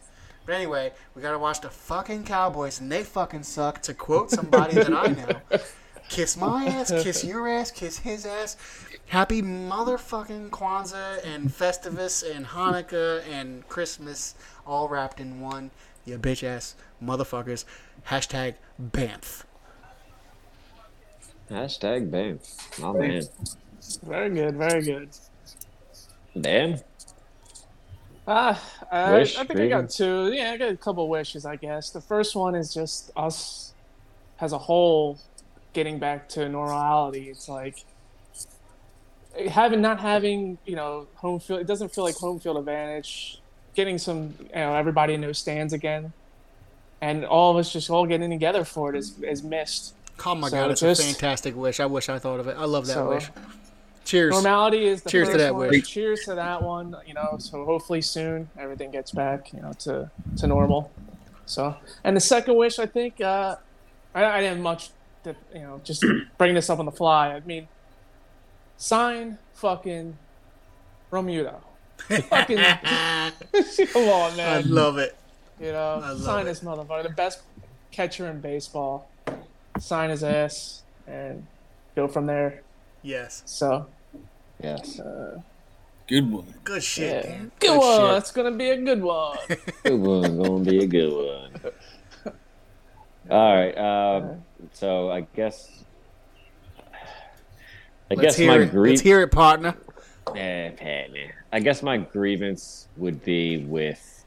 But 0.46 0.56
anyway, 0.56 0.94
we 1.16 1.22
gotta 1.22 1.38
watch 1.40 1.62
the 1.62 1.70
fucking 1.70 2.24
Cowboys, 2.24 2.80
and 2.80 2.92
they 2.92 3.04
fucking 3.04 3.44
suck. 3.44 3.82
To 3.84 3.94
quote 3.94 4.32
somebody 4.32 4.76
that 4.76 4.94
I 4.94 5.08
know, 5.08 5.60
kiss 6.12 6.36
my 6.36 6.66
ass, 6.66 6.92
kiss 6.92 7.24
your 7.32 7.48
ass, 7.48 7.72
kiss 7.72 7.98
his 8.00 8.26
ass. 8.26 8.58
Happy 9.08 9.42
motherfucking 9.42 10.50
Kwanzaa 10.50 11.26
and 11.26 11.50
Festivus 11.50 12.24
and 12.30 12.46
Hanukkah 12.46 13.28
and 13.30 13.68
Christmas 13.68 14.36
all 14.68 14.88
wrapped 14.88 15.20
in 15.20 15.40
one. 15.42 15.72
You 16.06 16.18
bitch 16.18 16.44
ass 16.44 16.76
motherfuckers. 17.04 17.66
Hashtag 18.10 18.56
BAMF. 18.80 19.44
Hashtag 21.50 22.12
bam. 22.12 22.40
Oh 22.82 22.94
man. 22.94 23.24
Very 24.04 24.30
good, 24.30 24.56
very 24.56 24.84
good. 24.84 25.10
Dan? 26.40 26.82
Ah, 28.28 28.62
I, 28.92 29.14
Wish, 29.14 29.38
I 29.38 29.44
think 29.44 29.60
I 29.60 29.68
got 29.68 29.90
two. 29.90 30.32
Yeah, 30.32 30.52
I 30.52 30.58
got 30.58 30.70
a 30.70 30.78
couple 30.78 31.08
wishes, 31.10 31.46
I 31.46 31.56
guess. 31.56 31.90
The 31.90 32.00
first 32.00 32.36
one 32.36 32.56
is 32.56 32.74
just 32.74 33.12
us 33.18 33.74
as 34.40 34.54
a 34.54 34.58
whole 34.58 35.20
getting 35.74 36.00
back 36.00 36.28
to 36.30 36.48
normality. 36.50 37.30
It's 37.30 37.48
like 37.50 37.84
having 39.50 39.82
not 39.82 40.00
having 40.00 40.58
you 40.66 40.76
know 40.76 41.08
home 41.16 41.40
field. 41.40 41.62
It 41.62 41.68
doesn't 41.68 41.94
feel 41.94 42.04
like 42.04 42.16
home 42.16 42.40
field 42.40 42.58
advantage. 42.58 43.42
Getting 43.74 43.98
some 43.98 44.34
you 44.40 44.56
know 44.56 44.76
everybody 44.76 45.14
in 45.14 45.22
those 45.22 45.38
stands 45.40 45.72
again, 45.74 46.12
and 47.02 47.26
all 47.26 47.52
of 47.52 47.58
us 47.58 47.72
just 47.72 47.90
all 47.90 48.06
getting 48.06 48.30
together 48.30 48.66
for 48.66 48.90
it 48.94 48.98
is 48.98 49.18
is 49.22 49.44
missed. 49.44 49.94
Oh 50.26 50.36
my 50.36 50.50
So 50.50 50.58
god, 50.58 50.72
it's 50.72 50.82
just- 50.82 51.02
a 51.02 51.06
fantastic 51.06 51.56
wish. 51.56 51.80
I 51.80 51.86
wish 51.86 52.10
I 52.10 52.20
thought 52.20 52.40
of 52.40 52.48
it. 52.48 52.58
I 52.58 52.66
love 52.66 52.86
that 52.88 52.94
So- 52.94 53.10
wish. 53.10 53.30
Cheers. 54.04 54.34
Normality 54.34 54.88
is 54.88 55.04
the 55.04 55.10
Cheers 55.12 55.30
to 55.30 55.38
that 55.38 55.54
one. 55.56 55.70
wish. 55.70 55.88
Cheers 55.88 56.22
to 56.26 56.34
that 56.36 56.62
one. 56.64 56.96
You 57.08 57.14
know, 57.14 57.36
so 57.40 57.64
hopefully 57.66 58.02
soon 58.02 58.50
everything 58.58 58.90
gets 58.92 59.12
back, 59.12 59.54
you 59.54 59.62
know, 59.62 59.72
to 59.80 60.10
to 60.38 60.48
normal. 60.48 60.92
So, 61.46 61.76
and 62.04 62.16
the 62.18 62.22
second 62.22 62.56
wish, 62.56 62.78
I 62.80 62.86
think, 62.88 63.22
uh, 63.22 63.56
I, 64.16 64.26
I 64.26 64.42
didn't 64.42 64.56
have 64.56 64.64
much, 64.64 64.90
to, 65.24 65.36
you 65.54 65.62
know, 65.62 65.82
just 65.84 66.06
bring 66.38 66.56
this 66.56 66.70
up 66.70 66.80
on 66.80 66.86
the 66.86 66.92
fly. 66.92 67.34
I 67.34 67.40
mean, 67.42 67.68
sign 68.78 69.38
fucking 69.54 70.18
Realmuto. 71.12 71.56
fucking, 72.00 72.58
come 73.94 74.10
on, 74.10 74.36
man. 74.36 74.58
I 74.58 74.62
love 74.62 74.98
it. 74.98 75.16
You 75.60 75.72
know, 75.72 76.18
sign 76.20 76.42
it. 76.42 76.46
this 76.46 76.62
motherfucker, 76.62 77.04
the 77.04 77.10
best 77.10 77.42
catcher 77.92 78.28
in 78.28 78.42
baseball. 78.42 79.08
Sign 79.80 80.10
his 80.10 80.24
ass 80.24 80.84
and 81.08 81.46
go 81.96 82.08
from 82.08 82.26
there. 82.26 82.62
Yes. 83.04 83.44
So, 83.46 83.88
Yes. 84.62 85.00
Good 86.12 86.30
one. 86.30 86.54
Good 86.66 86.84
shit, 86.84 87.24
yeah. 87.26 87.32
Dan. 87.32 87.52
Good, 87.60 87.78
one. 87.78 88.00
shit. 88.00 88.10
That's 88.12 88.32
gonna 88.32 88.52
be 88.52 88.70
a 88.70 88.78
good 88.82 89.02
one. 89.02 89.38
Good 89.84 90.00
one. 90.00 90.38
Gonna 90.44 90.64
be 90.64 90.84
a 90.84 90.88
good 90.88 91.14
one. 91.14 92.34
All 93.30 93.56
right. 93.56 93.78
Um, 93.78 94.44
so 94.74 95.12
I 95.12 95.22
guess. 95.22 95.84
I 98.10 98.16
Let's 98.16 98.38
guess 98.38 98.48
my 98.48 98.58
it. 98.60 98.72
grief. 98.72 98.92
Let's 98.92 99.02
hear 99.02 99.22
it, 99.22 99.32
partner. 99.32 99.76
Eh, 100.36 100.72
partner. 100.72 101.36
I 101.54 101.60
guess 101.60 101.82
my 101.82 101.98
grievance 101.98 102.88
would 102.98 103.24
be 103.24 103.58
with 103.66 104.26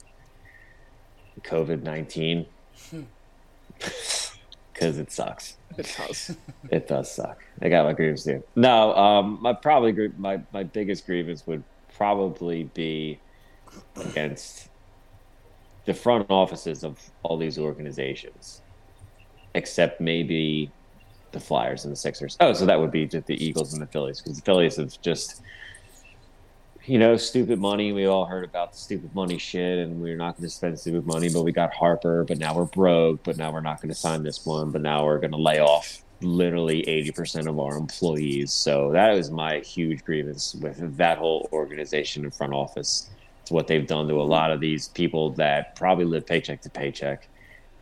COVID 1.42 1.82
nineteen 1.82 2.46
because 3.78 4.98
it 4.98 5.10
sucks. 5.12 5.56
it 5.76 5.94
does. 5.98 6.36
It 6.70 6.88
does 6.88 7.10
suck. 7.10 7.42
I 7.60 7.68
got 7.68 7.84
my 7.84 7.92
grievance 7.92 8.24
too. 8.24 8.42
No, 8.56 8.94
um, 8.96 9.38
my 9.42 9.52
probably 9.52 9.92
gr- 9.92 10.06
my 10.16 10.40
my 10.52 10.62
biggest 10.62 11.04
grievance 11.06 11.46
would 11.46 11.62
probably 11.96 12.64
be 12.74 13.18
against 13.96 14.68
the 15.84 15.94
front 15.94 16.26
offices 16.30 16.84
of 16.84 16.98
all 17.22 17.36
these 17.36 17.58
organizations, 17.58 18.62
except 19.54 20.00
maybe 20.00 20.70
the 21.32 21.40
Flyers 21.40 21.84
and 21.84 21.92
the 21.92 21.96
Sixers. 21.96 22.36
Oh, 22.40 22.52
so 22.52 22.66
that 22.66 22.78
would 22.78 22.90
be 22.90 23.06
just 23.06 23.26
the 23.26 23.44
Eagles 23.44 23.72
and 23.72 23.82
the 23.82 23.86
Phillies 23.86 24.20
because 24.20 24.36
the 24.36 24.44
Phillies 24.44 24.76
have 24.76 25.00
just 25.00 25.42
you 26.86 26.98
know, 26.98 27.16
stupid 27.16 27.58
money. 27.58 27.92
We 27.92 28.06
all 28.06 28.26
heard 28.26 28.44
about 28.44 28.72
the 28.72 28.78
stupid 28.78 29.14
money 29.14 29.38
shit, 29.38 29.78
and 29.78 30.00
we're 30.00 30.16
not 30.16 30.36
going 30.36 30.48
to 30.48 30.54
spend 30.54 30.78
stupid 30.78 31.06
money. 31.06 31.30
But 31.30 31.42
we 31.42 31.52
got 31.52 31.72
Harper, 31.72 32.24
but 32.24 32.38
now 32.38 32.54
we're 32.54 32.64
broke. 32.64 33.22
But 33.22 33.36
now 33.36 33.52
we're 33.52 33.60
not 33.60 33.80
going 33.80 33.88
to 33.88 33.94
sign 33.94 34.22
this 34.22 34.44
one. 34.44 34.70
But 34.70 34.82
now 34.82 35.04
we're 35.04 35.18
going 35.18 35.32
to 35.32 35.38
lay 35.38 35.60
off 35.60 36.02
literally 36.20 36.86
eighty 36.88 37.10
percent 37.10 37.48
of 37.48 37.58
our 37.58 37.76
employees. 37.76 38.52
So 38.52 38.92
that 38.92 39.14
was 39.14 39.30
my 39.30 39.60
huge 39.60 40.04
grievance 40.04 40.54
with 40.56 40.96
that 40.96 41.18
whole 41.18 41.48
organization 41.52 42.24
and 42.24 42.34
front 42.34 42.52
office. 42.52 43.08
It's 43.42 43.50
what 43.50 43.66
they've 43.66 43.86
done 43.86 44.08
to 44.08 44.20
a 44.20 44.22
lot 44.22 44.50
of 44.50 44.60
these 44.60 44.88
people 44.88 45.30
that 45.32 45.76
probably 45.76 46.06
live 46.06 46.26
paycheck 46.26 46.62
to 46.62 46.70
paycheck, 46.70 47.28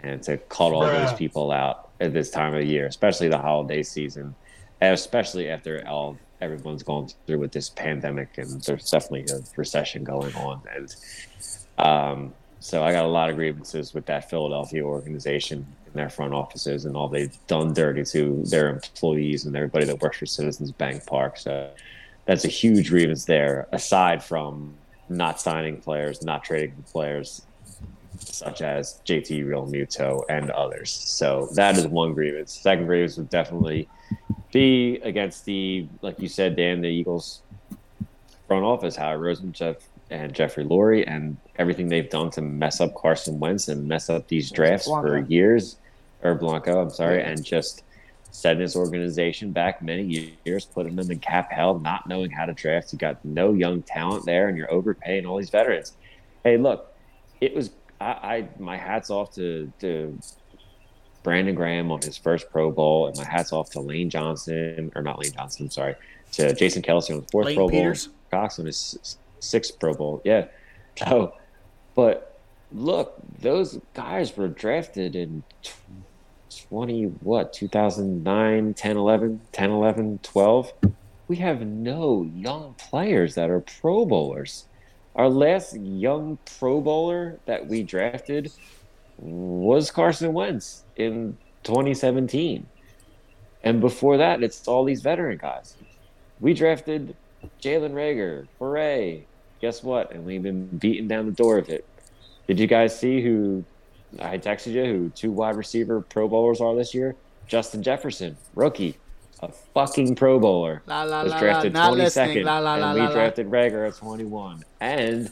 and 0.02 0.22
to 0.24 0.36
cut 0.36 0.72
all 0.72 0.82
those 0.82 1.12
people 1.14 1.50
out 1.52 1.90
at 2.00 2.12
this 2.12 2.30
time 2.30 2.54
of 2.54 2.64
year, 2.64 2.86
especially 2.86 3.28
the 3.28 3.38
holiday 3.38 3.82
season, 3.82 4.34
especially 4.80 5.48
after 5.48 5.86
all 5.86 6.18
everyone's 6.40 6.82
going 6.82 7.08
through 7.26 7.38
with 7.38 7.52
this 7.52 7.68
pandemic, 7.68 8.36
and 8.38 8.62
there's 8.62 8.90
definitely 8.90 9.26
a 9.32 9.40
recession 9.56 10.02
going 10.02 10.34
on, 10.34 10.60
and 10.74 10.96
um, 11.78 12.34
so 12.62 12.84
I 12.84 12.92
got 12.92 13.04
a 13.04 13.08
lot 13.08 13.28
of 13.28 13.34
grievances 13.34 13.92
with 13.92 14.06
that 14.06 14.30
Philadelphia 14.30 14.84
organization 14.84 15.66
and 15.84 15.94
their 15.94 16.08
front 16.08 16.32
offices 16.32 16.84
and 16.84 16.96
all 16.96 17.08
they've 17.08 17.36
done 17.48 17.74
dirty 17.74 18.04
to 18.04 18.40
their 18.46 18.68
employees 18.70 19.46
and 19.46 19.56
everybody 19.56 19.84
that 19.86 20.00
works 20.00 20.18
for 20.18 20.26
Citizens 20.26 20.70
Bank 20.70 21.04
Park. 21.04 21.38
So 21.38 21.70
that's 22.24 22.44
a 22.44 22.48
huge 22.48 22.88
grievance 22.88 23.24
there, 23.24 23.66
aside 23.72 24.22
from 24.22 24.74
not 25.08 25.40
signing 25.40 25.78
players, 25.78 26.22
not 26.22 26.44
trading 26.44 26.84
players 26.86 27.42
such 28.18 28.62
as 28.62 29.00
JT 29.06 29.44
Realmuto 29.46 30.22
and 30.28 30.50
others. 30.50 30.90
So 30.90 31.48
that 31.54 31.76
is 31.76 31.86
one 31.86 32.14
grievance. 32.14 32.52
Second 32.52 32.86
grievance 32.86 33.16
would 33.16 33.30
definitely 33.30 33.88
be 34.52 34.96
against 35.02 35.44
the, 35.44 35.86
like 36.02 36.20
you 36.20 36.28
said, 36.28 36.56
Dan, 36.56 36.80
the 36.80 36.88
Eagles 36.88 37.42
front 38.46 38.64
office, 38.64 38.96
Howie 38.96 39.16
Roseman, 39.16 39.52
Jeff, 39.52 39.76
and 40.10 40.34
Jeffrey 40.34 40.64
Lurie, 40.64 41.04
and 41.06 41.38
everything 41.56 41.88
they've 41.88 42.10
done 42.10 42.30
to 42.32 42.42
mess 42.42 42.80
up 42.80 42.94
Carson 42.94 43.40
Wentz 43.40 43.68
and 43.68 43.88
mess 43.88 44.10
up 44.10 44.28
these 44.28 44.50
drafts 44.50 44.86
for 44.86 45.18
years, 45.18 45.76
or 46.22 46.34
Blanco, 46.34 46.82
I'm 46.82 46.90
sorry, 46.90 47.22
and 47.22 47.42
just 47.42 47.82
setting 48.30 48.60
his 48.60 48.76
organization 48.76 49.52
back 49.52 49.82
many 49.82 50.36
years, 50.44 50.64
putting 50.64 50.96
them 50.96 51.10
in 51.10 51.18
cap 51.18 51.50
hell, 51.50 51.78
not 51.78 52.06
knowing 52.06 52.30
how 52.30 52.44
to 52.44 52.52
draft. 52.52 52.92
You 52.92 52.98
got 52.98 53.24
no 53.24 53.52
young 53.52 53.82
talent 53.82 54.26
there, 54.26 54.48
and 54.48 54.56
you're 54.56 54.72
overpaying 54.72 55.26
all 55.26 55.38
these 55.38 55.50
veterans. 55.50 55.92
Hey, 56.44 56.56
look, 56.56 56.94
it 57.40 57.54
was 57.54 57.70
I, 58.02 58.36
I 58.36 58.48
my 58.58 58.76
hats 58.76 59.10
off 59.10 59.32
to 59.34 59.72
to 59.80 60.18
Brandon 61.22 61.54
Graham 61.54 61.90
on 61.92 62.00
his 62.00 62.16
first 62.16 62.50
Pro 62.50 62.70
Bowl, 62.70 63.06
and 63.06 63.16
my 63.16 63.24
hats 63.24 63.52
off 63.52 63.70
to 63.70 63.80
Lane 63.80 64.10
Johnson, 64.10 64.90
or 64.94 65.02
not 65.02 65.20
Lane 65.20 65.32
Johnson, 65.32 65.66
I'm 65.66 65.70
sorry, 65.70 65.94
to 66.32 66.54
Jason 66.54 66.82
Kelce 66.82 67.10
on 67.10 67.20
his 67.20 67.30
fourth 67.30 67.46
Lane 67.46 67.56
Pro 67.56 67.68
Peters? 67.68 68.08
Bowl, 68.08 68.16
Cox 68.30 68.58
on 68.58 68.66
his 68.66 69.18
sixth 69.40 69.78
Pro 69.78 69.94
Bowl. 69.94 70.20
Yeah. 70.24 70.46
So, 70.96 71.34
but 71.94 72.40
look, 72.72 73.16
those 73.40 73.78
guys 73.94 74.36
were 74.36 74.48
drafted 74.48 75.16
in 75.16 75.42
20, 76.68 77.04
what, 77.20 77.52
2009, 77.52 78.74
10, 78.74 78.96
11, 78.96 79.40
10, 79.52 79.70
11, 79.70 80.20
12. 80.22 80.72
We 81.28 81.36
have 81.36 81.62
no 81.66 82.28
young 82.34 82.74
players 82.74 83.34
that 83.36 83.48
are 83.50 83.60
Pro 83.60 84.04
Bowlers. 84.04 84.66
Our 85.14 85.28
last 85.28 85.76
young 85.76 86.38
Pro 86.58 86.80
Bowler 86.80 87.38
that 87.46 87.66
we 87.66 87.82
drafted 87.82 88.50
was 89.18 89.90
Carson 89.90 90.32
Wentz 90.32 90.84
in 90.96 91.36
2017. 91.64 92.66
And 93.62 93.80
before 93.80 94.16
that, 94.16 94.42
it's 94.42 94.66
all 94.66 94.84
these 94.84 95.02
veteran 95.02 95.38
guys. 95.38 95.76
We 96.40 96.54
drafted 96.54 97.14
Jalen 97.60 97.92
Reagor, 97.92 98.48
Foray. 98.58 99.22
Guess 99.60 99.82
what? 99.82 100.12
And 100.12 100.24
we've 100.24 100.42
been 100.42 100.66
beating 100.66 101.08
down 101.08 101.26
the 101.26 101.32
door 101.32 101.58
of 101.58 101.68
it. 101.68 101.86
Did 102.48 102.58
you 102.58 102.66
guys 102.66 102.98
see 102.98 103.22
who 103.22 103.64
I 104.18 104.38
texted 104.38 104.72
you 104.72 104.84
who 104.84 105.10
two 105.10 105.30
wide 105.30 105.56
receiver 105.56 106.00
Pro 106.00 106.26
Bowlers 106.26 106.60
are 106.60 106.74
this 106.74 106.94
year? 106.94 107.14
Justin 107.46 107.82
Jefferson, 107.82 108.36
rookie, 108.54 108.96
fucking 109.48 110.14
Pro 110.14 110.38
Bowler 110.38 110.82
La 110.86 111.02
la 111.02 111.22
was 111.22 111.30
la 111.32 111.36
la. 111.36 111.40
drafted 111.40 111.72
22nd. 111.74 112.44
La 112.44 112.58
la 112.58 112.74
la 112.74 112.74
and 112.74 112.82
la 112.82 112.94
we 112.94 113.00
la. 113.00 113.12
drafted 113.12 113.50
Reagor 113.50 113.88
at 113.88 113.96
21. 113.96 114.64
And 114.80 115.30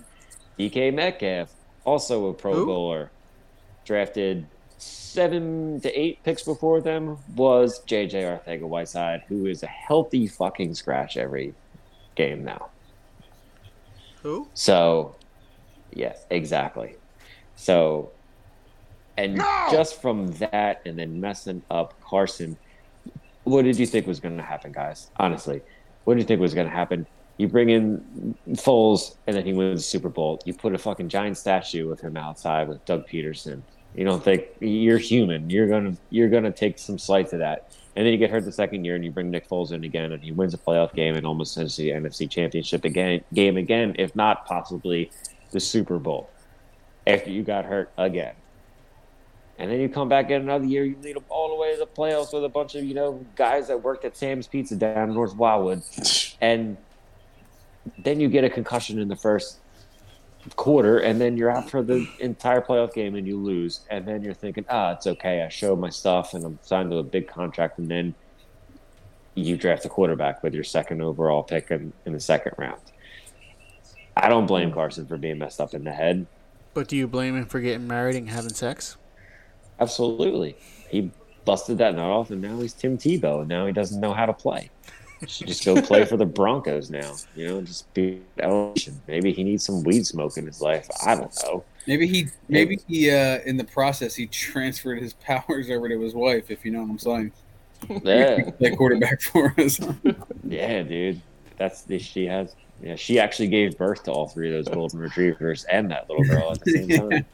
DK 0.59 0.93
Metcalf, 0.93 1.53
also 1.85 2.27
a 2.27 2.35
Pro 2.35 2.55
Who? 2.55 2.67
Bowler, 2.67 3.11
drafted 3.85 4.47
seven 4.79 5.81
to 5.81 5.99
eight 5.99 6.23
picks 6.23 6.43
before 6.43 6.81
them, 6.81 7.19
was 7.35 7.81
JJ 7.85 8.41
Arcega-Whiteside, 8.47 9.23
who 9.29 9.47
is 9.47 9.63
a 9.63 9.67
healthy 9.67 10.27
fucking 10.27 10.75
scratch 10.75 11.17
every 11.17 11.55
game 12.15 12.45
now. 12.45 12.69
Who? 14.23 14.49
So, 14.55 15.15
yes, 15.93 16.27
exactly. 16.31 16.97
So, 17.57 18.11
and 19.17 19.37
just 19.71 20.01
from 20.01 20.29
that 20.33 20.83
and 20.87 20.99
then 20.99 21.21
messing 21.21 21.63
up 21.71 21.99
Carson, 22.03 22.57
what 23.45 23.63
did 23.63 23.79
you 23.79 23.87
think 23.87 24.07
was 24.07 24.21
going 24.21 24.37
to 24.37 24.43
happen, 24.43 24.73
guys? 24.73 25.11
Honestly, 25.17 25.63
what 26.05 26.15
did 26.15 26.21
you 26.21 26.27
think 26.27 26.41
was 26.41 26.55
going 26.55 26.67
to 26.67 26.73
happen? 26.73 27.07
You 27.39 27.49
bring 27.49 27.71
in 27.71 28.37
Foles, 28.51 29.17
and 29.27 29.35
then 29.35 29.47
he 29.47 29.53
wins 29.53 29.81
the 29.81 29.85
Super 29.85 30.11
Bowl. 30.11 30.41
You 30.45 30.53
put 30.53 30.75
a 30.75 30.79
fucking 30.79 31.09
giant 31.09 31.39
statue 31.39 31.91
of 31.91 32.01
him 32.01 32.17
outside 32.17 32.69
with 32.69 32.85
Doug 32.85 33.09
Pederson. 33.09 33.63
You 33.95 34.05
don't 34.05 34.23
think 34.23 34.45
you're 34.61 34.99
human. 34.99 35.51
You're 35.51 35.67
gonna 35.67 35.97
you're 36.11 36.29
gonna 36.29 36.53
take 36.53 36.79
some 36.79 36.99
slight 36.99 37.29
to 37.31 37.39
that, 37.39 37.77
and 37.97 38.07
then 38.07 38.13
you 38.13 38.19
get 38.19 38.31
hurt 38.31 38.45
the 38.45 38.53
second 38.53 38.85
year, 38.85 38.95
and 38.95 39.05
you 39.05 39.11
bring 39.11 39.31
Nick 39.31 39.49
Foles 39.49 39.73
in 39.73 39.83
again, 39.85 40.13
and 40.13 40.23
he 40.23 40.33
wins 40.33 40.55
a 40.55 40.59
playoff 40.59 40.95
game 40.95 41.17
and 41.17 41.27
almost 41.27 41.55
sends 41.55 41.77
the 41.77 41.91
NFC 41.91 42.31
Championship 42.31 42.85
again 42.85 43.25
game 43.35 43.57
again, 43.57 43.97
if 43.99 44.15
not 44.15 44.47
possibly 44.47 45.11
the 45.51 45.61
Super 45.61 45.99
Bowl. 45.99 46.31
After 47.07 47.31
you 47.31 47.43
got 47.43 47.65
hurt 47.65 47.91
again, 47.99 48.35
and 49.61 49.71
then 49.71 49.79
you 49.79 49.91
come 49.91 50.09
back 50.09 50.31
in 50.31 50.41
another 50.41 50.65
year, 50.65 50.85
you 50.85 50.97
lead 51.03 51.17
them 51.17 51.25
all 51.29 51.51
the 51.51 51.55
way 51.55 51.75
to 51.75 51.79
the 51.79 51.87
playoffs 51.87 52.33
with 52.33 52.45
a 52.45 52.49
bunch 52.49 52.75
of 52.75 52.83
you 52.83 52.95
know 52.95 53.25
guys 53.37 53.69
that 53.69 53.83
worked 53.83 54.07
at 54.07 54.17
Sam's 54.17 54.47
Pizza 54.47 54.75
down 54.75 55.11
in 55.11 55.15
North 55.15 55.37
Wildwood, 55.37 55.83
and 56.41 56.79
then 57.99 58.21
you 58.21 58.29
get 58.29 58.43
a 58.43 58.51
concussion 58.51 58.99
in 58.99 59.09
the 59.09 59.17
first 59.17 59.59
quarter, 60.57 60.99
and 60.99 61.21
then 61.21 61.37
you're 61.37 61.51
out 61.51 61.69
for 61.69 61.83
the 61.83 62.09
entire 62.21 62.63
playoff 62.63 62.95
game 62.95 63.15
and 63.15 63.27
you 63.27 63.37
lose, 63.37 63.81
and 63.91 64.09
then 64.09 64.23
you're 64.23 64.33
thinking, 64.33 64.65
ah, 64.71 64.93
it's 64.93 65.07
okay, 65.07 65.43
I 65.43 65.51
showed 65.51 65.79
my 65.79 65.91
stuff 65.91 66.33
and 66.33 66.43
I'm 66.43 66.59
signed 66.63 66.91
to 66.91 66.97
a 66.97 67.03
big 67.03 67.29
contract, 67.29 67.79
and 67.79 67.91
then 67.91 68.15
you 69.35 69.59
draft 69.59 69.85
a 69.85 69.91
quarterback 69.91 70.43
with 70.43 70.55
your 70.55 70.65
second 70.65 71.03
overall 71.03 71.43
pick 71.43 71.71
in, 71.71 71.93
in 72.07 72.15
the 72.15 72.21
second 72.21 72.55
round. 72.57 72.81
I 74.17 74.31
don't 74.31 74.47
blame 74.47 74.73
Carson 74.73 75.07
for 75.07 75.19
being 75.19 75.39
messed 75.39 75.61
up 75.61 75.75
in 75.75 75.85
the 75.85 75.93
head. 75.93 76.27
But 76.73 76.89
do 76.89 76.97
you 76.97 77.07
blame 77.07 77.37
him 77.37 77.47
for 77.47 77.61
getting 77.61 77.87
married 77.87 78.17
and 78.17 78.29
having 78.31 78.55
sex? 78.55 78.97
Absolutely. 79.81 80.57
He 80.89 81.11
busted 81.45 81.79
that 81.79 81.95
nut 81.95 82.05
off, 82.05 82.31
and 82.31 82.43
now 82.43 82.59
he's 82.61 82.73
Tim 82.73 82.99
Tebow, 82.99 83.41
and 83.41 83.49
now 83.49 83.67
he 83.67 83.73
doesn't 83.73 84.01
know 84.01 84.13
how 84.13 84.27
to 84.27 84.33
play. 84.33 84.71
Should 85.27 85.49
just 85.49 85.65
go 85.67 85.81
play 85.83 86.07
for 86.07 86.17
the 86.17 86.25
Broncos 86.25 86.91
now. 86.91 87.15
You 87.37 87.49
know, 87.49 87.63
just 87.63 87.93
be 87.93 88.23
elevation. 88.39 89.01
Maybe 89.07 89.33
he 89.33 89.45
needs 89.45 89.65
some 89.65 89.83
weed 89.83 90.07
smoke 90.07 90.39
in 90.39 90.47
his 90.47 90.63
life. 90.63 90.89
I 91.05 91.15
don't 91.15 91.35
know. 91.45 91.63
Maybe 91.87 92.07
he, 92.07 92.29
maybe 92.49 92.81
he, 92.89 93.11
uh, 93.11 93.41
in 93.45 93.59
the 93.59 93.65
process, 93.65 94.15
he 94.15 94.27
transferred 94.27 95.01
his 95.03 95.13
powers 95.25 95.69
over 95.69 95.89
to 95.91 96.01
his 96.01 96.15
wife. 96.15 96.51
If 96.51 96.65
you 96.65 96.71
know 96.71 96.83
what 96.83 96.91
I'm 96.91 96.99
saying. 96.99 97.33
Yeah, 97.89 98.51
That 98.61 98.77
quarterback 98.79 99.21
for 99.21 99.55
us. 99.59 99.79
yeah, 100.45 100.83
dude. 100.83 101.21
That's 101.59 101.85
she 102.03 102.25
has. 102.27 102.55
Yeah, 102.83 102.97
she 102.97 103.19
actually 103.19 103.49
gave 103.49 103.77
birth 103.77 104.05
to 104.05 104.13
all 104.13 104.29
three 104.29 104.49
of 104.49 104.65
those 104.65 104.75
golden 104.75 105.01
retrievers 105.01 105.65
and 105.65 105.91
that 105.91 106.09
little 106.09 106.25
girl 106.25 106.53
at 106.53 106.61
the 106.65 106.71
same 106.73 106.89
time. 107.11 107.27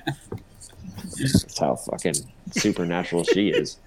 That's 0.97 1.59
how 1.59 1.77
fucking 1.77 2.15
supernatural 2.53 3.25
she 3.25 3.51
is. 3.51 3.79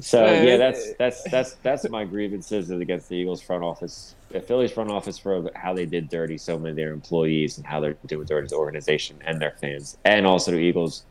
So 0.00 0.24
Yeah, 0.26 0.56
that's 0.56 0.94
that's 0.94 1.22
that's 1.30 1.52
that's 1.62 1.88
my 1.88 2.04
grievances 2.04 2.70
against 2.70 3.08
the 3.08 3.14
Eagles 3.14 3.40
front 3.40 3.62
office, 3.62 4.16
the 4.28 4.40
Phillies 4.40 4.72
front 4.72 4.90
office 4.90 5.18
for 5.18 5.50
how 5.54 5.72
they 5.72 5.86
did 5.86 6.08
dirty 6.08 6.36
so 6.36 6.58
many 6.58 6.70
of 6.70 6.76
their 6.76 6.92
employees 6.92 7.58
and 7.58 7.66
how 7.66 7.80
they're 7.80 7.96
doing 8.06 8.26
dirty 8.26 8.48
the 8.48 8.56
organization 8.56 9.16
and 9.24 9.40
their 9.40 9.52
fans, 9.52 9.96
and 10.04 10.26
also 10.26 10.50
the 10.50 10.58
Eagles 10.58 11.04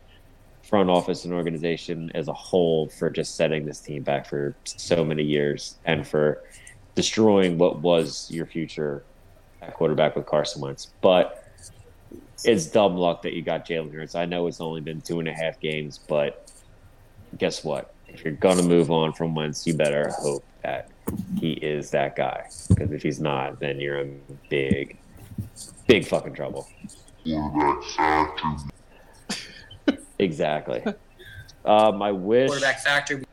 front 0.63 0.89
office 0.89 1.23
and 1.23 1.33
organization 1.33 2.11
as 2.13 2.27
a 2.27 2.33
whole 2.33 2.89
for 2.89 3.09
just 3.09 3.35
setting 3.35 3.65
this 3.65 3.79
team 3.79 4.03
back 4.03 4.25
for 4.25 4.55
so 4.65 5.03
many 5.03 5.23
years 5.23 5.77
and 5.85 6.05
for 6.07 6.43
destroying 6.95 7.57
what 7.57 7.79
was 7.79 8.29
your 8.31 8.45
future 8.45 9.03
at 9.61 9.73
quarterback 9.73 10.15
with 10.15 10.25
Carson 10.25 10.61
Wentz. 10.61 10.91
But 11.01 11.42
it's 12.45 12.67
dumb 12.67 12.95
luck 12.95 13.21
that 13.23 13.33
you 13.33 13.41
got 13.41 13.65
Jalen 13.65 13.93
Hurts. 13.93 14.15
I 14.15 14.25
know 14.25 14.47
it's 14.47 14.61
only 14.61 14.81
been 14.81 15.01
two 15.01 15.19
and 15.19 15.27
a 15.27 15.33
half 15.33 15.59
games, 15.59 15.99
but 16.07 16.51
guess 17.37 17.63
what? 17.63 17.93
If 18.07 18.23
you're 18.23 18.33
gonna 18.33 18.63
move 18.63 18.91
on 18.91 19.13
from 19.13 19.33
Wentz, 19.33 19.65
you 19.65 19.73
better 19.73 20.11
hope 20.17 20.43
that 20.63 20.89
he 21.39 21.53
is 21.53 21.89
that 21.91 22.15
guy. 22.15 22.47
Because 22.69 22.91
if 22.91 23.01
he's 23.03 23.19
not, 23.19 23.59
then 23.59 23.79
you're 23.79 23.99
in 23.99 24.21
big, 24.49 24.97
big 25.87 26.05
fucking 26.05 26.33
trouble. 26.33 26.67
Exactly. 30.19 30.83
Uh, 31.65 31.91
my 31.91 32.11
wish. 32.11 32.47
Quarterback 32.49 32.79
factory. 32.79 33.23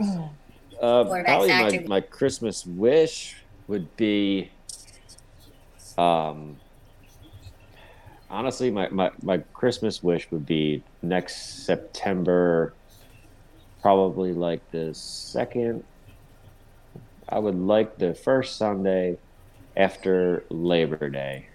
Uh, 0.00 1.04
Quarterback 1.04 1.26
probably 1.26 1.78
my, 1.80 1.84
my 1.86 2.00
Christmas 2.00 2.66
wish 2.66 3.36
would 3.68 3.94
be, 3.96 4.50
um, 5.96 6.56
honestly, 8.32 8.70
my, 8.70 8.88
my, 8.88 9.10
my 9.22 9.38
Christmas 9.52 10.02
wish 10.02 10.28
would 10.30 10.46
be 10.46 10.82
next 11.02 11.64
September, 11.64 12.72
probably 13.82 14.32
like 14.32 14.68
the 14.70 14.92
second. 14.94 15.84
I 17.28 17.38
would 17.38 17.58
like 17.58 17.98
the 17.98 18.14
first 18.14 18.56
Sunday 18.56 19.18
after 19.76 20.44
Labor 20.48 21.08
Day 21.08 21.46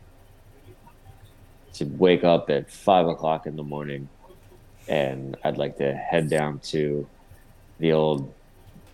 to 1.73 1.85
wake 1.85 2.23
up 2.23 2.49
at 2.49 2.71
five 2.71 3.07
o'clock 3.07 3.47
in 3.47 3.55
the 3.55 3.63
morning, 3.63 4.07
and 4.87 5.35
I'd 5.43 5.57
like 5.57 5.77
to 5.77 5.93
head 5.93 6.29
down 6.29 6.59
to 6.59 7.07
the 7.79 7.91
old 7.91 8.31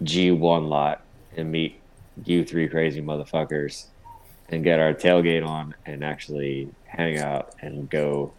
G1 0.04 0.68
lot 0.68 1.02
and 1.36 1.52
meet 1.52 1.80
you 2.26 2.44
three 2.44 2.68
crazy 2.68 3.02
motherfuckers 3.02 3.86
and 4.50 4.64
get 4.64 4.80
our 4.80 4.94
tailgate 4.94 5.46
on 5.46 5.74
and 5.86 6.04
actually 6.04 6.70
hang 6.94 7.18
out 7.18 7.56
and 7.62 7.90
go 7.90 8.32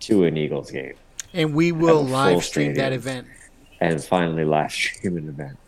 to 0.00 0.24
an 0.24 0.36
Eagles 0.36 0.70
game 0.70 0.94
And 1.32 1.54
we 1.54 1.72
will 1.72 1.86
Have 1.88 1.96
a 1.96 2.00
full 2.00 2.12
live 2.34 2.44
stream 2.44 2.74
that 2.74 2.92
event. 2.92 3.26
and 3.80 4.02
finally 4.02 4.44
live 4.44 4.72
stream 4.72 5.16
an 5.16 5.28
event. 5.28 5.58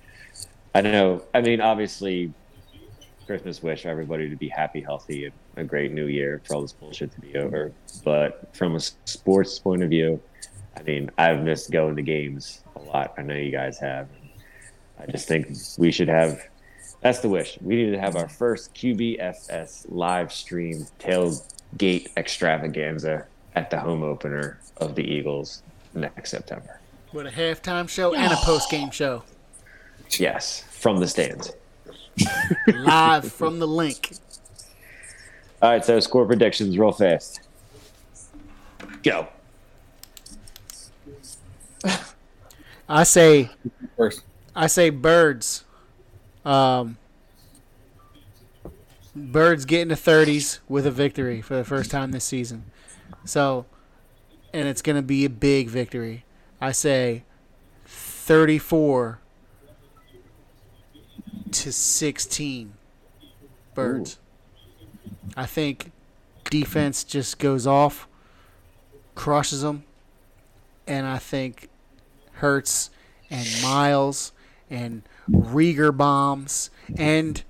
I 0.75 0.81
know. 0.81 1.23
I 1.33 1.41
mean, 1.41 1.61
obviously, 1.61 2.33
Christmas 3.27 3.63
wish 3.63 3.83
for 3.83 3.89
everybody 3.89 4.29
to 4.29 4.37
be 4.37 4.49
happy, 4.49 4.81
healthy, 4.81 5.25
and 5.27 5.33
a 5.57 5.65
great 5.65 5.93
new 5.93 6.07
year 6.07 6.43
for 6.45 6.57
all 6.57 6.63
this 6.63 6.73
bullshit 6.73 7.13
to 7.13 7.21
be 7.21 7.37
over. 7.37 7.73
But 8.05 8.49
from 8.55 8.75
a 8.75 8.81
sports 8.81 9.59
point 9.59 9.83
of 9.83 9.89
view, 9.91 10.21
I 10.77 10.83
mean, 10.83 11.11
I've 11.17 11.43
missed 11.43 11.71
going 11.71 11.95
to 11.97 12.03
games 12.03 12.63
a 12.77 12.81
lot. 12.81 13.15
I 13.17 13.23
know 13.23 13.35
you 13.35 13.53
guys 13.53 13.79
have. 13.79 14.09
I 14.99 15.07
just 15.11 15.27
think 15.29 15.47
we 15.79 15.91
should 15.93 16.09
have. 16.09 16.43
That's 17.01 17.21
the 17.21 17.29
wish. 17.29 17.57
We 17.63 17.77
need 17.77 17.93
to 17.93 18.01
have 18.01 18.17
our 18.17 18.29
first 18.29 18.75
QBFS 18.75 19.87
live 19.89 20.33
stream 20.33 20.87
tailgate 21.77 22.09
extravaganza 22.17 23.27
at 23.55 23.71
the 23.71 23.79
home 23.79 24.03
opener 24.03 24.59
of 24.79 24.95
the 24.95 25.03
Eagles 25.03 25.63
next 25.95 26.31
September. 26.31 26.81
With 27.13 27.27
a 27.27 27.31
halftime 27.31 27.89
show 27.89 28.15
and 28.15 28.33
a 28.33 28.37
post 28.37 28.71
game 28.71 28.91
show. 28.91 29.23
Yes, 30.11 30.65
from 30.71 30.99
the 30.99 31.09
stands. 31.09 31.53
Live 32.67 33.33
from 33.33 33.59
the 33.59 33.67
link. 33.67 34.17
All 35.63 35.71
right, 35.71 35.85
so 35.85 36.01
score 36.01 36.27
predictions 36.27 36.77
real 36.77 36.93
fast. 36.93 37.41
Go. 39.03 39.29
I 42.89 43.05
say 43.05 43.51
First, 43.97 44.23
I 44.55 44.67
say 44.67 44.91
birds. 44.91 45.65
Um, 46.45 46.99
birds 49.15 49.65
getting 49.65 49.89
the 49.89 49.97
thirties 49.97 50.61
with 50.69 50.87
a 50.87 50.91
victory 50.91 51.41
for 51.41 51.55
the 51.57 51.65
first 51.65 51.91
time 51.91 52.13
this 52.13 52.25
season. 52.25 52.65
So, 53.25 53.67
and 54.53 54.69
it's 54.69 54.83
gonna 54.83 55.03
be 55.03 55.25
a 55.25 55.31
big 55.31 55.69
victory. 55.69 56.25
I 56.61 56.73
say 56.73 57.25
thirty-four 57.87 59.21
to 61.53 61.73
sixteen. 61.73 62.75
Birds. 63.75 64.19
I 65.37 65.47
think 65.47 65.91
defense 66.49 67.03
just 67.03 67.41
goes 67.41 67.67
off, 67.67 68.07
crushes 69.17 69.63
them, 69.63 69.83
and 70.87 71.09
I 71.09 71.19
think 71.19 71.69
Hurts 72.35 72.91
and 73.31 73.49
Miles 73.61 74.31
and 74.71 75.03
Reagor 75.29 75.97
bombs 75.97 76.71
and 76.97 77.43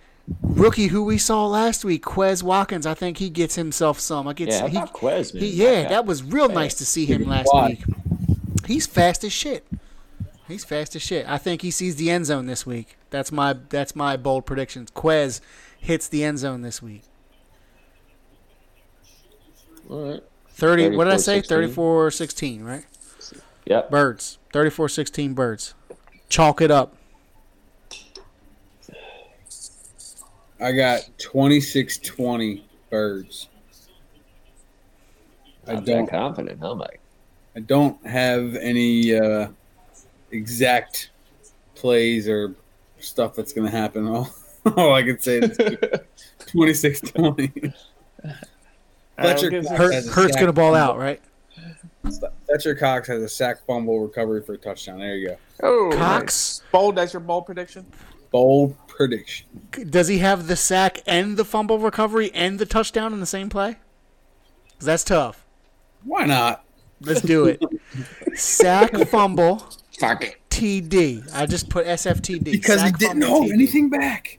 rookie 0.43 0.87
who 0.89 1.05
we 1.05 1.19
saw 1.19 1.47
last 1.47 1.85
week, 1.85 2.03
Quez 2.05 2.43
Watkins. 2.43 2.87
I 2.87 2.95
think 2.95 3.19
he 3.19 3.29
gets 3.31 3.55
himself 3.57 4.01
some. 4.01 4.27
I 4.29 4.33
get 4.33 4.49
Yeah, 4.49 4.69
he, 4.69 4.79
Quez, 4.79 5.35
man? 5.35 5.43
he- 5.43 5.51
yeah, 5.51 5.83
That 5.83 5.89
that 5.91 6.07
was 6.07 6.23
real 6.23 6.49
nice 6.49 6.75
to 6.75 6.87
see 6.87 7.07
him 7.07 7.25
last 7.29 7.49
Why? 7.53 7.69
week. 7.71 7.85
He's 8.67 8.87
fast 8.87 9.25
as 9.25 9.33
shit. 9.33 9.67
He's 10.49 10.65
fast 10.65 10.95
as 10.97 11.03
shit. 11.03 11.27
I 11.29 11.39
think 11.39 11.63
he 11.63 11.71
sees 11.71 11.97
the 11.97 12.11
end 12.11 12.27
zone 12.27 12.47
this 12.47 12.65
week. 12.67 12.97
That's 13.11 13.31
my 13.33 13.55
that's 13.69 13.95
my 13.97 14.17
bold 14.17 14.47
predictions. 14.47 14.91
Quez 14.91 15.41
hits 15.79 16.09
the 16.09 16.25
end 16.25 16.39
zone 16.39 16.63
this 16.63 16.83
week. 16.83 17.03
All 19.91 20.11
right. 20.13 20.23
30 20.51 20.97
what 20.97 21.05
did 21.05 21.15
I 21.15 21.17
say? 21.17 21.41
34-16. 21.43 22.61
34-16, 22.63 22.65
right? 22.65 22.85
Yep. 23.67 23.91
Birds. 23.91 24.39
34-16 24.53 25.35
birds. 25.35 25.75
Chalk 26.29 26.61
it 26.61 26.71
up. 26.71 26.95
I 30.61 30.73
got 30.73 31.09
26-20 31.19 32.63
birds. 32.91 33.49
I 35.67 35.75
Not 35.75 35.85
don't 35.85 36.07
that 36.07 36.11
confident, 36.11 36.61
huh, 36.61 36.75
Mike? 36.75 37.01
I 37.57 37.61
don't 37.61 38.05
have 38.07 38.55
any 38.57 39.15
uh, 39.15 39.49
exact 40.31 41.11
plays 41.75 42.29
or 42.29 42.55
stuff 42.99 43.35
that's 43.35 43.53
going 43.53 43.71
to 43.71 43.77
happen. 43.77 44.07
All, 44.15 44.31
all 44.77 44.95
I 44.95 45.03
can 45.03 45.19
say 45.19 45.39
is 45.39 45.59
26 46.47 47.01
20. 47.01 47.73
Fletcher, 49.21 49.51
gives 49.51 49.69
Hurt, 49.69 50.05
Hurt's 50.07 50.35
gonna 50.37 50.53
ball 50.53 50.73
fumble- 50.73 50.77
out, 50.77 50.99
right? 50.99 51.21
Fletcher 52.47 52.75
Cox 52.75 53.07
has 53.09 53.23
a 53.23 53.29
sack 53.29 53.65
fumble 53.67 54.01
recovery 54.01 54.43
for 54.43 54.55
a 54.55 54.59
touchdown. 54.59 54.99
There 54.99 55.17
you 55.17 55.29
go. 55.29 55.37
Oh, 55.63 55.91
Cox? 55.95 56.61
nice. 56.61 56.63
Bold. 56.73 56.97
That's 56.97 57.13
your 57.13 57.21
bold 57.21 57.47
prediction. 57.47 57.87
Bold 58.31 58.75
prediction. 58.97 59.47
Does 59.91 60.09
he 60.09 60.19
have 60.19 60.47
the 60.47 60.57
sack 60.57 61.01
and 61.07 61.37
the 61.37 61.45
fumble 61.45 61.79
recovery 61.79 62.31
and 62.35 62.59
the 62.59 62.67
touchdown 62.67 63.13
in 63.13 63.21
the 63.21 63.27
same 63.27 63.49
play? 63.49 63.77
Because 64.69 64.87
that's 64.87 65.05
tough. 65.05 65.45
Why 66.05 66.25
not? 66.27 66.65
Let's 67.01 67.21
do 67.23 67.47
it. 67.47 67.63
sack 68.35 68.97
fumble 69.09 69.67
Fuck. 69.99 70.39
TD. 70.51 71.29
I 71.35 71.47
just 71.47 71.69
put 71.69 71.87
SFTD. 71.87 72.45
Because 72.45 72.83
he 72.83 72.93
didn't 72.93 73.23
fumble, 73.23 73.29
hold 73.29 73.47
TD. 73.51 73.53
anything 73.53 73.91
back. 73.91 74.39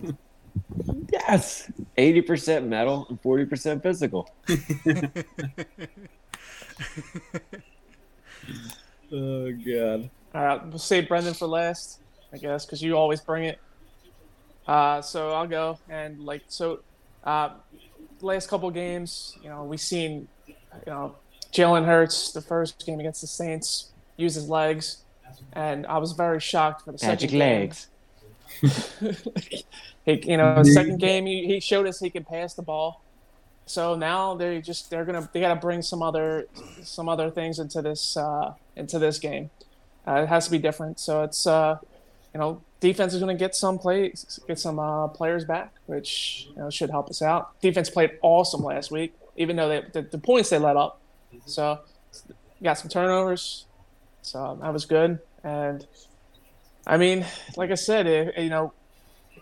Yes. 1.12 1.72
80% 1.98 2.68
metal 2.68 3.06
and 3.10 3.22
40% 3.22 3.84
physical. 3.84 4.30
Oh, 9.12 9.52
God. 9.52 10.10
All 10.34 10.44
right, 10.44 10.68
we'll 10.68 10.80
save 10.80 11.08
Brendan 11.08 11.34
for 11.34 11.48
last, 11.48 12.02
I 12.34 12.38
guess, 12.38 12.66
because 12.66 12.82
you 12.82 12.98
always 12.98 13.22
bring 13.22 13.46
it. 13.46 13.60
Uh, 14.68 15.02
so 15.02 15.32
I'll 15.32 15.48
go 15.48 15.80
and 15.90 16.20
like 16.20 16.44
so. 16.48 16.80
Uh, 17.24 17.50
last 18.22 18.50
couple 18.50 18.70
games, 18.72 19.38
you 19.42 19.50
know, 19.50 19.64
we 19.64 19.78
seen, 19.78 20.28
you 20.48 20.56
know, 20.86 21.16
Jalen 21.52 21.86
Hurts 21.86 22.32
the 22.32 22.42
first 22.42 22.86
game 22.86 23.00
against 23.00 23.22
the 23.22 23.28
Saints 23.28 23.92
use 24.18 24.36
his 24.36 24.50
legs, 24.50 25.04
and 25.54 25.86
I 25.88 25.98
was 25.98 26.12
very 26.12 26.40
shocked 26.40 26.84
for 26.84 26.92
the 26.92 27.06
Magic 27.06 27.30
second 27.30 27.40
game. 27.40 27.60
legs. 27.60 27.88
he, 30.06 30.32
you 30.32 30.38
know, 30.38 30.64
second 30.64 31.00
game 31.00 31.26
he, 31.26 31.46
he 31.46 31.60
showed 31.60 31.88
us 31.88 32.00
he 32.00 32.10
can 32.10 32.24
pass 32.24 32.54
the 32.54 32.62
ball. 32.62 33.02
So 33.66 33.96
now 33.96 34.36
they 34.36 34.62
just 34.62 34.90
they're 34.90 35.06
gonna 35.06 35.28
they 35.34 35.40
gotta 35.40 35.60
bring 35.60 35.82
some 35.82 36.04
other 36.04 36.48
some 36.84 37.10
other 37.10 37.30
things 37.30 37.60
into 37.60 37.82
this 37.82 38.16
uh, 38.16 38.54
into 38.76 39.00
this 39.00 39.18
game. 39.18 39.50
Uh, 40.08 40.22
it 40.22 40.28
has 40.28 40.46
to 40.46 40.52
be 40.52 40.60
different. 40.60 41.00
So 41.00 41.24
it's 41.24 41.48
uh, 41.48 41.80
you 42.36 42.40
know 42.40 42.62
defense 42.82 43.14
is 43.14 43.22
gonna 43.22 43.34
get 43.34 43.56
some 43.56 43.80
plays 43.80 44.42
get 44.46 44.60
some 44.60 44.78
uh, 44.78 45.08
players 45.08 45.46
back, 45.46 45.74
which 45.86 46.50
you 46.50 46.58
know, 46.58 46.70
should 46.70 46.90
help 46.90 47.10
us 47.10 47.22
out. 47.22 47.60
Defense 47.62 47.90
played 47.90 48.20
awesome 48.22 48.62
last 48.62 48.92
week, 48.92 49.14
even 49.38 49.56
though 49.56 49.70
they, 49.70 49.84
the, 49.94 50.02
the 50.02 50.18
points 50.18 50.50
they 50.50 50.60
let 50.60 50.76
up. 50.76 51.00
So 51.46 51.80
got 52.62 52.74
some 52.74 52.90
turnovers, 52.90 53.68
so 54.22 54.60
that 54.62 54.74
was 54.74 54.84
good. 54.84 55.20
And 55.46 55.88
I 56.86 56.98
mean, 56.98 57.26
like 57.56 57.72
I 57.72 57.76
said, 57.76 58.06
it, 58.06 58.38
you 58.38 58.50
know, 58.50 58.74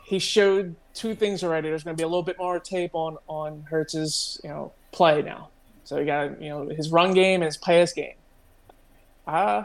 he 0.06 0.20
showed 0.20 0.76
two 0.94 1.16
things 1.16 1.44
already. 1.44 1.70
There's 1.70 1.84
going 1.84 1.98
to 1.98 2.00
be 2.00 2.04
a 2.04 2.08
little 2.08 2.22
bit 2.22 2.38
more 2.38 2.60
tape 2.60 2.92
on 2.94 3.18
on 3.28 3.66
Hurts's 3.72 4.40
you 4.44 4.52
know 4.52 4.72
play 4.92 5.24
now. 5.24 5.50
So 5.84 5.98
you 5.98 6.06
got 6.06 6.40
you 6.40 6.50
know 6.50 6.70
his 6.70 6.92
run 6.92 7.16
game 7.16 7.42
and 7.42 7.46
his 7.46 7.58
pass 7.58 7.92
game. 7.92 8.18
Uh 9.26 9.64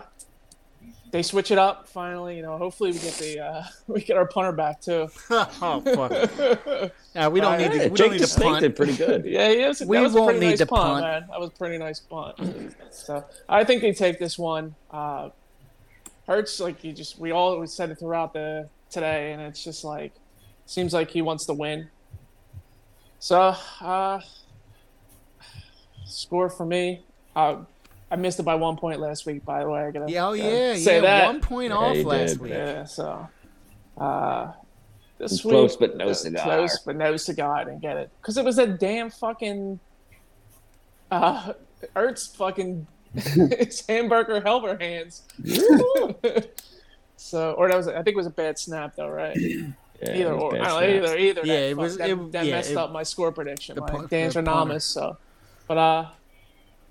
they 1.10 1.22
switch 1.22 1.50
it 1.50 1.58
up 1.58 1.88
finally. 1.88 2.36
You 2.36 2.42
know, 2.42 2.58
hopefully 2.58 2.92
we 2.92 2.98
get 2.98 3.14
the 3.14 3.40
uh, 3.40 3.62
we 3.86 4.02
get 4.02 4.16
our 4.16 4.26
punter 4.26 4.52
back 4.52 4.80
too. 4.80 5.08
oh 5.30 5.80
fuck. 5.80 6.92
Yeah, 7.14 7.26
we 7.28 7.40
don't 7.40 7.58
need 7.58 7.72
to. 7.72 7.76
Yeah, 7.78 7.82
We 7.88 7.96
Jake 7.96 7.96
don't 7.96 8.12
need 8.12 8.26
to 8.26 8.40
punt. 8.40 8.76
pretty 8.76 8.96
good. 8.96 9.24
Yeah, 9.24 9.48
he 9.50 9.64
was, 9.66 9.80
We 9.80 9.96
that 9.96 10.12
won't 10.12 10.26
pretty 10.28 10.40
need 10.40 10.50
nice 10.50 10.58
to 10.58 10.66
punt, 10.66 10.82
punt. 10.82 11.04
man. 11.04 11.26
That 11.30 11.40
was 11.40 11.48
a 11.48 11.52
pretty 11.52 11.78
nice 11.78 11.98
punt. 11.98 12.74
so 12.90 13.24
I 13.48 13.64
think 13.64 13.82
they 13.82 13.92
take 13.92 14.18
this 14.20 14.38
one. 14.38 14.74
Uh, 14.90 15.30
Hurts 16.28 16.60
like 16.60 16.84
you 16.84 16.92
just 16.92 17.18
we 17.18 17.32
all 17.32 17.66
said 17.66 17.90
it 17.90 17.98
throughout 17.98 18.34
the 18.34 18.68
today, 18.90 19.32
and 19.32 19.40
it's 19.42 19.64
just 19.64 19.82
like 19.82 20.12
seems 20.66 20.92
like 20.92 21.10
he 21.10 21.22
wants 21.22 21.46
to 21.46 21.54
win. 21.54 21.88
So 23.18 23.56
uh, 23.80 24.20
score 26.04 26.50
for 26.50 26.66
me. 26.66 27.02
Uh, 27.34 27.56
I 28.10 28.16
missed 28.16 28.40
it 28.40 28.44
by 28.44 28.54
one 28.54 28.76
point 28.76 29.00
last 29.00 29.26
week. 29.26 29.44
By 29.44 29.62
the 29.62 29.68
way, 29.68 29.80
I 29.84 29.90
gotta 29.90 30.10
Yeah, 30.10 30.28
oh 30.28 30.36
gotta 30.36 30.48
yeah, 30.48 30.74
say 30.76 30.94
yeah. 30.96 31.00
that. 31.02 31.26
One 31.26 31.40
point 31.40 31.70
Yeah, 31.70 31.76
off 31.78 31.96
last 32.04 32.30
did. 32.32 32.40
week. 32.40 32.52
Yeah, 32.52 32.84
so 32.84 33.28
uh 33.98 34.52
this 35.18 35.42
Close 35.42 35.72
week. 35.78 35.90
but 35.90 35.96
no 35.98 36.12
cigar. 36.12 36.42
Close 36.44 36.78
but 36.86 36.96
no 36.96 37.16
cigar. 37.16 37.56
I 37.56 37.64
didn't 37.64 37.80
get 37.80 37.96
it 37.96 38.10
because 38.20 38.36
it 38.38 38.44
was 38.44 38.56
that 38.56 38.78
damn 38.80 39.10
fucking. 39.10 39.78
Uh, 41.10 41.52
Ertz 41.96 42.34
fucking 42.36 42.86
his 43.14 43.84
hamburger 43.88 44.40
helper 44.40 44.76
hands. 44.78 45.22
so, 47.16 47.52
or 47.54 47.68
that 47.68 47.76
was 47.76 47.88
I 47.88 47.94
think 48.02 48.08
it 48.08 48.16
was 48.16 48.26
a 48.26 48.30
bad 48.30 48.58
snap 48.58 48.94
though, 48.96 49.08
right? 49.08 49.36
Yeah, 49.36 49.66
either 50.02 50.32
it 50.32 50.36
was 50.36 50.42
or, 50.54 50.54
I 50.54 50.58
don't 50.58 50.80
know, 50.80 51.06
either 51.06 51.16
either. 51.18 51.40
Yeah, 51.44 51.54
that, 51.54 51.68
it 51.70 51.76
was- 51.76 51.96
that, 51.98 52.10
it- 52.10 52.32
that 52.32 52.46
yeah, 52.46 52.52
messed 52.56 52.70
it- 52.72 52.76
up 52.76 52.92
my 52.92 53.02
score 53.02 53.32
prediction. 53.32 53.74
the 53.74 53.80
My 53.80 53.88
pu- 53.90 54.06
Dan 54.08 54.28
the 54.28 54.34
punter. 54.34 54.50
Tranamis, 54.52 54.82
So, 54.84 55.16
but 55.66 55.78
uh, 55.78 56.06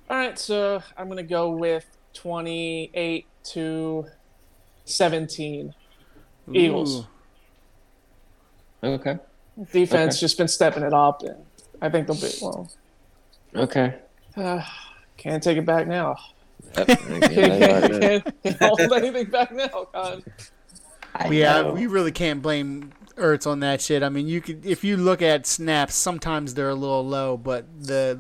all 0.10 0.18
right. 0.18 0.38
So 0.40 0.82
I'm 0.98 1.08
gonna 1.08 1.24
go 1.24 1.52
with 1.52 1.86
28 2.14 3.26
to 3.46 4.06
17. 4.86 5.74
Eagles. 6.54 7.06
Okay. 8.84 9.18
Defense 9.72 10.16
Okay. 10.16 10.20
just 10.22 10.38
been 10.38 10.48
stepping 10.48 10.84
it 10.84 10.94
up, 10.94 11.22
and 11.24 11.36
I 11.82 11.90
think 11.90 12.08
they'll 12.08 12.16
be 12.16 12.32
well. 12.42 12.70
Okay. 13.56 13.96
Uh, 14.36 14.62
can't 15.18 15.42
take 15.42 15.58
it 15.58 15.66
back 15.66 15.88
now. 15.88 16.16
Yep. 16.78 16.88
Can't, 16.88 17.22
can't, 17.22 18.02
can't, 18.02 18.44
can't 18.44 18.62
hold 18.62 18.94
anything 18.94 19.30
back 19.30 19.52
now, 19.52 19.88
Con. 19.94 20.24
Yeah, 21.30 21.72
we 21.72 21.88
really 21.88 22.12
can't 22.12 22.42
blame 22.42 22.92
Ertz 23.16 23.48
on 23.48 23.62
that 23.62 23.82
shit. 23.82 24.04
I 24.04 24.10
mean, 24.10 24.28
you 24.28 24.42
could 24.42 24.66
if 24.66 24.84
you 24.84 24.98
look 24.98 25.22
at 25.22 25.48
snaps, 25.48 25.96
sometimes 25.96 26.54
they're 26.54 26.70
a 26.70 26.76
little 26.76 27.06
low, 27.06 27.38
but 27.38 27.66
the 27.80 28.20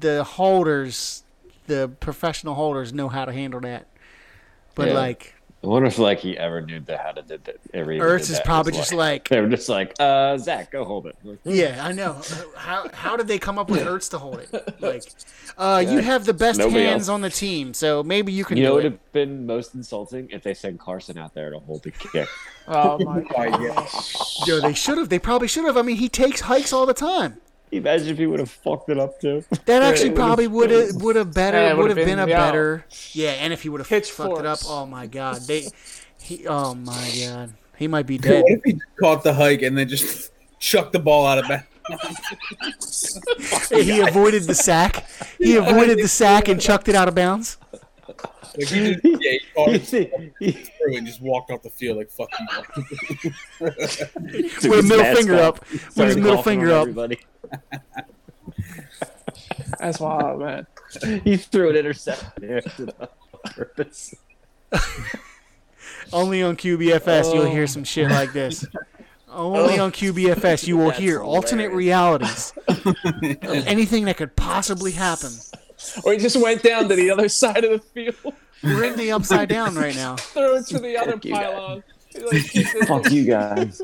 the 0.00 0.24
holders, 0.24 1.24
the 1.66 1.90
professional 2.00 2.54
holders, 2.54 2.92
know 2.92 3.08
how 3.08 3.24
to 3.24 3.32
handle 3.32 3.60
that. 3.60 3.86
But 4.74 4.88
Yeah. 4.88 4.94
like 4.94 5.34
I 5.64 5.68
wonder 5.68 5.86
if 5.86 5.96
like 5.98 6.18
he 6.18 6.36
ever 6.36 6.60
knew 6.60 6.80
that 6.80 6.98
how 6.98 7.12
to 7.12 7.22
did 7.22 7.44
that. 7.44 7.56
Ever 7.72 7.92
even 7.92 8.04
is 8.18 8.40
probably 8.44 8.72
just 8.72 8.92
like, 8.92 9.28
they 9.28 9.40
were 9.40 9.48
just 9.48 9.68
like, 9.68 9.94
uh, 10.00 10.36
Zach, 10.36 10.72
go 10.72 10.84
hold 10.84 11.06
it. 11.06 11.14
Like, 11.22 11.38
yeah, 11.44 11.84
I 11.86 11.92
know. 11.92 12.20
How 12.56 12.88
how 12.92 13.16
did 13.16 13.28
they 13.28 13.38
come 13.38 13.60
up 13.60 13.70
with 13.70 13.82
Ertz 13.82 14.10
to 14.10 14.18
hold 14.18 14.40
it? 14.40 14.80
Like, 14.80 15.04
uh, 15.56 15.84
you 15.86 16.00
have 16.00 16.24
the 16.24 16.34
best 16.34 16.58
Nobody 16.58 16.82
hands 16.84 17.02
else. 17.08 17.14
on 17.14 17.20
the 17.20 17.30
team, 17.30 17.74
so 17.74 18.02
maybe 18.02 18.32
you 18.32 18.44
can 18.44 18.56
You 18.56 18.64
know, 18.64 18.72
it. 18.72 18.74
would 18.74 18.84
have 18.84 19.12
been 19.12 19.46
most 19.46 19.76
insulting 19.76 20.28
if 20.32 20.42
they 20.42 20.52
sent 20.54 20.80
Carson 20.80 21.16
out 21.16 21.32
there 21.32 21.50
to 21.50 21.60
hold 21.60 21.84
the 21.84 21.92
kick. 21.92 22.28
Oh 22.66 22.98
my 22.98 23.20
god! 23.20 23.62
yeah. 23.62 23.88
Yo, 24.46 24.60
they 24.60 24.74
should 24.74 24.98
have. 24.98 25.10
They 25.10 25.20
probably 25.20 25.46
should 25.46 25.64
have. 25.64 25.76
I 25.76 25.82
mean, 25.82 25.96
he 25.96 26.08
takes 26.08 26.40
hikes 26.40 26.72
all 26.72 26.86
the 26.86 26.94
time. 26.94 27.36
Imagine 27.72 28.08
if 28.08 28.18
he 28.18 28.26
would 28.26 28.38
have 28.38 28.50
fucked 28.50 28.90
it 28.90 28.98
up 28.98 29.18
too. 29.20 29.42
That 29.64 29.82
actually 29.82 30.10
it 30.10 30.14
probably 30.14 30.46
would 30.46 30.70
have 30.70 30.96
would 30.96 31.16
have 31.16 31.32
better 31.32 31.56
Yeah, 31.58 31.72
would 31.72 31.88
have 31.88 31.96
been, 31.96 32.06
been- 32.06 32.18
a 32.18 32.26
yeah. 32.28 32.38
better 32.38 32.84
yeah. 33.12 33.30
And 33.30 33.52
if 33.52 33.62
he 33.62 33.70
would 33.70 33.80
have 33.80 33.86
fucked 33.88 34.38
it 34.38 34.46
up, 34.46 34.58
oh 34.66 34.84
my 34.84 35.06
god, 35.06 35.40
they 35.46 35.68
he 36.20 36.46
oh 36.46 36.74
my 36.74 37.10
god, 37.24 37.54
he 37.78 37.88
might 37.88 38.06
be 38.06 38.18
dead. 38.28 38.42
What 38.42 38.52
if 38.52 38.60
he 38.64 38.78
caught 39.00 39.24
the 39.24 39.32
hike 39.34 39.62
and 39.62 39.76
then 39.76 39.88
just 39.88 40.32
chucked 40.58 40.92
the 40.92 40.98
ball 40.98 41.26
out 41.26 41.38
of 41.38 41.48
bounds? 41.48 41.66
he 43.70 44.00
avoided 44.00 44.44
the 44.44 44.54
sack. 44.54 45.04
He 45.38 45.56
avoided 45.56 45.98
the 45.98 46.08
sack 46.08 46.48
and 46.48 46.60
chucked 46.60 46.88
it 46.88 46.94
out 46.94 47.08
of 47.08 47.14
bounds. 47.14 47.56
Like 48.56 48.56
he 48.68 48.94
just, 48.94 49.00
yeah, 49.04 49.16
he 49.18 49.40
caught 49.54 49.68
You 49.68 49.74
it 49.74 49.86
see- 49.86 50.10
through 50.78 50.96
and 50.96 51.06
just 51.06 51.20
walked 51.22 51.50
off 51.50 51.62
the 51.62 51.70
field 51.70 51.98
like 51.98 52.10
fuck 52.10 52.28
you. 52.38 52.46
Took 53.60 53.60
With 53.60 53.78
a 53.78 54.76
his 54.76 54.88
middle 54.88 55.14
finger 55.16 55.34
off, 55.36 55.58
up. 55.58 55.70
With 55.70 55.96
his 56.08 56.16
middle 56.16 56.42
finger 56.42 56.72
up. 56.72 56.80
Everybody. 56.82 57.18
That's 59.78 60.00
wild, 60.00 60.40
man. 60.40 60.66
He 61.24 61.36
threw 61.38 61.70
an 61.70 61.76
interception 61.76 62.58
after 62.58 62.84
the 62.86 63.08
purpose. 63.44 64.14
Only 66.12 66.42
on 66.42 66.56
QBFS 66.56 67.32
you'll 67.34 67.50
hear 67.50 67.66
some 67.66 67.84
shit 67.84 68.10
like 68.10 68.32
this. 68.34 68.66
Only 69.30 69.78
on 69.78 69.90
QBFS 69.92 70.66
you 70.66 70.76
will 70.76 70.88
That's 70.88 70.98
hear 70.98 71.22
alternate 71.22 71.72
realities. 71.72 72.52
of 72.68 72.94
anything 73.66 74.04
that 74.04 74.18
could 74.18 74.36
possibly 74.36 74.92
happen. 74.92 75.30
Or 76.04 76.12
he 76.12 76.18
just 76.18 76.36
went 76.36 76.62
down 76.62 76.88
to 76.88 76.94
the 76.94 77.10
other 77.10 77.28
side 77.28 77.64
of 77.64 77.70
the 77.72 77.78
field, 77.78 78.34
We're 78.62 78.84
in 78.84 78.96
the 78.96 79.12
upside 79.12 79.48
down 79.48 79.74
right 79.74 79.94
now. 79.94 80.16
Throw 80.16 80.56
it 80.56 80.66
to 80.68 80.78
the 80.78 80.96
other 80.96 81.18
you, 81.22 81.32
guys. 81.34 81.42
pylon. 81.46 81.84
He, 82.08 82.64
like. 82.64 82.88
Fuck 82.88 83.10
you 83.10 83.24
guys. 83.24 83.80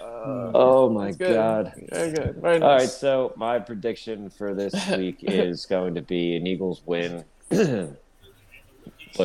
Uh, 0.00 0.50
Oh 0.54 0.88
my 0.90 1.12
good. 1.12 1.34
god. 1.34 1.72
Very 1.90 2.12
good. 2.12 2.36
Very 2.36 2.60
All 2.60 2.68
right, 2.76 2.88
so 2.88 3.32
my 3.36 3.58
prediction 3.58 4.28
for 4.30 4.54
this 4.54 4.74
week 4.96 5.18
is 5.22 5.66
going 5.66 5.94
to 5.94 6.02
be 6.02 6.36
an 6.36 6.46
Eagles 6.46 6.82
win, 6.84 7.24
but 7.48 7.98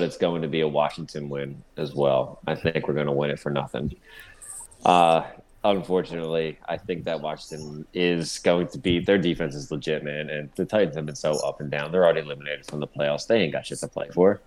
it's 0.04 0.18
going 0.18 0.42
to 0.42 0.48
be 0.48 0.62
a 0.62 0.68
Washington 0.68 1.30
win 1.30 1.64
as 1.78 1.94
well. 1.94 2.40
I 2.48 2.56
think 2.56 2.88
we're 2.88 2.94
going 2.94 3.08
to 3.08 3.12
win 3.14 3.30
it 3.32 3.40
for 3.40 3.50
nothing. 3.52 3.96
Uh, 4.86 5.24
unfortunately, 5.64 6.58
I 6.68 6.78
think 6.78 7.06
that 7.06 7.22
Washington 7.22 7.86
is 7.94 8.40
going 8.40 8.68
to 8.70 8.78
be 8.78 9.00
their 9.00 9.18
defense 9.18 9.56
is 9.56 9.72
legit, 9.72 10.04
man, 10.04 10.30
and 10.30 10.50
the 10.56 10.66
Titans 10.66 10.96
have 10.96 11.06
been 11.06 11.16
so 11.16 11.34
up 11.46 11.60
and 11.62 11.70
down. 11.70 11.92
They're 11.92 12.04
already 12.04 12.22
eliminated 12.22 12.66
from 12.66 12.80
the 12.80 12.88
playoffs. 12.88 13.28
They 13.28 13.42
ain't 13.42 13.54
got 13.54 13.66
shit 13.66 13.80
to 13.80 13.88
play 13.88 14.10
for. 14.14 14.42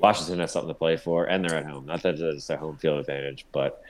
Washington 0.00 0.40
has 0.40 0.52
something 0.52 0.68
to 0.68 0.74
play 0.74 0.96
for, 0.96 1.24
and 1.24 1.42
they're 1.44 1.56
at 1.56 1.64
home. 1.64 1.86
Not 1.86 2.02
that 2.02 2.18
it's 2.20 2.46
their 2.46 2.58
home 2.58 2.76
field 2.76 3.00
advantage, 3.00 3.46
but 3.52 3.82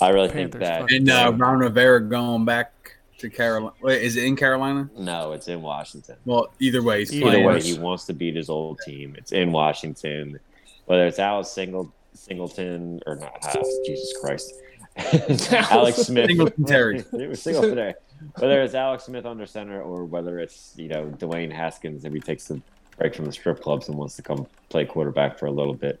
I 0.00 0.08
really 0.08 0.28
think 0.28 0.52
Panthers 0.52 0.68
that 0.68 0.80
fucking- 0.82 0.96
And 0.96 1.10
uh, 1.10 1.32
Ron 1.36 1.58
Rivera 1.60 2.00
going 2.02 2.44
back 2.44 2.72
to 3.18 3.30
Carolina. 3.30 3.72
Wait, 3.80 4.02
is 4.02 4.16
it 4.16 4.24
in 4.24 4.34
Carolina? 4.34 4.90
no, 4.98 5.30
it's 5.32 5.46
in 5.46 5.62
Washington. 5.62 6.16
Well, 6.24 6.48
either 6.58 6.82
way, 6.82 7.00
he's 7.00 7.12
Either 7.14 7.26
Either 7.26 7.32
playing. 7.42 7.46
way, 7.46 7.62
he 7.62 7.78
wants 7.78 8.04
to 8.06 8.12
beat 8.12 8.34
his 8.34 8.50
old 8.50 8.80
team. 8.84 9.14
It's 9.16 9.30
in 9.30 9.52
Washington. 9.52 10.40
Whether 10.86 11.06
it's 11.06 11.20
Alex 11.20 11.50
Singleton 11.50 13.00
or 13.06 13.14
not, 13.16 13.32
ah, 13.44 13.54
Jesus 13.86 14.12
Christ, 14.20 14.52
Alex 15.52 15.98
Smith, 15.98 16.26
Singletary. 16.26 17.00
Singletary. 17.34 17.94
Whether 18.38 18.62
it's 18.62 18.74
Alex 18.74 19.04
Smith 19.04 19.26
under 19.26 19.46
center 19.46 19.80
or 19.82 20.04
whether 20.04 20.38
it's 20.38 20.74
you 20.76 20.88
know 20.88 21.06
Dwayne 21.18 21.52
Haskins 21.52 22.04
if 22.04 22.12
he 22.12 22.20
takes 22.20 22.50
a 22.50 22.60
break 22.98 23.14
from 23.14 23.24
the 23.24 23.32
strip 23.32 23.60
clubs 23.60 23.88
and 23.88 23.96
wants 23.96 24.16
to 24.16 24.22
come 24.22 24.46
play 24.68 24.84
quarterback 24.84 25.38
for 25.38 25.46
a 25.46 25.50
little 25.50 25.74
bit, 25.74 26.00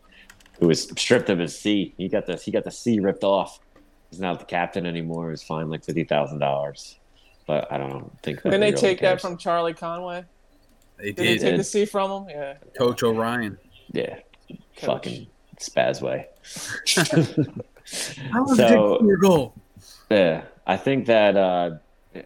who 0.60 0.68
was 0.68 0.82
stripped 0.82 1.30
of 1.30 1.38
his 1.38 1.58
C. 1.58 1.94
He 1.96 2.08
got 2.08 2.26
the 2.26 2.36
he 2.36 2.50
got 2.50 2.64
the 2.64 2.70
C 2.70 3.00
ripped 3.00 3.24
off. 3.24 3.60
He's 4.10 4.20
not 4.20 4.38
the 4.38 4.44
captain 4.44 4.86
anymore. 4.86 5.30
He's 5.30 5.42
fined 5.42 5.70
like 5.70 5.84
fifty 5.84 6.04
thousand 6.04 6.38
dollars. 6.38 6.98
But 7.46 7.72
I 7.72 7.78
don't 7.78 8.12
think. 8.22 8.42
that 8.42 8.50
Didn't 8.50 8.60
they 8.60 8.70
really 8.70 8.80
take 8.80 9.00
that 9.00 9.20
from 9.20 9.36
Charlie 9.36 9.74
Conway? 9.74 10.24
They 10.98 11.12
Did 11.12 11.16
they 11.16 11.38
take 11.38 11.56
the 11.56 11.64
C 11.64 11.86
from 11.86 12.28
him? 12.28 12.30
Yeah. 12.30 12.54
Coach 12.76 13.02
Orion. 13.02 13.58
Yeah, 13.92 14.18
fucking 14.76 15.26
spazway. 15.58 16.26
How 18.30 18.42
was 18.44 18.56
So- 18.56 18.68
so, 19.00 19.02
your 19.06 19.16
goal? 19.18 19.54
Yeah, 20.10 20.42
I 20.66 20.76
think 20.76 21.06
that 21.06 21.36
uh, 21.36 21.70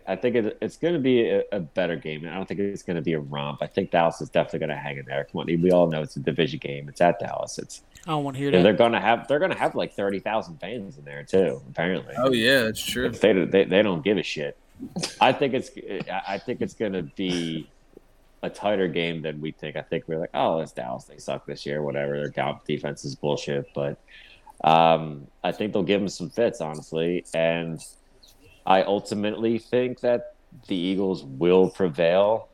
I 0.09 0.16
think 0.16 0.34
it, 0.36 0.59
it's 0.60 0.76
going 0.76 0.94
to 0.94 1.01
be 1.01 1.28
a, 1.28 1.44
a 1.52 1.60
better 1.60 1.94
game. 1.97 2.26
I 2.28 2.34
don't 2.34 2.47
think 2.47 2.59
it's 2.60 2.82
going 2.82 2.97
to 2.97 3.02
be 3.02 3.12
a 3.12 3.20
romp. 3.20 3.59
I 3.62 3.66
think 3.68 3.90
Dallas 3.93 4.20
is 4.20 4.28
definitely 4.28 4.59
going 4.60 4.70
to 4.70 4.76
hang 4.76 4.98
in 4.98 5.05
there. 5.06 5.24
Come 5.30 5.40
on, 5.43 5.47
we 5.47 5.70
all 5.70 5.86
know 5.86 6.02
it's 6.02 6.16
a 6.16 6.20
division 6.20 6.59
game. 6.59 6.88
It's 6.88 7.01
at 7.01 7.18
Dallas. 7.20 7.59
It's 7.59 7.82
I 8.06 8.10
don't 8.10 8.24
want 8.24 8.36
to 8.36 8.43
hear 8.43 8.51
that. 8.51 8.62
they're 8.62 8.72
going 8.72 8.93
to 8.93 9.01
have 9.01 9.28
they're 9.28 9.38
going 9.38 9.52
to 9.52 9.59
have 9.59 9.74
like 9.76 9.93
thirty 9.94 10.18
thousand 10.18 10.59
fans 10.59 10.98
in 10.98 11.05
there 11.05 11.22
too. 11.22 11.62
Apparently, 11.70 12.14
Oh 12.18 12.32
yeah, 12.32 12.62
that's 12.62 12.84
true. 12.84 13.10
they, 13.10 13.32
they 13.44 13.64
they 13.64 13.82
don't 13.82 14.02
give 14.02 14.18
a 14.18 14.22
shit. 14.22 14.56
I 15.20 15.32
think 15.32 15.55
it's 15.55 15.70
I 16.10 16.22
I 16.34 16.38
think 16.38 16.60
it's 16.60 16.74
going 16.74 16.93
to 16.94 17.02
be 17.05 17.70
a 18.43 18.51
tighter 18.51 18.86
game 18.88 19.22
than 19.22 19.40
we 19.40 19.52
think. 19.52 19.76
I 19.76 19.82
think 19.82 20.05
we're 20.09 20.18
like, 20.18 20.30
oh, 20.34 20.60
it's 20.60 20.72
Dallas. 20.72 21.05
They 21.05 21.18
suck 21.18 21.47
this 21.47 21.64
year. 21.64 21.82
Whatever. 21.82 22.16
Their 22.18 22.28
down 22.30 22.60
defense 22.66 23.05
is 23.05 23.14
bullshit. 23.14 23.66
But 23.74 23.98
um, 24.65 25.27
I 25.45 25.53
think 25.53 25.73
they'll 25.73 25.83
give 25.83 26.01
him 26.01 26.09
some 26.09 26.31
fits, 26.31 26.61
honestly. 26.61 27.24
And 27.35 27.81
I 28.65 28.83
ultimately 28.83 29.59
think 29.59 30.01
that 30.01 30.35
the 30.69 30.77
Eagles 30.77 31.24
will 31.24 31.70
prevail. 31.70 32.49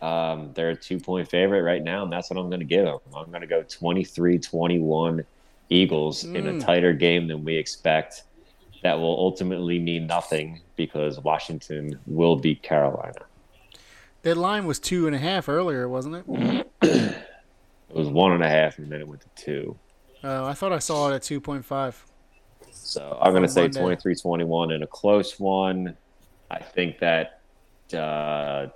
Um, 0.00 0.52
they're 0.54 0.70
a 0.70 0.76
two 0.76 0.98
point 0.98 1.28
favorite 1.28 1.62
right 1.62 1.82
now, 1.82 2.04
and 2.04 2.12
that's 2.12 2.30
what 2.30 2.38
I'm 2.38 2.48
going 2.48 2.60
to 2.60 2.66
give 2.66 2.84
them. 2.86 2.98
I'm 3.14 3.28
going 3.30 3.42
to 3.42 3.46
go 3.46 3.62
23 3.62 4.38
21 4.38 5.24
Eagles 5.68 6.24
in 6.24 6.46
a 6.48 6.52
Mm. 6.54 6.64
tighter 6.64 6.92
game 6.92 7.28
than 7.28 7.44
we 7.44 7.56
expect. 7.56 8.22
That 8.82 8.98
will 8.98 9.16
ultimately 9.18 9.78
mean 9.78 10.06
nothing 10.06 10.60
because 10.76 11.20
Washington 11.20 12.00
will 12.06 12.36
beat 12.36 12.62
Carolina. 12.62 13.12
That 14.22 14.36
line 14.38 14.64
was 14.66 14.78
two 14.78 15.06
and 15.06 15.14
a 15.14 15.18
half 15.18 15.48
earlier, 15.48 15.86
wasn't 15.88 16.16
it? 16.26 16.66
It 17.90 17.96
was 17.96 18.08
one 18.08 18.30
and 18.32 18.42
a 18.44 18.48
half, 18.48 18.78
and 18.78 18.88
then 18.90 19.00
it 19.00 19.08
went 19.08 19.20
to 19.22 19.28
two. 19.34 19.76
Oh, 20.22 20.44
I 20.46 20.54
thought 20.54 20.72
I 20.72 20.78
saw 20.78 21.10
it 21.10 21.14
at 21.14 21.22
two 21.22 21.40
point 21.40 21.64
five. 21.64 22.04
So 22.72 23.18
I'm 23.20 23.32
going 23.32 23.42
to 23.42 23.48
say 23.48 23.68
23 23.68 24.14
21 24.14 24.72
in 24.72 24.82
a 24.82 24.86
close 24.86 25.38
one. 25.38 25.96
I 26.50 26.58
think 26.60 26.98
that 26.98 27.40
uh, 27.94 28.68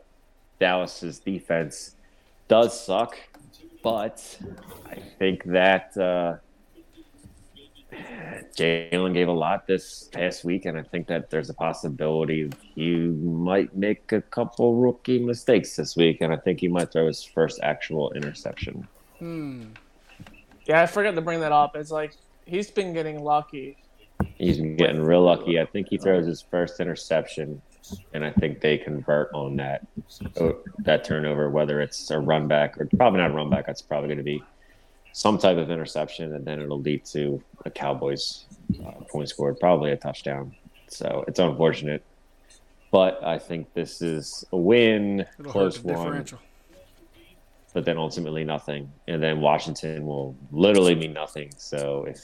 Dallas's 0.61 1.19
defense 1.19 1.97
does 2.49 2.79
suck, 2.79 3.16
but 3.83 4.39
I 4.87 4.97
think 5.19 5.45
that 5.45 5.97
uh, 5.97 6.37
Jalen 8.57 9.15
gave 9.15 9.29
a 9.29 9.33
lot 9.33 9.66
this 9.66 10.09
past 10.12 10.45
week, 10.45 10.65
and 10.65 10.79
I 10.79 10.83
think 10.83 11.07
that 11.09 11.31
there's 11.31 11.51
a 11.51 11.55
possibility 11.55 12.51
he 12.75 12.95
might 12.97 13.75
make 13.77 14.12
a 14.12 14.21
couple 14.21 14.77
rookie 14.77 15.19
mistakes 15.19 15.77
this 15.77 15.97
week, 15.97 16.21
and 16.21 16.33
I 16.33 16.37
think 16.37 16.61
he 16.61 16.69
might 16.69 16.93
throw 16.93 17.07
his 17.07 17.25
first 17.25 17.61
actual 17.62 18.12
interception. 18.12 18.87
Hmm. 19.19 19.65
Yeah, 20.66 20.82
I 20.82 20.86
forgot 20.86 21.15
to 21.15 21.20
bring 21.20 21.41
that 21.41 21.53
up. 21.53 21.77
It's 21.77 21.91
like 21.91 22.16
he's 22.47 22.70
been 22.70 22.93
getting 22.93 23.23
lucky 23.23 23.77
He's 24.36 24.59
been 24.59 24.77
getting 24.77 25.03
real 25.03 25.23
lucky. 25.23 25.61
I 25.61 25.66
think 25.66 25.89
he 25.89 25.99
throws 25.99 26.27
his 26.27 26.43
first 26.43 26.81
interception, 26.81 27.61
and 28.12 28.24
I 28.24 28.31
think 28.32 28.61
they 28.61 28.78
convert 28.78 29.32
on 29.32 29.57
that 29.57 29.86
oh, 30.41 30.59
that 30.81 31.05
turnover, 31.05 31.51
whether 31.51 31.81
it's 31.81 32.11
a 32.11 32.19
run 32.19 32.49
back 32.49 32.78
or 32.78 32.89
probably 32.97 33.20
not 33.20 33.31
a 33.31 33.35
run 33.35 33.51
back. 33.51 33.66
That's 33.66 33.82
probably 33.82 34.09
going 34.09 34.19
to 34.19 34.24
be 34.24 34.43
some 35.12 35.39
type 35.39 35.57
of 35.57 35.70
interception, 35.70 36.35
and 36.35 36.45
then 36.45 36.61
it'll 36.61 36.81
lead 36.81 37.05
to 37.07 37.43
a 37.65 37.70
Cowboys 37.70 38.45
uh, 38.85 38.93
point 39.11 39.28
scored, 39.28 39.61
probably 39.61 39.93
a 39.93 39.97
touchdown. 39.97 40.55
So 40.89 41.24
it's 41.28 41.39
unfortunate, 41.39 42.03
but 42.91 43.23
I 43.24 43.39
think 43.39 43.73
this 43.74 44.03
is 44.03 44.45
a 44.53 44.57
win, 44.57 45.20
It'll 45.39 45.45
hurt 45.45 45.53
close 45.53 45.82
the 45.82 45.93
one 45.93 46.07
differential. 46.07 46.39
But 47.75 47.85
then 47.85 47.99
ultimately 47.99 48.45
nothing. 48.45 48.91
And 49.09 49.23
then 49.23 49.41
Washington 49.43 50.07
will 50.07 50.35
literally 50.51 50.95
mean 50.95 51.13
nothing. 51.13 51.51
So 51.59 52.07
if 52.09 52.19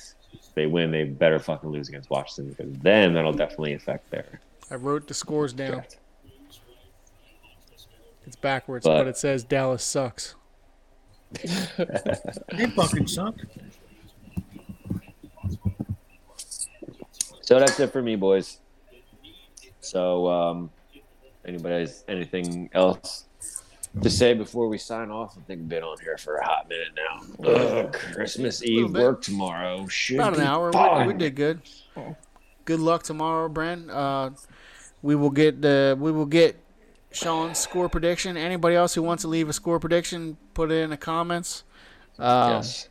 they 0.54 0.66
win, 0.66 0.90
they 0.90 1.04
better 1.04 1.38
fucking 1.38 1.68
lose 1.68 1.88
against 1.90 2.08
Washington 2.08 2.54
because 2.54 2.72
then 2.82 3.12
that'll 3.12 3.32
definitely 3.34 3.74
affect 3.74 4.10
their 4.10 4.40
I 4.70 4.76
wrote 4.76 5.06
the 5.08 5.14
scores 5.14 5.52
down. 5.52 5.72
draft. 5.72 5.98
It's 8.24 8.36
backwards, 8.36 8.86
But- 8.86 8.98
but 8.98 9.06
it 9.08 9.16
says 9.18 9.44
Dallas 9.44 9.84
sucks. 9.84 10.36
They 12.56 12.66
fucking 12.74 13.06
suck. 13.06 13.34
So 17.42 17.58
that's 17.58 17.78
it 17.80 17.92
for 17.92 18.02
me, 18.02 18.16
boys. 18.16 18.60
So 19.80 20.28
um, 20.28 20.70
anybody 21.44 21.80
has 21.80 22.04
anything 22.08 22.68
else 22.72 23.26
to 24.02 24.10
say 24.10 24.34
before 24.34 24.68
we 24.68 24.78
sign 24.78 25.10
off? 25.10 25.36
I 25.36 25.40
think 25.42 25.60
we've 25.60 25.68
been 25.68 25.82
on 25.82 25.98
here 26.02 26.16
for 26.16 26.36
a 26.36 26.44
hot 26.44 26.68
minute 26.68 26.88
now. 26.96 27.20
Ugh, 27.48 27.92
Christmas 27.92 28.62
Eve 28.62 28.92
work 28.92 29.20
tomorrow. 29.22 29.86
Should 29.88 30.16
About 30.16 30.34
an 30.34 30.40
be 30.40 30.46
hour. 30.46 30.66
We, 30.68 30.72
fun. 30.72 31.06
we 31.08 31.14
did 31.14 31.34
good. 31.34 31.60
Good 32.64 32.80
luck 32.80 33.02
tomorrow, 33.02 33.48
Brent. 33.48 33.90
Uh, 33.90 34.30
we 35.02 35.16
will 35.16 35.30
get 35.30 35.60
the 35.62 35.96
we 35.98 36.12
will 36.12 36.26
get 36.26 36.56
Sean's 37.10 37.58
score 37.58 37.88
prediction. 37.88 38.36
Anybody 38.36 38.76
else 38.76 38.94
who 38.94 39.02
wants 39.02 39.22
to 39.22 39.28
leave 39.28 39.48
a 39.48 39.52
score 39.52 39.80
prediction, 39.80 40.36
put 40.54 40.70
it 40.70 40.76
in 40.82 40.90
the 40.90 40.96
comments. 40.96 41.64
Um, 42.18 42.50
Yes. 42.52 42.86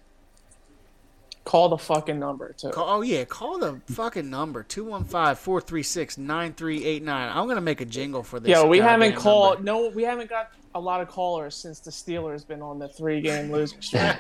Call 1.46 1.70
the 1.70 1.78
fucking 1.80 2.20
number 2.20 2.54
too. 2.54 2.70
Call, 2.70 2.98
oh 2.98 3.02
yeah, 3.02 3.24
call 3.26 3.58
the 3.58 3.82
fucking 3.88 4.30
number 4.30 4.64
215-436-9389. 4.66 7.08
I'm 7.10 7.48
gonna 7.48 7.60
make 7.62 7.82
a 7.82 7.86
jingle 7.86 8.22
for 8.22 8.40
this. 8.40 8.50
Yeah, 8.50 8.66
we 8.66 8.78
haven't 8.80 9.16
called. 9.16 9.64
number. 9.66 9.88
No, 9.88 9.90
we 9.90 10.04
haven't 10.04 10.30
got 10.30 10.52
a 10.76 10.80
lot 10.80 11.02
of 11.02 11.08
callers 11.08 11.56
since 11.56 11.80
the 11.80 11.90
Steelers 11.92 12.46
been 12.48 12.62
on 12.62 12.78
the 12.80 12.88
three 12.88 13.22
game 13.22 13.52
losing 13.56 13.82
streak. 13.82 14.02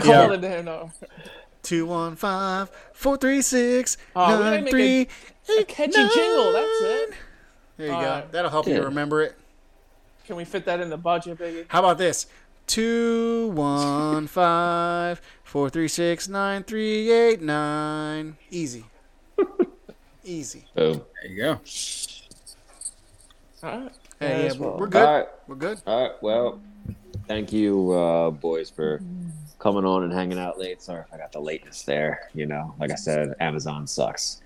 Call 0.00 0.28
the 0.28 0.38
damn 0.40 0.64
number. 0.66 0.92
215-436-9389. 1.62 3.96
Oh, 4.16 4.62
we 4.72 5.08
A 5.58 5.64
catchy 5.64 5.92
jingle. 5.92 6.52
That's 6.52 6.80
it. 6.82 7.14
There 7.76 7.86
you 7.86 7.92
All 7.92 8.00
go. 8.00 8.06
right. 8.08 8.32
That'll 8.32 8.50
help 8.50 8.66
you 8.66 8.82
remember 8.82 9.22
it. 9.22 9.36
Can 10.26 10.34
we 10.36 10.44
fit 10.44 10.64
that 10.66 10.80
in 10.80 10.90
the 10.90 10.96
budget, 10.96 11.38
Biggie? 11.38 11.66
How 11.68 11.80
about 11.80 11.98
this? 11.98 12.26
Two 12.66 13.48
one 13.54 14.26
five 14.28 15.20
four 15.42 15.68
three 15.70 15.88
six 15.88 16.28
nine 16.28 16.62
three 16.62 17.10
eight 17.10 17.42
nine. 17.42 18.36
Easy. 18.50 18.84
Easy. 20.22 20.66
Boom. 20.74 21.02
There 21.22 21.30
you 21.32 21.42
go. 21.42 21.60
All 23.62 23.78
right. 23.80 23.92
Hey, 24.18 24.44
Yeah, 24.46 24.52
yeah, 24.52 24.58
we're, 24.58 24.68
well. 24.68 24.78
we're 24.78 24.86
good. 24.88 25.02
All 25.06 25.16
right. 25.18 25.26
We're 25.46 25.54
good. 25.56 25.80
All 25.86 26.02
right. 26.02 26.22
Well, 26.22 26.60
thank 27.28 27.52
you, 27.52 27.92
uh, 27.92 28.30
boys, 28.30 28.70
for 28.70 29.00
coming 29.58 29.84
on 29.84 30.02
and 30.04 30.12
hanging 30.12 30.38
out 30.38 30.58
late. 30.58 30.80
Sorry 30.82 31.00
if 31.06 31.12
I 31.12 31.18
got 31.18 31.32
the 31.32 31.40
lateness 31.40 31.82
there. 31.82 32.28
You 32.34 32.46
know, 32.46 32.74
like 32.78 32.90
I 32.90 32.94
said, 32.94 33.34
Amazon 33.40 33.86
sucks, 33.86 34.40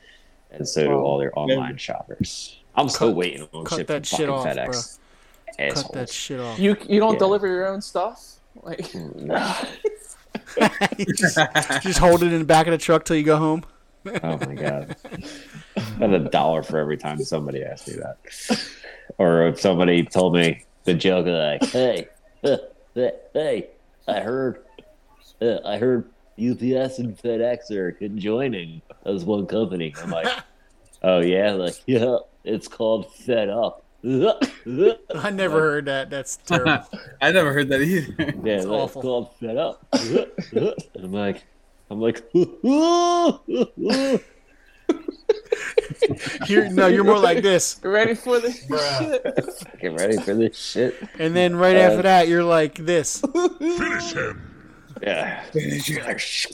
and 0.51 0.67
so 0.67 0.83
do 0.85 0.93
all 0.95 1.19
their 1.19 1.37
online 1.39 1.77
shoppers. 1.77 2.59
I'm 2.77 2.89
still 2.89 3.09
Cut- 3.11 3.17
waiting 3.17 3.49
on 3.53 3.65
cut 3.65 3.77
shit 3.79 3.87
that 3.87 4.07
from 4.07 4.19
shit 4.19 4.29
fucking 4.29 4.31
off, 4.31 4.47
FedEx. 4.57 4.67
bro. 4.67 5.65
Assholes. 5.67 5.83
Cut 5.85 5.93
that 5.93 6.11
shit 6.11 6.41
off. 6.41 6.59
You 6.59 6.77
you 6.89 6.99
don't 6.99 7.13
Yeah. 7.15 7.19
deliver 7.21 7.47
your 7.47 7.67
own 7.69 7.81
stuff? 7.81 8.37
Like 8.63 8.93
Nah. 9.15 9.55
Just 11.81 11.99
hold 11.99 12.23
it 12.25 12.33
in 12.33 12.41
the 12.41 12.45
back 12.45 12.67
of 12.67 12.73
the 12.73 12.79
truck 12.79 13.05
till 13.05 13.17
you 13.17 13.23
go 13.23 13.37
home. 13.37 13.65
Oh 14.07 14.37
my 14.39 14.55
god. 14.55 14.97
I 15.77 15.81
had 15.81 16.13
a 16.13 16.19
dollar 16.29 16.63
for 16.65 16.79
every 16.79 16.97
time 16.97 17.23
somebody 17.25 17.63
asked 17.65 17.87
me 17.89 17.95
that. 17.95 18.19
Or 19.19 19.47
if 19.47 19.61
somebody 19.61 20.05
told 20.05 20.35
me 20.35 20.65
the 20.85 20.95
joke 20.95 21.27
like, 21.27 21.65
hey, 21.71 22.09
uh, 22.43 22.57
hey, 23.33 23.69
I 24.07 24.21
heard 24.21 24.65
uh, 25.41 25.59
I 25.65 25.79
heard 25.79 26.09
UPS 26.39 26.99
and 26.99 27.17
FedEx 27.17 27.71
are 27.71 27.93
conjoining 27.93 28.83
as 29.07 29.25
one 29.25 29.47
company. 29.47 29.95
I'm 30.03 30.11
like, 30.11 30.27
oh 31.03 31.21
yeah, 31.21 31.53
like 31.53 31.77
yeah, 31.87 32.19
it's 32.45 32.69
called 32.69 33.13
Fed 33.15 33.49
Up. 33.49 33.85
I 34.05 35.31
never 35.33 35.61
heard 35.61 35.87
that. 35.87 36.11
That's 36.11 36.37
terrible. 36.37 36.87
I 37.23 37.33
never 37.33 37.55
heard 37.55 37.69
that 37.71 37.81
either. 37.81 38.35
Yeah, 38.45 38.57
it's 38.57 38.67
awful. 38.67 39.01
called 39.01 39.35
Fed 39.41 39.57
Up. 39.57 39.87
and 39.93 40.75
I'm 40.97 41.13
like, 41.13 41.43
I'm 41.91 42.01
like, 42.01 42.23
You're, 46.49 46.69
no, 46.71 46.87
you're 46.87 47.05
more 47.05 47.19
like 47.19 47.43
this. 47.43 47.81
you 47.83 47.91
ready 47.91 48.15
for 48.15 48.39
this 48.41 48.67
shit? 48.67 49.79
get 49.81 49.93
ready 49.95 50.17
for 50.19 50.35
this 50.35 50.57
shit. 50.59 50.95
And 51.19 51.35
then 51.35 51.57
right 51.57 51.77
Uh, 51.77 51.81
after 51.81 52.03
that, 52.03 52.29
you're 52.29 52.45
like 52.45 52.75
this. 52.77 53.21
Finish 53.59 54.13
him. 54.13 54.51
Yeah. 55.03 55.43
finish 55.45 56.49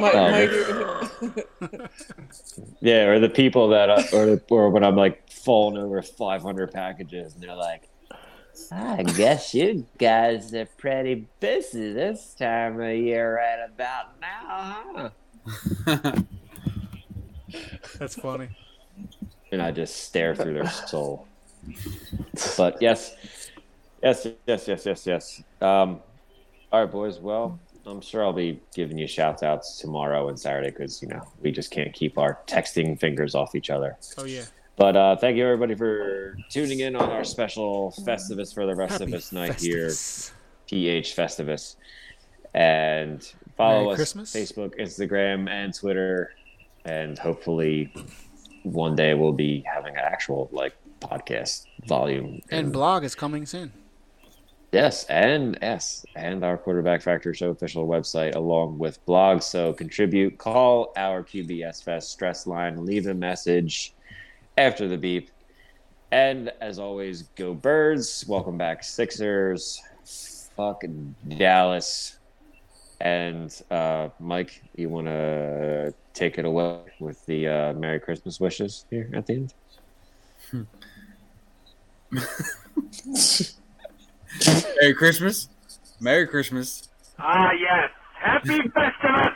My- 0.00 0.12
Oh, 0.12 1.08
my- 1.20 1.88
Yeah, 2.80 3.06
or 3.06 3.18
the 3.18 3.28
people 3.28 3.68
that, 3.68 3.90
uh, 3.90 4.02
or 4.12 4.40
or 4.50 4.70
when 4.70 4.84
I'm 4.84 4.96
like 4.96 5.30
falling 5.30 5.76
over 5.76 6.00
500 6.02 6.72
packages, 6.72 7.34
and 7.34 7.42
they're 7.42 7.54
like, 7.56 7.88
"I 8.70 9.02
guess 9.02 9.52
you 9.54 9.86
guys 9.98 10.54
are 10.54 10.66
pretty 10.78 11.26
busy 11.40 11.92
this 11.92 12.34
time 12.38 12.80
of 12.80 12.94
year, 12.96 13.36
right 13.36 13.58
about 13.66 14.20
now, 14.20 15.10
huh?" 15.86 16.12
That's 17.98 18.14
funny. 18.14 18.48
And 19.52 19.60
I 19.60 19.70
just 19.70 20.04
stare 20.04 20.34
through 20.34 20.54
their 20.54 20.70
soul. 20.70 21.26
But 22.56 22.80
yes, 22.80 23.16
yes, 24.02 24.26
yes, 24.46 24.68
yes, 24.68 24.86
yes, 24.86 25.06
yes. 25.06 25.42
Um, 25.60 26.00
all 26.72 26.80
right, 26.80 26.90
boys. 26.90 27.18
Well, 27.18 27.58
I'm 27.86 28.00
sure 28.00 28.24
I'll 28.24 28.32
be 28.32 28.60
giving 28.74 28.98
you 28.98 29.06
shout 29.06 29.42
outs 29.42 29.78
tomorrow 29.78 30.28
and 30.28 30.38
Saturday 30.38 30.70
because 30.70 31.02
you 31.02 31.08
know 31.08 31.22
we 31.40 31.50
just 31.50 31.70
can't 31.70 31.92
keep 31.92 32.18
our 32.18 32.38
texting 32.46 32.98
fingers 32.98 33.34
off 33.34 33.54
each 33.54 33.70
other. 33.70 33.96
Oh 34.18 34.24
yeah. 34.24 34.44
But 34.76 34.96
uh, 34.96 35.16
thank 35.16 35.36
you 35.36 35.44
everybody 35.44 35.74
for 35.74 36.38
tuning 36.48 36.80
in 36.80 36.96
on 36.96 37.10
our 37.10 37.24
special 37.24 37.92
Festivus 38.00 38.54
for 38.54 38.64
the 38.64 38.74
rest 38.74 39.02
of 39.02 39.12
us 39.12 39.30
night 39.30 39.60
here, 39.60 39.90
PH 40.68 41.14
Festivus. 41.14 41.76
And 42.54 43.22
follow 43.56 43.82
Merry 43.82 43.92
us 43.92 43.96
Christmas. 43.96 44.34
Facebook, 44.34 44.80
Instagram, 44.80 45.50
and 45.50 45.74
Twitter. 45.74 46.32
And 46.84 47.18
hopefully 47.18 47.92
one 48.62 48.94
day 48.96 49.14
we'll 49.14 49.32
be 49.32 49.64
having 49.66 49.94
an 49.94 50.02
actual 50.04 50.48
like 50.52 50.74
podcast 51.00 51.66
volume. 51.86 52.40
And 52.50 52.72
blog 52.72 53.04
is 53.04 53.14
coming 53.14 53.46
soon. 53.46 53.72
Yes, 54.72 55.02
and 55.06 55.58
yes, 55.60 56.06
and 56.14 56.44
our 56.44 56.56
quarterback 56.56 57.02
factor 57.02 57.34
show 57.34 57.50
official 57.50 57.88
website 57.88 58.36
along 58.36 58.78
with 58.78 59.04
blogs. 59.04 59.42
So 59.42 59.72
contribute, 59.72 60.38
call 60.38 60.92
our 60.96 61.24
QBS 61.24 61.82
Fest 61.82 62.10
stress 62.12 62.46
line, 62.46 62.86
leave 62.86 63.08
a 63.08 63.14
message 63.14 63.94
after 64.56 64.86
the 64.86 64.96
beep. 64.96 65.30
And 66.12 66.52
as 66.60 66.78
always, 66.78 67.22
go 67.34 67.52
birds. 67.52 68.24
Welcome 68.28 68.58
back, 68.58 68.84
Sixers. 68.84 69.82
Fuck 70.56 70.84
Dallas. 71.36 72.19
And 73.00 73.50
uh, 73.70 74.10
Mike, 74.18 74.62
you 74.76 74.90
want 74.90 75.06
to 75.06 75.94
take 76.12 76.36
it 76.38 76.44
away 76.44 76.80
with 76.98 77.24
the 77.26 77.48
uh, 77.48 77.72
Merry 77.72 77.98
Christmas 77.98 78.38
wishes 78.38 78.84
here 78.90 79.10
at 79.14 79.26
the 79.26 79.34
end? 79.34 79.54
Merry 84.80 84.94
Christmas. 84.94 85.48
Merry 85.98 86.26
Christmas. 86.26 86.88
Ah, 87.18 87.50
yes. 87.52 87.90
Happy 88.20 88.58
Festivus! 88.68 89.34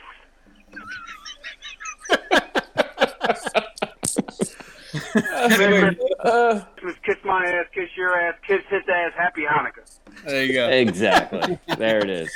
uh, 6.20 6.61
Christmas, 6.77 6.97
kiss 7.05 7.16
my 7.24 7.45
ass, 7.47 7.66
kiss 7.74 7.89
your 7.97 8.19
ass, 8.19 8.35
kiss 8.47 8.61
his 8.69 8.82
ass. 8.89 9.12
Happy 9.16 9.43
Hanukkah. 9.43 10.03
There 10.24 10.44
you 10.44 10.52
go. 10.55 10.68
Exactly. 10.68 11.59
there 11.76 11.98
it 11.98 12.10
is. 12.10 12.30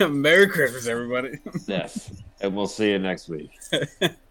Merry 0.00 0.46
Christmas, 0.48 0.86
everybody. 0.86 1.38
Yes. 1.66 2.10
And 2.40 2.54
we'll 2.54 2.66
see 2.66 2.90
you 2.90 2.98
next 2.98 3.28
week. 3.28 3.50